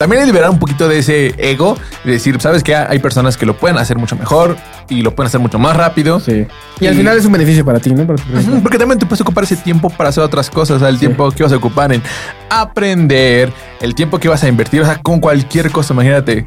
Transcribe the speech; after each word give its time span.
También 0.00 0.22
es 0.22 0.28
liberar 0.28 0.48
un 0.50 0.60
poquito 0.60 0.88
de 0.88 0.98
ese 0.98 1.34
ego 1.38 1.76
y 2.04 2.10
decir, 2.10 2.40
sabes 2.40 2.62
que 2.62 2.72
hay 2.72 3.00
personas 3.00 3.36
que 3.36 3.44
lo 3.44 3.56
pueden 3.56 3.78
hacer 3.78 3.98
mucho 3.98 4.14
mejor 4.14 4.56
y 4.88 5.02
lo 5.02 5.12
pueden 5.12 5.26
hacer 5.26 5.40
mucho 5.40 5.58
más 5.58 5.76
rápido. 5.76 6.20
Sí. 6.20 6.46
Y, 6.78 6.86
al 6.86 6.94
final 6.94 7.18
es 7.18 7.24
un 7.24 7.32
beneficio 7.32 7.64
para 7.64 7.80
ti, 7.80 7.90
¿no? 7.90 8.06
Para 8.06 8.22
Porque 8.62 8.78
también 8.78 9.00
tú 9.00 9.08
puedes 9.08 9.22
ocupar 9.22 9.42
ese 9.42 9.56
tiempo 9.56 9.90
para 9.90 10.10
hacer 10.10 10.22
otras 10.22 10.50
cosas, 10.50 10.76
o 10.76 10.78
sea, 10.78 10.88
el 10.88 11.00
tiempo 11.00 11.28
que 11.32 11.42
vas 11.42 11.50
a 11.50 11.56
ocupar 11.56 11.92
en 11.92 12.00
aprender, 12.48 13.52
el 13.80 13.96
tiempo 13.96 14.20
que 14.20 14.28
vas 14.28 14.44
a 14.44 14.48
invertir, 14.48 14.82
o 14.82 14.84
sea, 14.84 15.02
con 15.02 15.18
cualquier 15.18 15.72
cosa, 15.72 15.94
imagínate. 15.94 16.46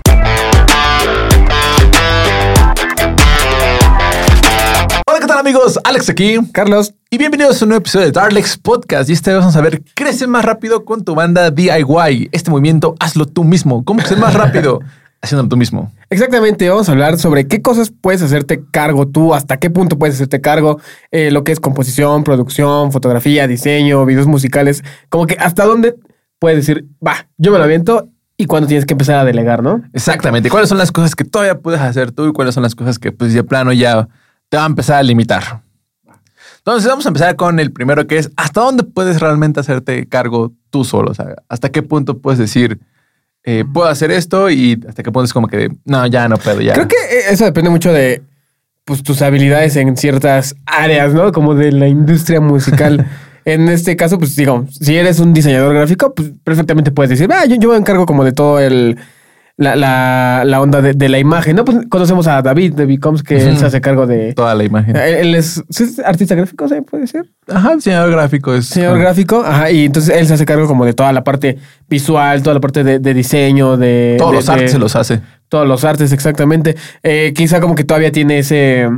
Amigos? 5.51 5.79
Alex 5.83 6.09
aquí. 6.09 6.37
Carlos, 6.53 6.93
Y 7.09 7.17
bienvenidos 7.17 7.61
a 7.61 7.65
un 7.65 7.69
nuevo 7.69 7.81
episodio 7.81 8.05
de 8.05 8.13
Darlex 8.13 8.57
Podcast. 8.57 9.09
Y 9.09 9.13
esta 9.13 9.31
vez 9.31 9.41
vamos 9.41 9.57
a 9.57 9.59
ver, 9.59 9.83
crece 9.95 10.25
más 10.25 10.45
rápido 10.45 10.85
con 10.85 11.03
tu 11.03 11.13
banda 11.13 11.51
DIY. 11.51 12.29
Este 12.31 12.49
movimiento, 12.49 12.95
hazlo 13.01 13.25
tú 13.25 13.43
mismo. 13.43 13.83
¿Cómo 13.83 13.99
crecer 13.99 14.17
más 14.17 14.33
rápido? 14.33 14.79
Haciéndolo 15.21 15.49
tú 15.49 15.57
mismo. 15.57 15.91
exactamente, 16.09 16.69
vamos 16.69 16.87
a 16.87 16.93
hablar 16.93 17.19
sobre 17.19 17.47
qué 17.49 17.61
cosas 17.61 17.91
puedes 17.91 18.21
hacerte 18.21 18.63
cargo 18.71 19.09
tú, 19.09 19.33
hasta 19.33 19.57
qué 19.57 19.69
punto 19.69 19.99
puedes 19.99 20.15
hacerte 20.15 20.39
cargo, 20.39 20.79
eh, 21.11 21.31
lo 21.31 21.43
que 21.43 21.51
es 21.51 21.59
composición, 21.59 22.23
producción, 22.23 22.93
fotografía, 22.93 23.45
diseño, 23.45 24.05
videos 24.05 24.27
musicales, 24.27 24.85
como 25.09 25.27
que 25.27 25.35
hasta 25.37 25.65
dónde 25.65 25.95
puedes 26.39 26.65
decir, 26.65 26.87
va, 27.05 27.27
yo 27.37 27.51
me 27.51 27.57
lo 27.57 27.65
aviento 27.65 28.07
y 28.37 28.45
cuándo 28.45 28.67
tienes 28.67 28.85
que 28.85 28.93
empezar 28.93 29.17
a 29.17 29.25
delegar, 29.25 29.61
¿no? 29.61 29.83
Exactamente. 29.91 30.49
¿Cuáles 30.49 30.69
son 30.69 30.77
las 30.77 30.93
cosas 30.93 31.13
que 31.13 31.25
todavía 31.25 31.59
puedes 31.59 31.81
hacer 31.81 32.13
tú 32.13 32.29
y 32.29 32.31
cuáles 32.31 32.55
son 32.55 32.63
las 32.63 32.73
cosas 32.73 32.97
que, 32.97 33.11
pues, 33.11 33.33
de 33.33 33.43
plano 33.43 33.73
ya 33.73 34.07
te 34.51 34.57
va 34.57 34.63
a 34.63 34.67
empezar 34.67 34.97
a 34.97 35.03
limitar? 35.03 35.61
Entonces, 36.57 36.87
vamos 36.87 37.05
a 37.05 37.09
empezar 37.09 37.35
con 37.37 37.59
el 37.59 37.71
primero 37.71 38.05
que 38.05 38.17
es 38.17 38.29
hasta 38.35 38.59
dónde 38.59 38.83
puedes 38.83 39.21
realmente 39.21 39.61
hacerte 39.61 40.07
cargo 40.07 40.51
tú 40.69 40.83
solo. 40.83 41.11
O 41.11 41.13
sea, 41.13 41.35
hasta 41.47 41.69
qué 41.69 41.81
punto 41.81 42.19
puedes 42.19 42.37
decir, 42.37 42.79
eh, 43.45 43.63
puedo 43.73 43.87
hacer 43.87 44.11
esto 44.11 44.49
y 44.49 44.77
hasta 44.87 45.03
qué 45.03 45.11
punto 45.11 45.25
es 45.25 45.33
como 45.33 45.47
que, 45.47 45.69
no, 45.85 46.05
ya 46.05 46.27
no 46.27 46.37
puedo, 46.37 46.59
ya. 46.59 46.73
Creo 46.73 46.89
que 46.89 46.97
eh, 46.97 47.31
eso 47.31 47.45
depende 47.45 47.69
mucho 47.69 47.93
de 47.93 48.23
pues, 48.83 49.01
tus 49.03 49.21
habilidades 49.21 49.77
en 49.77 49.95
ciertas 49.95 50.53
áreas, 50.65 51.13
¿no? 51.13 51.31
Como 51.31 51.55
de 51.55 51.71
la 51.71 51.87
industria 51.87 52.41
musical. 52.41 53.07
en 53.45 53.69
este 53.69 53.95
caso, 53.95 54.19
pues 54.19 54.35
digo, 54.35 54.67
si 54.69 54.97
eres 54.97 55.19
un 55.19 55.33
diseñador 55.33 55.73
gráfico, 55.73 56.13
pues 56.13 56.33
perfectamente 56.43 56.91
puedes 56.91 57.09
decir, 57.09 57.29
ah, 57.31 57.45
yo, 57.45 57.55
yo 57.55 57.69
me 57.69 57.77
encargo 57.77 58.05
como 58.05 58.25
de 58.25 58.33
todo 58.33 58.59
el... 58.59 58.99
La, 59.61 59.75
la, 59.75 60.41
la 60.43 60.59
onda 60.59 60.81
de, 60.81 60.93
de 60.93 61.07
la 61.07 61.19
imagen, 61.19 61.55
¿no? 61.55 61.63
Pues 61.65 61.77
conocemos 61.87 62.25
a 62.25 62.41
David 62.41 62.73
de 62.73 62.87
Becomes, 62.87 63.21
que 63.21 63.37
él 63.47 63.57
se 63.59 63.65
hace 63.67 63.79
cargo 63.79 64.07
de... 64.07 64.33
toda 64.33 64.55
la 64.55 64.63
imagen. 64.63 64.95
Él, 64.95 65.35
es, 65.35 65.63
¿sí 65.69 65.83
es 65.83 65.99
artista 65.99 66.33
gráfico, 66.33 66.67
¿se 66.67 66.81
puede 66.81 67.03
decir? 67.03 67.29
Ajá, 67.47 67.75
diseñador 67.75 68.09
gráfico 68.09 68.55
es. 68.55 68.65
Señor 68.65 68.97
gráfico, 68.97 69.43
ajá, 69.45 69.69
y 69.69 69.85
entonces 69.85 70.15
él 70.17 70.25
se 70.25 70.33
hace 70.33 70.45
cargo 70.47 70.65
como 70.67 70.83
de 70.83 70.93
toda 70.93 71.11
la 71.13 71.23
parte 71.23 71.59
visual, 71.87 72.41
toda 72.41 72.55
la 72.55 72.59
parte 72.59 72.83
de, 72.83 72.97
de 72.97 73.13
diseño, 73.13 73.77
de... 73.77 74.15
Todos 74.17 74.31
de- 74.31 74.37
los 74.37 74.49
artes 74.49 74.71
se 74.71 74.79
los 74.79 74.95
hace. 74.95 75.21
todos 75.47 75.67
los 75.67 75.83
artes, 75.83 76.11
exactamente. 76.11 76.75
Eh, 77.03 77.31
quizá 77.35 77.61
como 77.61 77.75
que 77.75 77.83
todavía 77.83 78.11
tiene 78.11 78.39
ese 78.39 78.89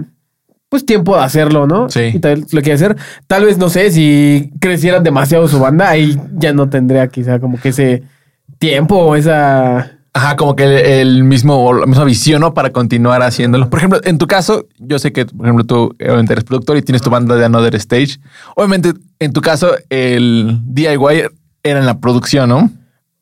pues 0.70 0.86
tiempo 0.86 1.18
de 1.18 1.24
hacerlo, 1.24 1.68
¿no? 1.68 1.90
Sí. 1.90 2.12
Y 2.14 2.20
tal 2.20 2.36
vez 2.42 2.54
lo 2.54 2.62
quiere 2.62 2.76
hacer. 2.76 2.96
Tal 3.28 3.44
vez, 3.46 3.58
no 3.58 3.70
sé, 3.70 3.92
si 3.92 4.50
creciera 4.62 5.02
demasiado 5.02 5.48
su 5.50 5.60
banda, 5.60 5.90
ahí 5.90 6.18
ya 6.38 6.54
no 6.54 6.70
tendría 6.70 7.08
quizá 7.10 7.40
como 7.40 7.60
que 7.60 7.70
ese 7.70 8.04
tiempo 8.60 8.96
o 8.96 9.16
esa. 9.18 9.93
Ajá, 10.16 10.36
como 10.36 10.56
que 10.56 10.64
el, 10.64 10.74
el 10.74 11.24
mismo, 11.24 11.66
o 11.66 11.74
la 11.74 11.88
misma 11.88 12.04
visión, 12.04 12.42
¿no? 12.42 12.54
Para 12.54 12.72
continuar 12.72 13.24
haciéndolo. 13.24 13.70
Por 13.70 13.80
ejemplo, 13.80 14.00
en 14.04 14.20
tu 14.20 14.28
caso, 14.28 14.68
yo 14.78 15.00
sé 15.00 15.12
que, 15.12 15.26
por 15.26 15.48
ejemplo, 15.48 15.66
tú 15.66 15.96
obviamente 16.00 16.34
eres 16.34 16.46
productor 16.46 16.78
y 16.78 16.84
tienes 16.84 17.02
tu 17.02 17.10
banda 17.10 17.36
de 17.36 17.46
Another 17.46 17.74
Stage. 17.76 18.20
Obviamente, 18.56 18.94
en 19.20 19.34
tu 19.34 19.42
caso, 19.42 19.72
el 19.90 20.60
DIY 20.66 21.24
era 21.64 21.80
en 21.80 21.86
la 21.88 22.00
producción, 22.00 22.50
¿no? 22.50 22.70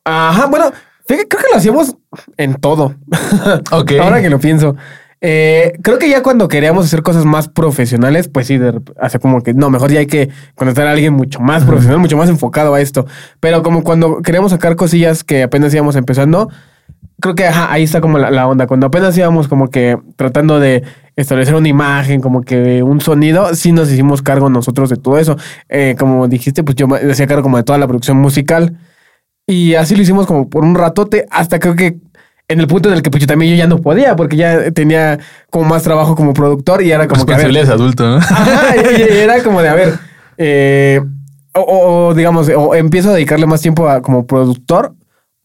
Ajá, 0.04 0.48
bueno, 0.48 0.72
creo 1.06 1.28
que 1.28 1.38
lo 1.52 1.58
hacíamos 1.58 1.96
en 2.38 2.56
todo. 2.56 2.96
Ok. 3.72 3.94
Ahora 4.02 4.22
que 4.22 4.30
lo 4.30 4.40
pienso. 4.40 4.76
Eh, 5.24 5.74
creo 5.84 6.00
que 6.00 6.10
ya 6.10 6.24
cuando 6.24 6.48
queríamos 6.48 6.86
hacer 6.86 7.04
cosas 7.04 7.26
más 7.26 7.48
profesionales, 7.48 8.28
pues 8.28 8.48
sí, 8.48 8.58
de 8.58 8.82
hace 9.00 9.20
como 9.20 9.44
que 9.44 9.54
no, 9.54 9.70
mejor 9.70 9.92
ya 9.92 10.00
hay 10.00 10.08
que 10.08 10.30
contratar 10.56 10.88
a 10.88 10.92
alguien 10.92 11.14
mucho 11.14 11.40
más 11.40 11.64
profesional, 11.64 12.00
mucho 12.00 12.18
más 12.18 12.28
enfocado 12.28 12.74
a 12.74 12.82
esto. 12.82 13.06
Pero 13.40 13.62
como 13.62 13.84
cuando 13.84 14.22
queríamos 14.24 14.52
sacar 14.52 14.76
cosillas 14.76 15.24
que 15.24 15.44
apenas 15.44 15.74
íbamos 15.74 15.96
empezando, 15.96 16.50
creo 17.22 17.36
que 17.36 17.48
ajá, 17.48 17.72
ahí 17.72 17.84
está 17.84 18.02
como 18.02 18.18
la, 18.18 18.30
la 18.32 18.48
onda. 18.48 18.68
Cuando 18.68 18.88
apenas 18.88 19.18
íbamos 19.18 19.48
como 19.48 19.70
que 19.70 19.98
tratando 20.18 20.60
de 20.60 20.84
establecer 21.16 21.56
una 21.56 21.68
imagen, 21.70 22.20
como 22.20 22.42
que 22.42 22.84
un 22.84 23.00
sonido, 23.00 23.56
sí 23.56 23.72
nos 23.72 23.90
hicimos 23.92 24.22
cargo 24.22 24.50
nosotros 24.50 24.90
de 24.90 24.98
todo 24.98 25.18
eso. 25.18 25.38
Eh, 25.70 25.96
como 25.98 26.28
dijiste, 26.28 26.64
pues 26.64 26.76
yo 26.76 26.88
me 26.88 26.98
hacía 26.98 27.28
cargo 27.28 27.44
como 27.44 27.56
de 27.58 27.64
toda 27.64 27.78
la 27.80 27.88
producción 27.88 28.18
musical. 28.18 28.78
Y 29.48 29.76
así 29.76 29.96
lo 29.96 30.02
hicimos 30.02 30.28
como 30.28 30.50
por 30.50 30.64
un 30.64 30.76
ratote, 30.76 31.26
hasta 31.32 31.60
creo 31.60 31.76
que 31.76 31.98
en 32.48 32.60
el 32.60 32.68
punto 32.68 32.90
en 32.90 32.96
el 32.96 33.02
que 33.02 33.10
pues 33.10 33.22
yo 33.22 33.28
también 33.28 33.52
yo 33.52 33.58
ya 33.58 33.68
no 33.68 33.78
podía, 33.80 34.16
porque 34.16 34.36
ya 34.36 34.72
tenía 34.72 35.20
como 35.50 35.66
más 35.66 35.84
trabajo 35.84 36.16
como 36.16 36.34
productor 36.34 36.82
y 36.84 36.92
era 36.92 37.08
como 37.08 37.26
que 37.26 37.34
ver, 37.34 37.48
Responsabilidades 37.48 37.70
adulto, 37.70 38.10
¿no? 38.10 38.18
Ajá, 38.18 38.76
y- 38.76 39.02
y 39.14 39.18
era 39.20 39.42
como 39.44 39.62
de, 39.62 39.70
a 39.70 39.74
ver, 39.74 39.94
eh, 40.38 41.02
o- 41.54 42.08
o, 42.10 42.14
digamos, 42.14 42.50
o 42.56 42.76
empiezo 42.76 43.10
a 43.10 43.14
dedicarle 43.14 43.46
más 43.46 43.62
tiempo 43.62 43.88
a 43.90 44.02
como 44.02 44.26
productor 44.26 44.94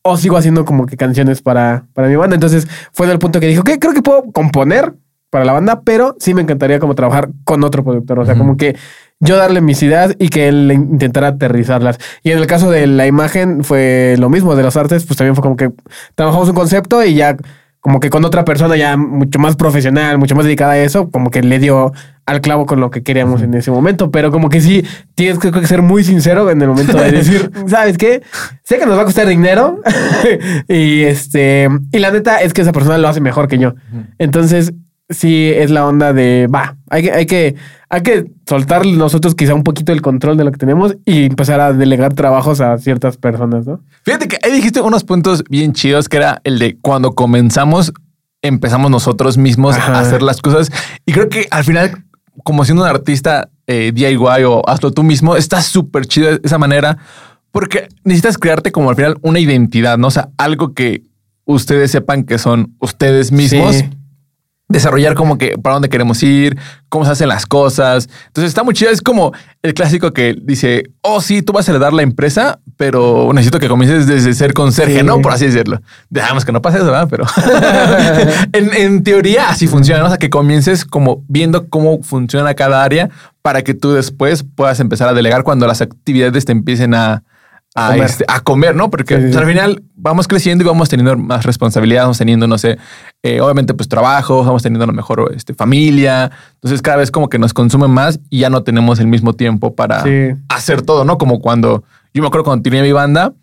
o 0.09 0.17
sigo 0.17 0.37
haciendo 0.37 0.65
como 0.65 0.87
que 0.87 0.97
canciones 0.97 1.43
para, 1.43 1.87
para 1.93 2.09
mi 2.09 2.17
banda. 2.17 2.35
Entonces 2.35 2.67
fue 2.93 3.07
del 3.07 3.19
punto 3.19 3.41
que 3.41 3.47
dijo, 3.47 3.65
que 3.65 3.79
creo 3.79 3.93
que 3.93 4.03
puedo 4.03 4.25
componer 4.33 4.95
para 5.31 5.45
la 5.45 5.53
banda, 5.53 5.83
pero 5.83 6.17
sí 6.19 6.35
me 6.35 6.43
encantaría 6.43 6.79
como 6.79 6.95
trabajar 6.95 7.29
con 7.45 7.65
otro 7.65 7.85
productor. 7.85 8.19
O 8.21 8.25
sea, 8.25 8.37
como 8.37 8.57
que 8.57 8.77
yo 9.21 9.37
darle 9.37 9.61
mis 9.61 9.83
ideas 9.83 10.15
y 10.19 10.29
que 10.29 10.49
él 10.49 10.71
intentara 10.73 11.29
aterrizarlas. 11.29 11.99
Y 12.23 12.31
en 12.31 12.39
el 12.39 12.47
caso 12.47 12.71
de 12.71 12.87
la 12.87 13.07
imagen 13.07 13.65
fue 13.65 14.17
lo 14.19 14.29
mismo, 14.29 14.55
de 14.55 14.63
las 14.63 14.77
artes, 14.77 15.05
pues 15.05 15.17
también 15.17 15.35
fue 15.35 15.43
como 15.43 15.57
que 15.57 15.73
trabajamos 16.15 16.49
un 16.49 16.55
concepto 16.55 17.05
y 17.05 17.15
ya 17.15 17.37
como 17.81 18.01
que 18.01 18.11
con 18.11 18.25
otra 18.25 18.45
persona 18.45 18.77
ya 18.77 18.97
mucho 18.97 19.39
más 19.39 19.57
profesional, 19.57 20.19
mucho 20.19 20.35
más 20.35 20.45
dedicada 20.45 20.73
a 20.73 20.79
eso, 20.79 21.11
como 21.11 21.31
que 21.31 21.43
le 21.43 21.59
dio 21.59 21.93
al 22.27 22.41
clavo 22.41 22.67
con 22.67 22.81
lo 22.81 22.91
que 22.91 23.03
queríamos 23.03 23.41
en 23.43 23.55
ese 23.55 23.71
momento. 23.71 24.11
Pero 24.11 24.31
como 24.31 24.49
que 24.49 24.61
sí, 24.61 24.85
tienes 25.15 25.39
que, 25.39 25.67
ser 25.67 25.83
muy 25.83 26.05
sincero 26.05 26.51
en 26.51 26.61
el 26.61 26.69
momento 26.69 26.99
de 26.99 27.13
decir, 27.13 27.51
¿sabes 27.69 27.97
qué? 27.97 28.23
Sé 28.65 28.79
que 28.79 28.87
nos 28.87 28.99
va 28.99 29.03
a 29.03 29.05
costar 29.05 29.27
dinero 29.27 29.81
y 30.69 31.03
este, 31.03 31.69
y 31.93 31.99
la 31.99 32.11
neta 32.11 32.39
es 32.39 32.53
que 32.53 32.63
esa 32.63 32.73
persona 32.73 32.99
lo 32.99 33.09
hace 33.09 33.21
mejor 33.21 33.49
que 33.49 33.59
yo. 33.59 33.75
Entonces, 34.19 34.73
sí 35.09 35.53
es 35.55 35.71
la 35.71 35.87
onda 35.87 36.13
de, 36.13 36.49
va, 36.53 36.77
hay 36.91 37.05
que, 37.05 37.13
hay 37.13 37.27
que, 37.27 37.55
hay 37.89 38.03
que 38.03 38.27
soltar 38.47 38.85
nosotros 38.85 39.35
quizá 39.35 39.55
un 39.55 39.63
poquito 39.63 39.93
el 39.93 40.03
control 40.03 40.37
de 40.37 40.45
lo 40.45 40.53
que 40.53 40.59
tenemos 40.59 40.97
y 41.05 41.27
empezar 41.27 41.61
a 41.61 41.73
delegar 41.73 42.15
trabajos 42.15 42.61
a 42.61 42.77
ciertas 42.79 43.17
personas, 43.17 43.67
¿no? 43.67 43.81
Fíjate 44.05 44.29
que 44.29 44.39
ahí 44.43 44.53
dijiste 44.53 44.81
unos 44.81 45.05
puntos 45.05 45.45
bien 45.49 45.73
chidos, 45.73 46.09
que 46.09 46.17
era 46.17 46.41
el 46.45 46.59
de 46.59 46.77
cuando 46.81 47.13
comenzamos, 47.15 47.93
empezamos 48.43 48.91
nosotros 48.91 49.39
mismos 49.39 49.77
Ajá. 49.77 49.95
a 49.95 50.01
hacer 50.01 50.23
las 50.23 50.43
cosas. 50.43 50.71
Y 51.05 51.13
creo 51.13 51.29
que 51.29 51.47
al 51.51 51.65
final, 51.65 52.05
como 52.45 52.65
siendo 52.65 52.83
un 52.83 52.89
artista 52.89 53.51
eh, 53.67 53.93
DIY 53.95 54.45
o 54.45 54.63
hazlo 54.69 54.93
tú 54.93 55.03
mismo, 55.03 55.37
está 55.37 55.63
súper 55.63 56.07
chido 56.07 56.39
esa 56.43 56.59
manera, 56.59 56.99
porque 57.51 57.89
necesitas 58.05 58.39
crearte 58.39 58.73
como 58.73 58.91
al 58.91 58.97
final 58.97 59.19
una 59.23 59.41
identidad, 59.41 59.99
¿no? 59.99 60.09
O 60.09 60.11
sea, 60.11 60.31
algo 60.37 60.75
que 60.75 61.03
ustedes 61.47 61.91
sepan 61.91 62.25
que 62.25 62.39
son 62.39 62.77
ustedes 62.81 63.33
mismos. 63.33 63.77
Sí. 63.77 63.91
Desarrollar 64.69 65.15
como 65.15 65.39
que 65.39 65.57
para 65.59 65.75
dónde 65.75 65.89
queremos 65.89 66.21
ir, 66.25 66.59
cómo 66.89 67.05
se 67.05 67.13
hacen 67.13 67.29
las 67.29 67.47
cosas. 67.47 68.09
Entonces 68.27 68.49
está 68.49 68.65
muy 68.65 68.75
chido. 68.75 68.91
Es 68.91 69.01
como 69.01 69.33
el 69.63 69.75
clásico 69.75 70.13
que 70.13 70.37
dice, 70.43 70.91
oh, 71.03 71.21
sí, 71.21 71.41
tú 71.43 71.53
vas 71.53 71.69
a 71.69 71.71
heredar 71.71 71.93
la 71.93 72.03
empresa, 72.03 72.59
pero 72.77 73.31
necesito 73.33 73.59
que 73.59 73.69
comiences 73.69 74.07
desde 74.07 74.35
ser 74.35 74.53
conserje, 74.53 74.99
Sí. 75.01 75.03
¿no? 75.07 75.21
Por 75.23 75.33
así 75.33 75.47
decirlo. 75.47 75.81
Dejamos 76.11 76.45
que 76.45 76.53
no 76.53 76.61
pase 76.61 76.79
eso, 76.79 76.87
¿verdad? 76.87 77.09
Pero 77.11 77.25
en, 78.53 78.73
en 78.75 79.03
teoría 79.03 79.49
así 79.49 79.67
funciona. 79.67 80.01
¿no? 80.01 80.07
O 80.07 80.09
sea, 80.09 80.19
que 80.19 80.31
comiences 80.31 80.85
como 80.85 81.23
viendo 81.29 81.69
cómo 81.69 82.03
funciona 82.03 82.55
cada 82.55 82.83
área 82.83 83.09
para 83.43 83.63
que 83.63 83.75
tú 83.75 83.93
después 83.93 84.45
puedas 84.45 84.81
empezar 84.81 85.09
a 85.09 85.15
delegar 85.15 85.43
cuando 85.43 85.67
las 85.67 85.81
actividades 85.81 86.45
te 86.45 86.53
empiecen 86.53 86.95
a, 86.95 87.23
a, 87.75 87.89
Comer. 87.93 88.05
este, 88.05 88.25
a 88.29 88.41
comer, 88.41 88.75
¿no? 88.75 88.91
Porque 88.91 89.15
Sí, 89.17 89.21
sí, 89.21 89.27
pues, 89.29 89.37
al 89.37 89.47
final 89.47 89.83
vamos 89.95 90.27
creciendo 90.29 90.65
y 90.65 90.67
vamos 90.67 90.89
teniendo 90.89 91.17
más 91.17 91.45
responsabilidad, 91.45 92.03
vamos 92.03 92.19
teniendo, 92.19 92.47
no 92.47 92.59
sé, 92.59 92.79
eh, 93.23 93.41
obviamente 93.41 93.75
pues 93.75 93.89
trabajo, 93.89 94.43
vamos 94.45 94.63
teniendo 94.63 94.85
a 94.85 94.87
lo 94.89 94.93
mejor 94.93 95.31
este, 95.35 95.55
familia. 95.55 96.31
Entonces 96.55 96.83
cada 96.83 96.97
vez 96.99 97.11
como 97.11 97.29
que 97.29 97.39
nos 97.39 97.53
consume 97.55 97.89
más 97.89 98.19
y 98.31 98.41
ya 98.41 98.51
no 98.51 98.63
tenemos 98.63 98.99
el 98.99 99.07
mismo 99.07 99.33
tiempo 99.35 99.75
para 99.75 100.05
hacer 100.49 100.83
todo, 100.83 101.05
¿no? 101.05 101.19
Como 101.19 101.41
cuando, 101.41 101.85
yo 102.17 102.23
me 102.23 102.29
acuerdo 102.29 102.45
cuando 102.45 102.63
tenía 102.63 102.83
mi 102.83 102.93
banda, 102.93 103.35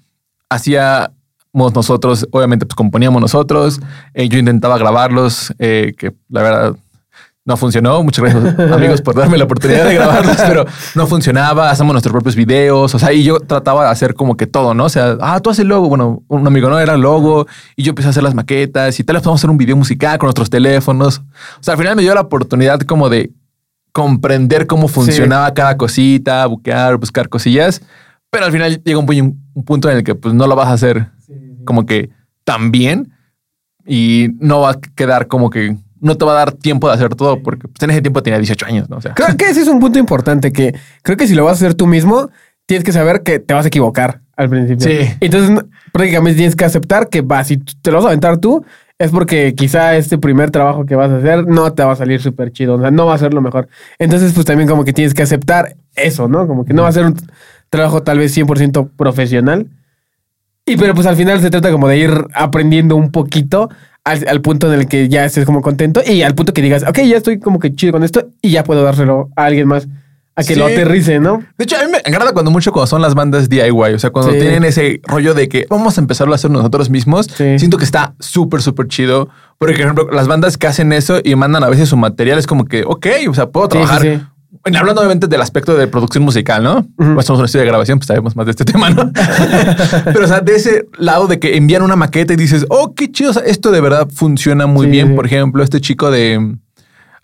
hacíamos 0.50 1.12
nosotros, 1.54 2.28
obviamente 2.32 2.66
pues 2.66 2.76
componíamos 2.76 3.22
nosotros, 3.22 3.80
eh, 4.16 4.28
yo 4.28 4.40
intentaba 4.40 4.80
grabarlos, 4.80 5.54
eh, 5.60 5.94
que 5.96 6.16
la 6.28 6.42
verdad 6.42 6.76
no 7.46 7.56
funcionó. 7.56 8.02
Muchas 8.02 8.24
gracias 8.24 8.60
amigos 8.72 9.02
por 9.02 9.14
darme 9.14 9.38
la 9.38 9.44
oportunidad 9.44 9.86
de 9.86 9.94
grabarlos, 9.94 10.38
pero 10.38 10.66
no 10.96 11.06
funcionaba. 11.06 11.70
Hacemos 11.70 11.94
nuestros 11.94 12.12
propios 12.12 12.36
videos. 12.36 12.96
O 12.96 12.98
sea, 12.98 13.14
y 13.14 13.24
yo 13.24 13.40
trataba 13.42 13.84
de 13.84 13.92
hacer 13.92 14.16
como 14.16 14.38
que 14.38 14.48
todo, 14.48 14.74
¿no? 14.74 14.86
O 14.86 14.90
sea, 14.90 15.18
ah, 15.22 15.40
tú 15.40 15.52
haces 15.52 15.60
el 15.60 15.68
logo. 15.68 15.88
Bueno, 15.88 16.24
un 16.30 16.48
amigo 16.48 16.68
no 16.70 16.80
era 16.80 16.98
logo 16.98 17.46
y 17.76 17.84
yo 17.84 17.92
empecé 17.92 18.08
a 18.08 18.12
hacer 18.12 18.24
las 18.24 18.34
maquetas 18.34 19.00
y 19.00 19.04
tal 19.04 19.18
vez 19.18 19.24
podemos 19.24 19.42
hacer 19.42 19.52
un 19.52 19.58
video 19.58 19.76
musical 19.76 20.18
con 20.18 20.28
nuestros 20.28 20.50
teléfonos. 20.50 21.20
O 21.20 21.64
sea, 21.64 21.74
al 21.74 21.78
final 21.78 21.96
me 21.96 22.02
dio 22.02 22.16
la 22.16 22.22
oportunidad 22.22 22.80
como 22.82 23.08
de 23.08 23.32
comprender 23.92 24.66
cómo 24.66 24.88
funcionaba 24.88 25.54
cada 25.54 25.78
cosita, 25.78 26.48
buquear, 26.48 26.98
buscar 26.98 27.30
cosillas. 27.30 27.82
Pero 28.34 28.46
al 28.46 28.52
final 28.52 28.82
llega 28.84 29.00
un, 29.00 29.08
pu- 29.08 29.38
un 29.54 29.64
punto 29.64 29.90
en 29.90 29.98
el 29.98 30.04
que 30.04 30.16
pues 30.16 30.34
no 30.34 30.46
lo 30.48 30.56
vas 30.58 30.68
a 30.68 30.74
hacer 30.74 31.08
como 31.64 31.86
que 31.86 32.10
tan 32.44 32.72
bien 32.72 33.14
y 33.86 34.30
no 34.40 34.60
va 34.62 34.72
a 34.72 34.80
quedar 34.96 35.28
como 35.28 35.50
que 35.50 35.78
no 36.02 36.18
te 36.18 36.26
va 36.26 36.34
a 36.34 36.36
dar 36.36 36.52
tiempo 36.52 36.88
de 36.90 36.96
hacer 36.96 37.16
todo 37.16 37.42
porque 37.42 37.68
pues, 37.70 37.82
en 37.84 37.92
ese 37.92 38.02
tiempo 38.02 38.22
tenía 38.22 38.38
18 38.40 38.66
años, 38.66 38.90
¿no? 38.90 38.98
O 38.98 39.02
sea, 39.02 39.14
Creo 39.14 39.38
que 39.38 39.46
ese 39.50 39.62
es 39.62 39.68
un 39.70 39.80
punto 39.80 40.00
importante 40.00 40.52
que 40.52 40.76
creo 41.02 41.16
que 41.16 41.28
si 41.28 41.36
lo 41.36 41.46
vas 41.46 41.54
a 41.54 41.66
hacer 41.66 41.76
tú 41.76 41.88
mismo, 41.88 42.30
tienes 42.66 42.84
que 42.84 42.92
saber 42.92 43.24
que 43.24 43.40
te 43.40 43.54
vas 43.54 43.64
a 43.66 43.68
equivocar 43.70 44.20
al 44.36 44.50
principio. 44.50 44.86
Sí. 44.86 45.08
Entonces, 45.22 45.64
prácticamente 45.94 46.38
tienes 46.38 46.56
que 46.56 46.66
aceptar 46.66 47.08
que 47.08 47.22
va, 47.22 47.44
si 47.44 47.58
te 47.58 47.92
lo 47.92 47.98
vas 47.98 48.06
a 48.06 48.08
aventar 48.10 48.38
tú, 48.40 48.66
es 49.00 49.12
porque 49.12 49.54
quizá 49.56 49.96
este 49.96 50.18
primer 50.18 50.50
trabajo 50.52 50.86
que 50.86 50.96
vas 50.96 51.10
a 51.12 51.18
hacer 51.18 51.46
no 51.48 51.72
te 51.74 51.84
va 51.84 51.94
a 51.94 51.96
salir 51.96 52.22
súper 52.22 52.52
chido, 52.52 52.76
o 52.76 52.82
sea, 52.82 52.90
no 52.92 53.06
va 53.06 53.16
a 53.16 53.18
ser 53.18 53.34
lo 53.34 53.42
mejor. 53.42 53.68
Entonces, 54.00 54.34
pues 54.34 54.46
también 54.46 54.68
como 54.68 54.84
que 54.86 54.92
tienes 54.94 55.14
que 55.14 55.24
aceptar 55.24 55.76
eso, 55.96 56.28
¿no? 56.28 56.48
Como 56.48 56.66
que 56.66 56.74
no 56.74 56.84
va 56.84 56.90
a 56.90 56.94
ser 56.94 57.06
un 57.06 57.16
trabajo 57.74 58.04
tal 58.04 58.20
vez 58.20 58.36
100% 58.38 58.90
profesional. 58.96 59.68
Y 60.66 60.78
pero 60.78 60.94
pues 60.96 61.06
al 61.08 61.18
final 61.18 61.42
se 61.42 61.50
trata 61.50 61.72
como 61.72 61.88
de 61.90 61.98
ir 61.98 62.12
aprendiendo 62.34 62.96
un 62.96 63.12
poquito 63.12 63.70
al, 64.06 64.26
al 64.28 64.40
punto 64.42 64.72
en 64.72 64.80
el 64.80 64.88
que 64.88 65.10
ya 65.10 65.26
estés 65.26 65.46
como 65.46 65.62
contento 65.62 66.02
y 66.06 66.22
al 66.22 66.36
punto 66.36 66.54
que 66.54 66.62
digas, 66.62 66.84
ok, 66.88 67.00
ya 67.00 67.18
estoy 67.18 67.40
como 67.40 67.60
que 67.60 67.74
chido 67.76 67.92
con 67.92 68.04
esto 68.04 68.28
y 68.42 68.52
ya 68.52 68.64
puedo 68.64 68.82
dárselo 68.84 69.30
a 69.36 69.46
alguien 69.46 69.68
más 69.68 69.88
a 70.36 70.44
que 70.44 70.56
lo 70.56 70.66
aterrice, 70.66 71.20
¿no? 71.20 71.44
De 71.60 71.66
hecho, 71.66 71.76
a 71.78 71.86
mí 71.86 71.92
me 71.92 71.98
agrada 72.00 72.32
cuando 72.34 72.50
mucho 72.50 72.72
cuando 72.72 72.88
son 72.88 73.02
las 73.04 73.14
bandas 73.14 73.50
DIY, 73.50 73.94
o 73.94 74.00
sea, 74.00 74.10
cuando 74.10 74.32
Sí. 74.32 74.40
tienen 74.40 74.64
ese 74.64 75.00
rollo 75.04 75.34
de 75.36 75.48
que 75.48 75.68
vamos 75.70 75.98
a 75.98 76.02
empezarlo 76.02 76.34
a 76.34 76.38
hacer 76.38 76.50
nosotros 76.50 76.90
mismos, 76.90 77.28
Sí. 77.28 77.60
siento 77.60 77.78
que 77.78 77.84
está 77.86 78.16
súper, 78.20 78.62
súper 78.64 78.88
chido. 78.88 79.30
Porque, 79.60 79.76
por 79.76 79.82
ejemplo, 79.84 80.08
las 80.12 80.28
bandas 80.28 80.58
que 80.58 80.66
hacen 80.66 80.92
eso 80.92 81.20
y 81.24 81.36
mandan 81.36 81.64
a 81.64 81.70
veces 81.70 81.88
su 81.90 81.98
material 81.98 82.40
es 82.40 82.48
como 82.48 82.66
que, 82.66 82.84
ok, 82.84 83.08
o 83.30 83.34
sea, 83.36 83.50
puedo 83.50 83.68
trabajar. 83.68 84.32
Bueno, 84.64 84.80
hablando 84.80 85.02
obviamente 85.02 85.28
del 85.28 85.42
aspecto 85.42 85.76
de 85.76 85.88
producción 85.88 86.24
musical, 86.24 86.64
¿no? 86.64 86.88
Ujú. 86.98 87.16
Pues 87.16 87.26
somos 87.26 87.40
un 87.40 87.46
estudio 87.46 87.64
de 87.64 87.68
grabación, 87.68 88.00
pues 88.00 88.08
sabemos 88.08 88.36
más 88.36 88.46
de 88.46 88.52
este 88.52 88.64
tema, 88.64 88.90
¿no? 88.90 89.12
Pero, 90.06 90.24
o 90.24 90.28
sea, 90.28 90.40
de 90.40 90.56
ese 90.56 90.88
lado 90.98 91.28
de 91.28 91.38
que 91.38 91.58
envían 91.58 91.82
una 91.82 91.98
maqueta 91.98 92.32
y 92.34 92.38
dices, 92.38 92.66
oh, 92.70 92.94
qué 92.96 93.12
chido, 93.12 93.32
o 93.32 93.34
sea, 93.34 93.44
esto 93.44 93.72
de 93.72 93.82
verdad 93.82 94.08
funciona 94.14 94.66
muy 94.66 94.86
Sí, 94.86 94.92
bien. 94.92 95.16
Por 95.16 95.26
ejemplo, 95.26 95.64
este 95.64 95.82
chico 95.82 96.10
de... 96.12 96.56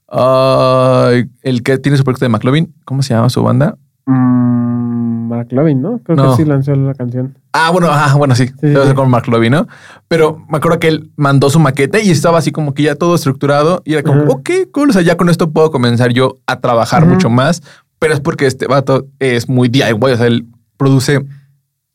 ah, 0.09 1.11
el 1.41 1.63
que 1.63 1.77
tiene 1.77 1.97
su 1.97 2.03
proyecto 2.03 2.25
de 2.25 2.29
McLovin, 2.29 2.73
¿cómo 2.83 3.01
se 3.03 3.13
llama 3.13 3.29
su 3.29 3.41
banda? 3.41 3.77
Mm, 4.09 5.27
Mark 5.29 5.47
Lovin, 5.51 5.81
¿no? 5.81 5.99
Creo 5.99 6.15
No. 6.17 6.31
que 6.31 6.37
sí 6.43 6.49
lanzó 6.49 6.73
la 6.73 6.95
canción. 6.95 7.37
Ah, 7.53 7.69
bueno, 7.69 7.87
ajá, 7.91 8.15
bueno, 8.17 8.33
sí. 8.35 8.49
Debe 8.61 8.81
sí. 8.81 8.87
ser 8.87 8.95
con 8.95 9.09
Mark 9.09 9.27
Lobby, 9.27 9.49
¿no? 9.51 9.67
Pero 10.07 10.43
me 10.49 10.57
acuerdo 10.57 10.79
que 10.79 10.87
él 10.87 11.11
mandó 11.15 11.49
su 11.51 11.59
maqueta 11.59 11.99
y 11.99 12.09
estaba 12.09 12.39
así 12.39 12.51
como 12.51 12.73
que 12.73 12.83
ya 12.83 12.95
todo 12.95 13.13
estructurado 13.13 13.83
y 13.85 13.93
era 13.93 14.03
como, 14.03 14.23
ok, 14.31 14.49
cool. 14.71 14.89
O 14.89 14.93
sea, 14.93 15.03
ya 15.03 15.15
con 15.17 15.29
esto 15.29 15.51
puedo 15.51 15.69
comenzar 15.69 16.11
yo 16.11 16.37
a 16.47 16.59
trabajar 16.59 17.05
mucho 17.05 17.29
más. 17.29 17.61
Pero 17.99 18.13
es 18.13 18.19
porque 18.21 18.47
este 18.47 18.65
vato 18.65 19.05
es 19.19 19.47
muy 19.47 19.67
DIY. 19.69 19.93
O 20.01 20.17
sea, 20.17 20.25
él 20.25 20.47
produce. 20.77 21.23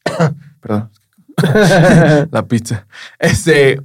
Perdón. 0.60 0.90
la 2.30 2.46
pizza. 2.46 2.86
Este. 3.18 3.80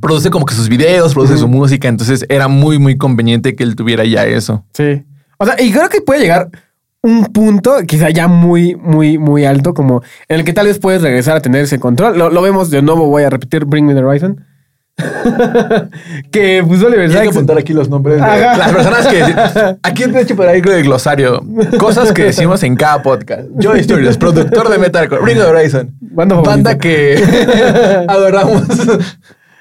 Produce 0.00 0.30
como 0.30 0.46
que 0.46 0.54
sus 0.54 0.68
videos, 0.68 1.12
produce 1.14 1.36
su 1.38 1.48
música. 1.48 1.88
Entonces 1.88 2.24
era 2.28 2.48
muy, 2.48 2.78
muy 2.78 2.96
conveniente 2.98 3.54
que 3.54 3.62
él 3.62 3.76
tuviera 3.76 4.04
ya 4.04 4.24
eso. 4.26 4.64
Sí. 4.74 5.04
O 5.38 5.46
sea, 5.46 5.60
y 5.62 5.70
creo 5.72 5.88
que 5.88 6.00
puede 6.00 6.20
llegar 6.20 6.48
un 7.02 7.26
punto, 7.26 7.76
quizá 7.86 8.10
ya 8.10 8.28
muy, 8.28 8.76
muy, 8.76 9.18
muy 9.18 9.44
alto, 9.44 9.74
como 9.74 10.02
en 10.28 10.38
el 10.40 10.44
que 10.44 10.52
tal 10.52 10.66
vez 10.66 10.78
puedes 10.78 11.02
regresar 11.02 11.36
a 11.36 11.40
tener 11.42 11.62
ese 11.64 11.78
control. 11.80 12.16
Lo, 12.16 12.30
lo 12.30 12.42
vemos 12.42 12.70
de 12.70 12.80
nuevo, 12.82 13.06
voy 13.08 13.24
a 13.24 13.30
repetir, 13.30 13.64
Bring 13.64 13.86
Me 13.86 13.94
the 13.94 14.00
Horizon. 14.04 14.44
que 16.30 16.62
pues 16.66 16.82
Oliver 16.82 17.10
Y 17.10 17.12
hay 17.14 17.20
que 17.22 17.28
Sacks- 17.28 17.30
apuntar 17.36 17.58
aquí 17.58 17.72
los 17.72 17.88
nombres 17.88 18.16
de 18.18 18.22
Ajá. 18.22 18.56
las 18.58 18.72
personas 18.72 19.06
que. 19.06 19.76
Aquí 19.82 20.04
de 20.04 20.20
hecho 20.20 20.36
por 20.36 20.46
ahí 20.46 20.60
el 20.64 20.82
glosario. 20.82 21.42
Cosas 21.78 22.12
que 22.12 22.24
decimos 22.24 22.62
en 22.62 22.76
cada 22.76 23.02
podcast. 23.02 23.48
Joy 23.58 23.82
Studios, 23.84 24.18
productor 24.18 24.68
de 24.68 24.78
Metalcore. 24.78 25.22
Ring 25.24 25.38
of 25.38 25.44
the 25.44 25.50
Horizon. 25.50 25.94
Banda. 26.00 26.36
Banda 26.36 26.78
que 26.78 27.22
adoramos. 28.08 28.64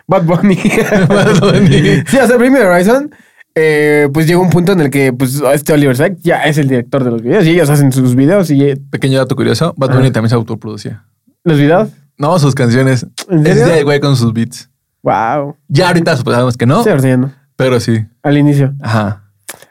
Bad 0.07 0.23
Bunny. 0.23 0.59
Bad 1.07 1.39
Bunny. 1.39 2.03
sí, 2.07 2.17
o 2.17 2.27
sea, 2.27 2.37
Bring 2.37 2.51
Me 2.51 2.59
the 2.59 2.65
Horizon. 2.65 3.11
Eh, 3.55 4.07
pues 4.13 4.27
llega 4.27 4.39
un 4.39 4.49
punto 4.49 4.71
en 4.71 4.81
el 4.81 4.89
que 4.89 5.11
pues 5.13 5.41
este 5.53 5.73
Oliver 5.73 5.95
Sacks 5.95 6.21
ya 6.21 6.43
es 6.43 6.57
el 6.57 6.67
director 6.67 7.03
de 7.03 7.11
los 7.11 7.21
videos 7.21 7.45
y 7.45 7.51
ellos 7.51 7.69
hacen 7.69 7.91
sus 7.91 8.15
videos 8.15 8.49
y 8.49 8.63
eh, 8.63 8.77
Pequeño 8.89 9.17
dato 9.17 9.35
curioso: 9.35 9.73
Bad 9.77 9.93
Bunny 9.93 10.11
también 10.11 10.29
se 10.29 10.35
autoproducía. 10.35 11.03
los 11.43 11.57
videos. 11.57 11.89
No, 12.17 12.37
sus 12.39 12.53
canciones. 12.55 13.05
¿En 13.29 13.45
Es 13.45 13.65
de 13.65 13.83
güey 13.83 13.99
con 13.99 14.15
sus 14.15 14.31
beats. 14.31 14.69
Wow. 15.03 15.55
Ya 15.67 15.87
ahorita 15.87 16.15
sabemos 16.17 16.55
que 16.55 16.65
no, 16.65 16.77
Estoy 16.79 16.93
ardiendo. 16.93 17.31
pero 17.55 17.79
sí. 17.79 18.05
Al 18.21 18.37
inicio. 18.37 18.73
Ajá. 18.81 19.23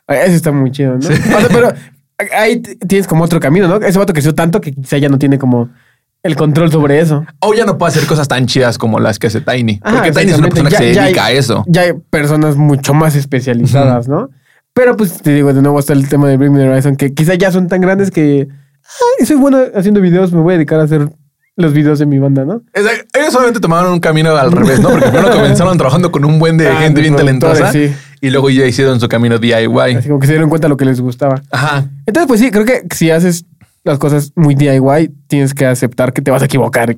Eso 0.08 0.34
está 0.34 0.50
muy 0.50 0.72
chido, 0.72 0.94
¿no? 0.94 1.02
Sí. 1.02 1.12
O 1.12 1.40
sea, 1.40 1.48
pero 1.48 1.72
ahí 2.36 2.60
tienes 2.60 3.06
como 3.06 3.22
otro 3.24 3.38
camino, 3.38 3.68
¿no? 3.68 3.76
Ese 3.76 3.98
vato 3.98 4.12
creció 4.12 4.34
tanto 4.34 4.60
que 4.60 4.72
quizá 4.72 4.98
ya 4.98 5.08
no 5.08 5.18
tiene 5.18 5.38
como 5.38 5.70
el 6.22 6.36
control 6.36 6.70
sobre 6.70 7.00
eso. 7.00 7.24
O 7.40 7.54
ya 7.54 7.64
no 7.64 7.78
puede 7.78 7.90
hacer 7.92 8.06
cosas 8.06 8.28
tan 8.28 8.46
chidas 8.46 8.76
como 8.78 9.00
las 9.00 9.18
que 9.18 9.28
hace 9.28 9.40
Tiny. 9.40 9.80
Ajá, 9.82 9.96
porque 9.96 10.12
Tiny 10.12 10.32
es 10.32 10.38
una 10.38 10.48
persona 10.48 10.70
que 10.70 10.76
se 10.76 10.84
dedica 10.84 11.24
hay- 11.26 11.36
a 11.36 11.38
eso. 11.38 11.64
Ya 11.66 11.82
hay 11.82 11.92
personas 12.10 12.56
mucho 12.56 12.92
más 12.94 13.16
especializadas, 13.16 14.08
¿no? 14.08 14.30
Pero 14.74 14.96
pues 14.96 15.20
te 15.22 15.32
digo, 15.34 15.52
de 15.52 15.62
nuevo 15.62 15.78
está 15.80 15.92
el 15.94 16.08
tema 16.08 16.28
de 16.28 16.36
Bring 16.36 16.52
Me 16.52 16.60
the 16.60 16.68
Horizon, 16.68 16.96
que 16.96 17.12
quizá 17.14 17.34
ya 17.34 17.50
son 17.50 17.68
tan 17.68 17.80
grandes 17.80 18.10
que 18.10 18.48
soy 19.24 19.36
bueno 19.36 19.58
haciendo 19.74 20.00
videos, 20.00 20.32
me 20.32 20.40
voy 20.40 20.54
a 20.54 20.56
dedicar 20.56 20.80
a 20.80 20.84
hacer 20.84 21.08
los 21.56 21.72
videos 21.72 21.98
de 21.98 22.06
mi 22.06 22.18
banda, 22.18 22.44
¿no? 22.44 22.62
Exacto. 22.72 23.18
Ellos 23.18 23.32
solamente 23.32 23.60
tomaron 23.60 23.92
un 23.92 24.00
camino 24.00 24.34
al 24.36 24.50
revés, 24.52 24.80
¿no? 24.80 24.90
Porque 24.90 25.08
primero 25.08 25.30
comenzaron 25.34 25.76
trabajando 25.76 26.10
con 26.12 26.24
un 26.24 26.38
buen 26.38 26.56
de 26.56 26.68
Ah, 26.68 26.76
gente 26.80 27.00
bien 27.00 27.16
talentosa 27.16 27.70
sí. 27.72 27.92
y 28.20 28.30
luego 28.30 28.48
ya 28.50 28.64
hicieron 28.66 28.98
su 29.00 29.08
camino 29.08 29.38
DIY. 29.38 29.96
Así 29.96 30.08
como 30.08 30.20
que 30.20 30.26
se 30.26 30.32
dieron 30.34 30.48
cuenta 30.48 30.66
de 30.66 30.70
lo 30.70 30.76
que 30.76 30.84
les 30.84 31.00
gustaba. 31.00 31.42
Ajá. 31.50 31.84
Entonces, 32.06 32.28
pues 32.28 32.40
sí, 32.40 32.50
creo 32.50 32.64
que 32.64 32.82
si 32.94 33.10
haces 33.10 33.44
las 33.84 33.98
cosas 33.98 34.32
muy 34.36 34.54
DIY, 34.54 35.10
tienes 35.26 35.54
que 35.54 35.66
aceptar 35.66 36.12
que 36.12 36.22
te 36.22 36.30
vas 36.30 36.42
a 36.42 36.46
equivocar, 36.46 36.96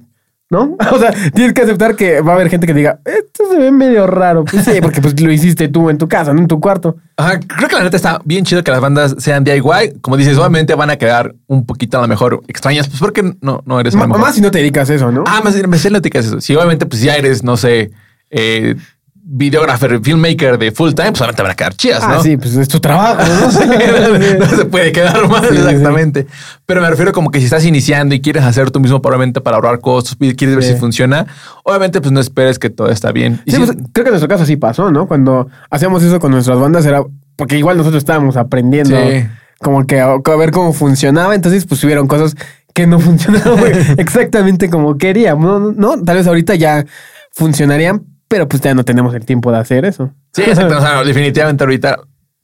¿no? 0.51 0.77
O 0.93 0.99
sea, 0.99 1.13
tienes 1.35 1.55
que 1.55 1.63
aceptar 1.63 1.97
que 1.97 2.21
va 2.21 2.33
a 2.33 2.35
haber 2.35 2.51
gente 2.51 2.67
que 2.67 2.75
diga, 2.75 3.01
esto 3.05 3.45
se 3.51 3.59
ve 3.59 3.71
medio 3.71 4.07
raro. 4.07 4.45
Pues 4.45 4.65
sí, 4.65 4.73
porque 4.83 5.01
pues 5.01 5.19
lo 5.21 5.33
hiciste 5.33 5.69
tú 5.69 5.91
en 5.91 5.99
tu 5.99 6.09
casa, 6.09 6.33
no 6.35 6.41
en 6.41 6.49
tu 6.49 6.61
cuarto. 6.61 6.97
Ajá. 7.17 7.41
Creo 7.41 7.69
que 7.69 7.77
la 7.77 7.85
neta 7.85 7.97
está 7.97 8.21
bien 8.25 8.45
chido 8.45 8.63
que 8.63 8.71
las 8.71 8.81
bandas 8.81 9.15
sean 9.19 9.45
DIY. 9.45 10.01
Como 10.01 10.17
dices, 10.17 10.37
obviamente 10.37 10.75
van 10.75 10.91
a 10.91 10.97
quedar 10.97 11.35
un 11.47 11.65
poquito 11.65 11.99
a 11.99 12.03
lo 12.03 12.09
mejor 12.09 12.43
extrañas, 12.49 12.89
pues 12.89 13.01
porque 13.01 13.35
no, 13.41 13.63
no 13.65 13.81
eres 13.81 13.95
a 13.95 14.07
más 14.07 14.35
si 14.35 14.41
no 14.41 14.51
te 14.51 14.59
dedicas 14.59 14.91
a 14.91 14.95
eso, 14.95 15.11
¿no? 15.11 15.25
Ah, 15.27 15.41
más 15.43 15.55
me 15.67 15.79
sé 15.79 15.91
no 15.91 16.03
te 16.03 16.11
digas 16.11 16.27
eso. 16.27 16.41
Si 16.41 16.55
obviamente, 16.55 16.87
pues 16.87 17.01
ya 17.01 17.17
eres, 17.17 17.43
no 17.43 17.57
sé, 17.57 17.93
eh, 18.31 18.77
videógrafo, 19.25 19.87
filmmaker 20.03 20.59
de 20.59 20.73
full 20.73 20.93
time, 20.95 21.11
pues 21.11 21.21
obviamente 21.21 21.43
van 21.43 21.53
a 21.53 21.55
quedar 21.55 21.75
chidas, 21.75 22.03
Ah, 22.03 22.15
¿no? 22.17 22.23
sí, 22.23 22.37
pues 22.37 22.57
es 22.57 22.67
tu 22.69 22.81
trabajo, 22.81 23.23
¿no? 23.23 23.47
no 24.39 24.47
se 24.57 24.65
puede 24.65 24.91
quedar 24.93 25.29
mal, 25.29 25.43
Sí, 25.43 25.57
sí, 25.57 25.63
sí. 25.63 25.69
exactamente. 25.69 26.27
Pero 26.67 26.81
me 26.81 26.91
refiero 26.91 27.13
como 27.13 27.31
que 27.31 27.39
si 27.39 27.45
estás 27.45 27.65
iniciando 27.65 28.15
y 28.17 28.21
quieres 28.21 28.43
hacer 28.45 28.71
tú 28.73 28.81
mismo 28.81 29.01
probablemente 29.01 29.41
para 29.41 29.57
ahorrar 29.57 29.79
costos 29.81 30.17
quieres 30.19 30.57
ver 30.57 30.65
Sí. 30.65 30.73
si 30.73 30.79
funciona, 30.79 31.27
obviamente 31.65 32.01
pues 32.01 32.11
no 32.13 32.19
esperes 32.21 32.59
que 32.59 32.69
todo 32.71 32.89
está 32.91 33.13
bien. 33.13 33.41
Y 33.45 33.53
Sí, 33.53 33.59
si- 33.59 33.67
pues, 33.67 33.77
creo 33.93 34.05
que 34.05 34.09
en 34.09 34.13
nuestro 34.13 34.29
caso 34.29 34.45
sí 34.45 34.57
pasó, 34.57 34.91
¿no? 34.91 35.07
Cuando 35.07 35.49
hacíamos 35.71 36.03
eso 36.03 36.19
con 36.19 36.33
nuestras 36.33 36.59
bandas 36.59 36.85
era 36.85 37.03
porque 37.37 37.57
igual 37.59 37.77
nosotros 37.77 38.01
estábamos 38.03 38.37
aprendiendo 38.37 38.97
Sí. 38.97 39.25
como 39.61 39.87
que 39.87 40.01
a, 40.01 40.15
a 40.15 40.37
ver 40.37 40.51
cómo 40.51 40.73
funcionaba, 40.73 41.35
entonces 41.37 41.65
pues 41.65 41.83
hubieron 41.85 42.09
cosas 42.09 42.35
que 42.75 42.87
no 42.89 42.99
funcionaban 43.01 43.73
exactamente 43.99 44.69
como 44.69 44.99
queríamos. 44.99 45.77
¿no? 45.77 46.03
Tal 46.03 46.17
vez 46.17 46.27
ahorita 46.27 46.57
ya 46.57 46.85
funcionarían, 47.31 48.03
pero 48.33 48.49
pues 48.49 48.63
ya 48.63 48.75
no 48.75 48.83
tenemos 48.83 49.15
el 49.15 49.27
tiempo 49.27 49.53
de 49.53 49.59
hacer 49.59 49.85
eso. 49.85 50.11
Sí, 50.33 50.41
exacto. 50.47 50.79
O 50.79 50.81
sea, 50.81 51.05
definitivamente 51.05 51.63
ahorita 51.63 51.99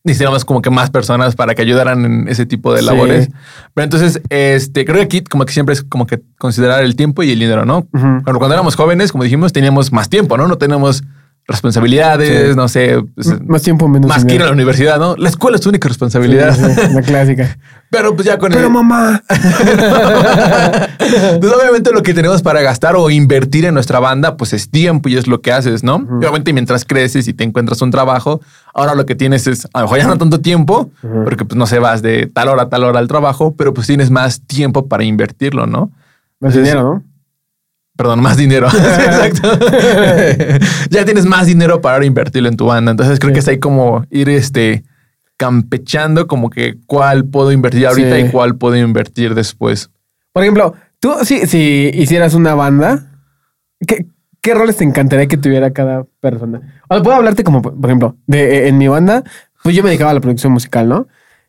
necesitamos 0.04 0.45
como 0.45 0.61
que 0.61 0.68
más 0.68 0.90
personas 0.90 1.35
para 1.35 1.54
que 1.54 1.62
ayudaran 1.62 2.04
en 2.04 2.28
ese 2.28 2.45
tipo 2.45 2.75
de 2.75 2.80
Sí. 2.80 2.85
labores. 2.87 3.28
Pero 3.73 3.85
entonces, 3.85 4.21
este, 4.28 4.85
creo 4.85 4.97
que 4.99 5.02
aquí 5.02 5.21
como 5.23 5.47
que 5.47 5.52
siempre 5.54 5.73
es 5.73 5.83
como 5.83 6.07
que 6.07 6.21
considerar 6.38 6.83
el 6.85 6.95
tiempo 6.95 7.23
y 7.23 7.30
el 7.33 7.38
dinero, 7.38 7.64
¿no? 7.64 7.87
Cuando, 7.90 8.38
cuando 8.38 8.52
éramos 8.54 8.76
jóvenes, 8.76 9.12
como 9.12 9.25
dijimos, 9.25 9.52
teníamos 9.54 9.90
más 9.92 10.11
tiempo, 10.11 10.37
¿no? 10.37 10.47
No 10.47 10.59
tenemos 10.59 11.02
responsabilidades, 11.48 12.50
Sí. 12.50 12.56
no 12.56 12.68
sé, 12.68 13.02
pues, 13.14 13.40
más 13.46 13.62
tiempo, 13.62 13.88
menos 13.88 14.08
más 14.08 14.18
que 14.24 14.34
ir 14.34 14.42
a 14.42 14.44
dinero. 14.44 14.46
la 14.46 14.52
universidad, 14.52 14.98
¿no? 14.98 15.16
La 15.16 15.30
escuela 15.30 15.56
es 15.56 15.62
tu 15.62 15.70
única 15.70 15.88
responsabilidad. 15.88 16.54
Sí, 16.54 16.62
sí, 16.88 16.92
la 16.94 17.02
clásica. 17.02 17.56
Pero 17.90 18.14
pues 18.14 18.26
ya 18.26 18.36
con 18.36 18.52
Pero 18.52 18.66
el... 18.66 18.72
mamá. 18.72 19.22
Pues 21.40 21.52
obviamente 21.52 21.90
lo 21.92 22.02
que 22.02 22.12
tenemos 22.12 22.42
para 22.42 22.60
gastar 22.60 22.94
o 22.96 23.08
invertir 23.08 23.64
en 23.64 23.72
nuestra 23.74 23.98
banda, 23.98 24.36
pues 24.36 24.52
es 24.52 24.68
tiempo 24.70 25.08
y 25.08 25.16
es 25.16 25.26
lo 25.26 25.40
que 25.40 25.52
haces, 25.52 25.82
¿no? 25.82 26.00
Y 26.10 26.14
obviamente 26.16 26.52
mientras 26.52 26.84
creces 26.84 27.28
y 27.28 27.32
te 27.32 27.44
encuentras 27.44 27.80
un 27.80 27.90
trabajo, 27.90 28.40
ahora 28.74 28.94
lo 28.94 29.06
que 29.06 29.14
tienes 29.14 29.46
es, 29.46 29.66
a 29.72 29.78
lo 29.80 29.84
mejor 29.86 29.98
ya 29.98 30.06
no 30.06 30.18
tanto 30.18 30.40
tiempo, 30.40 30.90
porque 31.24 31.44
pues 31.46 31.56
no 31.56 31.66
se 31.66 31.78
vas 31.78 32.02
de 32.02 32.26
tal 32.26 32.48
hora 32.48 32.64
a 32.64 32.68
tal 32.68 32.84
hora 32.84 32.98
al 32.98 33.08
trabajo, 33.08 33.54
pero 33.56 33.72
pues 33.72 33.86
tienes 33.86 34.10
más 34.10 34.42
tiempo 34.42 34.86
para 34.86 35.04
invertirlo, 35.04 35.66
¿no? 35.66 35.90
Más 36.40 36.54
Entonces, 36.54 36.62
dinero, 36.64 36.82
¿no? 36.82 37.02
Perdón, 37.98 38.22
más 38.22 38.36
dinero. 38.36 38.68
Exacto. 38.72 39.58
ya 40.90 41.04
tienes 41.04 41.26
más 41.26 41.46
dinero 41.46 41.80
para 41.80 42.04
invertirlo 42.06 42.48
en 42.48 42.56
tu 42.56 42.66
banda. 42.66 42.92
Entonces 42.92 43.18
creo 43.18 43.30
Sí. 43.30 43.34
que 43.34 43.40
es 43.40 43.48
ahí 43.48 43.58
como 43.58 44.06
ir 44.10 44.28
este 44.28 44.84
campechando 45.36 46.26
como 46.28 46.48
que 46.48 46.76
cuál 46.86 47.24
puedo 47.26 47.50
invertir 47.52 47.86
ahorita 47.88 48.16
Sí. 48.16 48.22
y 48.22 48.28
cuál 48.30 48.56
puedo 48.56 48.76
invertir 48.76 49.34
después. 49.34 49.90
Por 50.32 50.44
ejemplo, 50.44 50.74
tú 51.00 51.12
si, 51.24 51.46
si 51.48 51.90
hicieras 51.92 52.34
una 52.34 52.54
banda, 52.54 53.10
¿qué, 53.86 54.06
qué 54.40 54.54
roles 54.54 54.76
te 54.76 54.84
encantaría 54.84 55.26
que 55.26 55.36
tuviera 55.36 55.72
cada 55.72 56.04
persona? 56.20 56.80
O 56.88 56.94
sea, 56.94 57.02
puedo 57.02 57.16
hablarte 57.16 57.42
como, 57.44 57.62
por 57.62 57.84
ejemplo, 57.84 58.16
de 58.28 58.68
en 58.68 58.78
mi 58.78 58.86
banda, 58.88 59.24
pues 59.64 59.74
yo 59.74 59.82
me 59.82 59.88
dedicaba 59.90 60.12
a 60.12 60.14
la 60.14 60.20
producción 60.20 60.52
musical, 60.52 60.88
¿no? 60.88 61.08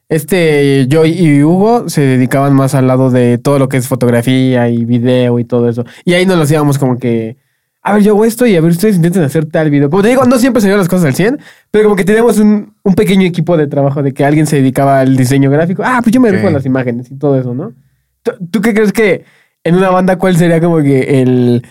Este, 0.09 0.87
yo 0.87 1.05
y 1.05 1.43
Hugo 1.43 1.87
se 1.87 2.01
dedicaban 2.01 2.53
más 2.53 2.75
al 2.75 2.87
lado 2.87 3.11
de 3.11 3.37
todo 3.37 3.59
lo 3.59 3.69
que 3.69 3.77
es 3.77 3.87
fotografía 3.87 4.67
y 4.69 4.83
video 4.83 5.39
y 5.39 5.45
todo 5.45 5.69
eso. 5.69 5.85
Y 6.03 6.13
ahí 6.13 6.25
nos 6.25 6.37
lo 6.37 6.43
hacíamos 6.43 6.77
como 6.77 6.97
que 6.97 7.37
a 7.81 7.93
ver, 7.93 8.03
yo 8.03 8.11
hago 8.11 8.25
esto 8.25 8.45
y 8.45 8.55
a 8.55 8.61
ver, 8.61 8.71
ustedes 8.71 8.97
intenten 8.97 9.23
hacer 9.23 9.45
tal 9.45 9.69
video. 9.69 9.89
Como 9.89 10.03
te 10.03 10.09
digo, 10.09 10.25
no 10.25 10.37
siempre 10.37 10.61
se 10.61 10.67
dieron 10.67 10.79
las 10.79 10.89
cosas 10.89 11.05
al 11.05 11.15
100, 11.15 11.39
pero 11.71 11.85
como 11.85 11.95
que 11.95 12.03
teníamos 12.03 12.37
un, 12.37 12.73
un 12.83 12.93
pequeño 12.93 13.25
equipo 13.25 13.55
de 13.55 13.67
trabajo 13.67 14.03
de 14.03 14.13
que 14.13 14.25
alguien 14.25 14.47
se 14.47 14.57
dedicaba 14.57 14.99
al 14.99 15.15
diseño 15.15 15.49
gráfico. 15.49 15.83
Ah, 15.85 15.99
pues 16.03 16.13
yo 16.13 16.19
me 16.19 16.29
dedico 16.29 16.49
a 16.49 16.51
las 16.51 16.65
imágenes 16.65 17.09
y 17.09 17.15
todo 17.15 17.39
eso, 17.39 17.53
¿no? 17.53 17.73
¿Tú, 18.21 18.31
tú 18.51 18.61
qué 18.61 18.73
crees 18.73 18.91
que 18.91 19.23
en 19.63 19.75
una 19.75 19.89
banda 19.89 20.17
cuál 20.17 20.35
sería 20.37 20.59
como 20.59 20.81
que 20.81 21.21
el... 21.21 21.65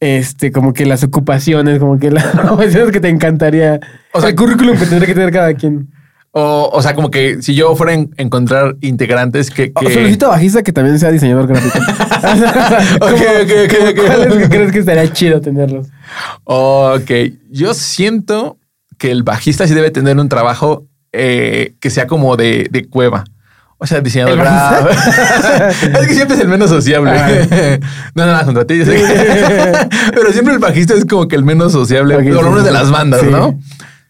Este, 0.00 0.50
como 0.50 0.72
que 0.72 0.84
las 0.84 1.04
ocupaciones, 1.04 1.78
como 1.78 1.96
que 1.96 2.10
las 2.10 2.34
ocupaciones 2.34 2.90
que 2.90 2.98
te 2.98 3.08
encantaría. 3.08 3.78
O 4.12 4.20
sea, 4.20 4.30
el 4.30 4.34
currículum 4.34 4.76
que 4.76 4.86
tendría 4.86 5.06
que 5.06 5.14
tener 5.14 5.30
cada 5.30 5.54
quien. 5.54 5.90
O, 6.34 6.70
o 6.72 6.80
sea, 6.80 6.94
como 6.94 7.10
que 7.10 7.42
si 7.42 7.54
yo 7.54 7.76
fuera 7.76 7.92
a 7.92 7.96
en- 7.96 8.10
encontrar 8.16 8.76
integrantes 8.80 9.50
que... 9.50 9.70
O 9.74 9.80
que... 9.80 9.92
solicito 9.92 10.28
bajista 10.28 10.62
que 10.62 10.72
también 10.72 10.98
sea 10.98 11.10
diseñador 11.10 11.46
gráfico. 11.46 11.78
Ok, 13.02 13.20
ok, 13.42 13.52
ok, 13.66 13.74
ok. 13.90 14.06
¿Cuáles 14.06 14.34
que 14.36 14.48
crees 14.48 14.72
que 14.72 14.78
estaría 14.78 15.12
chido 15.12 15.40
tenerlos? 15.42 15.88
Ok, 16.44 17.10
yo 17.50 17.74
siento 17.74 18.56
que 18.96 19.10
el 19.10 19.22
bajista 19.24 19.66
sí 19.66 19.74
debe 19.74 19.90
tener 19.90 20.18
un 20.18 20.28
trabajo 20.30 20.86
eh, 21.12 21.74
que 21.80 21.90
sea 21.90 22.06
como 22.06 22.36
de, 22.36 22.68
de 22.70 22.88
cueva. 22.88 23.24
O 23.76 23.86
sea, 23.86 24.00
diseñador 24.00 24.38
gráfico. 24.38 24.90
es 26.00 26.06
que 26.06 26.14
siempre 26.14 26.36
es 26.36 26.42
el 26.42 26.48
menos 26.48 26.70
sociable. 26.70 27.10
Ah. 27.10 27.78
no, 28.14 28.24
nada 28.26 28.44
contra 28.44 28.64
ti. 28.64 28.80
Pero 28.86 30.32
siempre 30.32 30.54
el 30.54 30.60
bajista 30.60 30.94
es 30.94 31.04
como 31.04 31.26
que 31.26 31.34
el 31.36 31.44
menos 31.44 31.72
sociable. 31.72 32.14
Por 32.14 32.44
lo 32.44 32.50
menos 32.50 32.64
de 32.64 32.70
las 32.70 32.90
bandas, 32.90 33.20
Sí. 33.20 33.26
¿no? 33.28 33.58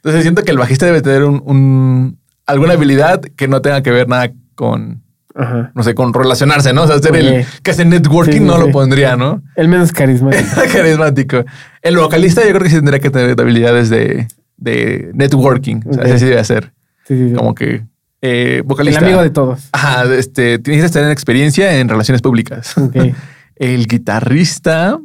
Entonces 0.02 0.22
siento 0.22 0.42
que 0.42 0.50
el 0.50 0.58
bajista 0.58 0.86
debe 0.86 1.00
tener 1.02 1.24
un, 1.24 1.42
un- 1.44 2.18
alguna 2.46 2.72
habilidad 2.74 3.20
que 3.20 3.46
no 3.48 3.62
tenga 3.62 3.82
que 3.82 3.90
ver 3.92 4.08
nada 4.08 4.32
con, 4.56 5.02
Ajá. 5.34 5.70
no 5.74 5.82
sé, 5.84 5.94
con 5.94 6.12
relacionarse, 6.12 6.72
¿no? 6.72 6.82
O 6.82 6.86
sea, 6.88 6.96
hacer 6.96 7.14
el 7.16 7.46
que 7.62 7.70
hace 7.70 7.84
networking 7.84 8.32
Sí, 8.32 8.38
sí, 8.38 8.44
no 8.44 8.58
lo 8.58 8.70
pondría, 8.72 9.16
¿no? 9.16 9.42
El 9.56 9.68
menos 9.68 9.92
carismático. 9.92 10.44
Carismático. 10.72 11.44
El 11.82 11.96
vocalista 11.98 12.42
yo 12.42 12.48
creo 12.50 12.62
que 12.62 12.68
sí 12.70 12.76
tendría 12.76 12.98
que 13.00 13.10
tener 13.10 13.40
habilidades 13.40 13.90
de, 13.90 14.26
de 14.56 15.10
networking. 15.14 15.82
O 15.88 15.92
sea, 15.94 16.02
Ok. 16.02 16.08
ese 16.08 16.18
sí 16.18 16.24
debe 16.26 16.44
ser. 16.44 16.72
Sí, 17.06 17.28
sí. 17.30 17.34
Como 17.34 17.54
que 17.54 17.84
eh, 18.22 18.56
el 18.58 18.62
vocalista. 18.64 19.00
amigo 19.00 19.22
de 19.22 19.30
todos. 19.30 19.68
Ajá, 19.72 20.04
este, 20.14 20.58
tienes 20.58 20.84
que 20.84 20.90
tener 20.92 21.10
experiencia 21.12 21.78
en 21.78 21.88
relaciones 21.88 22.22
públicas. 22.22 22.76
Ok. 22.76 22.96
El 23.56 23.86
guitarrista. 23.86 24.98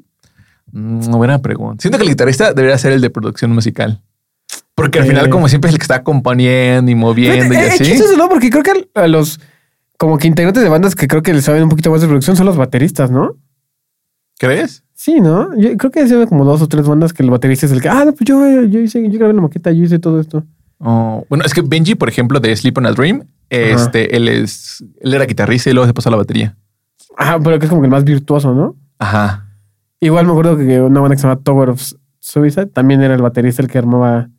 mm, 0.71 1.11
buena 1.11 1.39
pregunta. 1.39 1.81
Siento 1.81 1.97
que 1.99 2.03
el 2.05 2.09
guitarrista 2.09 2.53
debería 2.53 2.77
ser 2.79 2.93
el 2.93 3.01
de 3.01 3.09
producción 3.11 3.51
musical. 3.51 4.01
Porque 4.75 4.99
al 4.99 5.07
final, 5.07 5.29
como 5.29 5.47
siempre, 5.49 5.69
es 5.69 5.73
el 5.73 5.79
que 5.79 5.83
está 5.83 6.03
componiendo 6.03 6.91
y 6.91 6.95
moviendo 6.95 7.53
y 7.53 7.57
Eh, 7.57 7.61
eh, 7.61 7.69
así. 7.69 7.83
chistoso, 7.83 8.15
¿no? 8.15 8.29
Porque 8.29 8.49
creo 8.49 8.63
que 8.63 8.87
a 8.93 9.07
los 9.07 9.39
como 9.97 10.17
que 10.19 10.27
integrantes 10.27 10.61
de 10.61 10.69
bandas 10.69 10.93
que 10.93 11.07
creo 11.07 11.23
que 11.23 11.33
les 11.33 11.45
saben 11.45 11.63
un 11.63 11.69
poquito 11.69 11.89
más 11.89 12.01
de 12.01 12.07
producción 12.07 12.35
son 12.35 12.45
los 12.45 12.55
bateristas, 12.57 13.09
¿no? 13.09 13.35
¿Crees? 14.37 14.83
Sí, 14.93 15.19
¿no? 15.19 15.55
Yo 15.57 15.75
creo 15.77 15.91
que 15.91 16.01
hay 16.01 16.25
como 16.27 16.45
dos 16.45 16.61
o 16.61 16.67
tres 16.67 16.87
bandas 16.87 17.13
que 17.13 17.23
el 17.23 17.31
baterista 17.31 17.65
es 17.65 17.71
el 17.71 17.81
que, 17.81 17.89
ah, 17.89 18.05
no, 18.05 18.11
pues 18.13 18.25
yo, 18.25 18.63
yo 18.63 18.79
hice, 18.79 19.01
yo 19.09 19.17
grabé 19.17 19.33
la 19.33 19.41
maqueta, 19.41 19.71
yo 19.71 19.83
hice 19.83 19.97
todo 19.97 20.19
esto. 20.19 20.43
Oh, 20.79 21.25
bueno, 21.29 21.43
es 21.43 21.55
que 21.55 21.61
Benji, 21.61 21.95
por 21.95 22.07
ejemplo, 22.09 22.39
de 22.39 22.55
Sleep 22.55 22.77
on 22.77 22.85
a 22.85 22.91
Dream, 22.91 23.23
este, 23.49 24.15
él 24.15 24.27
es, 24.27 24.83
él 25.01 25.13
era 25.15 25.25
guitarrista 25.25 25.71
y 25.71 25.73
luego 25.73 25.87
se 25.87 25.93
pasó 25.95 26.09
a 26.09 26.11
la 26.11 26.17
batería. 26.17 26.55
Ah, 27.17 27.39
pero 27.43 27.57
que 27.57 27.65
es 27.65 27.69
como 27.69 27.81
que 27.81 27.87
el 27.87 27.91
más 27.91 28.03
virtuoso, 28.03 28.53
¿no? 28.53 28.75
Ajá. 28.99 29.47
Igual 29.99 30.25
me 30.27 30.31
acuerdo 30.33 30.55
que 30.55 30.79
una 30.81 30.99
banda 30.99 31.15
que 31.15 31.21
se 31.21 31.27
llama 31.27 31.41
Tower 31.41 31.69
of 31.71 31.81
Suicide 32.19 32.67
también 32.67 33.01
era 33.01 33.15
el 33.15 33.21
baterista 33.23 33.63
el 33.63 33.67
que 33.69 33.79
armaba 33.79 34.29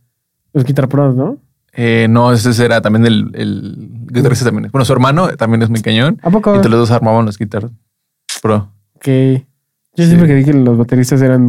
los 0.53 0.65
Guitar 0.65 0.89
Pros, 0.89 1.15
¿no? 1.15 1.39
Eh, 1.73 2.07
no, 2.11 2.33
ese 2.33 2.65
era 2.65 2.81
también 2.81 3.07
el, 3.07 3.31
el 3.35 3.89
guitarrista 4.11 4.47
también. 4.47 4.71
Bueno, 4.73 4.85
su 4.85 4.93
hermano 4.93 5.29
también 5.37 5.63
es 5.63 5.71
muy 5.71 5.81
cañón. 5.81 6.19
¿A 6.23 6.31
poco? 6.31 6.55
Entre 6.55 6.71
los 6.71 6.81
dos 6.81 6.91
armaban 6.91 7.25
los 7.27 7.39
guitar 7.39 7.69
pro. 8.43 8.73
Que 9.01 9.47
yo 9.95 10.05
Sí. 10.05 10.09
siempre 10.11 10.29
creí 10.29 10.45
que 10.45 10.53
los 10.55 10.77
bateristas 10.77 11.23
eran. 11.23 11.47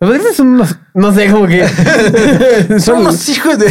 Los 0.00 0.10
bateristas 0.10 0.36
son 0.36 0.48
unos. 0.48 0.78
No 0.94 1.12
sé, 1.12 1.30
como 1.30 1.46
que. 1.46 1.66
son 2.80 3.04
los. 3.04 3.28
hijos 3.28 3.58
de... 3.58 3.70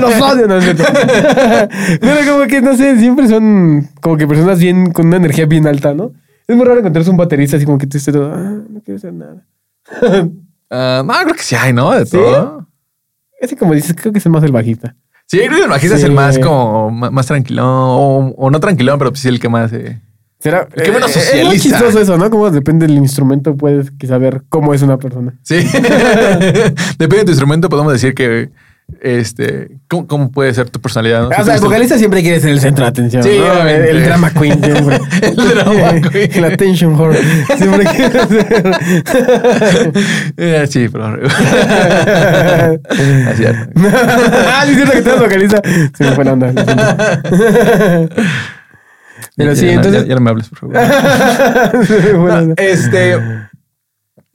los 0.00 0.20
odio, 0.20 0.46
no 0.48 0.56
es 0.56 0.64
cierto. 0.64 0.84
Pero 2.00 2.32
como 2.32 2.46
que, 2.46 2.60
no 2.60 2.76
sé, 2.76 2.98
siempre 2.98 3.28
son 3.28 3.88
como 4.02 4.16
que 4.16 4.26
personas 4.26 4.58
bien, 4.58 4.92
con 4.92 5.06
una 5.06 5.16
energía 5.16 5.46
bien 5.46 5.66
alta, 5.66 5.94
¿no? 5.94 6.12
Es 6.46 6.56
muy 6.56 6.66
raro 6.66 6.80
encontrarse 6.80 7.10
un 7.10 7.16
baterista 7.16 7.56
así 7.56 7.64
como 7.66 7.78
que 7.78 7.86
tú 7.86 7.96
estés 7.98 8.12
todo, 8.12 8.32
ah, 8.34 8.58
no 8.68 8.80
quiero 8.82 8.96
hacer 8.98 9.12
nada. 9.14 9.46
Ah, 10.70 11.02
no, 11.02 11.14
creo 11.24 11.34
que 11.34 11.42
sí 11.42 11.54
hay, 11.54 11.72
¿no? 11.72 11.92
De 11.92 12.04
¿Sí? 12.04 12.10
todo. 12.18 12.67
Ese 13.40 13.56
como 13.56 13.74
dices, 13.74 13.94
creo 13.98 14.12
que 14.12 14.18
es 14.18 14.26
el 14.26 14.32
más 14.32 14.42
el 14.44 14.52
bajista. 14.52 14.96
Sí, 15.26 15.38
creo 15.38 15.58
que 15.58 15.64
el 15.64 15.68
bajista 15.70 15.96
es 15.96 16.02
el 16.04 16.12
más 16.12 16.38
como 16.38 16.90
más, 16.90 17.26
tranquilón 17.26 17.66
o, 17.66 18.34
o 18.36 18.50
no 18.50 18.60
tranquilón, 18.60 18.98
pero 18.98 19.10
pues 19.10 19.20
sí 19.20 19.28
el 19.28 19.38
que 19.38 19.48
más... 19.48 19.72
eh, 19.72 20.00
Será. 20.40 20.66
Qué 20.68 20.92
menos 20.92 21.14
eh, 21.16 21.18
Es 21.18 21.44
muy 21.46 21.56
socialista. 21.58 21.68
chistoso 21.78 22.00
eso, 22.00 22.16
¿no? 22.16 22.30
Como 22.30 22.50
depende 22.50 22.86
del 22.86 22.96
instrumento, 22.96 23.56
puedes 23.56 23.90
que 23.90 24.06
saber 24.06 24.42
cómo 24.48 24.72
es 24.72 24.82
una 24.82 24.96
persona. 24.96 25.34
Sí. 25.42 25.56
Depende 26.98 27.18
de 27.18 27.24
tu 27.24 27.30
instrumento, 27.32 27.68
podemos 27.68 27.92
decir 27.92 28.14
que 28.14 28.50
este, 29.00 29.78
¿cómo, 29.86 30.06
cómo 30.06 30.30
puede 30.30 30.52
ser 30.54 30.70
tu 30.70 30.80
personalidad? 30.80 31.22
¿no? 31.22 31.28
O 31.28 31.44
sea, 31.44 31.54
el 31.54 31.60
vocalista 31.60 31.98
siempre 31.98 32.22
quiere 32.22 32.40
ser 32.40 32.50
el 32.50 32.60
centro 32.60 32.84
de 32.84 32.88
atención. 32.88 33.22
Sí, 33.22 33.38
¿no? 33.38 33.68
el, 33.68 34.02
drama 34.04 34.30
queen 34.32 34.64
siempre. 34.64 34.98
El 35.22 35.36
drama 35.36 36.00
queen. 36.10 36.30
El 36.32 36.44
attention 36.44 36.94
whore. 36.98 37.18
Siempre 37.56 37.84
quiere 37.84 38.26
ser. 38.26 38.72
Eh, 40.36 40.66
sí, 40.68 40.88
pero. 40.88 41.06
Así 43.28 43.44
es. 43.44 43.56
ah, 43.76 44.62
sí, 44.64 44.70
es 44.70 44.76
cierto 44.76 44.92
que 44.92 45.02
tú 45.02 45.08
eres 45.10 45.20
vocalista. 45.20 45.62
Se 45.96 46.04
me 46.04 46.12
fue 46.12 46.24
la 46.24 46.32
onda. 46.32 46.52
Pero 49.36 49.56
sí, 49.56 49.66
Ya, 49.66 49.72
entonces. 49.72 50.02
Ya, 50.02 50.08
ya 50.08 50.14
no 50.14 50.20
me 50.20 50.30
hables, 50.30 50.48
por 50.48 50.58
favor. 50.58 50.76
Este. 52.56 53.18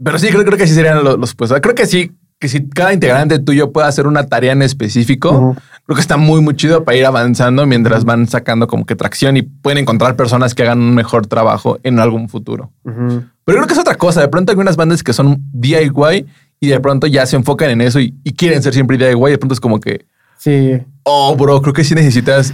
Pero 0.04 0.20
sí, 0.20 0.28
creo, 0.30 0.44
creo 0.44 0.58
que 0.58 0.68
sí 0.68 0.74
serían 0.74 1.04
los, 1.04 1.18
los 1.18 1.34
puestos. 1.36 1.60
Creo 1.62 1.76
que 1.76 1.86
sí, 1.86 2.12
que 2.44 2.50
si 2.50 2.68
cada 2.68 2.92
integrante 2.94 3.40
tuyo 3.40 3.72
puede 3.72 3.88
hacer 3.88 4.06
una 4.06 4.26
tarea 4.28 4.52
en 4.52 4.62
específico, 4.62 5.56
creo 5.86 5.96
que 5.96 6.02
está 6.02 6.18
muy, 6.18 6.42
muy 6.42 6.58
chido 6.58 6.84
para 6.84 6.98
ir 6.98 7.06
avanzando 7.06 7.66
mientras 7.66 8.04
van 8.04 8.28
sacando 8.28 8.68
como 8.68 8.86
que 8.86 8.98
tracción 8.98 9.38
y 9.38 9.44
pueden 9.44 9.78
encontrar 9.78 10.18
personas 10.18 10.54
que 10.54 10.64
hagan 10.64 10.80
un 10.80 10.94
mejor 10.94 11.26
trabajo 11.28 11.80
en 11.84 12.00
algún 12.00 12.28
futuro. 12.28 12.70
Pero 12.84 13.24
creo 13.46 13.66
que 13.66 13.72
es 13.74 13.80
otra 13.80 13.96
cosa. 13.96 14.20
De 14.20 14.28
pronto 14.28 14.52
hay 14.52 14.56
algunas 14.56 14.76
bandas 14.76 15.04
que 15.04 15.14
son 15.14 15.42
DIY 15.54 16.26
y 16.60 16.68
de 16.68 16.80
pronto 16.82 17.08
ya 17.08 17.26
se 17.26 17.38
enfocan 17.38 17.70
en 17.70 17.80
eso 17.80 18.02
y, 18.02 18.14
y 18.26 18.34
quieren 18.34 18.62
ser 18.62 18.74
siempre 18.74 18.98
DIY. 18.98 19.32
De 19.32 19.38
pronto 19.38 19.54
es 19.54 19.62
como 19.62 19.80
que, 19.80 20.06
Sí. 20.38 20.82
oh, 21.04 21.34
bro, 21.38 21.62
creo 21.62 21.74
que 21.74 21.86
sí 21.86 21.96
necesitas 21.96 22.54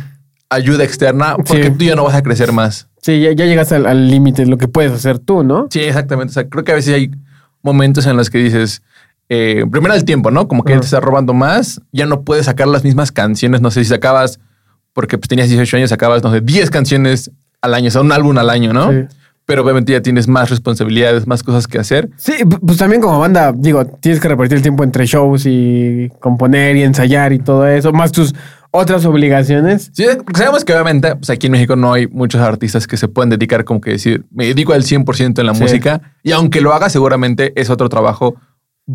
ayuda 0.51 0.83
externa 0.83 1.35
porque 1.35 1.63
Sí. 1.63 1.71
tú 1.71 1.85
ya 1.85 1.95
no 1.95 2.03
vas 2.03 2.13
a 2.13 2.21
crecer 2.21 2.51
más. 2.51 2.87
Sí, 3.01 3.19
ya, 3.21 3.31
ya 3.31 3.45
llegas 3.45 3.71
al 3.71 3.87
al 3.87 4.07
límite 4.11 4.43
de 4.43 4.49
lo 4.51 4.57
que 4.59 4.67
puedes 4.67 4.91
hacer 4.91 5.17
tú, 5.17 5.43
¿no? 5.43 5.67
Sí, 5.71 5.79
exactamente. 5.79 6.29
O 6.29 6.33
sea, 6.35 6.47
creo 6.47 6.63
que 6.63 6.73
a 6.73 6.75
veces 6.75 6.93
hay 6.93 7.09
momentos 7.63 8.05
en 8.05 8.15
los 8.15 8.29
que 8.29 8.37
dices, 8.37 8.81
eh, 9.29 9.63
primero 9.71 9.93
el 9.93 10.03
tiempo, 10.05 10.31
¿no? 10.31 10.47
Como 10.47 10.63
que 10.63 10.73
Ajá. 10.73 10.81
te 10.81 10.85
está 10.85 10.99
robando 10.99 11.33
más, 11.33 11.81
ya 11.91 12.05
no 12.05 12.21
puedes 12.23 12.45
sacar 12.47 12.67
las 12.67 12.83
mismas 12.83 13.11
canciones. 13.11 13.61
No 13.61 13.71
sé 13.71 13.83
si 13.83 13.89
sacabas, 13.89 14.39
porque 14.93 15.17
pues, 15.17 15.27
tenías 15.29 15.47
18 15.49 15.77
años, 15.77 15.89
sacabas, 15.91 16.23
no 16.23 16.31
sé, 16.31 16.41
10 16.41 16.69
canciones 16.71 17.31
al 17.61 17.73
año, 17.73 17.87
o 17.89 17.91
sea, 17.91 18.01
un 18.01 18.11
álbum 18.11 18.37
al 18.37 18.49
año, 18.49 18.73
¿no? 18.73 18.91
Sí. 18.91 18.97
Pero 19.45 19.63
obviamente 19.63 19.91
ya 19.93 20.01
tienes 20.01 20.27
más 20.27 20.49
responsabilidades, 20.51 21.25
más 21.25 21.41
cosas 21.41 21.65
que 21.67 21.79
hacer. 21.79 22.09
Sí, 22.17 22.33
pu- 22.43 22.59
pues 22.65 22.77
también 22.77 23.01
como 23.01 23.19
banda, 23.19 23.51
digo, 23.55 23.83
tienes 23.85 24.21
que 24.21 24.27
repartir 24.27 24.57
el 24.57 24.61
tiempo 24.61 24.83
entre 24.83 25.05
shows 25.07 25.45
y 25.47 26.09
componer 26.19 26.75
y 26.75 26.83
ensayar 26.83 27.33
y 27.33 27.39
todo 27.39 27.67
eso, 27.67 27.91
más 27.91 28.11
tus 28.11 28.35
otras 28.71 29.03
obligaciones. 29.05 29.89
Sí, 29.93 30.05
porque 30.23 30.37
sabemos 30.39 30.63
que 30.63 30.73
obviamente 30.73 31.15
pues 31.15 31.31
aquí 31.31 31.47
en 31.47 31.53
México 31.53 31.75
no 31.75 31.93
hay 31.93 32.05
muchos 32.07 32.39
artistas 32.41 32.85
que 32.85 32.95
se 32.97 33.07
pueden 33.07 33.31
dedicar 33.31 33.63
como 33.65 33.81
que 33.81 33.89
decir, 33.91 34.23
me 34.31 34.45
dedico 34.45 34.73
al 34.73 34.83
100% 34.83 35.39
en 35.39 35.47
la 35.47 35.55
Sí. 35.55 35.61
música 35.63 36.01
y 36.21 36.31
aunque 36.31 36.61
lo 36.61 36.71
haga 36.75 36.89
seguramente 36.91 37.51
es 37.59 37.71
otro 37.71 37.89
trabajo, 37.89 38.35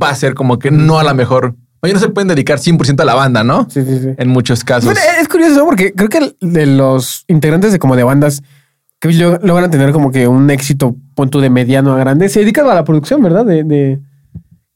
va 0.00 0.10
a 0.10 0.14
ser 0.14 0.34
como 0.34 0.58
que 0.58 0.70
no 0.70 0.98
a 0.98 1.04
la 1.04 1.14
mejor. 1.14 1.54
Oye, 1.80 1.92
no 1.92 2.00
se 2.00 2.08
pueden 2.08 2.28
dedicar 2.28 2.58
100% 2.58 3.00
a 3.00 3.04
la 3.04 3.14
banda, 3.14 3.44
¿no? 3.44 3.66
Sí, 3.70 3.84
sí, 3.84 3.98
sí. 3.98 4.08
En 4.16 4.28
muchos 4.30 4.64
casos. 4.64 4.84
Bueno, 4.86 5.00
es 5.20 5.28
curioso. 5.28 5.64
Porque 5.66 5.92
creo 5.92 6.08
que 6.08 6.34
de 6.40 6.66
los 6.66 7.24
integrantes 7.28 7.72
de 7.72 7.78
como 7.78 7.94
de 7.94 8.04
bandas 8.04 8.42
que 9.00 9.12
lo- 9.12 9.38
logran 9.42 9.70
tener 9.70 9.92
como 9.92 10.10
que 10.10 10.26
un 10.26 10.48
éxito 10.50 10.96
punto 11.14 11.40
de 11.42 11.50
mediano 11.50 11.92
a 11.92 11.98
grande, 11.98 12.28
se 12.30 12.40
dedican 12.40 12.66
a 12.68 12.74
la 12.74 12.84
producción, 12.84 13.22
¿verdad? 13.22 13.44
De, 13.44 13.64
de- 13.64 14.00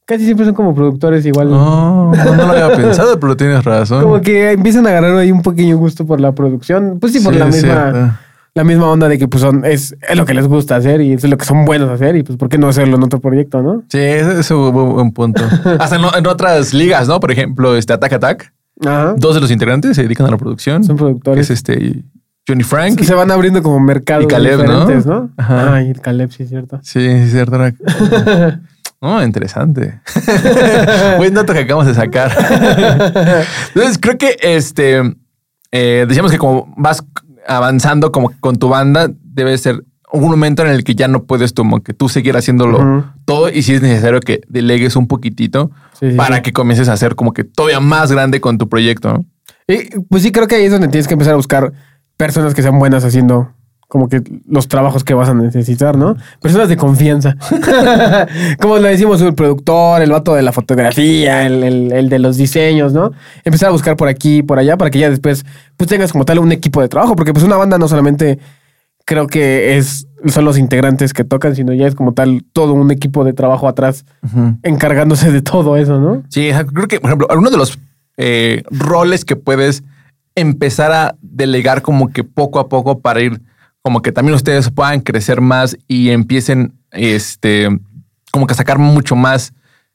casi 0.05 0.23
siempre 0.25 0.45
son 0.45 0.53
como 0.53 0.75
productores 0.75 1.25
igual. 1.25 1.49
No, 1.49 2.13
no, 2.13 2.35
no 2.35 2.45
lo 2.45 2.51
había 2.53 2.75
pensado, 2.75 3.19
pero 3.19 3.35
tienes 3.35 3.63
razón. 3.65 4.03
Como 4.03 4.21
que 4.21 4.51
empiezan 4.51 4.85
a 4.85 4.89
agarrar 4.91 5.15
ahí 5.17 5.31
un 5.31 5.41
pequeño 5.41 5.77
gusto 5.77 6.05
por 6.05 6.19
la 6.21 6.31
producción. 6.33 6.99
Pues 6.99 7.13
sí, 7.13 7.19
por 7.21 7.33
Sí, 7.33 7.39
la 7.39 7.45
misma. 7.47 8.19
La 8.59 8.65
misma 8.65 8.87
onda 8.91 9.07
de 9.07 9.17
que 9.17 9.29
pues 9.29 9.41
son, 9.41 9.63
es, 9.63 9.95
es 10.09 10.17
lo 10.17 10.25
que 10.25 10.33
les 10.33 10.45
gusta 10.45 10.75
hacer 10.75 10.99
y 10.99 11.13
es 11.13 11.23
lo 11.23 11.37
que 11.37 11.45
son 11.45 11.63
buenos 11.63 11.89
a 11.89 11.93
hacer 11.93 12.17
y 12.17 12.23
pues 12.23 12.37
¿por 12.37 12.49
qué 12.49 12.57
no 12.57 12.67
hacerlo 12.67 12.97
en 12.97 13.03
otro 13.03 13.21
proyecto, 13.21 13.61
no? 13.61 13.83
Sí, 13.87 13.99
ese 13.99 14.43
fue 14.43 14.69
un 14.69 14.93
buen 14.95 15.11
punto. 15.13 15.41
Hasta 15.79 15.95
en, 15.95 16.01
en 16.17 16.27
otras 16.27 16.73
ligas, 16.73 17.07
¿no? 17.07 17.21
Por 17.21 17.31
ejemplo, 17.31 17.77
este 17.77 17.93
Attack 17.93 18.11
Attack. 18.11 18.53
Ajá. 18.85 19.15
Dos 19.17 19.35
de 19.35 19.39
los 19.39 19.49
integrantes 19.49 19.95
se 19.95 20.03
dedican 20.03 20.27
a 20.27 20.31
la 20.31 20.37
producción. 20.37 20.83
Son 20.83 20.97
que 20.97 21.03
productores. 21.03 21.49
es 21.49 21.51
este 21.51 22.03
Johnny 22.45 22.63
Frank. 22.63 22.99
Se 23.01 23.13
van 23.13 23.31
abriendo 23.31 23.63
como 23.63 23.79
mercados 23.79 24.25
Y 24.25 24.27
Caleb, 24.27 24.57
¿no? 24.57 24.63
diferentes, 24.81 25.05
¿no? 25.05 25.29
Ajá. 25.37 25.75
Ay, 25.75 25.91
el 25.91 26.01
Caleb, 26.01 26.29
sí 26.33 26.43
es 26.43 26.49
cierto. 26.49 26.79
Sí, 26.83 26.99
es 26.99 27.31
cierto. 27.31 27.57
Oh, 29.01 29.23
interesante. 29.23 30.01
Buen 31.15 31.33
dato 31.33 31.53
que 31.53 31.59
acabamos 31.59 31.87
de 31.87 31.93
sacar. 31.93 32.29
Entonces, 33.73 33.97
creo 33.97 34.17
que 34.17 34.35
este 34.41 35.01
eh, 35.71 36.05
decíamos 36.05 36.31
que 36.33 36.37
como 36.37 36.73
vas 36.75 37.01
avanzando 37.49 38.11
como 38.11 38.31
con 38.39 38.57
tu 38.57 38.69
banda, 38.69 39.09
debe 39.23 39.57
ser 39.57 39.83
un 40.11 40.29
momento 40.29 40.63
en 40.63 40.69
el 40.71 40.83
que 40.83 40.95
ya 40.95 41.07
no 41.07 41.23
puedes 41.23 41.53
como 41.53 41.81
que 41.81 41.93
tú 41.93 42.09
seguir 42.09 42.35
haciéndolo 42.35 42.79
Ujú. 42.79 43.03
todo 43.25 43.49
y 43.49 43.61
si 43.61 43.73
es 43.73 43.81
necesario 43.81 44.19
que 44.21 44.41
delegues 44.47 44.95
un 44.95 45.07
poquitito 45.07 45.71
sí, 45.99 46.11
para 46.11 46.37
sí. 46.37 46.41
que 46.43 46.53
comiences 46.53 46.89
a 46.89 46.93
hacer 46.93 47.15
como 47.15 47.33
que 47.33 47.43
todavía 47.43 47.79
más 47.79 48.11
grande 48.11 48.41
con 48.41 48.57
tu 48.57 48.69
proyecto. 48.69 49.13
¿no? 49.13 49.25
Y, 49.67 49.99
pues 50.09 50.23
sí, 50.23 50.31
creo 50.31 50.47
que 50.47 50.55
ahí 50.55 50.65
es 50.65 50.71
donde 50.71 50.87
tienes 50.87 51.07
que 51.07 51.13
empezar 51.13 51.33
a 51.33 51.37
buscar 51.37 51.73
personas 52.17 52.53
que 52.53 52.61
sean 52.61 52.79
buenas 52.79 53.03
haciendo 53.03 53.53
como 53.89 54.07
que 54.07 54.21
los 54.47 54.67
trabajos 54.69 55.03
que 55.03 55.13
vas 55.13 55.27
a 55.27 55.33
necesitar, 55.33 55.97
¿no? 55.97 56.15
Personas 56.41 56.69
de 56.69 56.77
confianza. 56.77 57.35
como 58.61 58.77
le 58.77 58.89
decimos, 58.89 59.19
el 59.21 59.33
productor, 59.33 60.01
el 60.01 60.11
vato 60.11 60.35
de 60.35 60.43
la 60.43 60.51
fotografía, 60.51 61.45
el, 61.45 61.63
el- 61.63 61.91
el 61.91 62.07
de 62.09 62.19
los 62.19 62.37
diseños, 62.37 62.93
¿no? 62.93 63.11
Empezar 63.43 63.69
a 63.69 63.71
buscar 63.71 63.97
por 63.97 64.07
aquí, 64.07 64.43
por 64.43 64.59
allá, 64.59 64.77
para 64.77 64.91
que 64.91 64.99
ya 64.99 65.09
después 65.09 65.45
pues 65.75 65.89
tengas 65.89 66.11
como 66.11 66.23
tal 66.23 66.39
un 66.39 66.51
equipo 66.51 66.81
de 66.81 66.87
trabajo, 66.87 67.15
porque 67.15 67.33
pues 67.33 67.43
una 67.43 67.57
banda 67.57 67.77
no 67.77 67.87
solamente 67.87 68.39
creo 69.05 69.25
que 69.27 69.77
es 69.77 70.05
son 70.27 70.45
los 70.45 70.57
integrantes 70.57 71.13
que 71.13 71.23
tocan, 71.23 71.55
sino 71.55 71.73
ya 71.73 71.87
es 71.87 71.95
como 71.95 72.13
tal 72.13 72.43
todo 72.53 72.73
un 72.73 72.91
equipo 72.91 73.23
de 73.23 73.33
trabajo 73.33 73.67
atrás 73.67 74.05
encargándose 74.63 75.31
de 75.31 75.41
todo 75.41 75.77
eso, 75.77 75.99
¿no? 75.99 76.21
Sí, 76.29 76.51
creo 76.73 76.87
que, 76.87 76.99
por 76.99 77.09
ejemplo, 77.09 77.27
uno 77.35 77.49
de 77.49 77.57
los 77.57 77.79
eh, 78.17 78.61
roles 78.69 79.25
que 79.25 79.35
puedes 79.35 79.83
empezar 80.35 80.91
a 80.91 81.15
delegar 81.21 81.81
como 81.81 82.09
que 82.09 82.23
poco 82.23 82.59
a 82.59 82.67
poco 82.69 82.99
para 82.99 83.21
ir, 83.21 83.41
como 83.89 84.03
que 84.03 84.11
también 84.11 84.35
ustedes 84.35 84.69
puedan 84.69 85.01
crecer 85.01 85.41
más 85.41 85.75
y 85.87 86.11
empiecen, 86.11 86.75
este, 86.91 87.69
como 88.31 88.45
que 88.45 88.53
a 88.53 88.55
sacar 88.55 88.77
mucho 88.77 89.15
más, 89.15 89.51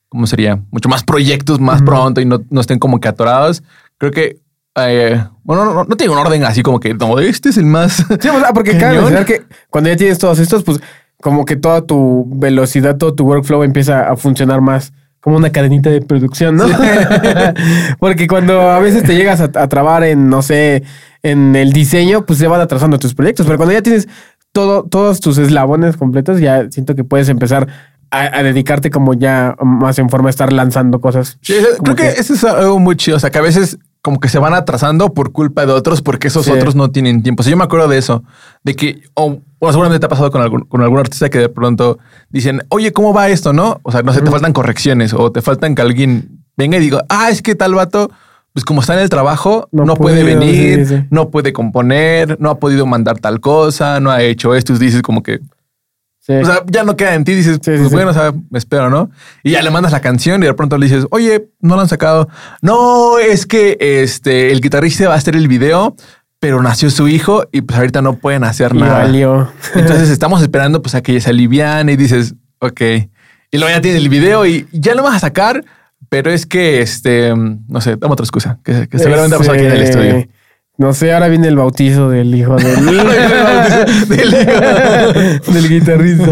¿cómo 0.08 0.26
sería? 0.26 0.60
Mucho 0.72 0.88
más 0.88 1.04
proyectos 1.04 1.60
más 1.60 1.80
pronto 1.80 2.20
y 2.20 2.24
no, 2.24 2.40
no 2.50 2.60
estén 2.60 2.80
como 2.80 2.98
que 2.98 3.06
atorados. 3.06 3.62
Creo 3.96 4.10
que, 4.10 4.40
eh, 4.74 5.24
bueno, 5.44 5.64
no, 5.64 5.74
no, 5.74 5.84
no 5.84 5.96
tiene 5.96 6.12
un 6.12 6.18
orden 6.18 6.42
así 6.42 6.64
como 6.64 6.80
que, 6.80 6.92
no, 6.92 7.20
este 7.20 7.50
es 7.50 7.56
el 7.56 7.66
más... 7.66 8.04
Sí, 8.20 8.28
o 8.28 8.40
sea, 8.40 8.52
porque 8.52 8.76
cabe 8.76 8.96
mencionar 8.96 9.24
que 9.26 9.44
cuando 9.70 9.90
ya 9.90 9.96
tienes 9.96 10.18
todos 10.18 10.40
estos, 10.40 10.64
pues 10.64 10.80
como 11.22 11.44
que 11.44 11.54
toda 11.54 11.82
tu 11.82 12.26
velocidad, 12.34 12.96
todo 12.96 13.14
tu 13.14 13.24
workflow 13.24 13.62
empieza 13.62 14.10
a 14.10 14.16
funcionar 14.16 14.60
más 14.60 14.92
como 15.20 15.36
una 15.36 15.52
cadenita 15.52 15.88
de 15.88 16.02
producción, 16.02 16.56
¿no? 16.56 16.66
porque 18.00 18.26
cuando 18.26 18.60
a 18.72 18.80
veces 18.80 19.04
te 19.04 19.14
llegas 19.14 19.40
a, 19.40 19.44
a 19.54 19.68
trabar 19.68 20.02
en, 20.02 20.28
no 20.28 20.42
sé, 20.42 20.82
en 21.24 21.56
el 21.56 21.72
diseño, 21.72 22.24
pues 22.24 22.38
se 22.38 22.46
van 22.46 22.60
atrasando 22.60 22.98
tus 23.00 23.14
proyectos. 23.14 23.44
Pero 23.46 23.58
cuando 23.58 23.72
ya 23.72 23.82
tienes 23.82 24.06
todo, 24.52 24.84
todos 24.84 25.20
tus 25.20 25.38
eslabones 25.38 25.96
completos, 25.96 26.38
ya 26.40 26.70
siento 26.70 26.94
que 26.94 27.02
puedes 27.02 27.28
empezar 27.28 27.66
a, 28.12 28.38
a 28.38 28.42
dedicarte 28.44 28.90
como 28.90 29.14
ya 29.14 29.56
más 29.64 29.98
en 29.98 30.08
forma 30.08 30.28
de 30.28 30.30
estar 30.30 30.52
lanzando 30.52 31.00
cosas. 31.00 31.38
Sí, 31.40 31.54
creo 31.82 31.96
que, 31.96 32.02
que- 32.04 32.08
eso 32.20 32.34
es 32.34 32.44
algo 32.44 32.78
muy 32.78 32.94
chido. 32.96 33.16
O 33.16 33.20
sea, 33.20 33.30
que 33.30 33.38
a 33.38 33.42
veces 33.42 33.78
como 34.02 34.20
que 34.20 34.28
se 34.28 34.38
van 34.38 34.52
atrasando 34.52 35.14
por 35.14 35.32
culpa 35.32 35.64
de 35.64 35.72
otros 35.72 36.02
porque 36.02 36.28
esos 36.28 36.44
Sí. 36.44 36.50
otros 36.52 36.74
no 36.76 36.90
tienen 36.90 37.22
tiempo. 37.22 37.40
O 37.40 37.42
sea, 37.42 37.50
yo 37.52 37.56
me 37.56 37.64
acuerdo 37.64 37.88
de 37.88 37.96
eso, 37.96 38.22
de 38.62 38.76
que, 38.76 39.00
o 39.14 39.40
bueno, 39.58 39.72
seguramente 39.72 39.98
te 39.98 40.04
ha 40.06 40.10
pasado 40.10 40.30
con 40.30 40.42
algún, 40.42 40.60
con 40.66 40.82
algún 40.82 40.98
artista 40.98 41.30
que 41.30 41.38
de 41.38 41.48
pronto 41.48 41.98
dicen, 42.28 42.60
oye, 42.68 42.92
¿cómo 42.92 43.14
va 43.14 43.30
esto? 43.30 43.54
No? 43.54 43.80
O 43.82 43.90
sea, 43.90 44.02
no 44.02 44.12
sé, 44.12 44.20
te 44.20 44.30
faltan 44.30 44.52
correcciones 44.52 45.14
o 45.14 45.32
te 45.32 45.40
faltan 45.40 45.74
que 45.74 45.80
alguien 45.80 46.42
venga 46.54 46.76
y 46.76 46.80
diga, 46.80 47.02
ah, 47.08 47.30
es 47.30 47.40
que 47.40 47.54
tal 47.54 47.74
vato, 47.74 48.10
pues 48.54 48.64
como 48.64 48.80
está 48.80 48.94
en 48.94 49.00
el 49.00 49.10
trabajo, 49.10 49.68
no, 49.72 49.84
No 49.84 49.96
puede 49.96 50.22
puede, 50.22 50.36
venir, 50.36 50.86
sí, 50.86 50.96
sí. 50.96 51.04
no 51.10 51.28
puede 51.30 51.52
componer, 51.52 52.36
no 52.40 52.48
ha 52.50 52.58
podido 52.58 52.86
mandar 52.86 53.18
tal 53.18 53.40
cosa, 53.40 54.00
no 54.00 54.10
ha 54.10 54.22
hecho 54.22 54.54
esto. 54.54 54.72
Y 54.72 54.78
dices 54.78 55.02
como 55.02 55.22
que, 55.22 55.40
Sí. 56.20 56.32
o 56.32 56.44
sea, 56.46 56.62
ya 56.70 56.84
no 56.84 56.96
queda 56.96 57.14
en 57.14 57.24
ti. 57.24 57.34
Dices, 57.34 57.56
Sí, 57.56 57.72
pues 57.72 57.88
sí. 57.88 57.94
bueno, 57.94 58.12
o 58.12 58.14
sea, 58.14 58.32
me 58.48 58.58
espero, 58.58 58.88
¿no? 58.88 59.10
Y 59.42 59.50
ya 59.50 59.60
le 59.62 59.70
mandas 59.70 59.92
la 59.92 60.00
canción 60.00 60.42
y 60.42 60.46
de 60.46 60.54
pronto 60.54 60.78
le 60.78 60.86
dices, 60.86 61.06
oye, 61.10 61.48
no 61.60 61.74
lo 61.74 61.82
han 61.82 61.88
sacado. 61.88 62.28
No, 62.62 63.18
es 63.18 63.44
que 63.44 63.76
este, 63.80 64.50
el 64.50 64.62
guitarrista 64.62 65.06
va 65.08 65.14
a 65.14 65.18
hacer 65.18 65.36
el 65.36 65.48
video, 65.48 65.94
pero 66.40 66.62
nació 66.62 66.88
su 66.90 67.08
hijo 67.08 67.44
y 67.52 67.60
pues 67.60 67.78
ahorita 67.78 68.00
no 68.00 68.16
pueden 68.16 68.44
hacer 68.44 68.72
y 68.74 68.78
nada. 68.78 69.00
valió. 69.00 69.50
Entonces 69.74 70.08
estamos 70.08 70.40
esperando 70.40 70.80
pues 70.80 70.94
a 70.94 71.02
que 71.02 71.20
se 71.20 71.28
aliviane 71.28 71.92
y 71.92 71.96
dices, 71.96 72.34
ok. 72.60 72.80
Y 73.50 73.58
luego 73.58 73.68
ya 73.74 73.80
tiene 73.82 73.98
el 73.98 74.08
video 74.08 74.46
y 74.46 74.66
ya 74.72 74.94
lo 74.94 75.02
vas 75.02 75.16
a 75.16 75.18
sacar, 75.20 75.62
pero 76.22 76.30
es 76.30 76.46
que, 76.46 76.80
este, 76.80 77.34
no 77.34 77.80
sé, 77.80 77.96
dame 77.96 78.12
otra 78.12 78.22
excusa, 78.22 78.60
que, 78.62 78.86
que 78.88 78.98
seguramente 79.00 79.36
pasado 79.36 79.54
aquí 79.54 79.64
en 79.64 79.72
el 79.72 79.82
Este, 79.82 80.08
estudio. 80.08 80.28
No 80.78 80.92
sé, 80.92 81.12
ahora 81.12 81.26
viene 81.26 81.48
el 81.48 81.56
bautizo 81.56 82.08
del 82.08 82.32
hijo 82.32 82.54
del, 82.54 82.86
Del 84.08 84.28
hijo. 84.32 85.52
del 85.52 85.68
guitarrista. 85.68 86.30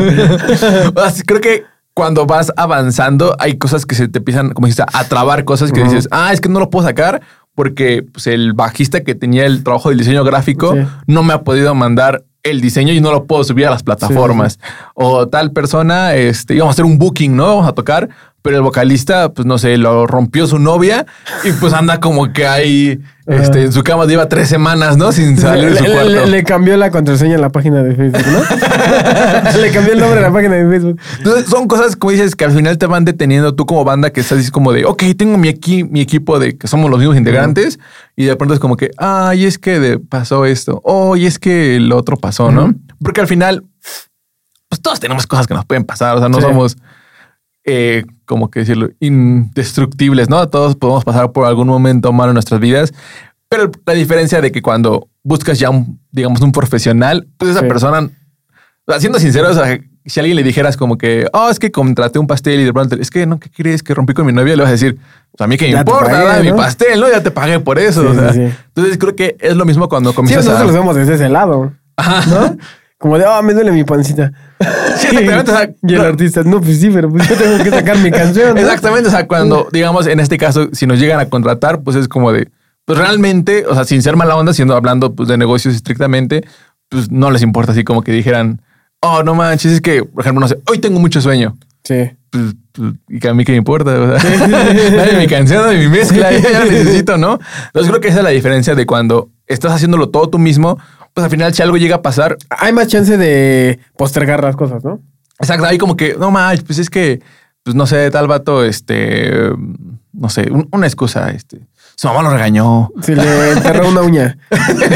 Así, 1.05 1.23
Creo 1.23 1.41
que 1.41 1.65
cuando 1.95 2.27
vas 2.27 2.53
avanzando, 2.57 3.35
hay 3.41 3.59
cosas 3.59 3.85
que 3.87 3.97
se 3.97 4.07
te 4.07 4.19
empiezan, 4.19 4.51
como 4.53 4.69
dices, 4.69 4.85
a 4.93 5.05
trabar 5.05 5.45
cosas 5.45 5.73
que 5.73 5.83
dices, 5.83 6.07
ah, 6.13 6.33
es 6.33 6.41
que 6.41 6.49
no 6.49 6.61
lo 6.61 6.71
puedo 6.71 6.87
sacar 6.87 7.23
porque 7.57 8.03
pues, 8.05 8.29
el 8.29 8.53
bajista 8.53 9.01
que 9.03 9.17
tenía 9.17 9.47
el 9.47 9.65
trabajo 9.65 9.89
del 9.89 9.99
diseño 9.99 10.23
gráfico 10.25 10.75
Sí. 10.75 10.87
no 11.09 11.23
me 11.25 11.35
ha 11.35 11.43
podido 11.43 11.75
mandar 11.75 12.23
el 12.45 12.61
diseño 12.61 12.93
y 12.93 13.01
no 13.01 13.13
lo 13.13 13.27
puedo 13.27 13.45
subir 13.45 13.67
a 13.67 13.71
las 13.71 13.83
plataformas. 13.85 14.59
O 14.95 15.29
tal 15.29 15.53
persona, 15.53 16.15
este, 16.15 16.55
íbamos 16.55 16.73
a 16.73 16.75
hacer 16.75 16.85
un 16.85 16.99
booking, 16.99 17.37
¿no? 17.37 17.47
Vamos 17.47 17.69
a 17.69 17.73
tocar, 17.73 18.09
pero 18.43 18.57
el 18.57 18.63
vocalista, 18.63 19.33
pues 19.33 19.47
no 19.47 19.57
sé, 19.57 19.77
lo 19.79 20.07
rompió 20.07 20.47
su 20.49 20.59
novia 20.59 21.07
y 21.45 21.53
pues 21.53 21.73
anda 21.73 22.01
como 22.01 22.33
que 22.33 22.45
ahí, 22.47 23.01
este, 23.27 23.63
en 23.63 23.73
su 23.73 23.85
cama 23.85 24.05
lleva 24.05 24.29
tres 24.29 24.49
semanas, 24.49 24.97
¿no? 24.97 25.13
Sin 25.13 25.39
salir 25.39 25.71
de 25.71 25.77
su 25.79 25.85
le- 25.85 25.93
cuarto. 25.93 26.27
le 26.27 26.43
cambió 26.43 26.77
la 26.77 26.91
contraseña 26.91 27.37
en 27.37 27.41
la 27.41 27.51
página 27.51 27.85
de 27.85 27.95
Facebook, 27.95 28.23
¿no? 28.27 28.41
le 29.61 29.71
cambió 29.71 29.93
el 29.93 30.01
nombre 30.01 30.19
a 30.19 30.23
la 30.23 30.33
página 30.33 30.57
de 30.57 30.69
Facebook. 30.69 31.01
Entonces, 31.19 31.47
son 31.49 31.69
cosas, 31.69 31.95
como 31.95 32.11
dices, 32.11 32.35
que 32.35 32.45
al 32.45 32.51
final 32.51 32.79
te 32.79 32.87
van 32.87 33.05
deteniendo 33.05 33.55
tú 33.55 33.65
como 33.65 33.85
banda 33.85 34.11
que 34.11 34.21
estás 34.21 34.39
así 34.41 34.51
como 34.51 34.73
de, 34.73 34.85
ok, 34.87 35.03
tengo 35.17 35.39
mi, 35.39 35.55
mi 35.91 36.01
equipo 36.01 36.39
de 36.41 36.59
que 36.59 36.67
somos 36.67 36.91
los 36.91 36.99
mismos 36.99 37.17
integrantes 37.17 37.79
y 38.17 38.25
de 38.25 38.35
pronto 38.35 38.55
es 38.55 38.61
como 38.61 38.77
que, 38.77 38.91
ay, 38.99 39.45
es 39.47 39.57
que 39.59 39.79
de- 39.79 39.99
pasó 40.01 40.47
esto, 40.47 40.81
oh, 40.85 41.17
y 41.17 41.27
es 41.27 41.39
que 41.39 41.77
el 41.77 41.93
otro 41.93 42.17
pasó, 42.17 42.51
¿no? 42.51 42.75
Porque 43.01 43.21
al 43.21 43.29
final, 43.29 43.63
pues 44.69 44.83
todos 44.83 44.99
tenemos 44.99 45.29
cosas 45.29 45.47
que 45.47 45.55
nos 45.55 45.65
pueden 45.65 45.85
pasar, 45.85 46.17
o 46.17 46.19
sea, 46.19 46.29
no 46.29 46.39
Sí. 46.39 46.43
somos, 46.43 46.77
eh, 47.65 48.05
como 48.33 48.51
que 48.51 48.61
decirlo, 48.61 48.91
indestructibles, 49.01 50.29
¿no? 50.29 50.49
Todos 50.49 50.77
podemos 50.77 51.05
pasar 51.05 51.33
por 51.33 51.47
algún 51.47 51.69
momento 51.69 52.13
malo 52.13 52.31
en 52.31 52.35
nuestras 52.35 52.61
vidas, 52.61 52.93
pero 53.49 53.71
la 53.87 53.93
diferencia 53.95 54.41
de 54.41 54.51
que 54.51 54.63
cuando 54.63 55.09
buscas 55.23 55.59
ya 55.59 55.71
un, 55.71 56.01
digamos, 56.11 56.41
un 56.41 56.53
profesional, 56.53 57.29
pues 57.37 57.51
esa 57.53 57.61
Sí. 57.61 57.67
persona 57.67 58.09
siendo 58.99 59.19
sincero, 59.19 59.51
o 59.51 59.55
sea, 59.55 59.79
si 60.05 60.19
a 60.19 60.23
alguien 60.23 60.37
le 60.37 60.43
dijeras 60.43 60.77
como 60.77 60.99
que, 60.99 61.27
oh, 61.33 61.49
es 61.51 61.59
que 61.61 61.71
contraté 61.71 62.19
un 62.19 62.27
pastel 62.27 62.61
y 62.61 62.65
de 62.65 62.73
pronto, 62.73 62.97
es 62.97 63.11
que 63.11 63.25
no, 63.27 63.39
¿qué 63.39 63.49
crees? 63.51 63.83
Que 63.83 63.95
rompí 63.95 64.13
con 64.15 64.27
mi 64.27 64.33
novia, 64.33 64.57
le 64.57 64.63
vas 64.63 64.71
a 64.71 64.73
decir, 64.73 64.99
pues 65.31 65.41
a 65.45 65.47
mí 65.47 65.57
que 65.57 65.69
importa, 65.69 66.11
pagué, 66.11 66.51
mi 66.51 66.57
pastel, 66.57 66.99
¿no? 67.01 67.09
Ya 67.11 67.23
te 67.23 67.31
pagué 67.31 67.61
por 67.61 67.79
eso. 67.79 68.03
Sí, 68.03 68.09
o 68.09 68.15
sea. 68.15 68.33
sí, 68.33 68.39
sí. 68.49 68.55
Entonces 68.69 68.99
creo 68.99 69.15
que 69.15 69.37
es 69.39 69.55
lo 69.57 69.65
mismo 69.65 69.89
cuando 69.89 70.11
Sí, 70.11 70.17
comienzas 70.17 70.45
nosotros 70.47 70.63
a... 70.63 70.73
los 70.73 70.75
vemos 70.81 70.97
desde 70.97 71.15
ese 71.15 71.29
lado, 71.29 71.73
Ajá. 71.97 72.25
¿no? 72.29 72.57
Como 73.03 73.19
de, 73.19 73.27
oh, 73.27 73.43
me 73.43 73.53
duele 73.53 73.73
mi 73.73 73.83
pancita. 73.83 74.33
Sí, 74.97 75.09
exactamente, 75.09 75.51
o 75.51 75.57
sea, 75.57 75.65
y 75.83 75.95
el 75.95 75.99
no. 75.99 76.07
artista, 76.07 76.43
no, 76.45 76.61
pues 76.61 76.79
sí, 76.79 76.89
pero 76.89 77.11
pues 77.11 77.29
yo 77.29 77.35
tengo 77.35 77.65
que 77.65 77.71
sacar 77.71 77.99
mi 77.99 78.13
canción. 78.13 78.55
¿no? 78.55 78.61
Exactamente, 78.61 79.09
o 79.09 79.11
sea, 79.11 79.27
cuando, 79.27 79.69
digamos, 79.73 80.07
en 80.07 80.21
este 80.21 80.39
caso, 80.39 80.69
si 80.73 80.87
nos 80.87 81.01
llegan 81.01 81.19
a 81.19 81.29
contratar, 81.29 81.83
pues 81.83 81.97
es 81.97 82.07
como 82.07 82.31
de, 82.31 82.49
pues 82.85 82.97
realmente, 82.97 83.67
o 83.67 83.75
sea, 83.75 83.85
sin 83.85 84.03
ser 84.03 84.15
mala 84.15 84.37
onda, 84.37 84.53
siendo 84.53 84.77
hablando 84.77 85.15
pues, 85.17 85.29
de 85.29 85.37
negocios 85.37 85.75
estrictamente, 85.75 86.45
pues 86.89 87.11
no 87.11 87.33
les 87.33 87.43
importa 87.43 87.73
así 87.73 87.83
como 87.83 88.03
que 88.03 88.13
dijeran, 88.13 88.63
oh, 89.01 89.25
no 89.25 89.35
manches, 89.35 89.73
es 89.73 89.81
que, 89.81 90.05
por 90.05 90.21
ejemplo, 90.21 90.41
no 90.41 90.47
sé, 90.47 90.59
hoy 90.71 90.79
tengo 90.79 91.01
mucho 91.01 91.21
sueño. 91.21 91.57
Sí. 91.83 92.11
pues, 92.31 92.55
pues, 92.71 92.93
y 93.09 93.19
que 93.19 93.29
a 93.29 93.35
mí 93.35 93.45
que 93.45 93.51
me 93.51 93.59
importa, 93.59 93.99
o 93.99 94.21
sea, 94.21 94.49
dame 94.97 95.19
mi 95.19 95.27
canción, 95.27 95.65
dame 95.65 95.79
mi 95.79 95.89
mezcla, 95.89 96.31
ya 96.31 96.51
la 96.51 96.65
necesito, 96.67 97.19
¿no? 97.19 97.41
Entonces 97.67 97.91
creo 97.91 98.01
que 98.01 98.09
esa 98.09 98.19
es 98.19 98.25
la 98.25 98.31
diferencia 98.31 98.77
de 98.77 98.87
cuando 98.87 99.31
estás 99.49 99.73
haciéndolo 99.73 100.11
todo 100.11 100.29
tú 100.29 100.39
mismo, 100.39 100.79
pues 101.15 101.25
al 101.25 101.31
final 101.31 101.53
si 101.55 101.63
algo 101.63 101.77
llega 101.77 101.97
a 101.97 102.03
pasar, 102.03 102.37
Hay 102.51 102.73
más 102.73 102.89
chance 102.89 103.17
de 103.17 103.79
postergar 103.97 104.43
las 104.43 104.57
cosas, 104.57 104.83
¿no? 104.85 105.01
exacto, 105.39 105.67
ahí 105.67 105.77
como 105.79 105.97
que, 105.97 106.15
no 106.19 106.31
manches, 106.31 106.65
pues 106.65 106.79
es 106.79 106.89
que, 106.89 107.21
pues 107.65 107.75
no 107.75 107.87
sé, 107.87 108.11
tal 108.11 108.29
vato, 108.29 108.65
este, 108.65 109.51
no 110.13 110.29
sé, 110.29 110.51
un- 110.51 110.69
una 110.73 110.87
excusa, 110.87 111.31
este, 111.31 111.67
su 111.97 112.07
mamá 112.09 112.23
lo 112.23 112.31
regañó. 112.31 112.91
Si 113.03 113.15
le 113.15 113.51
enterró 113.53 113.89
una 113.89 114.01
uña. 114.03 114.39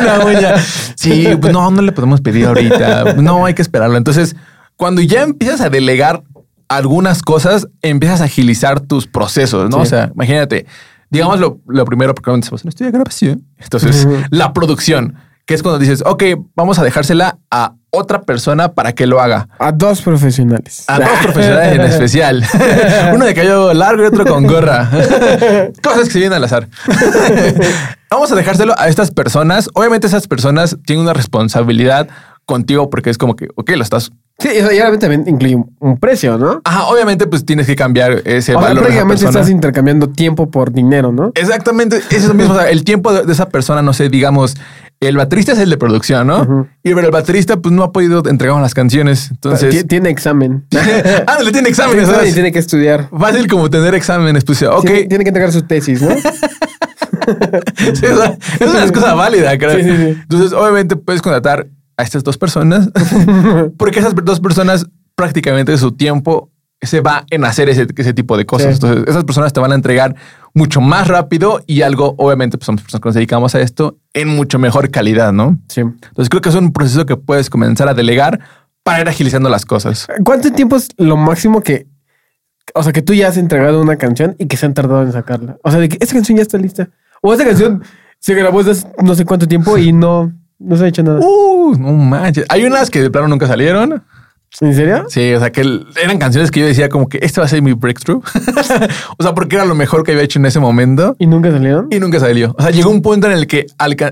una 0.00 0.24
uña. 0.24 0.54
Sí, 0.96 1.28
pues 1.40 1.52
no, 1.52 1.70
no 1.70 1.82
le 1.82 1.92
podemos 1.92 2.20
pedir 2.20 2.46
ahorita. 2.46 3.14
No, 3.14 3.44
hay 3.46 3.54
que 3.54 3.62
esperarlo. 3.62 3.96
Entonces, 3.96 4.34
cuando 4.76 5.02
ya 5.02 5.22
empiezas 5.22 5.60
a 5.60 5.68
delegar 5.68 6.22
algunas 6.68 7.22
cosas, 7.22 7.68
empiezas 7.82 8.20
a 8.20 8.24
agilizar 8.24 8.80
tus 8.80 9.06
procesos, 9.06 9.68
¿no? 9.70 9.76
Sí. 9.78 9.82
O 9.82 9.86
sea, 9.86 10.10
imagínate, 10.14 10.66
digamos 11.10 11.38
lo, 11.38 11.60
lo 11.66 11.84
primero, 11.84 12.14
porque 12.14 12.30
en 12.30 12.38
estudio 12.40 12.86
de 12.86 12.92
grabación, 12.92 13.44
entonces 13.58 14.04
Ujú. 14.06 14.16
la 14.30 14.52
producción, 14.52 15.16
que 15.46 15.54
es 15.54 15.62
cuando 15.62 15.78
dices, 15.78 16.02
ok, 16.06 16.22
vamos 16.54 16.78
a 16.78 16.84
dejársela 16.84 17.38
a 17.50 17.74
otra 17.90 18.22
persona 18.22 18.72
para 18.72 18.92
que 18.92 19.06
lo 19.06 19.20
haga. 19.20 19.48
A 19.58 19.70
dos 19.72 20.00
profesionales. 20.00 20.84
A 20.86 20.98
dos 20.98 21.10
profesionales 21.22 21.74
en 21.74 21.80
especial. 21.82 22.44
Uno 23.12 23.24
de 23.26 23.34
cabello 23.34 23.74
largo 23.74 24.02
y 24.02 24.06
otro 24.06 24.24
con 24.24 24.46
gorra. 24.46 24.88
Cosas 25.82 26.04
que 26.04 26.10
se 26.10 26.18
vienen 26.20 26.36
al 26.36 26.44
azar. 26.44 26.68
Vamos 28.10 28.30
a 28.32 28.34
dejárselo 28.34 28.74
a 28.78 28.88
estas 28.88 29.10
personas. 29.10 29.68
Obviamente 29.74 30.06
esas 30.06 30.26
personas 30.28 30.76
tienen 30.86 31.02
una 31.04 31.12
responsabilidad 31.14 32.08
contigo 32.44 32.90
porque 32.90 33.10
es 33.10 33.18
como 33.18 33.36
que, 33.36 33.48
ok, 33.54 33.70
lo 33.76 33.82
estás... 33.82 34.12
Sí, 34.38 34.48
eso 34.48 34.72
ya 34.72 34.82
obviamente 34.82 35.06
también 35.06 35.24
incluye 35.28 35.56
un- 35.78 35.98
precio, 35.98 36.36
¿no? 36.36 36.60
Ajá, 36.64 36.86
obviamente 36.86 37.26
pues 37.26 37.44
tienes 37.44 37.66
que 37.66 37.76
cambiar 37.76 38.22
ese 38.24 38.56
O 38.56 38.58
sea, 38.60 38.68
valor 38.68 38.84
de 38.84 38.90
esa 38.90 39.04
prácticamente 39.04 39.24
estás 39.26 39.48
intercambiando 39.48 40.08
tiempo 40.08 40.50
por 40.50 40.72
dinero, 40.72 41.12
¿no? 41.12 41.30
Exactamente, 41.34 41.98
eso 41.98 42.06
es 42.10 42.24
lo 42.24 42.34
mismo. 42.34 42.54
O 42.54 42.56
sea, 42.56 42.68
el 42.70 42.82
tiempo 42.82 43.12
de 43.12 43.30
esa 43.32 43.50
persona, 43.50 43.82
no 43.82 43.92
sé, 43.92 44.08
digamos, 44.08 44.56
el 45.08 45.16
baterista 45.16 45.52
es 45.52 45.58
el 45.58 45.70
de 45.70 45.76
producción, 45.76 46.26
¿no? 46.26 46.68
Y 46.82 46.94
pero 46.94 47.06
el 47.06 47.10
baterista 47.10 47.56
pues 47.56 47.74
no 47.74 47.82
ha 47.82 47.92
podido 47.92 48.22
entregar 48.28 48.60
las 48.60 48.74
canciones. 48.74 49.30
Entonces, 49.30 49.86
Tiene 49.86 50.10
examen. 50.10 50.66
ah, 51.26 51.38
le 51.42 51.52
tiene 51.52 51.68
exámenes, 51.68 51.68
Tiene 51.68 51.68
examen 51.68 52.02
y 52.02 52.06
¿sabes? 52.06 52.34
tiene 52.34 52.52
que 52.52 52.58
estudiar. 52.58 53.08
Fácil 53.10 53.48
como 53.48 53.68
tener 53.68 53.94
exámenes, 53.94 54.44
pues, 54.44 54.62
ok. 54.62 54.82
Tiene, 54.82 55.04
tiene 55.06 55.24
que 55.24 55.30
entregar 55.30 55.52
su 55.52 55.62
tesis, 55.62 56.02
¿no? 56.02 56.10
Sí, 57.94 58.06
o 58.06 58.16
sea, 58.16 58.36
es 58.58 58.68
una 58.68 58.92
cosa 58.92 59.14
válida, 59.14 59.56
creo. 59.56 59.76
Sí, 59.76 59.82
sí, 59.84 59.96
sí. 59.96 60.18
Entonces, 60.22 60.52
obviamente 60.52 60.96
puedes 60.96 61.22
contratar 61.22 61.68
a 61.96 62.02
estas 62.02 62.24
dos 62.24 62.36
personas 62.36 62.90
porque 63.76 64.00
esas 64.00 64.14
dos 64.14 64.40
personas 64.40 64.86
prácticamente 65.14 65.76
su 65.78 65.92
tiempo 65.92 66.50
se 66.80 67.00
va 67.00 67.24
en 67.30 67.44
hacer 67.44 67.68
ese, 67.68 67.86
ese 67.96 68.12
tipo 68.12 68.36
de 68.36 68.44
cosas. 68.44 68.74
Entonces, 68.74 69.04
esas 69.06 69.24
personas 69.24 69.52
te 69.52 69.60
van 69.60 69.72
a 69.72 69.74
entregar 69.76 70.16
mucho 70.54 70.80
más 70.80 71.08
rápido 71.08 71.62
y 71.66 71.82
algo, 71.82 72.14
obviamente, 72.18 72.58
pues 72.58 72.66
somos 72.66 72.82
personas 72.82 73.00
que 73.00 73.08
nos 73.08 73.14
dedicamos 73.14 73.54
a 73.54 73.60
esto 73.60 73.98
en 74.12 74.28
mucho 74.28 74.58
mejor 74.58 74.90
calidad, 74.90 75.32
¿no? 75.32 75.58
sí. 75.68 75.80
Entonces, 75.80 76.28
creo 76.28 76.42
que 76.42 76.48
es 76.50 76.54
un 76.54 76.72
proceso 76.72 77.06
que 77.06 77.16
puedes 77.16 77.48
comenzar 77.48 77.88
a 77.88 77.94
delegar 77.94 78.40
para 78.82 79.00
ir 79.00 79.08
agilizando 79.08 79.48
las 79.48 79.64
cosas. 79.64 80.06
¿Cuánto 80.24 80.52
tiempo 80.52 80.76
es 80.76 80.88
lo 80.96 81.16
máximo 81.16 81.62
que... 81.62 81.86
O 82.74 82.82
sea, 82.82 82.92
que 82.92 83.02
tú 83.02 83.12
ya 83.12 83.28
has 83.28 83.36
entregado 83.36 83.80
una 83.80 83.96
canción 83.96 84.34
y 84.38 84.46
que 84.46 84.56
se 84.56 84.66
han 84.66 84.74
tardado 84.74 85.02
en 85.02 85.12
sacarla? 85.12 85.58
O 85.62 85.70
sea, 85.70 85.80
de 85.80 85.88
que 85.88 85.98
esa 86.00 86.14
canción 86.14 86.36
ya 86.36 86.42
está 86.42 86.58
lista. 86.58 86.88
O 87.20 87.32
esa 87.34 87.44
canción 87.44 87.82
se 88.18 88.34
grabó 88.34 88.62
desde 88.62 88.88
no 89.02 89.14
sé 89.14 89.24
cuánto 89.24 89.46
tiempo 89.46 89.76
y 89.78 89.92
no, 89.92 90.32
no 90.58 90.76
se 90.76 90.84
ha 90.84 90.88
hecho 90.88 91.02
nada. 91.02 91.20
Uh, 91.20 91.76
no 91.76 91.92
manches. 91.92 92.46
Hay 92.48 92.64
unas 92.64 92.88
que 92.88 93.02
de 93.02 93.10
plano 93.10 93.28
nunca 93.28 93.46
salieron. 93.46 94.04
¿En 94.60 94.74
serio? 94.74 95.06
Sí, 95.08 95.32
o 95.32 95.38
sea, 95.40 95.50
que 95.50 95.62
eran 96.02 96.18
canciones 96.18 96.50
que 96.50 96.60
yo 96.60 96.66
decía 96.66 96.88
como 96.88 97.08
que 97.08 97.18
este 97.22 97.40
va 97.40 97.46
a 97.46 97.48
ser 97.48 97.62
mi 97.62 97.72
breakthrough. 97.72 98.22
o 99.18 99.22
sea, 99.22 99.34
porque 99.34 99.56
era 99.56 99.64
lo 99.64 99.74
mejor 99.74 100.04
que 100.04 100.12
había 100.12 100.22
hecho 100.24 100.38
en 100.38 100.46
ese 100.46 100.60
momento 100.60 101.16
¿Y 101.18 101.26
nunca 101.26 101.50
salieron? 101.50 101.88
y 101.90 101.98
nunca 101.98 102.20
salió. 102.20 102.54
O 102.58 102.62
sea, 102.62 102.70
llegó 102.70 102.90
un 102.90 103.00
punto 103.02 103.26
en 103.28 103.32
el 103.32 103.46
que 103.46 103.66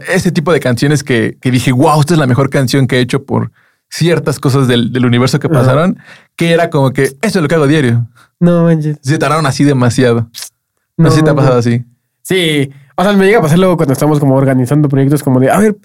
ese 0.09 0.33
tipo 0.33 0.53
de 0.53 0.61
canciones 0.61 1.05
que, 1.05 1.37
que 1.41 1.51
dije, 1.51 1.73
wow, 1.73 2.01
esta 2.01 2.15
es 2.15 2.21
la 2.21 2.27
mejor 2.27 2.49
canción 2.51 2.87
que 2.87 2.97
he 2.97 3.01
hecho 3.01 3.25
por 3.25 3.53
ciertas 3.91 4.39
cosas 4.41 4.67
del, 4.69 4.93
del 4.93 5.05
universo 5.05 5.39
que 5.41 5.47
Ajá. 5.49 5.59
pasaron, 5.59 5.99
que 6.37 6.53
era 6.53 6.71
como 6.71 6.93
que 6.93 7.03
esto 7.03 7.19
es 7.27 7.37
lo 7.37 7.49
que 7.49 7.55
hago 7.57 7.67
diario. 7.67 8.07
No 8.39 8.63
manches. 8.65 8.99
Se 9.03 9.19
tardaron 9.19 9.45
así 9.47 9.65
demasiado. 9.65 10.31
No, 10.97 11.05
No, 11.05 11.11
sé 11.11 11.19
si 11.19 11.23
te 11.23 11.31
ha 11.31 11.33
no. 11.35 11.37
pasado 11.37 11.59
así. 11.59 11.85
Sí. 12.23 12.71
O 12.97 13.03
sea, 13.03 13.13
me 13.13 13.27
llega 13.27 13.39
a 13.39 13.43
pasar 13.43 13.59
luego 13.59 13.77
cuando 13.77 13.93
estamos 13.93 14.19
como 14.21 14.37
organizando 14.37 14.89
proyectos 14.89 15.23
como 15.23 15.41
de, 15.41 15.51
a 15.51 15.59
ver, 15.59 15.77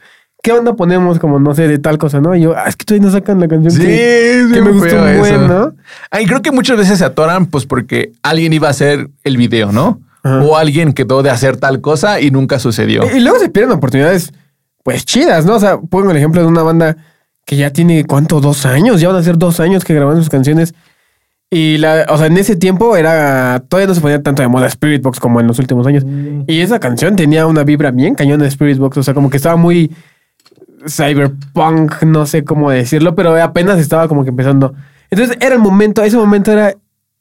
¿qué 0.45 0.51
onda 0.51 0.75
ponemos 0.75 1.17
como, 1.17 1.39
no 1.39 1.55
sé, 1.55 1.67
de 1.67 1.79
tal 1.79 1.97
cosa, 1.97 2.21
no? 2.21 2.35
Y 2.35 2.41
yo, 2.41 2.55
ah, 2.55 2.65
es 2.67 2.75
que 2.75 2.85
todavía 2.85 3.07
no 3.07 3.11
sacan 3.11 3.39
la 3.39 3.47
canción 3.47 3.71
Sí, 3.73 3.79
que, 3.81 4.43
sí 4.47 4.53
que 4.53 4.61
me 4.61 4.71
gustó 4.73 4.89
feo 4.89 5.01
un 5.01 5.09
eso. 5.09 5.19
buen, 5.19 5.47
¿no? 5.47 5.73
Ay, 6.11 6.27
creo 6.27 6.43
que 6.43 6.51
muchas 6.51 6.77
veces 6.77 6.99
se 6.99 7.05
atoran 7.05 7.47
pues 7.47 7.65
porque 7.65 8.11
alguien 8.21 8.53
iba 8.53 8.67
a 8.67 8.71
hacer 8.71 9.09
el 9.23 9.37
video, 9.37 9.71
¿no? 9.71 10.01
Ajá. 10.21 10.43
O 10.43 10.55
alguien 10.55 10.93
quedó 10.93 11.23
de 11.23 11.31
hacer 11.31 11.57
tal 11.57 11.81
cosa 11.81 12.21
y 12.21 12.29
nunca 12.29 12.59
sucedió. 12.59 13.05
Y, 13.11 13.17
y 13.17 13.19
luego 13.21 13.39
se 13.39 13.49
pierden 13.49 13.71
oportunidades, 13.71 14.33
pues 14.83 15.03
chidas, 15.03 15.47
¿no? 15.47 15.55
O 15.55 15.59
sea, 15.59 15.79
pongo 15.79 16.11
el 16.11 16.17
ejemplo 16.17 16.41
de 16.41 16.47
una 16.47 16.61
banda 16.61 16.95
que 17.43 17.55
ya 17.55 17.71
tiene, 17.71 18.05
¿cuánto? 18.05 18.39
Dos 18.39 18.67
años, 18.67 19.01
ya 19.01 19.07
van 19.07 19.17
a 19.17 19.23
ser 19.23 19.39
dos 19.39 19.59
años 19.59 19.83
que 19.83 19.95
grabaron 19.95 20.21
sus 20.21 20.29
canciones. 20.29 20.75
Y 21.49 21.79
la, 21.79 22.05
o 22.09 22.17
sea, 22.19 22.27
en 22.27 22.37
ese 22.37 22.55
tiempo 22.55 22.95
era, 22.97 23.63
todavía 23.67 23.87
no 23.87 23.95
se 23.95 24.01
ponía 24.01 24.21
tanto 24.21 24.43
de 24.43 24.47
moda 24.47 24.67
Spirit 24.67 25.01
Box 25.01 25.19
como 25.19 25.39
en 25.39 25.47
los 25.47 25.57
últimos 25.57 25.87
años. 25.87 26.03
Y 26.45 26.59
esa 26.61 26.79
canción 26.79 27.15
tenía 27.15 27.47
una 27.47 27.63
vibra 27.63 27.89
bien 27.89 28.13
cañón 28.13 28.39
de 28.41 28.47
Spirit 28.47 28.77
Box, 28.77 28.97
o 28.97 29.03
sea, 29.03 29.15
como 29.15 29.31
que 29.31 29.37
estaba 29.37 29.55
muy 29.55 29.91
cyberpunk, 30.87 32.03
no 32.03 32.25
sé 32.25 32.43
cómo 32.43 32.71
decirlo, 32.71 33.15
pero 33.15 33.41
apenas 33.41 33.79
estaba 33.79 34.07
como 34.07 34.23
que 34.23 34.29
empezando. 34.29 34.73
Entonces 35.09 35.37
era 35.39 35.55
el 35.55 35.61
momento, 35.61 36.03
ese 36.03 36.17
momento 36.17 36.51
era 36.51 36.69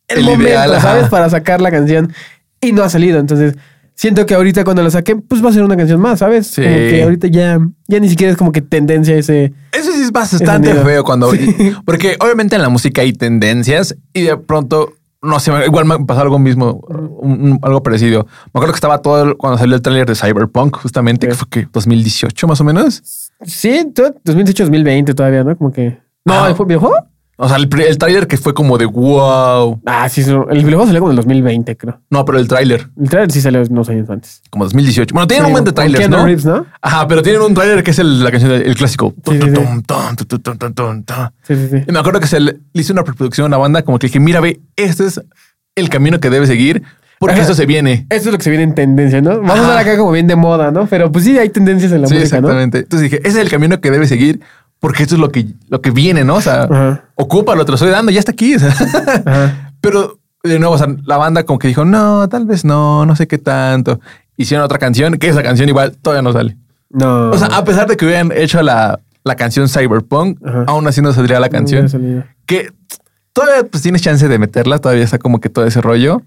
el, 0.09 0.19
El 0.19 0.25
momento, 0.25 0.45
ideal. 0.49 0.81
¿sabes? 0.81 1.09
Para 1.09 1.29
sacar 1.31 1.61
la 1.61 1.71
canción 1.71 2.13
y 2.61 2.73
no 2.73 2.83
ha 2.83 2.89
salido. 2.89 3.19
Entonces 3.19 3.55
siento 3.95 4.27
que 4.27 4.35
ahorita 4.35 4.65
cuando 4.65 4.83
la 4.83 4.91
saquen, 4.91 5.23
pues 5.23 5.45
va 5.45 5.51
a 5.51 5.53
ser 5.53 5.63
una 5.63 5.77
canción 5.77 6.01
más, 6.01 6.19
¿sabes? 6.19 6.49
Sí. 6.49 6.63
Como 6.63 6.75
que 6.75 7.03
ahorita 7.05 7.29
ya, 7.29 7.59
ya 7.89 8.01
ni 8.01 8.09
siquiera 8.09 8.33
es 8.33 8.37
como 8.39 8.53
que 8.53 8.61
tendencia 8.63 9.15
ese. 9.17 9.53
Eso 9.73 9.93
sí 9.93 10.03
es 10.03 10.11
bastante 10.13 10.75
feo 10.75 11.05
cuando... 11.05 11.31
Sí. 11.33 11.55
Porque 11.85 12.17
obviamente 12.21 12.57
en 12.57 12.63
la 12.63 12.69
música 12.69 13.03
hay 13.03 13.13
tendencias 13.13 13.97
y 14.13 14.23
de 14.23 14.37
pronto, 14.37 14.93
no 15.23 15.39
sé, 15.41 15.53
igual 15.67 15.85
me 15.85 15.99
pasó 16.05 16.23
algo 16.23 16.39
mismo, 16.39 16.81
un- 17.21 17.59
algo 17.63 17.83
parecido. 17.83 18.27
Me 18.47 18.59
acuerdo 18.59 18.73
que 18.73 18.79
estaba 18.79 18.99
todo 19.01 19.23
el- 19.23 19.37
cuando 19.37 19.59
salió 19.59 19.77
el 19.77 19.83
tráiler 19.83 20.07
de 20.07 20.15
Cyberpunk, 20.17 20.77
justamente, 20.77 21.27
Sí. 21.27 21.31
que 21.31 21.37
fue 21.37 21.49
que 21.49 21.69
2018 21.73 22.47
más 22.49 22.61
o 22.61 22.65
menos. 22.65 23.24
Sí, 23.45 23.91
todo 23.95 24.15
2018, 24.25 24.65
2020 24.65 25.15
todavía, 25.15 25.45
¿no? 25.45 25.57
Como 25.57 25.73
que. 25.73 25.99
No, 26.25 26.35
Ah. 26.35 26.55
¿fue 26.55 26.67
videojuego? 26.67 26.97
O 27.37 27.49
sea, 27.49 27.57
el, 27.57 27.69
el 27.81 27.99
tráiler 27.99 28.29
que 28.29 28.37
fue 28.37 28.55
como 28.55 28.79
de 28.79 28.87
wow. 28.87 29.81
Ah, 29.87 30.09
sí, 30.09 30.21
el 30.21 30.59
videojuego 30.59 30.87
salió 30.87 31.01
como 31.01 31.11
en 31.11 31.15
el 31.15 31.17
2020, 31.17 31.77
creo. 31.77 32.01
No, 32.09 32.25
pero 32.25 32.39
el 32.39 32.47
tráiler, 32.47 32.89
El 32.97 33.09
trailer 33.09 33.33
sí 33.33 33.41
salió 33.41 33.61
unos 33.69 33.89
años 33.89 34.09
antes. 34.09 34.41
como 34.51 34.65
2018. 34.65 35.13
Bueno, 35.13 35.27
tienen 35.27 35.45
Sí, 35.45 35.49
un 35.49 35.53
buen 35.53 35.65
de 35.65 35.73
trailers, 35.73 36.09
¿no? 36.09 36.25
Reeves, 36.25 36.45
¿no? 36.45 36.65
Ajá, 36.81 37.09
pero 37.09 37.23
tienen 37.23 37.43
un 37.43 37.53
tráiler 37.53 37.83
que 37.83 37.91
es 37.91 37.99
el- 37.99 38.23
la 38.23 38.31
canción 38.31 38.53
del 38.53 38.63
el 38.63 38.77
clásico. 38.77 39.13
Sí, 41.43 41.55
sí. 41.69 41.77
Y 41.89 41.93
me 41.93 41.99
acuerdo 41.99 42.21
que 42.21 42.27
se 42.29 42.39
le 42.39 42.53
le 42.73 42.81
hizo 42.81 42.93
una 42.93 43.03
preproducción 43.03 43.45
a 43.47 43.49
una 43.49 43.57
banda 43.57 43.83
como 43.83 43.99
que 43.99 44.07
dije, 44.07 44.21
mira, 44.21 44.39
ve, 44.41 44.61
este 44.77 45.05
es 45.07 45.21
el 45.75 45.89
camino 45.89 46.21
que 46.21 46.31
debe 46.31 46.47
seguir 46.47 46.85
porque 47.19 47.35
Ajá. 47.35 47.45
eso 47.45 47.55
se 47.55 47.67
viene. 47.67 48.07
Esto 48.11 48.29
es 48.29 48.33
lo 48.33 48.39
que 48.39 48.45
se 48.45 48.51
viene 48.51 48.65
en 48.65 48.75
tendencia, 48.75 49.21
¿no? 49.21 49.41
Vamos 49.41 49.59
a 49.59 49.63
estar 49.63 49.79
acá 49.79 49.97
como 49.97 50.11
bien 50.13 50.27
de 50.27 50.37
moda, 50.37 50.71
¿no? 50.71 50.87
Pero 50.87 51.11
pues 51.13 51.25
sí, 51.25 51.39
hay 51.39 51.49
tendencias 51.49 51.93
en 51.93 52.03
la 52.03 52.09
Sí, 52.09 52.15
música, 52.15 52.41
¿no? 52.41 52.49
exactamente. 52.49 52.79
Entonces 52.81 53.11
dije, 53.11 53.21
ese 53.27 53.39
es 53.39 53.45
el 53.45 53.51
camino 53.51 53.81
que 53.81 53.91
debe 53.91 54.07
seguir 54.07 54.41
porque 54.81 55.03
esto 55.05 55.15
es 55.15 55.21
lo 55.21 55.31
que, 55.31 55.47
lo 55.69 55.81
que 55.81 55.91
viene, 55.91 56.25
¿no? 56.25 56.35
O 56.37 56.41
sea, 56.41 56.63
Ajá. 56.65 57.05
ocúpalo, 57.15 57.65
te 57.65 57.71
lo 57.73 57.77
estoy 57.77 57.91
dando, 57.91 58.13
ya 58.13 58.19
está 58.19 58.33
aquí. 58.33 58.55
o 58.55 58.59
sea. 58.59 58.69
Ajá. 59.25 59.73
Pero 59.81 60.19
de 60.43 60.59
nuevo, 60.59 60.75
o 60.75 60.79
sea, 60.79 60.89
la 61.07 61.17
banda 61.17 61.45
como 61.45 61.59
que 61.59 61.69
dijo, 61.69 61.85
no, 61.85 62.29
tal 62.29 62.45
vez 62.47 62.65
no, 62.65 63.07
no 63.07 63.17
sé 63.17 63.27
qué 63.27 63.39
tanto. 63.39 64.01
Hicieron 64.37 64.65
otra 64.65 64.79
canción, 64.79 65.15
que 65.19 65.29
esa 65.29 65.43
canción 65.43 65.69
igual 65.69 65.97
todavía 66.03 66.23
no 66.23 66.33
sale. 66.33 66.57
No. 66.91 67.31
O 67.31 67.39
sea, 67.39 67.47
a 67.49 67.65
pesar 67.65 67.87
de 67.89 67.97
que 67.97 68.05
hubieran 68.05 68.31
hecho 68.35 68.61
la, 68.63 69.01
la 69.25 69.37
canción 69.37 69.69
Cyberpunk, 69.69 70.39
aún 70.67 70.87
así 70.87 71.01
no 71.01 71.13
saldría 71.13 71.41
la 71.41 71.47
No 71.47 71.53
canción. 71.53 71.87
que 72.45 72.71
todavía 73.33 73.65
pues 73.71 73.83
tienes 73.83 74.03
chance 74.03 74.29
de 74.29 74.39
meterla, 74.39 74.79
todavía 74.81 75.05
está 75.05 75.19
como 75.19 75.41
que 75.41 75.49
todo 75.49 75.65
ese 75.67 75.81
rollo. 75.81 76.21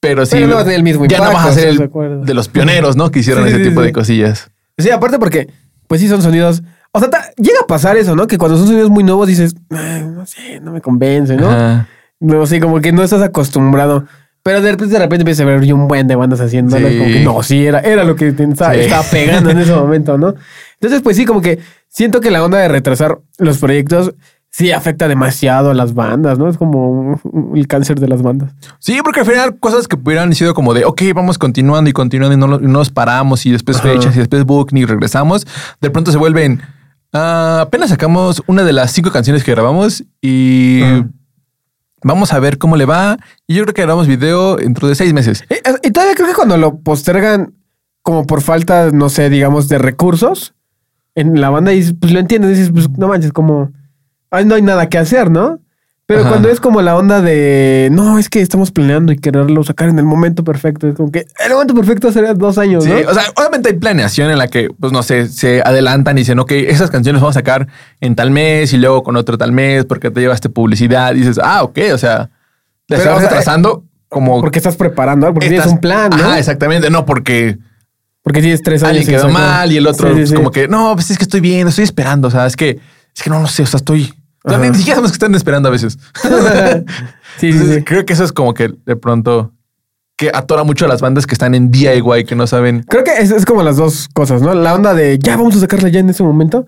Pero 0.00 0.24
sí, 0.24 0.32
Pero 0.36 0.46
no 0.48 0.54
va 0.54 0.60
a 0.62 0.64
tener 0.64 0.78
el 0.78 0.82
mismo 0.82 1.04
ya 1.06 1.18
no 1.18 1.24
impacto, 1.24 1.38
vas 1.48 1.56
a 1.56 1.60
ser 1.60 1.68
¿estás 1.70 1.90
el 1.94 2.24
de 2.24 2.34
los 2.34 2.48
pioneros, 2.48 2.96
¿no? 2.96 3.10
Que 3.10 3.18
hicieron 3.20 3.44
Sí, 3.44 3.50
ese 3.50 3.58
sí, 3.62 3.68
tipo 3.68 3.80
sí. 3.82 3.86
de 3.86 3.92
cosillas. 3.92 4.50
Sí, 4.78 4.90
aparte 4.90 5.18
porque, 5.18 5.48
pues 5.86 6.00
sí, 6.00 6.08
son 6.08 6.22
sonidos. 6.22 6.62
O 6.92 6.98
sea, 7.00 7.10
ta- 7.10 7.30
llega 7.36 7.60
a 7.62 7.66
pasar 7.66 7.96
eso, 7.98 8.16
¿no? 8.16 8.26
Que 8.26 8.38
cuando 8.38 8.56
son 8.56 8.66
sonidos 8.66 8.88
muy 8.90 9.04
nuevos 9.04 9.28
dices, 9.28 9.54
"Ay, 9.70 10.02
no 10.04 10.24
sé, 10.26 10.58
no 10.60 10.72
me 10.72 10.80
convence, 10.80 11.36
¿no? 11.36 11.50
Ajá. 11.50 11.86
No 12.18 12.46
sé, 12.46 12.60
como 12.60 12.80
que 12.80 12.92
no 12.92 13.02
estás 13.02 13.22
acostumbrado. 13.22 14.06
Pero 14.42 14.62
de 14.62 14.70
repente, 14.70 14.94
de 14.94 14.98
repente 15.00 15.20
empiezas 15.22 15.42
a 15.42 15.50
ver 15.50 15.72
un 15.74 15.86
buen 15.86 16.06
de 16.06 16.16
bandas 16.16 16.40
haciéndolo. 16.40 16.88
Como 16.88 17.04
que 17.04 17.20
no, 17.22 17.42
sí, 17.42 17.66
era, 17.66 17.80
era 17.80 18.04
lo 18.04 18.16
que 18.16 18.30
Sí. 18.30 18.36
estaba 18.42 19.02
pegando 19.10 19.50
en 19.50 19.58
ese 19.58 19.74
momento, 19.74 20.16
¿no? 20.16 20.34
Entonces, 20.80 21.02
pues 21.02 21.16
sí, 21.18 21.26
como 21.26 21.42
que 21.42 21.58
siento 21.88 22.20
que 22.22 22.30
la 22.30 22.42
onda 22.42 22.56
de 22.58 22.68
retrasar 22.68 23.18
los 23.38 23.58
proyectos 23.58 24.14
sí 24.50 24.72
afecta 24.72 25.06
demasiado 25.08 25.70
a 25.70 25.74
las 25.74 25.94
bandas, 25.94 26.38
¿no? 26.38 26.48
Es 26.48 26.58
como 26.58 27.20
el 27.54 27.66
cáncer 27.68 28.00
de 28.00 28.08
las 28.08 28.20
bandas. 28.22 28.52
Sí, 28.78 28.98
porque 29.04 29.20
al 29.20 29.26
final 29.26 29.58
cosas 29.58 29.86
que 29.86 29.96
hubieran 29.96 30.34
sido 30.34 30.54
como 30.54 30.74
de, 30.74 30.84
ok, 30.84 31.02
vamos 31.14 31.38
continuando 31.38 31.88
y 31.88 31.92
continuando 31.92 32.34
y 32.34 32.36
no, 32.36 32.60
y 32.60 32.66
nos 32.70 32.90
paramos 32.90 33.46
y 33.46 33.52
después 33.52 33.78
Ajá. 33.78 33.88
fechas 33.90 34.16
y 34.16 34.18
después 34.18 34.44
booking 34.44 34.78
y 34.78 34.84
regresamos, 34.84 35.46
de 35.80 35.90
pronto 35.90 36.10
se 36.10 36.18
vuelven, 36.18 36.60
ah, 37.12 37.60
apenas 37.62 37.90
sacamos 37.90 38.42
una 38.46 38.64
de 38.64 38.72
las 38.72 38.90
cinco 38.92 39.10
canciones 39.10 39.44
que 39.44 39.52
grabamos 39.52 40.04
y 40.20 40.82
Ajá. 40.82 41.08
vamos 42.02 42.32
a 42.32 42.40
ver 42.40 42.58
cómo 42.58 42.76
le 42.76 42.86
va. 42.86 43.18
Y 43.46 43.54
yo 43.54 43.62
creo 43.62 43.74
que 43.74 43.82
grabamos 43.82 44.08
video 44.08 44.56
dentro 44.56 44.88
de 44.88 44.94
seis 44.96 45.12
meses. 45.12 45.44
Eh, 45.48 45.60
eh, 45.64 45.74
Y 45.84 45.90
todavía 45.92 46.14
creo 46.16 46.26
que 46.28 46.34
cuando 46.34 46.56
lo 46.56 46.78
postergan 46.80 47.54
como 48.02 48.26
por 48.26 48.40
falta, 48.40 48.90
no 48.90 49.10
sé, 49.10 49.30
digamos, 49.30 49.68
de 49.68 49.78
recursos 49.78 50.54
en 51.14 51.40
la 51.40 51.50
banda, 51.50 51.72
y 51.74 51.92
pues 51.92 52.12
lo 52.12 52.18
entiendes, 52.18 52.50
dices, 52.56 52.72
pues 52.72 52.88
no 52.98 53.08
manches, 53.08 53.32
como, 53.32 53.72
ay, 54.30 54.44
no 54.44 54.54
hay 54.54 54.62
nada 54.62 54.88
que 54.88 54.98
hacer, 54.98 55.30
¿no? 55.30 55.60
Pero 56.06 56.22
Ajá. 56.22 56.30
cuando 56.30 56.48
es 56.50 56.58
como 56.58 56.82
la 56.82 56.96
onda 56.96 57.20
de, 57.22 57.88
no, 57.92 58.18
es 58.18 58.28
que 58.28 58.40
estamos 58.40 58.72
planeando 58.72 59.12
y 59.12 59.16
quererlo 59.18 59.62
sacar 59.62 59.88
en 59.90 59.96
el 60.00 60.04
momento 60.04 60.42
perfecto, 60.42 60.88
es 60.88 60.96
como 60.96 61.12
que 61.12 61.24
el 61.46 61.52
momento 61.52 61.72
perfecto 61.72 62.10
sería 62.10 62.34
dos 62.34 62.58
años, 62.58 62.82
Sí, 62.82 62.90
¿no? 62.90 63.10
o 63.10 63.14
sea, 63.14 63.22
obviamente 63.36 63.68
hay 63.68 63.76
planeación 63.76 64.28
en 64.28 64.38
la 64.38 64.48
que, 64.48 64.70
pues 64.80 64.92
no 64.92 65.04
sé, 65.04 65.28
se 65.28 65.62
adelantan 65.64 66.18
y 66.18 66.22
dicen, 66.22 66.40
ok, 66.40 66.50
esas 66.50 66.90
canciones 66.90 67.22
vamos 67.22 67.36
a 67.36 67.38
sacar 67.38 67.68
en 68.00 68.16
tal 68.16 68.32
mes 68.32 68.72
y 68.72 68.78
luego 68.78 69.04
con 69.04 69.14
otro 69.14 69.38
tal 69.38 69.52
mes 69.52 69.84
porque 69.84 70.10
te 70.10 70.20
llevaste 70.20 70.48
publicidad. 70.48 71.14
Y 71.14 71.18
dices, 71.18 71.38
ah, 71.40 71.62
ok, 71.62 71.78
o 71.94 71.98
sea, 71.98 72.24
te 72.88 72.96
Pero, 72.96 73.02
estás 73.02 73.14
o 73.16 73.20
sea, 73.20 73.28
retrasando 73.28 73.84
como. 74.08 74.40
Porque 74.40 74.58
estás 74.58 74.74
preparando 74.74 75.26
algo, 75.28 75.34
porque 75.34 75.46
estás- 75.46 75.62
tienes 75.66 75.72
un 75.74 75.80
plan, 75.80 76.10
¿no? 76.10 76.16
Ajá, 76.16 76.40
exactamente. 76.40 76.90
No, 76.90 77.06
porque 77.06 77.56
Porque 78.24 78.40
tienes 78.40 78.62
tres 78.64 78.82
años. 78.82 78.98
alguien 79.02 79.16
quedó 79.16 79.28
mal 79.28 79.70
y 79.70 79.76
el 79.76 79.86
otro, 79.86 80.08
Sí, 80.08 80.14
pues, 80.16 80.32
como 80.32 80.50
que, 80.50 80.66
no, 80.66 80.92
pues 80.96 81.12
es 81.12 81.18
que 81.18 81.22
estoy 81.24 81.38
viendo, 81.40 81.68
estoy 81.68 81.84
esperando. 81.84 82.26
O 82.26 82.30
sea, 82.32 82.46
es 82.46 82.56
que, 82.56 82.80
es 83.16 83.22
que 83.22 83.30
no 83.30 83.38
lo 83.40 83.46
sé, 83.46 83.62
o 83.62 83.66
sea, 83.66 83.78
estoy. 83.78 84.12
Ajá. 84.44 84.58
Ni 84.58 84.68
siquiera 84.74 84.96
sabemos 84.96 85.10
que 85.12 85.16
están 85.16 85.34
esperando 85.34 85.68
a 85.68 85.72
veces. 85.72 85.98
Sí, 87.38 87.52
sí, 87.52 87.58
Entonces, 87.58 87.76
sí. 87.78 87.84
Creo 87.84 88.04
que 88.04 88.12
eso 88.12 88.24
es 88.24 88.32
como 88.32 88.52
que 88.54 88.70
de 88.84 88.96
pronto 88.96 89.52
que 90.16 90.30
atora 90.34 90.64
mucho 90.64 90.84
a 90.84 90.88
las 90.88 91.00
bandas 91.00 91.26
que 91.26 91.32
están 91.34 91.54
en 91.54 91.70
DIY, 91.70 92.24
que 92.26 92.34
no 92.34 92.46
saben. 92.46 92.82
Creo 92.82 93.04
que 93.04 93.12
es, 93.12 93.30
es 93.30 93.46
como 93.46 93.62
las 93.62 93.76
dos 93.78 94.08
cosas, 94.12 94.42
¿no? 94.42 94.52
La 94.52 94.74
onda 94.74 94.92
de 94.92 95.18
ya 95.18 95.36
vamos 95.36 95.56
a 95.56 95.60
sacarla 95.60 95.88
ya 95.88 96.00
en 96.00 96.10
ese 96.10 96.22
momento. 96.22 96.66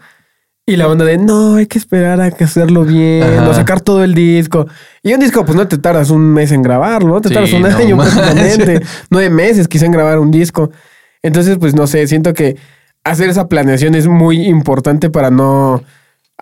Y 0.65 0.77
la 0.77 0.87
onda 0.89 1.05
de 1.05 1.19
no, 1.19 1.57
hay 1.57 1.67
que 1.67 1.77
esperar 1.77 2.21
a 2.21 2.31
que 2.31 2.45
hacerlo 2.45 2.85
bien, 2.85 3.23
Ajá. 3.25 3.51
o 3.51 3.53
sacar 3.53 3.81
todo 3.81 4.05
el 4.05 4.15
disco. 4.15 4.67
Y 5.03 5.13
un 5.13 5.21
disco, 5.21 5.45
pues 5.45 5.57
no 5.57 5.67
te 5.69 5.77
tardas 5.77 6.09
un 6.09 6.23
mes 6.33 6.53
en 6.53 6.63
grabarlo, 6.63 7.09
¿no? 7.15 7.21
Te 7.21 7.29
Sí, 7.29 7.35
tardas 7.35 7.53
un 7.53 7.63
no 7.63 7.69
año 7.69 7.97
prácticamente. 7.97 8.81
Nueve 9.11 9.29
meses 9.29 9.67
quizá 9.69 9.87
en 9.87 9.93
grabar 9.93 10.19
un 10.21 10.31
disco. 10.31 10.71
Entonces, 11.23 11.59
pues 11.59 11.75
no 11.75 11.87
sé, 11.87 12.07
siento 12.07 12.33
que 12.33 12.57
hacer 13.05 13.29
esa 13.29 13.49
planeación 13.49 13.95
es 13.97 14.07
muy 14.07 14.47
importante 14.47 15.11
para 15.11 15.31
no 15.31 15.83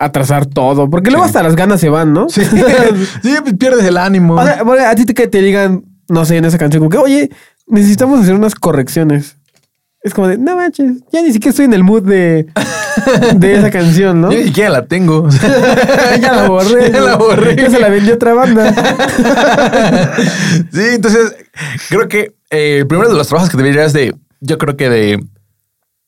atrasar 0.01 0.45
todo. 0.45 0.89
Porque 0.89 1.11
luego 1.11 1.25
hasta 1.25 1.43
las 1.43 1.55
ganas 1.55 1.79
se 1.79 1.89
van, 1.89 2.13
¿no? 2.13 2.27
Sí, 2.29 2.41
sí, 3.23 3.35
pues 3.41 3.55
pierdes 3.57 3.85
el 3.85 3.97
ánimo. 3.97 4.35
O 4.35 4.43
sea, 4.43 4.63
bueno, 4.63 4.85
a 4.87 4.95
ti 4.95 5.05
te, 5.05 5.13
que 5.13 5.27
te 5.27 5.41
digan, 5.41 5.85
no 6.09 6.25
sé, 6.25 6.37
en 6.37 6.45
esa 6.45 6.57
canción, 6.57 6.81
como 6.81 6.89
que, 6.89 6.97
oye, 6.97 7.29
necesitamos 7.67 8.21
hacer 8.21 8.33
unas 8.35 8.55
correcciones. 8.55 9.37
Es 10.03 10.15
como 10.15 10.27
de, 10.27 10.39
no 10.39 10.55
manches, 10.55 11.03
ya 11.11 11.21
ni 11.21 11.31
siquiera 11.31 11.51
estoy 11.51 11.65
en 11.65 11.73
el 11.73 11.83
mood 11.83 12.01
de, 12.01 12.47
de 13.35 13.55
esa 13.55 13.69
canción, 13.71 14.19
¿no? 14.19 14.31
Yo 14.31 14.39
ni 14.39 14.45
siquiera 14.45 14.71
la 14.71 14.87
tengo. 14.87 15.29
ya 16.19 16.33
la 16.33 16.47
borré. 16.47 16.91
Ya 16.91 17.01
la 17.01 17.17
borré. 17.17 17.55
Ya 17.55 17.69
se 17.69 17.79
la 17.79 17.89
vendió 17.89 18.15
otra 18.15 18.33
banda. 18.33 18.73
sí, 20.73 20.81
entonces 20.93 21.35
creo 21.89 22.07
que 22.07 22.33
eh, 22.49 22.79
el 22.79 22.87
primero 22.87 23.11
de 23.11 23.15
los 23.15 23.27
trabajos 23.27 23.51
que 23.51 23.57
deberías 23.57 23.93
de, 23.93 24.15
yo 24.39 24.57
creo 24.57 24.75
que 24.75 24.89
de 24.89 25.19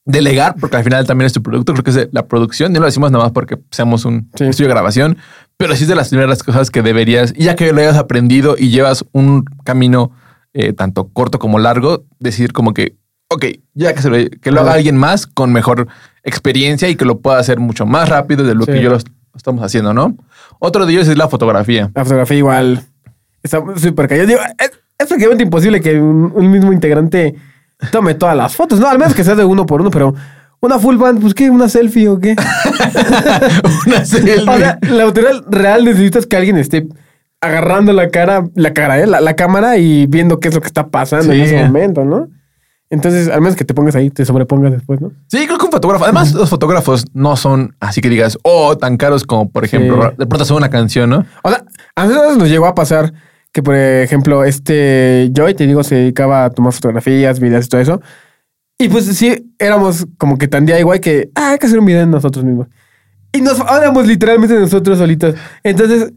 delegar, 0.06 0.56
porque 0.60 0.78
al 0.78 0.84
final 0.84 1.06
también 1.08 1.28
es 1.28 1.34
tu 1.34 1.42
producto, 1.42 1.74
creo 1.74 1.84
que 1.84 1.92
es 1.92 2.10
la 2.12 2.28
producción. 2.28 2.72
Y 2.72 2.74
no 2.76 2.80
lo 2.82 2.86
decimos 2.88 3.12
nada 3.12 3.24
más 3.26 3.32
porque 3.34 3.58
seamos 3.72 4.04
un 4.06 4.30
Sí. 4.36 4.44
estudio 4.46 4.68
de 4.68 4.74
grabación, 4.74 5.18
pero 5.58 5.76
sí 5.76 5.84
es 5.84 5.88
de 5.90 5.96
las 5.96 6.10
primeras 6.10 6.44
cosas 6.44 6.70
que 6.72 6.82
deberías, 6.82 7.34
y 7.36 7.46
ya 7.46 7.56
que 7.56 7.72
lo 7.72 7.80
hayas 7.80 7.98
aprendido 7.98 8.56
y 8.58 8.70
llevas 8.70 9.06
un 9.14 9.46
camino 9.64 10.12
eh, 10.56 10.72
tanto 10.74 11.08
corto 11.08 11.40
como 11.40 11.58
largo, 11.58 12.04
decir 12.20 12.54
como 12.54 12.74
que, 12.76 12.96
ok, 13.30 13.46
ya 13.74 13.94
que, 13.96 14.02
se 14.04 14.10
lo, 14.12 14.18
que 14.40 14.52
lo 14.52 14.62
haga 14.62 14.74
alguien 14.74 14.96
más 14.98 15.26
con 15.26 15.52
mejor 15.52 15.88
experiencia 16.24 16.90
y 16.90 16.96
que 16.96 17.06
lo 17.06 17.20
pueda 17.22 17.40
hacer 17.40 17.60
mucho 17.60 17.86
más 17.88 18.08
rápido 18.08 18.44
de 18.44 18.54
lo 18.54 18.66
Sí. 18.66 18.74
que 18.74 18.82
yo 18.84 18.92
lo 18.92 18.98
est- 18.98 19.08
estamos 19.36 19.64
haciendo, 19.64 19.96
¿no? 19.96 20.16
Otro 20.60 20.86
de 20.86 20.94
ellos 20.94 21.08
es 21.08 21.18
la 21.18 21.28
fotografía. 21.28 21.90
La 21.96 22.04
fotografía 22.04 22.38
igual 22.38 22.82
está 23.42 23.64
súper 23.78 24.08
callada. 24.08 24.28
Digo, 24.28 24.42
es, 24.60 24.72
es 25.00 25.08
prácticamente 25.08 25.44
imposible 25.44 25.82
que 25.82 26.00
un, 26.00 26.32
un 26.36 26.52
mismo 26.52 26.72
integrante 26.72 27.34
tome 27.92 28.14
todas 28.16 28.36
las 28.36 28.56
fotos, 28.56 28.80
¿no? 28.80 28.88
Al 28.88 28.98
menos 29.00 29.14
que 29.14 29.24
sea 29.24 29.36
de 29.36 29.46
uno 29.46 29.66
por 29.66 29.82
uno, 29.82 29.92
pero 29.92 30.14
una 30.60 30.80
full 30.80 30.98
band, 30.98 31.22
pues 31.22 31.34
qué, 31.34 31.50
una 31.50 31.68
selfie 31.70 32.08
o 32.08 32.20
qué. 32.20 32.36
Una 33.88 34.06
selfie. 34.06 34.40
O 34.48 34.58
sea, 34.58 34.80
la 34.82 35.04
autoridad 35.04 35.44
real 35.50 35.84
necesitas 35.86 36.26
que 36.26 36.38
alguien 36.38 36.58
esté 36.58 36.88
agarrando 37.42 37.92
la 37.92 38.10
cara, 38.10 38.46
la 38.56 38.74
cara, 38.74 39.00
¿eh? 39.00 39.08
la, 39.08 39.20
la 39.20 39.36
cámara 39.36 39.78
y 39.78 40.06
viendo 40.08 40.40
qué 40.40 40.48
es 40.48 40.56
lo 40.56 40.62
que 40.62 40.68
está 40.68 40.88
pasando 40.88 41.34
en 41.34 41.42
ese 41.42 41.62
momento, 41.64 42.06
¿no? 42.06 42.30
Entonces, 42.90 43.28
al 43.28 43.42
menos 43.42 43.56
que 43.56 43.66
te 43.66 43.74
pongas 43.74 43.96
ahí, 43.96 44.10
te 44.12 44.24
sobrepongas 44.24 44.72
después, 44.72 45.02
¿no? 45.02 45.12
Sí, 45.28 45.46
creo 45.48 45.58
que 45.58 45.66
un 45.66 45.72
fotógrafo. 45.72 46.04
Además, 46.04 46.34
los 46.34 46.50
fotógrafos 46.50 47.06
no 47.14 47.36
son 47.36 47.76
así 47.80 48.02
que 48.02 48.08
digas, 48.10 48.38
oh, 48.44 48.78
tan 48.78 48.98
caros 48.98 49.24
como, 49.24 49.50
por 49.50 49.66
ejemplo, 49.66 49.96
Sí. 50.12 50.16
de 50.20 50.26
pronto 50.28 50.44
hacer 50.44 50.56
una 50.56 50.70
canción, 50.70 51.10
¿no? 51.10 51.26
O 51.42 51.50
sea, 51.50 51.64
a 51.96 52.06
nosotros 52.06 52.38
nos 52.38 52.50
llegó 52.50 52.68
a 52.68 52.76
pasar 52.76 53.12
que, 53.54 53.62
por 53.62 53.76
ejemplo, 53.76 54.44
este 54.44 55.32
Joy, 55.34 55.54
te 55.54 55.68
digo, 55.68 55.84
se 55.84 55.96
dedicaba 55.96 56.46
a 56.46 56.50
tomar 56.50 56.74
fotografías, 56.74 57.40
videos 57.40 57.68
y 57.68 57.70
todo 57.70 57.82
eso. 57.82 58.02
Y 58.80 58.90
pues 58.90 59.06
sí, 59.06 59.54
éramos 59.60 60.08
como 60.18 60.38
que 60.38 60.48
tan 60.48 60.66
DIY 60.66 61.00
que, 61.00 61.30
ah, 61.36 61.52
hay 61.52 61.60
que 61.60 61.68
hacer 61.68 61.80
un 61.80 61.86
video 61.86 62.06
nosotros 62.08 62.44
mismos. 62.44 62.68
Y 63.32 63.42
nos 63.42 63.60
éramos 63.60 64.08
literalmente 64.08 64.60
nosotros 64.60 64.98
solitos. 64.98 65.36
Entonces, 65.64 66.14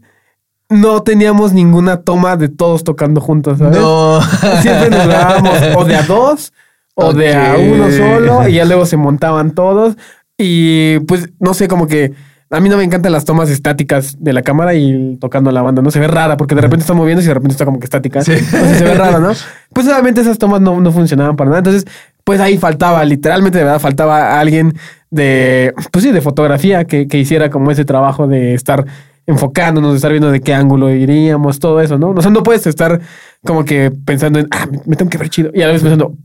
no 0.69 1.03
teníamos 1.03 1.53
ninguna 1.53 2.01
toma 2.01 2.35
de 2.37 2.49
todos 2.49 2.83
tocando 2.83 3.21
juntos, 3.21 3.59
¿sabes? 3.59 3.77
No. 3.77 4.19
Siempre 4.61 4.89
nos 4.89 5.07
grabábamos 5.07 5.59
o 5.75 5.85
de 5.85 5.95
a 5.95 6.03
dos 6.03 6.53
o 6.95 7.13
de 7.13 7.35
a 7.35 7.55
uno 7.57 7.91
solo 7.91 8.47
y 8.47 8.53
ya 8.53 8.65
luego 8.65 8.85
se 8.85 8.97
montaban 8.97 9.51
todos. 9.51 9.95
Y 10.37 10.99
pues 11.01 11.29
no 11.39 11.53
sé, 11.53 11.67
como 11.67 11.87
que 11.87 12.13
a 12.49 12.59
mí 12.59 12.69
no 12.69 12.77
me 12.77 12.83
encantan 12.83 13.11
las 13.11 13.25
tomas 13.25 13.49
estáticas 13.49 14.15
de 14.19 14.31
la 14.31 14.41
cámara 14.41 14.73
y 14.73 15.17
tocando 15.19 15.51
la 15.51 15.61
banda, 15.61 15.81
¿no? 15.81 15.91
Se 15.91 15.99
ve 15.99 16.07
rara 16.07 16.37
porque 16.37 16.55
de 16.55 16.61
repente 16.61 16.81
está 16.81 16.93
moviendo 16.93 17.21
y 17.21 17.25
de 17.25 17.33
repente 17.33 17.53
está 17.53 17.65
como 17.65 17.79
que 17.79 17.85
estática. 17.85 18.21
Sí. 18.21 18.33
Entonces 18.33 18.77
se 18.77 18.83
ve 18.85 18.93
raro, 18.93 19.19
¿no? 19.19 19.31
Pues 19.73 19.85
obviamente 19.85 20.21
esas 20.21 20.37
tomas 20.37 20.61
no, 20.61 20.79
no 20.79 20.91
funcionaban 20.91 21.35
para 21.35 21.49
nada. 21.49 21.59
Entonces, 21.59 21.85
pues 22.23 22.39
ahí 22.39 22.57
faltaba, 22.57 23.03
literalmente 23.05 23.57
de 23.57 23.65
verdad 23.65 23.79
faltaba 23.79 24.39
alguien 24.39 24.73
de, 25.11 25.73
pues 25.91 26.03
sí, 26.03 26.11
de 26.11 26.21
fotografía 26.21 26.85
que, 26.85 27.07
que 27.07 27.17
hiciera 27.19 27.49
como 27.49 27.69
ese 27.69 27.85
trabajo 27.85 28.27
de 28.27 28.53
estar 28.53 28.85
enfocándonos, 29.27 29.91
de 29.91 29.97
estar 29.97 30.11
viendo 30.11 30.31
de 30.31 30.39
qué 30.39 30.53
ángulo 30.53 30.89
iríamos, 30.89 31.59
todo 31.59 31.81
eso, 31.81 31.99
¿no? 31.99 32.11
O 32.11 32.21
sea, 32.21 32.31
no 32.31 32.43
puedes 32.43 32.65
estar 32.65 32.99
como 33.45 33.65
que 33.65 33.91
pensando 33.91 34.39
en, 34.39 34.47
ah, 34.51 34.67
me 34.85 34.95
tengo 34.95 35.11
que 35.11 35.17
ver 35.17 35.29
chido. 35.29 35.51
Y 35.53 35.61
a 35.61 35.67
la 35.67 35.73
vez 35.73 35.81
pensando, 35.81 36.15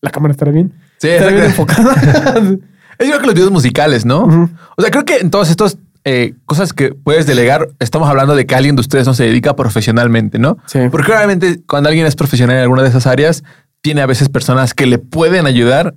la 0.00 0.10
cámara 0.10 0.32
estará 0.32 0.52
bien. 0.52 0.72
Sí, 0.98 1.08
estará 1.08 1.32
bien 1.32 1.44
enfocada. 1.44 1.94
Es 3.02 3.08
igual 3.08 3.20
que 3.20 3.26
los 3.26 3.34
videos 3.34 3.50
musicales, 3.52 4.04
¿no? 4.04 4.48
O 4.76 4.82
sea, 4.82 4.90
creo 4.90 5.04
que 5.04 5.18
en 5.18 5.30
todas 5.30 5.50
estas 5.50 5.78
eh, 6.04 6.34
cosas 6.46 6.72
que 6.72 6.92
puedes 6.94 7.26
delegar, 7.26 7.68
estamos 7.78 8.08
hablando 8.08 8.34
de 8.34 8.46
que 8.46 8.54
alguien 8.54 8.74
de 8.76 8.80
ustedes 8.80 9.06
no 9.06 9.14
se 9.14 9.24
dedica 9.24 9.54
profesionalmente, 9.54 10.38
¿no? 10.38 10.58
Sí. 10.66 10.80
Porque 10.90 11.12
obviamente 11.12 11.60
cuando 11.66 11.88
alguien 11.88 12.06
es 12.06 12.16
profesional 12.16 12.56
en 12.56 12.62
alguna 12.62 12.82
de 12.82 12.88
esas 12.88 13.06
áreas, 13.06 13.44
tiene 13.82 14.00
a 14.02 14.06
veces 14.06 14.28
personas 14.28 14.74
que 14.74 14.86
le 14.86 14.98
pueden 14.98 15.46
ayudar 15.46 15.94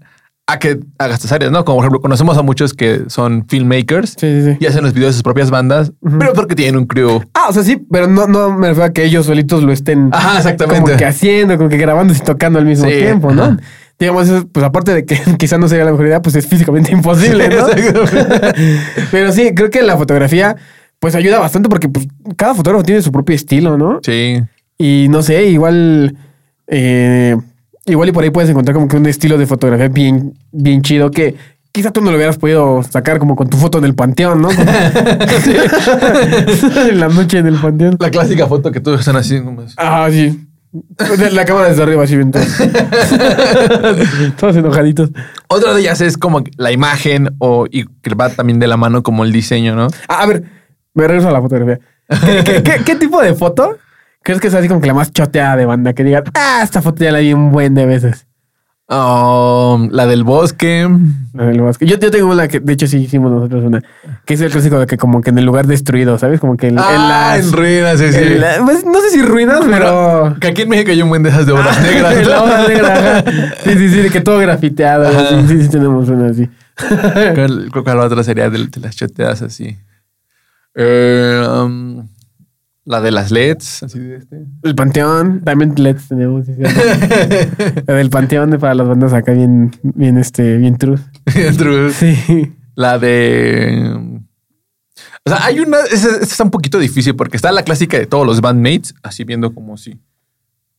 a 0.47 0.59
que 0.59 0.79
haga 0.99 1.15
estas 1.15 1.31
áreas, 1.31 1.51
¿no? 1.51 1.65
Como 1.65 1.77
por 1.77 1.85
ejemplo, 1.85 2.01
conocemos 2.01 2.37
a 2.37 2.43
muchos 2.43 2.73
que 2.75 3.01
son 3.07 3.45
filmmakers 3.47 4.11
Sí, 4.11 4.17
sí, 4.19 4.43
sí. 4.51 4.57
y 4.59 4.65
hacen 4.67 4.83
los 4.83 4.93
videos 4.93 5.09
de 5.09 5.13
sus 5.13 5.23
propias 5.23 5.49
bandas, 5.49 5.91
pero 6.19 6.33
porque 6.33 6.53
tienen 6.53 6.77
un 6.77 6.85
crew. 6.85 7.23
Ah, 7.33 7.47
o 7.49 7.53
sea, 7.53 7.63
sí, 7.63 7.77
pero 7.91 8.05
no, 8.07 8.27
no 8.27 8.51
me 8.55 8.67
refiero 8.67 8.85
a 8.85 8.93
que 8.93 9.05
ellos 9.05 9.25
solitos 9.25 9.63
lo 9.63 9.71
estén 9.71 10.09
Ajá, 10.11 10.37
exactamente. 10.37 10.81
como 10.83 10.97
que 10.97 11.05
haciendo, 11.05 11.57
como 11.57 11.67
que 11.69 11.77
grabando 11.77 12.13
y 12.13 12.17
tocando 12.19 12.59
al 12.59 12.65
mismo 12.65 12.85
tiempo, 12.85 13.31
¿no? 13.33 13.43
ajá. 13.43 13.57
Digamos, 13.97 14.27
pues 14.51 14.65
aparte 14.65 14.93
de 14.93 15.05
que 15.05 15.17
quizá 15.37 15.57
no 15.57 15.67
sería 15.69 15.85
la 15.85 15.91
mejor 15.91 16.07
idea, 16.07 16.21
pues 16.21 16.35
es 16.35 16.45
físicamente 16.47 16.91
imposible, 16.91 17.47
¿no? 17.49 17.65
Pero 19.11 19.31
sí, 19.31 19.53
creo 19.55 19.69
que 19.69 19.81
la 19.83 19.95
fotografía 19.97 20.55
pues 20.99 21.15
ayuda 21.15 21.39
bastante 21.39 21.69
porque 21.69 21.87
pues, 21.89 22.07
cada 22.35 22.55
fotógrafo 22.55 22.83
tiene 22.83 23.01
su 23.01 23.11
propio 23.11 23.35
estilo, 23.35 23.77
¿no? 23.77 23.99
Sí. 24.03 24.41
Y 24.77 25.07
no 25.09 25.21
sé, 25.21 25.45
igual 25.45 26.15
eh, 26.67 27.35
igual 27.85 28.09
y 28.09 28.11
por 28.11 28.23
ahí 28.23 28.31
puedes 28.31 28.49
encontrar 28.49 28.73
como 28.75 28.87
que 28.87 28.97
un 28.97 29.05
estilo 29.05 29.37
de 29.37 29.45
fotografía 29.45 29.87
bien, 29.87 30.33
bien 30.51 30.81
chido 30.81 31.11
que 31.11 31.35
quizá 31.71 31.91
tú 31.91 32.01
no 32.01 32.09
lo 32.11 32.17
hubieras 32.17 32.37
podido 32.37 32.81
sacar 32.83 33.19
como 33.19 33.35
con 33.35 33.49
tu 33.49 33.57
foto 33.57 33.77
en 33.77 33.83
el 33.85 33.95
panteón, 33.95 34.41
¿no? 34.41 34.49
En 36.89 36.99
la 36.99 37.07
noche 37.09 37.37
en 37.39 37.47
el 37.47 37.55
panteón. 37.55 37.97
La 37.99 38.09
clásica 38.09 38.47
foto 38.47 38.71
que 38.71 38.79
todos 38.79 38.99
están 38.99 39.15
así. 39.15 39.39
como- 39.41 39.63
Ah, 39.77 40.07
sí. 40.11 40.39
La 41.31 41.45
cámara 41.45 41.69
desde 41.69 41.83
arriba, 41.83 42.03
así 42.03 42.15
bien. 42.15 42.31
Todos, 42.31 42.47
todos 44.37 44.55
enojaditos. 44.55 45.11
Otra 45.47 45.73
de 45.73 45.81
ellas 45.81 46.01
es 46.01 46.17
como 46.17 46.43
la 46.57 46.71
imagen 46.71 47.35
o 47.39 47.65
y 47.69 47.85
que 48.01 48.13
va 48.15 48.29
también 48.29 48.59
de 48.59 48.67
la 48.67 48.77
mano 48.77 49.03
como 49.03 49.23
el 49.23 49.31
diseño, 49.31 49.75
¿no? 49.75 49.87
Ah, 50.07 50.23
a 50.23 50.25
ver, 50.27 50.43
me 50.93 51.07
regreso 51.07 51.29
a 51.29 51.31
la 51.31 51.41
fotografía. 51.41 51.79
¿Qué, 52.07 52.43
qué- 52.43 52.63
qué- 52.63 52.81
qué 52.85 52.95
tipo 52.95 53.21
de 53.21 53.33
foto 53.33 53.77
crees 54.23 54.39
que 54.41 54.47
es 54.47 54.53
así 54.53 54.67
como 54.67 54.81
que 54.81 54.87
la 54.87 54.93
más 54.93 55.11
choteada 55.11 55.55
de 55.55 55.65
banda? 55.65 55.93
Que 55.93 56.03
digan, 56.03 56.23
ah, 56.35 56.61
esta 56.63 56.81
foto 56.81 57.03
ya 57.03 57.11
la 57.11 57.19
vi 57.19 57.33
un 57.33 57.51
buen 57.51 57.73
de 57.73 57.85
veces. 57.85 58.27
Um, 58.87 59.89
la 59.91 60.05
del 60.05 60.23
bosque. 60.23 60.87
La 61.33 61.45
del 61.45 61.59
bosque. 61.61 61.87
Yo, 61.87 61.97
yo 61.97 62.11
tengo 62.11 62.29
una 62.31 62.47
que, 62.47 62.59
de 62.59 62.73
hecho, 62.73 62.85
sí 62.85 62.97
hicimos 62.97 63.31
nosotros 63.31 63.63
una, 63.63 63.81
que 64.25 64.35
es 64.35 64.41
el 64.41 64.51
clásico 64.51 64.77
de 64.79 64.85
que 64.85 64.95
como 64.97 65.21
que 65.21 65.31
en 65.31 65.39
el 65.39 65.45
lugar 65.45 65.65
destruido, 65.65 66.19
¿sabes? 66.19 66.39
Como 66.39 66.55
que 66.55 66.67
en, 66.67 66.73
en 66.75 66.79
Ah, 66.79 67.35
las- 67.35 67.45
en 67.47 67.51
ruinas, 67.51 67.97
sí, 67.99 68.11
sí. 68.13 68.19
en 68.19 68.41
la- 68.41 68.57
pues, 68.63 68.85
no 68.85 69.01
sé 69.01 69.09
si 69.09 69.23
ruinas, 69.23 69.61
pero... 69.67 70.35
Que 70.39 70.49
aquí 70.49 70.61
en 70.61 70.69
México 70.69 70.91
hay 70.91 71.01
un 71.01 71.09
buen 71.09 71.23
de 71.23 71.29
esas 71.29 71.47
de 71.47 71.53
obras 71.53 71.81
negras. 71.83 72.15
En 72.15 72.29
la 72.29 72.43
hoja 72.43 72.67
negra. 72.67 73.23
Sí, 73.63 73.71
sí, 73.73 73.89
sí, 73.89 73.97
de 74.01 74.09
que 74.11 74.21
todo 74.21 74.37
grafiteado. 74.37 75.07
Ajá. 75.07 75.29
Sí, 75.29 75.47
sí, 75.47 75.63
sí, 75.63 75.69
tenemos 75.69 76.07
una 76.09 76.27
así. 76.29 76.47
¿Cuál- 77.35 77.69
Creo 77.71 77.83
que 77.83 77.93
la 77.95 78.03
otra 78.05 78.23
sería 78.23 78.51
de, 78.51 78.67
de 78.67 78.79
las 78.81 78.95
choteadas 78.95 79.41
así. 79.41 79.77
Eh, 80.75 81.43
um, 81.59 82.07
la 82.85 83.01
de 83.01 83.11
las 83.11 83.31
LEDs, 83.31 83.83
así 83.83 83.99
de 83.99 84.17
este. 84.17 84.45
El 84.63 84.75
Panteón, 84.75 85.41
también 85.43 85.73
LEDs 85.75 86.07
tenemos. 86.07 86.45
sí. 86.45 86.53
La 87.87 87.93
del 87.95 88.09
Panteón 88.11 88.51
de 88.51 88.59
para 88.59 88.75
las 88.75 88.87
bandas 88.87 89.11
acá 89.11 89.31
bien, 89.33 89.71
bien, 89.81 90.17
este, 90.17 90.57
bien 90.57 90.77
true. 90.77 90.99
True. 91.57 91.91
Sí. 91.91 92.53
La 92.75 92.99
de. 92.99 94.21
O 95.25 95.29
sea, 95.29 95.45
hay 95.45 95.59
una. 95.59 95.79
Esa, 95.91 96.17
está 96.21 96.43
un 96.43 96.51
poquito 96.51 96.77
difícil 96.77 97.15
porque 97.15 97.37
está 97.37 97.51
la 97.51 97.63
clásica 97.63 97.97
de 97.97 98.05
todos 98.05 98.25
los 98.25 98.39
bandmates, 98.39 98.93
así 99.01 99.23
viendo 99.23 99.53
como 99.53 99.77
si 99.77 99.99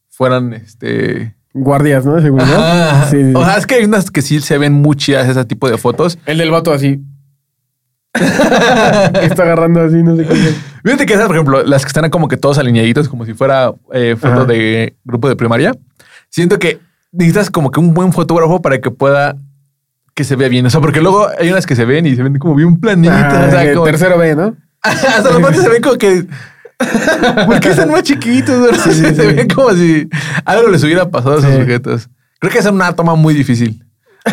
fueran 0.09 0.53
este. 0.53 1.35
Guardias, 1.55 2.05
¿no? 2.05 2.15
De 2.15 2.23
seguridad. 2.23 2.91
Ajá. 2.91 3.11
Sí, 3.11 3.17
sí, 3.17 3.31
sí. 3.31 3.33
O 3.35 3.45
sea, 3.45 3.57
es 3.57 3.67
que 3.67 3.77
hay 3.77 3.85
unas 3.85 4.11
que 4.11 4.23
sí 4.23 4.41
se 4.41 4.59
ven 4.59 4.75
muy 4.75 4.95
chidas 4.95 5.29
ese 5.29 5.45
tipo 5.47 5.69
de 5.69 5.77
fotos. 5.79 6.19
El 6.27 6.39
del 6.39 6.51
vato 6.51 6.73
así. 6.73 7.03
Que 8.17 9.27
está 9.27 9.43
agarrando 9.43 9.81
así, 9.83 10.03
no 10.03 10.17
sé 10.17 10.25
qué. 10.27 10.35
Fíjate 10.85 11.07
que 11.07 11.15
esas, 11.15 11.27
por 11.27 11.37
ejemplo, 11.37 11.63
las 11.65 11.83
que 11.85 11.89
están 11.89 12.09
como 12.11 12.29
que 12.29 12.37
todos 12.37 12.59
alineaditos, 12.59 13.09
como 13.09 13.25
si 13.27 13.35
fuera 13.35 13.73
eh, 13.93 14.17
foto 14.19 14.35
Ajá. 14.35 14.45
de 14.45 14.97
grupo 15.05 15.29
de 15.29 15.37
primaria. 15.37 15.73
Siento 16.31 16.59
que 16.59 16.81
necesitas 17.13 17.51
como 17.51 17.71
que 17.71 17.81
un 17.81 17.95
buen 17.95 18.13
fotógrafo 18.13 18.61
para 18.63 18.81
que 18.81 18.91
pueda 18.91 19.37
que 20.15 20.25
se 20.25 20.35
vea 20.37 20.49
bien. 20.49 20.65
O 20.67 20.71
sea, 20.71 20.81
porque 20.81 21.01
luego 21.01 21.27
hay 21.39 21.51
unas 21.51 21.67
que 21.67 21.77
se 21.77 21.85
ven 21.85 22.07
y 22.07 22.17
se 22.17 22.23
ven 22.23 22.39
como 22.39 22.55
bien 22.55 22.79
planitas. 22.81 23.35
Ah, 23.35 23.45
o 23.47 23.51
sea, 23.51 23.65
que 23.65 23.73
como- 23.75 23.85
tercero 23.87 24.19
B, 24.19 24.35
¿no? 24.35 24.57
hasta 24.83 25.31
los 25.31 25.41
partes 25.41 25.63
se 25.63 25.69
ven 25.69 25.83
como 25.83 25.97
que. 25.97 26.25
¿Por 27.47 27.61
qué 27.61 27.71
están 27.71 27.91
más 27.91 28.03
chiquitos? 28.03 28.59
no? 28.59 28.67
Sí, 28.79 28.93
sí, 28.93 29.01
se 29.03 29.15
sí. 29.15 29.35
ven 29.35 29.49
como 29.49 29.73
si 29.73 30.09
algo 30.45 30.69
les 30.69 30.83
hubiera 30.85 31.09
pasado 31.11 31.37
a 31.37 31.39
esos 31.39 31.55
sujetos. 31.55 32.09
Creo 32.39 32.53
que 32.53 32.59
es 32.59 32.67
una 32.67 32.95
toma 32.95 33.15
muy 33.15 33.33
difícil 33.35 33.83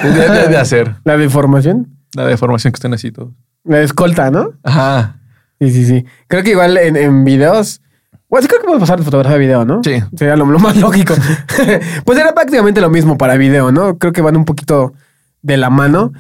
de, 0.02 0.10
de- 0.10 0.48
de 0.50 0.58
hacer. 0.58 0.96
La 1.06 1.16
deformación. 1.18 1.88
La 2.16 2.26
deformación 2.26 2.72
que 2.74 2.78
estén 2.78 2.94
así 2.94 3.12
todos. 3.12 3.32
La 3.64 3.82
escolta, 3.82 4.30
¿no? 4.32 4.52
Ajá. 4.64 5.18
Sí, 5.60 5.72
sí, 5.72 5.86
sí. 5.86 6.06
Creo 6.28 6.44
que 6.44 6.52
igual 6.52 6.78
en, 6.78 6.96
en 6.98 7.24
videos. 7.24 7.82
Bueno, 8.30 8.42
sí 8.42 8.48
creo 8.48 8.60
que 8.62 8.66
podemos 8.66 8.82
pasar 8.88 9.00
de 9.00 9.06
fotografía 9.06 9.36
a 9.36 9.40
video, 9.40 9.66
¿no? 9.66 9.82
Sí. 9.84 10.02
Sería 10.18 10.36
lo, 10.36 10.46
lo 10.46 10.60
más 10.60 10.76
lógico. 10.78 11.14
pues 12.06 12.20
era 12.20 12.34
prácticamente 12.34 12.82
lo 12.82 12.90
mismo 12.90 13.18
para 13.18 13.38
video, 13.38 13.72
¿no? 13.72 13.98
Creo 13.98 14.12
que 14.12 14.22
van 14.22 14.36
un 14.36 14.46
poquito 14.46 14.94
de 15.42 15.58
la 15.58 15.70
mano. 15.70 16.12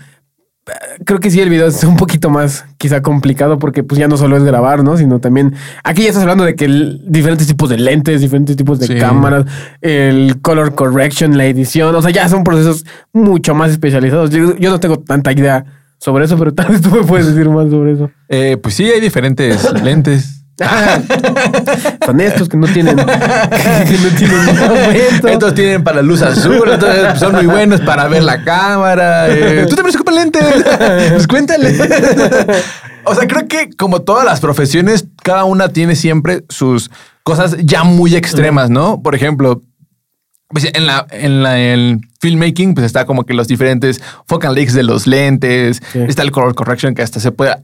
creo 1.05 1.19
que 1.19 1.29
sí, 1.29 1.41
el 1.41 1.49
video 1.49 1.67
es 1.67 1.83
un 1.83 1.97
poquito 1.97 2.29
más 2.29 2.65
quizá 2.77 3.01
complicado 3.01 3.59
porque 3.59 3.83
pues 3.83 3.99
ya 3.99 4.07
no 4.07 4.15
solo 4.15 4.37
es 4.37 4.43
grabar, 4.43 4.83
¿no? 4.83 4.95
Sino 4.95 5.19
también, 5.19 5.53
aquí 5.83 6.03
ya 6.03 6.09
estás 6.09 6.21
hablando 6.23 6.45
de 6.45 6.55
que 6.55 6.65
el- 6.65 7.01
diferentes 7.07 7.47
tipos 7.47 7.69
de 7.69 7.77
lentes, 7.77 8.21
diferentes 8.21 8.55
tipos 8.55 8.79
de 8.79 8.87
Sí. 8.87 8.95
cámaras, 8.97 9.45
el 9.81 10.39
color 10.41 10.75
correction, 10.75 11.37
la 11.37 11.45
edición, 11.45 11.93
o 11.95 12.01
sea, 12.01 12.11
ya 12.11 12.29
son 12.29 12.43
procesos 12.45 12.85
mucho 13.11 13.53
más 13.55 13.71
especializados. 13.71 14.29
Yo, 14.29 14.55
yo 14.55 14.69
no 14.69 14.79
tengo 14.79 14.99
tanta 14.99 15.31
idea 15.33 15.65
sobre 16.03 16.25
eso, 16.25 16.37
pero 16.37 16.53
tal 16.55 16.67
vez 16.67 16.81
tú 16.81 16.89
me 16.91 17.03
puedes 17.03 17.27
decir 17.27 17.49
más 17.49 17.69
sobre 17.69 17.93
eso. 17.93 18.11
Eh, 18.29 18.57
pues 18.61 18.75
sí, 18.75 18.85
hay 18.85 18.99
diferentes 18.99 19.71
lentes. 19.83 20.39
Son 22.05 22.21
estos 22.21 22.47
que 22.47 22.57
no 22.57 22.67
tienen, 22.67 22.95
que 22.95 23.03
no 23.03 24.09
tienen. 24.15 24.49
Estos 25.25 25.55
tienen 25.55 25.83
para 25.83 26.03
luz 26.03 26.21
azul, 26.21 26.69
entonces 26.71 27.19
son 27.19 27.33
muy 27.33 27.47
buenos 27.47 27.81
para 27.81 28.07
ver 28.07 28.23
la 28.23 28.43
cámara. 28.43 29.29
eh. 29.29 29.65
Tú 29.67 29.75
también 29.75 29.95
ocupas 29.95 30.13
lentes. 30.13 30.43
Pues 31.11 31.27
cuéntale. 31.27 31.75
O 33.05 33.15
sea, 33.15 33.27
creo 33.27 33.47
que 33.47 33.71
como 33.75 34.03
todas 34.03 34.25
las 34.25 34.39
profesiones, 34.41 35.07
cada 35.23 35.43
una 35.43 35.69
tiene 35.69 35.95
siempre 35.95 36.45
sus 36.49 36.91
cosas 37.23 37.57
ya 37.63 37.83
muy 37.83 38.15
extremas, 38.15 38.69
¿no? 38.69 39.01
Por 39.01 39.15
ejemplo, 39.15 39.63
pues 40.53 40.69
en 40.73 40.85
la, 40.85 41.05
en 41.11 41.43
la 41.43 41.59
el 41.59 41.99
filmmaking, 42.21 42.73
pues 42.75 42.85
está 42.85 43.05
como 43.05 43.25
que 43.25 43.33
los 43.33 43.47
diferentes 43.47 44.01
focal 44.27 44.55
lengths 44.55 44.73
de 44.73 44.83
los 44.83 45.07
lentes, 45.07 45.81
Sí. 45.91 45.99
está 46.07 46.21
el 46.21 46.31
color 46.31 46.55
correction 46.55 46.93
que 46.95 47.01
hasta 47.01 47.19
se 47.19 47.31
puede 47.31 47.55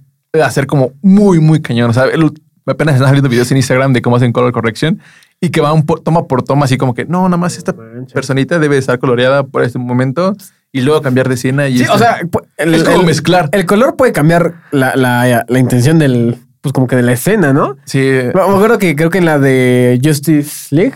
hacer 0.44 0.68
como 0.68 0.92
muy, 1.02 1.40
muy 1.40 1.62
cañón. 1.62 1.90
O 1.90 1.94
sea, 1.94 2.06
el- 2.06 2.32
apenas 2.66 2.96
están 2.96 3.08
saliendo 3.08 3.30
videos 3.30 3.50
en 3.52 3.58
Instagram 3.58 3.94
de 3.94 4.02
cómo 4.02 4.16
hacen 4.18 4.32
color 4.32 4.52
correction 4.52 5.00
y 5.42 5.50
que 5.50 5.62
van 5.62 5.84
por- 5.84 6.02
toma 6.02 6.28
por 6.28 6.44
toma, 6.44 6.66
así 6.66 6.78
como 6.78 6.94
que 6.94 7.06
no, 7.06 7.24
nada 7.30 7.38
más 7.38 7.58
esta 7.58 7.74
personita 8.14 8.60
debe 8.60 8.78
estar 8.78 9.00
coloreada 9.00 9.44
por 9.44 9.64
este 9.64 9.80
momento 9.80 10.36
y 10.72 10.82
luego 10.82 11.02
cambiar 11.02 11.28
de 11.30 11.36
escena. 11.36 11.68
Y 11.68 11.80
Sí, 11.80 11.86
o 11.92 11.98
sea, 11.98 12.18
el, 12.58 12.76
Es 12.76 12.84
como 12.84 13.00
el- 13.00 13.06
mezclar. 13.06 13.50
El 13.54 13.66
color 13.66 13.96
puede 13.96 14.12
cambiar 14.12 14.56
la, 14.72 14.96
la, 14.96 15.46
la 15.48 15.60
intención 15.60 15.98
del, 15.98 16.36
pues 16.62 16.74
como 16.74 16.86
que 16.86 16.96
de 16.96 17.02
la 17.02 17.14
escena, 17.14 17.54
¿no? 17.54 17.78
sí, 17.86 18.00
Me 18.36 18.42
acuerdo 18.42 18.78
que 18.78 18.96
creo 18.96 19.10
que 19.10 19.18
en 19.18 19.26
la 19.26 19.40
de 19.40 20.00
Justice 20.04 20.76
League, 20.76 20.94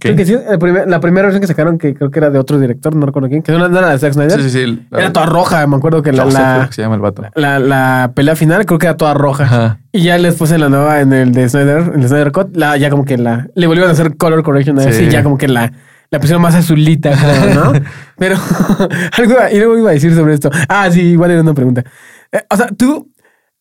creo 0.00 0.16
que 0.16 0.26
sí, 0.26 0.34
el 0.50 0.58
primer- 0.58 0.88
la 0.88 0.98
primera 1.00 1.26
versión 1.26 1.40
que 1.40 1.46
sacaron, 1.46 1.78
que 1.78 1.94
creo 1.94 2.10
que 2.10 2.18
era 2.18 2.30
de 2.30 2.38
otro 2.38 2.58
director, 2.58 2.94
no 2.96 3.06
recuerdo 3.06 3.28
quién, 3.28 3.42
que 3.42 3.52
no, 3.52 3.68
no 3.68 3.78
era 3.78 3.90
de 3.90 3.98
Zack 3.98 4.14
Snyder, 4.14 4.42
sí, 4.42 4.50
sí, 4.50 4.64
sí. 4.64 4.86
era 4.92 5.12
toda 5.12 5.26
roja, 5.26 5.66
me 5.66 5.76
acuerdo 5.76 6.02
que 6.02 6.12
la, 6.12 6.24
la, 6.24 6.66
que 6.68 6.74
se 6.74 6.82
llama 6.82 6.96
el 6.96 7.00
vato. 7.00 7.22
la, 7.34 7.58
la 7.58 8.12
pelea 8.14 8.34
final 8.36 8.66
creo 8.66 8.78
que 8.78 8.86
era 8.86 8.96
toda 8.96 9.14
roja. 9.14 9.44
Ajá. 9.44 9.80
Y 9.92 10.02
ya 10.02 10.18
después 10.18 10.50
en 10.50 10.60
la 10.60 10.68
nueva, 10.68 11.00
en 11.00 11.12
el 11.12 11.32
de 11.32 11.48
Snyder, 11.48 11.92
en 11.94 12.02
el 12.02 12.08
Snyder 12.08 12.32
Cut, 12.32 12.56
la, 12.56 12.76
ya 12.76 12.90
como 12.90 13.04
que 13.04 13.16
la, 13.16 13.46
le 13.54 13.66
volvieron 13.66 13.88
a 13.90 13.92
hacer 13.92 14.16
color 14.16 14.42
correction 14.42 14.78
a 14.78 14.92
Sí. 14.92 15.04
y 15.04 15.08
ya 15.08 15.22
como 15.22 15.38
que 15.38 15.48
la, 15.48 15.72
la 16.10 16.18
pusieron 16.20 16.42
más 16.42 16.54
azulita, 16.54 17.10
¿no? 17.54 17.72
Pero 18.18 18.36
algo, 19.18 19.32
iba- 19.32 19.52
y 19.52 19.58
luego 19.58 19.78
iba 19.78 19.90
a 19.90 19.92
decir 19.94 20.14
sobre 20.14 20.34
esto. 20.34 20.50
Ah, 20.68 20.88
sí, 20.90 21.00
igual 21.02 21.30
era 21.30 21.40
una 21.42 21.54
pregunta. 21.54 21.84
Eh, 22.32 22.42
o 22.50 22.56
sea, 22.56 22.66
tú 22.68 23.10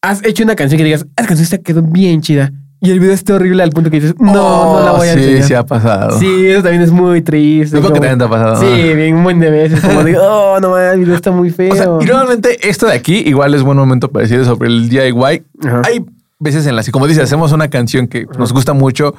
has 0.02 0.24
hecho 0.26 0.44
una 0.44 0.56
canción 0.56 0.78
que 0.78 0.84
digas, 0.86 1.06
esa 1.18 1.28
canción 1.28 1.44
esta 1.44 1.58
quedó 1.60 1.82
bien 1.82 2.22
chida. 2.22 2.52
Y 2.82 2.92
el 2.92 3.00
video 3.00 3.14
está 3.14 3.36
horrible 3.36 3.64
al 3.64 3.72
punto 3.72 3.90
que 3.90 4.00
dices, 4.00 4.16
no, 4.20 4.34
no 4.34 4.86
la 4.86 4.92
voy 4.92 5.08
a 5.08 5.14
Oh, 5.14 5.16
sí, 5.16 5.24
enseñar. 5.24 5.44
sí 5.44 5.54
ha 5.56 5.66
pasado. 5.66 6.20
Sí, 6.20 6.48
eso 6.48 6.62
también 6.62 6.84
es 6.84 6.92
muy 6.92 7.22
triste. 7.22 7.78
Supongo 7.78 7.94
que 7.96 8.00
también 8.02 8.20
te 8.20 8.26
ha 8.26 8.30
pasado. 8.30 8.56
Sí, 8.62 8.94
bien, 8.94 9.16
un 9.16 9.24
buen 9.24 9.40
de 9.40 9.50
veces. 9.50 9.80
Como 9.82 10.04
digo, 10.04 10.20
oh, 10.22 10.60
no 10.60 10.70
mames, 10.72 10.94
el 10.94 11.00
video 11.00 11.16
está 11.16 11.32
muy 11.32 11.50
feo. 11.50 11.74
O 11.74 11.76
sea, 11.76 11.86
y 12.02 12.06
normalmente 12.06 12.70
esto 12.70 12.86
de 12.88 12.94
aquí 12.94 13.24
igual 13.26 13.54
es 13.56 13.64
buen 13.64 13.78
momento 13.78 14.12
para 14.12 14.24
decir 14.28 14.44
sobre 14.46 14.68
el 14.70 14.90
DIY. 14.90 15.44
Ajá. 15.66 15.82
Hay 15.86 16.06
veces 16.40 16.68
en 16.68 16.76
las 16.76 16.86
que, 16.86 16.92
como 16.92 17.08
dices, 17.08 17.24
hacemos 17.24 17.52
una 17.54 17.70
canción 17.70 18.08
que 18.08 18.28
nos 18.38 18.54
gusta 18.54 18.74
mucho, 18.74 19.16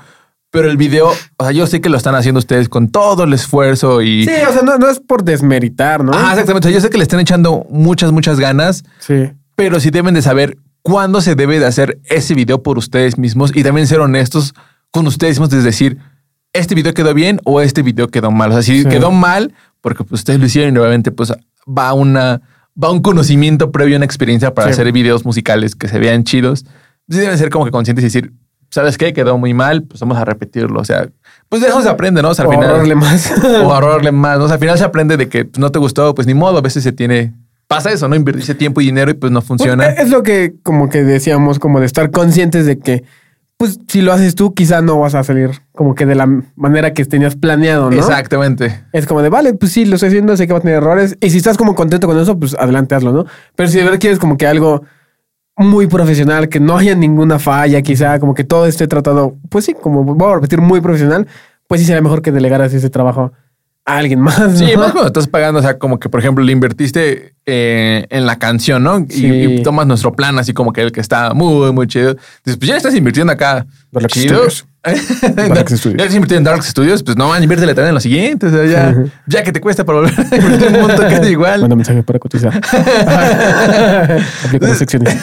pero 0.52 0.70
el 0.70 0.76
video, 0.76 1.08
o 1.38 1.42
sea, 1.44 1.50
yo 1.52 1.66
sé 1.66 1.80
que 1.80 1.88
lo 1.88 1.96
están 1.96 2.14
haciendo 2.14 2.38
ustedes 2.38 2.68
con 2.68 2.88
todo 2.88 3.24
el 3.24 3.32
esfuerzo 3.32 4.00
y... 4.02 4.24
Sí, 4.26 4.30
o 4.48 4.52
sea, 4.52 4.62
no, 4.62 4.78
no 4.78 4.88
es 4.88 5.00
por 5.00 5.24
desmeritar, 5.24 6.04
¿no? 6.04 6.12
Ah, 6.14 6.30
exactamente. 6.32 6.68
O 6.68 6.70
sea, 6.70 6.78
yo 6.78 6.80
sé 6.80 6.90
que 6.90 6.98
le 6.98 7.02
están 7.02 7.18
echando 7.20 7.66
muchas, 7.68 8.12
muchas 8.12 8.38
ganas, 8.38 8.84
Sí. 9.00 9.32
pero 9.56 9.80
sí 9.80 9.90
deben 9.90 10.14
de 10.14 10.22
saber 10.22 10.58
cuándo 10.86 11.20
se 11.20 11.34
debe 11.34 11.58
de 11.58 11.66
hacer 11.66 11.98
ese 12.04 12.34
video 12.34 12.62
por 12.62 12.78
ustedes 12.78 13.18
mismos 13.18 13.50
y 13.52 13.64
también 13.64 13.88
ser 13.88 13.98
honestos 13.98 14.54
con 14.92 15.04
ustedes 15.08 15.40
mismos, 15.40 15.52
es 15.52 15.64
decir, 15.64 15.98
este 16.52 16.76
video 16.76 16.94
quedó 16.94 17.12
bien 17.12 17.40
o 17.44 17.60
este 17.60 17.82
video 17.82 18.06
quedó 18.06 18.30
mal. 18.30 18.50
O 18.50 18.52
sea, 18.52 18.62
si 18.62 18.84
Sí. 18.84 18.88
quedó 18.88 19.10
mal, 19.10 19.52
porque 19.80 20.04
pues, 20.04 20.20
ustedes 20.20 20.38
lo 20.38 20.46
hicieron 20.46 20.76
y 20.76 20.78
obviamente 20.78 21.10
pues 21.10 21.32
va 21.66 21.92
una 21.92 22.40
va 22.80 22.92
un 22.92 23.00
conocimiento 23.02 23.72
previo, 23.72 23.96
una 23.96 24.04
experiencia 24.04 24.54
para 24.54 24.68
Sí. 24.68 24.74
hacer 24.74 24.92
videos 24.92 25.24
musicales 25.24 25.74
que 25.74 25.88
se 25.88 25.98
vean 25.98 26.22
chidos. 26.22 26.60
Sí 27.10 27.18
deben 27.18 27.36
ser 27.36 27.50
como 27.50 27.64
que 27.64 27.72
conscientes 27.72 28.04
y 28.04 28.06
decir, 28.06 28.32
¿sabes 28.70 28.96
qué? 28.96 29.12
Quedó 29.12 29.38
muy 29.38 29.54
mal, 29.54 29.82
pues 29.82 29.98
vamos 30.00 30.16
a 30.18 30.24
repetirlo. 30.24 30.78
O 30.80 30.84
sea, 30.84 31.08
pues 31.48 31.62
de 31.62 31.68
eso 31.68 31.82
se 31.82 31.88
aprende, 31.88 32.22
¿no? 32.22 32.28
O 32.30 32.34
sea, 32.34 32.44
al 32.44 32.50
O 32.50 32.52
final 32.52 32.70
ahorrarle 32.70 32.94
más. 32.94 33.32
o 33.64 33.72
ahorrarle 33.74 34.12
más. 34.12 34.38
¿no? 34.38 34.44
O 34.44 34.46
sea, 34.46 34.54
al 34.54 34.60
final 34.60 34.78
se 34.78 34.84
aprende 34.84 35.16
de 35.16 35.28
que 35.28 35.46
pues, 35.46 35.58
no 35.58 35.72
te 35.72 35.80
gustó, 35.80 36.14
pues 36.14 36.28
ni 36.28 36.34
modo. 36.34 36.58
A 36.58 36.60
veces 36.60 36.84
se 36.84 36.92
tiene. 36.92 37.34
Pasa 37.68 37.90
eso, 37.90 38.08
¿no? 38.08 38.14
Invertirse 38.14 38.54
tiempo 38.54 38.80
y 38.80 38.86
dinero 38.86 39.10
y 39.10 39.14
pues 39.14 39.32
no 39.32 39.42
funciona. 39.42 39.84
Pues, 39.84 39.98
es 39.98 40.10
lo 40.10 40.22
que 40.22 40.54
como 40.62 40.88
que 40.88 41.02
decíamos, 41.02 41.58
como 41.58 41.80
de 41.80 41.86
estar 41.86 42.10
conscientes 42.10 42.64
de 42.64 42.78
que, 42.78 43.04
pues 43.56 43.80
si 43.88 44.02
lo 44.02 44.12
haces 44.12 44.34
tú, 44.34 44.54
quizá 44.54 44.82
no 44.82 45.00
vas 45.00 45.14
a 45.14 45.24
salir 45.24 45.50
como 45.72 45.94
que 45.94 46.06
de 46.06 46.14
la 46.14 46.28
manera 46.54 46.92
que 46.92 47.04
tenías 47.04 47.34
planeado, 47.34 47.90
¿no? 47.90 47.96
Exactamente. 47.96 48.84
Es 48.92 49.06
como 49.06 49.22
de, 49.22 49.30
vale, 49.30 49.54
pues 49.54 49.72
sí, 49.72 49.84
lo 49.84 49.96
estoy 49.96 50.08
haciendo, 50.08 50.36
sé 50.36 50.46
que 50.46 50.52
va 50.52 50.60
a 50.60 50.62
tener 50.62 50.76
errores. 50.76 51.16
Y 51.20 51.30
si 51.30 51.38
estás 51.38 51.56
como 51.56 51.74
contento 51.74 52.06
con 52.06 52.18
eso, 52.18 52.38
pues 52.38 52.54
adelante 52.54 52.94
hazlo, 52.94 53.12
¿no? 53.12 53.24
Pero 53.56 53.68
si 53.68 53.78
de 53.78 53.84
verdad 53.84 53.98
quieres 53.98 54.18
como 54.18 54.36
que 54.36 54.46
algo 54.46 54.82
muy 55.56 55.86
profesional, 55.86 56.48
que 56.48 56.60
no 56.60 56.76
haya 56.76 56.94
ninguna 56.94 57.38
falla, 57.38 57.82
quizá 57.82 58.20
como 58.20 58.34
que 58.34 58.44
todo 58.44 58.66
esté 58.66 58.86
tratado, 58.86 59.36
pues 59.48 59.64
sí, 59.64 59.74
como 59.74 60.04
voy 60.04 60.32
a 60.32 60.34
repetir, 60.36 60.60
muy 60.60 60.80
profesional, 60.80 61.26
pues 61.66 61.80
sí 61.80 61.86
será 61.86 62.00
mejor 62.00 62.22
que 62.22 62.30
delegaras 62.30 62.72
ese 62.74 62.90
trabajo 62.90 63.32
a 63.86 63.98
alguien 63.98 64.20
más. 64.20 64.58
Sí, 64.58 64.72
¿no? 64.74 64.80
más 64.80 64.92
cuando 64.92 65.06
estás 65.06 65.28
pagando, 65.28 65.60
o 65.60 65.62
sea, 65.62 65.78
como 65.78 65.98
que, 66.00 66.08
por 66.08 66.18
ejemplo, 66.20 66.44
le 66.44 66.50
invertiste 66.52 67.34
eh, 67.46 68.04
en 68.10 68.26
la 68.26 68.36
canción, 68.38 68.82
¿no? 68.82 68.98
Y, 69.08 69.12
Sí. 69.12 69.26
y 69.26 69.62
tomas 69.62 69.86
nuestro 69.86 70.12
plan 70.12 70.36
así 70.40 70.52
como 70.52 70.72
que 70.72 70.82
el 70.82 70.90
que 70.90 71.00
está 71.00 71.32
muy, 71.34 71.72
muy 71.72 71.86
chido. 71.86 72.16
Dices, 72.44 72.58
pues 72.58 72.68
ya 72.68 72.76
estás 72.76 72.94
invirtiendo 72.96 73.32
acá. 73.32 73.64
Dark 73.92 74.08
chido. 74.08 74.50
Studios. 74.50 74.66
Dark 75.36 75.68
Studios. 75.68 75.96
Ya 75.98 76.04
estás 76.04 76.14
invirtiendo 76.16 76.36
en 76.36 76.44
Dark 76.44 76.64
Studios, 76.64 77.02
pues 77.04 77.16
no, 77.16 77.36
inviértele 77.40 77.74
también 77.74 77.90
en 77.90 77.94
lo 77.94 78.00
siguiente. 78.00 78.46
O 78.46 78.50
sea, 78.50 78.64
ya, 78.66 79.04
ya 79.26 79.42
que 79.44 79.52
te 79.52 79.60
cuesta 79.60 79.84
para 79.84 79.98
volver 80.00 80.14
a 80.18 80.36
invertir 80.36 80.68
un 80.68 80.80
monto 80.80 81.02
casi 81.02 81.30
igual. 81.30 81.60
Manda 81.60 81.76
mensaje 81.76 82.02
para 82.02 82.18
cotizar. 82.18 82.52
Aplica 84.44 84.66
las 84.66 84.78
secciones. 84.78 85.16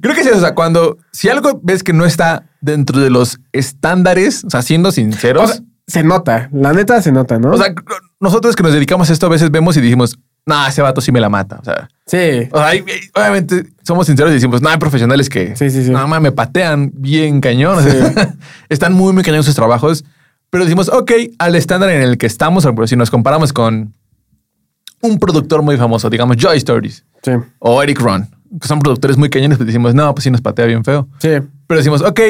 Creo 0.00 0.14
que 0.14 0.22
sí, 0.24 0.30
o 0.30 0.40
sea, 0.40 0.54
cuando 0.54 0.98
si 1.12 1.28
algo 1.28 1.60
ves 1.62 1.82
que 1.82 1.92
no 1.92 2.04
está 2.04 2.44
dentro 2.60 3.00
de 3.00 3.10
los 3.10 3.38
estándares, 3.52 4.44
o 4.44 4.50
sea, 4.50 4.62
siendo 4.62 4.90
sinceros, 4.92 5.50
O 5.50 5.52
sea, 5.54 5.62
se 5.86 6.02
nota, 6.02 6.48
la 6.52 6.72
neta 6.72 7.00
se 7.02 7.12
nota, 7.12 7.38
¿no? 7.38 7.50
o 7.52 7.56
sea, 7.58 7.74
nosotros 8.20 8.56
que 8.56 8.62
nos 8.62 8.72
dedicamos 8.72 9.10
a 9.10 9.12
esto 9.12 9.26
a 9.26 9.28
veces 9.28 9.50
vemos 9.50 9.76
y 9.76 9.80
dijimos, 9.80 10.18
no, 10.46 10.66
ese 10.66 10.82
vato 10.82 11.00
sí 11.00 11.10
me 11.12 11.20
la 11.20 11.28
mata. 11.28 11.58
O 11.60 11.64
sea, 11.64 11.88
sí. 12.06 12.48
o 12.52 12.58
sea, 12.58 12.70
obviamente 13.14 13.66
somos 13.82 14.06
sinceros 14.06 14.30
y 14.30 14.34
decimos, 14.34 14.60
no, 14.62 14.68
hay 14.68 14.78
profesionales 14.78 15.28
que 15.28 15.56
Sí, 15.56 15.70
sí, 15.70 15.84
sí. 15.84 15.90
nada 15.90 16.06
más 16.06 16.20
me 16.20 16.32
patean 16.32 16.90
bien 16.94 17.40
cañón. 17.40 17.84
están 18.68 18.92
muy, 18.92 19.12
muy 19.12 19.22
cañón 19.22 19.42
sus 19.42 19.54
trabajos, 19.54 20.04
pero 20.50 20.64
decimos, 20.64 20.88
ok, 20.88 21.12
al 21.38 21.54
estándar 21.54 21.90
en 21.90 22.02
el 22.02 22.18
que 22.18 22.26
estamos, 22.26 22.64
pero 22.64 22.86
si 22.86 22.96
nos 22.96 23.10
comparamos 23.10 23.52
con 23.52 23.94
un 25.00 25.18
productor 25.18 25.62
muy 25.62 25.76
famoso, 25.76 26.08
digamos 26.10 26.36
Joy 26.38 26.56
Stories 26.58 27.04
Sí. 27.22 27.32
o 27.58 27.82
Eric 27.82 28.00
Ron, 28.00 28.28
que 28.60 28.68
son 28.68 28.78
productores 28.80 29.16
muy 29.16 29.30
cañones, 29.30 29.56
pues 29.58 29.66
decimos, 29.66 29.94
no, 29.94 30.14
pues 30.14 30.24
sí 30.24 30.30
nos 30.30 30.40
patea 30.40 30.66
bien 30.66 30.84
feo. 30.84 31.08
Sí. 31.18 31.30
Pero 31.66 31.78
decimos, 31.78 32.02
ok, 32.02 32.20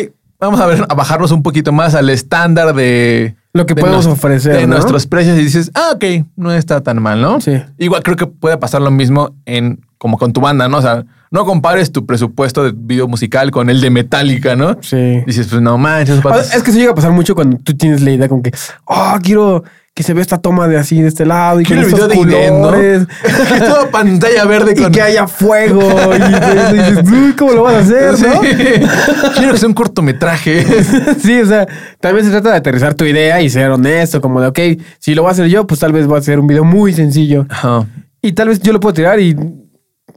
vamos 0.41 0.61
a 0.61 0.67
ver, 0.67 0.85
a 0.89 0.95
bajarnos 0.95 1.31
un 1.33 1.43
poquito 1.43 1.73
más 1.73 1.95
al 1.95 2.11
estándar 2.11 2.75
de 2.75 3.35
Lo 3.53 3.67
que 3.67 3.75
de 3.75 3.81
podemos 3.81 4.07
nos- 4.07 4.15
ofrecer. 4.19 4.57
de 4.57 4.67
¿no? 4.67 4.75
nuestros 4.75 5.07
precios 5.07 5.39
y 5.39 5.43
dices, 5.43 5.71
ah, 5.75 5.93
ok, 5.95 6.05
no 6.37 6.53
está 6.53 6.81
tan 6.83 7.01
mal, 7.03 7.21
¿no? 7.21 7.41
Sí. 7.41 7.63
Igual 7.79 8.03
creo 8.03 8.17
que 8.17 8.27
puede 8.27 8.57
pasar 8.59 8.83
lo 8.83 8.91
mismo 8.91 9.35
en 9.47 9.81
como 9.99 10.19
con 10.19 10.33
tu 10.33 10.41
banda, 10.41 10.69
¿no? 10.69 10.79
O 10.79 10.83
sea, 10.83 11.05
no 11.31 11.45
compares 11.47 11.91
tu 11.91 12.05
presupuesto 12.07 12.63
de 12.63 12.73
video 12.77 13.09
musical 13.09 13.51
con 13.51 13.71
el 13.71 13.81
de 13.81 13.91
Metallica, 13.91 14.55
¿no? 14.55 14.77
Sí. 14.83 15.23
Dices, 15.27 15.47
pues 15.49 15.63
no 15.63 15.79
manches, 15.79 16.23
vatos- 16.23 16.43
sea, 16.47 16.57
es 16.59 16.63
que 16.63 16.71
eso 16.71 16.79
llega 16.79 16.93
a 16.93 16.95
pasar 16.95 17.13
mucho 17.13 17.35
cuando 17.35 17.57
tú 17.59 17.75
tienes 17.75 18.03
la 18.03 18.11
idea 18.11 18.29
como 18.29 18.43
que, 18.43 18.53
oh, 18.85 19.17
quiero 19.23 19.65
que 19.95 20.03
se 20.03 20.13
vea 20.13 20.23
esta 20.23 20.39
toma 20.39 20.67
de 20.67 20.77
así, 20.77 21.01
de 21.01 21.07
este 21.07 21.25
lado, 21.25 21.61
y 21.61 21.65
con 21.65 21.79
el 21.79 21.85
video 21.85 22.09
de 22.09 22.17
Irene, 22.17 22.51
¿no? 22.51 22.63
colores, 22.63 23.07
que 23.49 23.61
toda 23.61 23.91
pantalla 23.93 24.45
verde 24.45 24.73
y 24.77 24.83
con 24.83 24.91
que 24.91 25.01
haya 25.01 25.29
fuego, 25.29 25.81
y, 26.13 26.17
entonces 26.17 26.73
dices, 26.73 27.13
uy, 27.13 27.33
¿cómo 27.35 27.53
lo 27.53 27.63
vas 27.63 27.77
a 27.77 27.79
hacer, 27.79 28.17
Sí. 28.17 28.25
no? 28.27 28.41
Quiero 29.37 29.53
que 29.53 29.59
sea 29.59 29.69
un 29.69 29.75
cortometraje. 29.75 30.65
sí, 31.21 31.41
o 31.41 31.47
sea, 31.47 31.69
también 32.01 32.25
se 32.27 32.33
trata 32.33 32.51
de 32.51 32.57
aterrizar 32.57 32.95
tu 32.95 33.05
idea 33.05 33.41
y 33.41 33.49
ser 33.49 33.71
honesto, 33.71 34.21
como 34.21 34.41
de, 34.41 34.49
ok, 34.49 34.59
si 34.99 35.15
lo 35.15 35.23
voy 35.23 35.29
a 35.29 35.33
hacer 35.33 35.47
yo, 35.47 35.65
pues 35.65 35.79
tal 35.79 35.93
vez 35.93 36.09
voy 36.09 36.17
a 36.17 36.19
hacer 36.19 36.41
un 36.41 36.49
video 36.49 36.65
muy 36.65 36.93
sencillo. 36.93 37.47
Ajá. 37.49 37.87
Y 38.21 38.33
tal 38.33 38.49
vez 38.49 38.61
yo 38.61 38.73
lo 38.73 38.81
puedo 38.81 38.95
tirar 38.95 39.21
y 39.21 39.37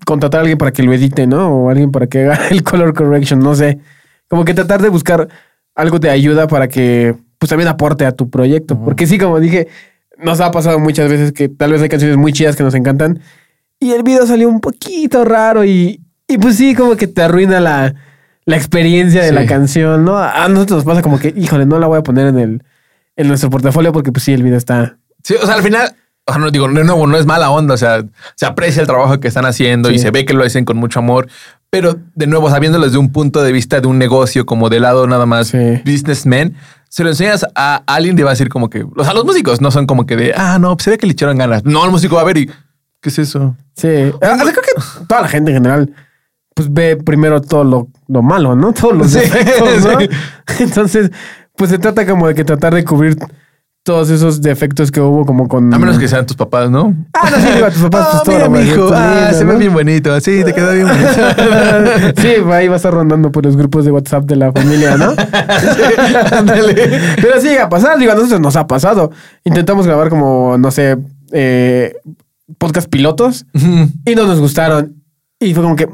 contratar 0.06 0.40
a 0.40 0.42
alguien 0.42 0.58
para 0.58 0.72
que 0.72 0.82
lo 0.82 0.92
edite, 0.92 1.28
¿no? 1.28 1.50
O 1.50 1.70
alguien 1.70 1.92
para 1.92 2.08
que 2.08 2.24
haga 2.24 2.48
el 2.48 2.64
color 2.64 2.96
correction, 2.96 3.40
no 3.40 3.54
sé. 3.54 3.78
Como 4.28 4.44
que 4.44 4.56
tratar 4.56 4.82
de 4.82 4.90
buscar 4.90 5.28
algo 5.76 6.00
de 6.00 6.10
ayuda 6.10 6.48
para 6.48 6.68
que 6.68 7.16
pues 7.40 7.50
también 7.50 7.68
aporte 7.68 8.06
a 8.06 8.12
tu 8.12 8.30
proyecto. 8.30 8.80
Porque 8.84 9.08
sí, 9.08 9.18
como 9.18 9.40
dije, 9.40 9.68
nos 10.18 10.40
ha 10.42 10.52
pasado 10.52 10.80
muchas 10.80 11.10
veces 11.10 11.32
que 11.32 11.50
tal 11.50 11.72
vez 11.72 11.82
hay 11.82 11.90
canciones 11.90 12.18
muy 12.18 12.34
chidas 12.34 12.56
que 12.56 12.64
nos 12.64 12.74
encantan 12.76 13.20
y 13.80 13.92
el 13.92 14.04
video 14.04 14.26
salió 14.26 14.50
un 14.50 14.60
poquito 14.60 15.24
raro 15.26 15.64
y, 15.64 16.02
y 16.28 16.38
pues 16.40 16.56
sí, 16.56 16.74
como 16.74 16.96
que 16.96 17.08
te 17.08 17.22
arruina 17.22 17.60
la, 17.60 17.94
la 18.46 18.56
experiencia 18.56 19.22
de 19.22 19.30
Sí. 19.30 19.36
la 19.36 19.46
canción, 19.46 20.04
¿no? 20.06 20.18
A 20.18 20.48
nosotros 20.50 20.78
nos 20.78 20.86
pasa 20.86 21.02
como 21.04 21.20
que, 21.20 21.34
híjole, 21.38 21.66
no 21.66 21.78
la 21.80 21.88
voy 21.88 22.00
a 22.00 22.04
poner 22.04 22.28
en 22.28 22.40
el 22.40 22.64
en 23.16 23.28
nuestro 23.28 23.50
portafolio 23.50 23.92
porque 23.92 24.12
pues 24.12 24.24
sí, 24.24 24.34
el 24.34 24.44
video 24.44 24.58
está... 24.58 24.98
Sí, 25.24 25.34
o 25.42 25.46
sea, 25.46 25.56
al 25.56 25.64
final 25.64 25.96
o 26.30 26.34
sea, 26.34 26.40
no 26.42 26.52
digo, 26.52 26.68
de 26.68 26.84
nuevo, 26.84 27.08
no 27.08 27.18
es 27.18 27.26
mala 27.26 27.50
onda, 27.50 27.74
o 27.74 27.78
sea, 27.78 28.04
se 28.36 28.46
aprecia 28.46 28.82
el 28.82 28.88
trabajo 28.88 29.20
que 29.22 29.28
están 29.30 29.46
haciendo 29.46 29.92
y 29.92 29.98
se 29.98 30.12
ve 30.12 30.26
que 30.26 30.34
lo 30.34 30.44
hacen 30.44 30.66
con 30.66 30.76
mucho 30.76 31.00
amor, 31.00 31.30
pero 31.70 31.96
de 32.16 32.28
nuevo, 32.28 32.50
sabiéndolo 32.50 32.84
desde 32.86 32.98
un 32.98 33.12
punto 33.14 33.42
de 33.42 33.52
vista 33.54 33.80
de 33.80 33.88
un 33.88 33.98
negocio, 33.98 34.46
como 34.46 34.70
de 34.70 34.82
lado 34.82 35.08
nada 35.08 35.26
más 35.26 35.48
Sí. 35.48 35.82
businessman, 35.86 36.54
se 36.90 37.04
lo 37.04 37.10
enseñas 37.10 37.46
a 37.56 37.84
alguien 37.86 38.18
y 38.18 38.22
va 38.24 38.30
a 38.30 38.34
decir 38.34 38.50
como 38.50 38.70
que, 38.70 38.84
o 38.96 39.04
sea, 39.04 39.14
los 39.14 39.26
músicos 39.26 39.62
no 39.62 39.72
son 39.72 39.86
como 39.86 40.06
que 40.06 40.16
de, 40.16 40.34
ah, 40.36 40.58
no, 40.60 40.76
pues 40.76 40.86
se 40.86 40.90
ve 40.92 40.98
que 40.98 41.06
le 41.08 41.14
echaron 41.14 41.38
ganas. 41.38 41.64
No, 41.66 41.84
el 41.86 41.92
músico 41.92 42.16
va 42.16 42.22
a 42.22 42.26
ver 42.26 42.38
y, 42.38 42.46
¿qué 43.02 43.10
es 43.10 43.20
eso? 43.20 43.56
Sí. 43.76 43.88
Ah, 44.22 44.38
o 44.40 44.44
sea, 44.44 44.54
creo 44.54 44.64
que 44.64 45.06
toda 45.08 45.22
la 45.22 45.28
gente 45.28 45.52
en 45.52 45.58
general 45.58 45.94
pues 46.54 46.74
ve 46.74 46.98
primero 46.98 47.40
todo 47.40 47.64
lo, 47.64 47.88
lo 48.08 48.24
malo, 48.24 48.56
¿no? 48.56 48.74
Todos 48.74 48.96
los 48.98 49.12
Sí, 49.12 49.20
defectos, 49.20 49.86
¿no? 49.86 50.00
sí. 50.00 50.10
Entonces, 50.64 51.12
pues 51.56 51.70
se 51.70 51.78
trata 51.78 52.06
como 52.08 52.28
de 52.28 52.34
que 52.34 52.44
tratar 52.44 52.74
de 52.74 52.84
cubrir 52.84 53.16
todos 53.88 54.10
esos 54.10 54.42
defectos 54.42 54.92
que 54.92 55.00
hubo 55.00 55.26
como 55.26 55.48
con... 55.48 55.74
A 55.74 55.80
menos 55.80 55.98
que 55.98 56.10
sean 56.10 56.26
tus 56.26 56.36
papás, 56.36 56.70
¿no? 56.70 56.94
Ah, 57.14 57.30
no, 57.32 57.38
sí, 57.38 57.48
digo 57.54 57.68
a 57.68 57.72
tus 57.72 57.84
papás, 57.84 58.02
Ah, 58.08 58.10
pues 58.12 58.24
todo 58.24 58.36
mira, 58.36 58.46
lo 58.46 58.52
mi 58.52 58.60
hijo, 58.60 58.90
ah, 58.94 59.30
se 59.32 59.46
ve 59.46 59.54
¿no? 59.54 59.60
bien 59.60 59.74
bonito. 59.74 60.20
Sí, 60.20 60.44
te 60.44 60.54
quedó 60.54 60.74
bien 60.74 60.88
bonito. 60.88 61.10
sí, 62.22 62.28
ahí 62.52 62.68
va 62.68 62.74
a 62.74 62.76
estar 62.76 62.94
rondando 62.94 63.32
por 63.32 63.46
los 63.46 63.56
grupos 63.56 63.86
de 63.86 63.92
WhatsApp 63.92 64.26
de 64.26 64.36
la 64.36 64.52
familia, 64.52 64.98
¿no? 64.98 65.16
Pero 67.16 67.40
sí 67.40 67.58
a 67.58 67.70
pasar, 67.70 67.98
digo, 67.98 68.12
a 68.12 68.16
nosotros 68.16 68.42
nos 68.42 68.58
ha 68.58 68.68
pasado. 68.68 69.12
Intentamos 69.46 69.88
grabar 69.88 70.10
como, 70.10 70.58
no 70.58 70.70
sé, 70.70 70.98
eh, 71.32 71.96
podcast 72.58 72.90
pilotos 72.90 73.46
y 73.54 74.16
no 74.16 74.28
nos 74.28 74.42
gustaron. 74.42 75.02
Y 75.40 75.54
fue 75.54 75.64
como 75.64 75.78
que, 75.78 75.88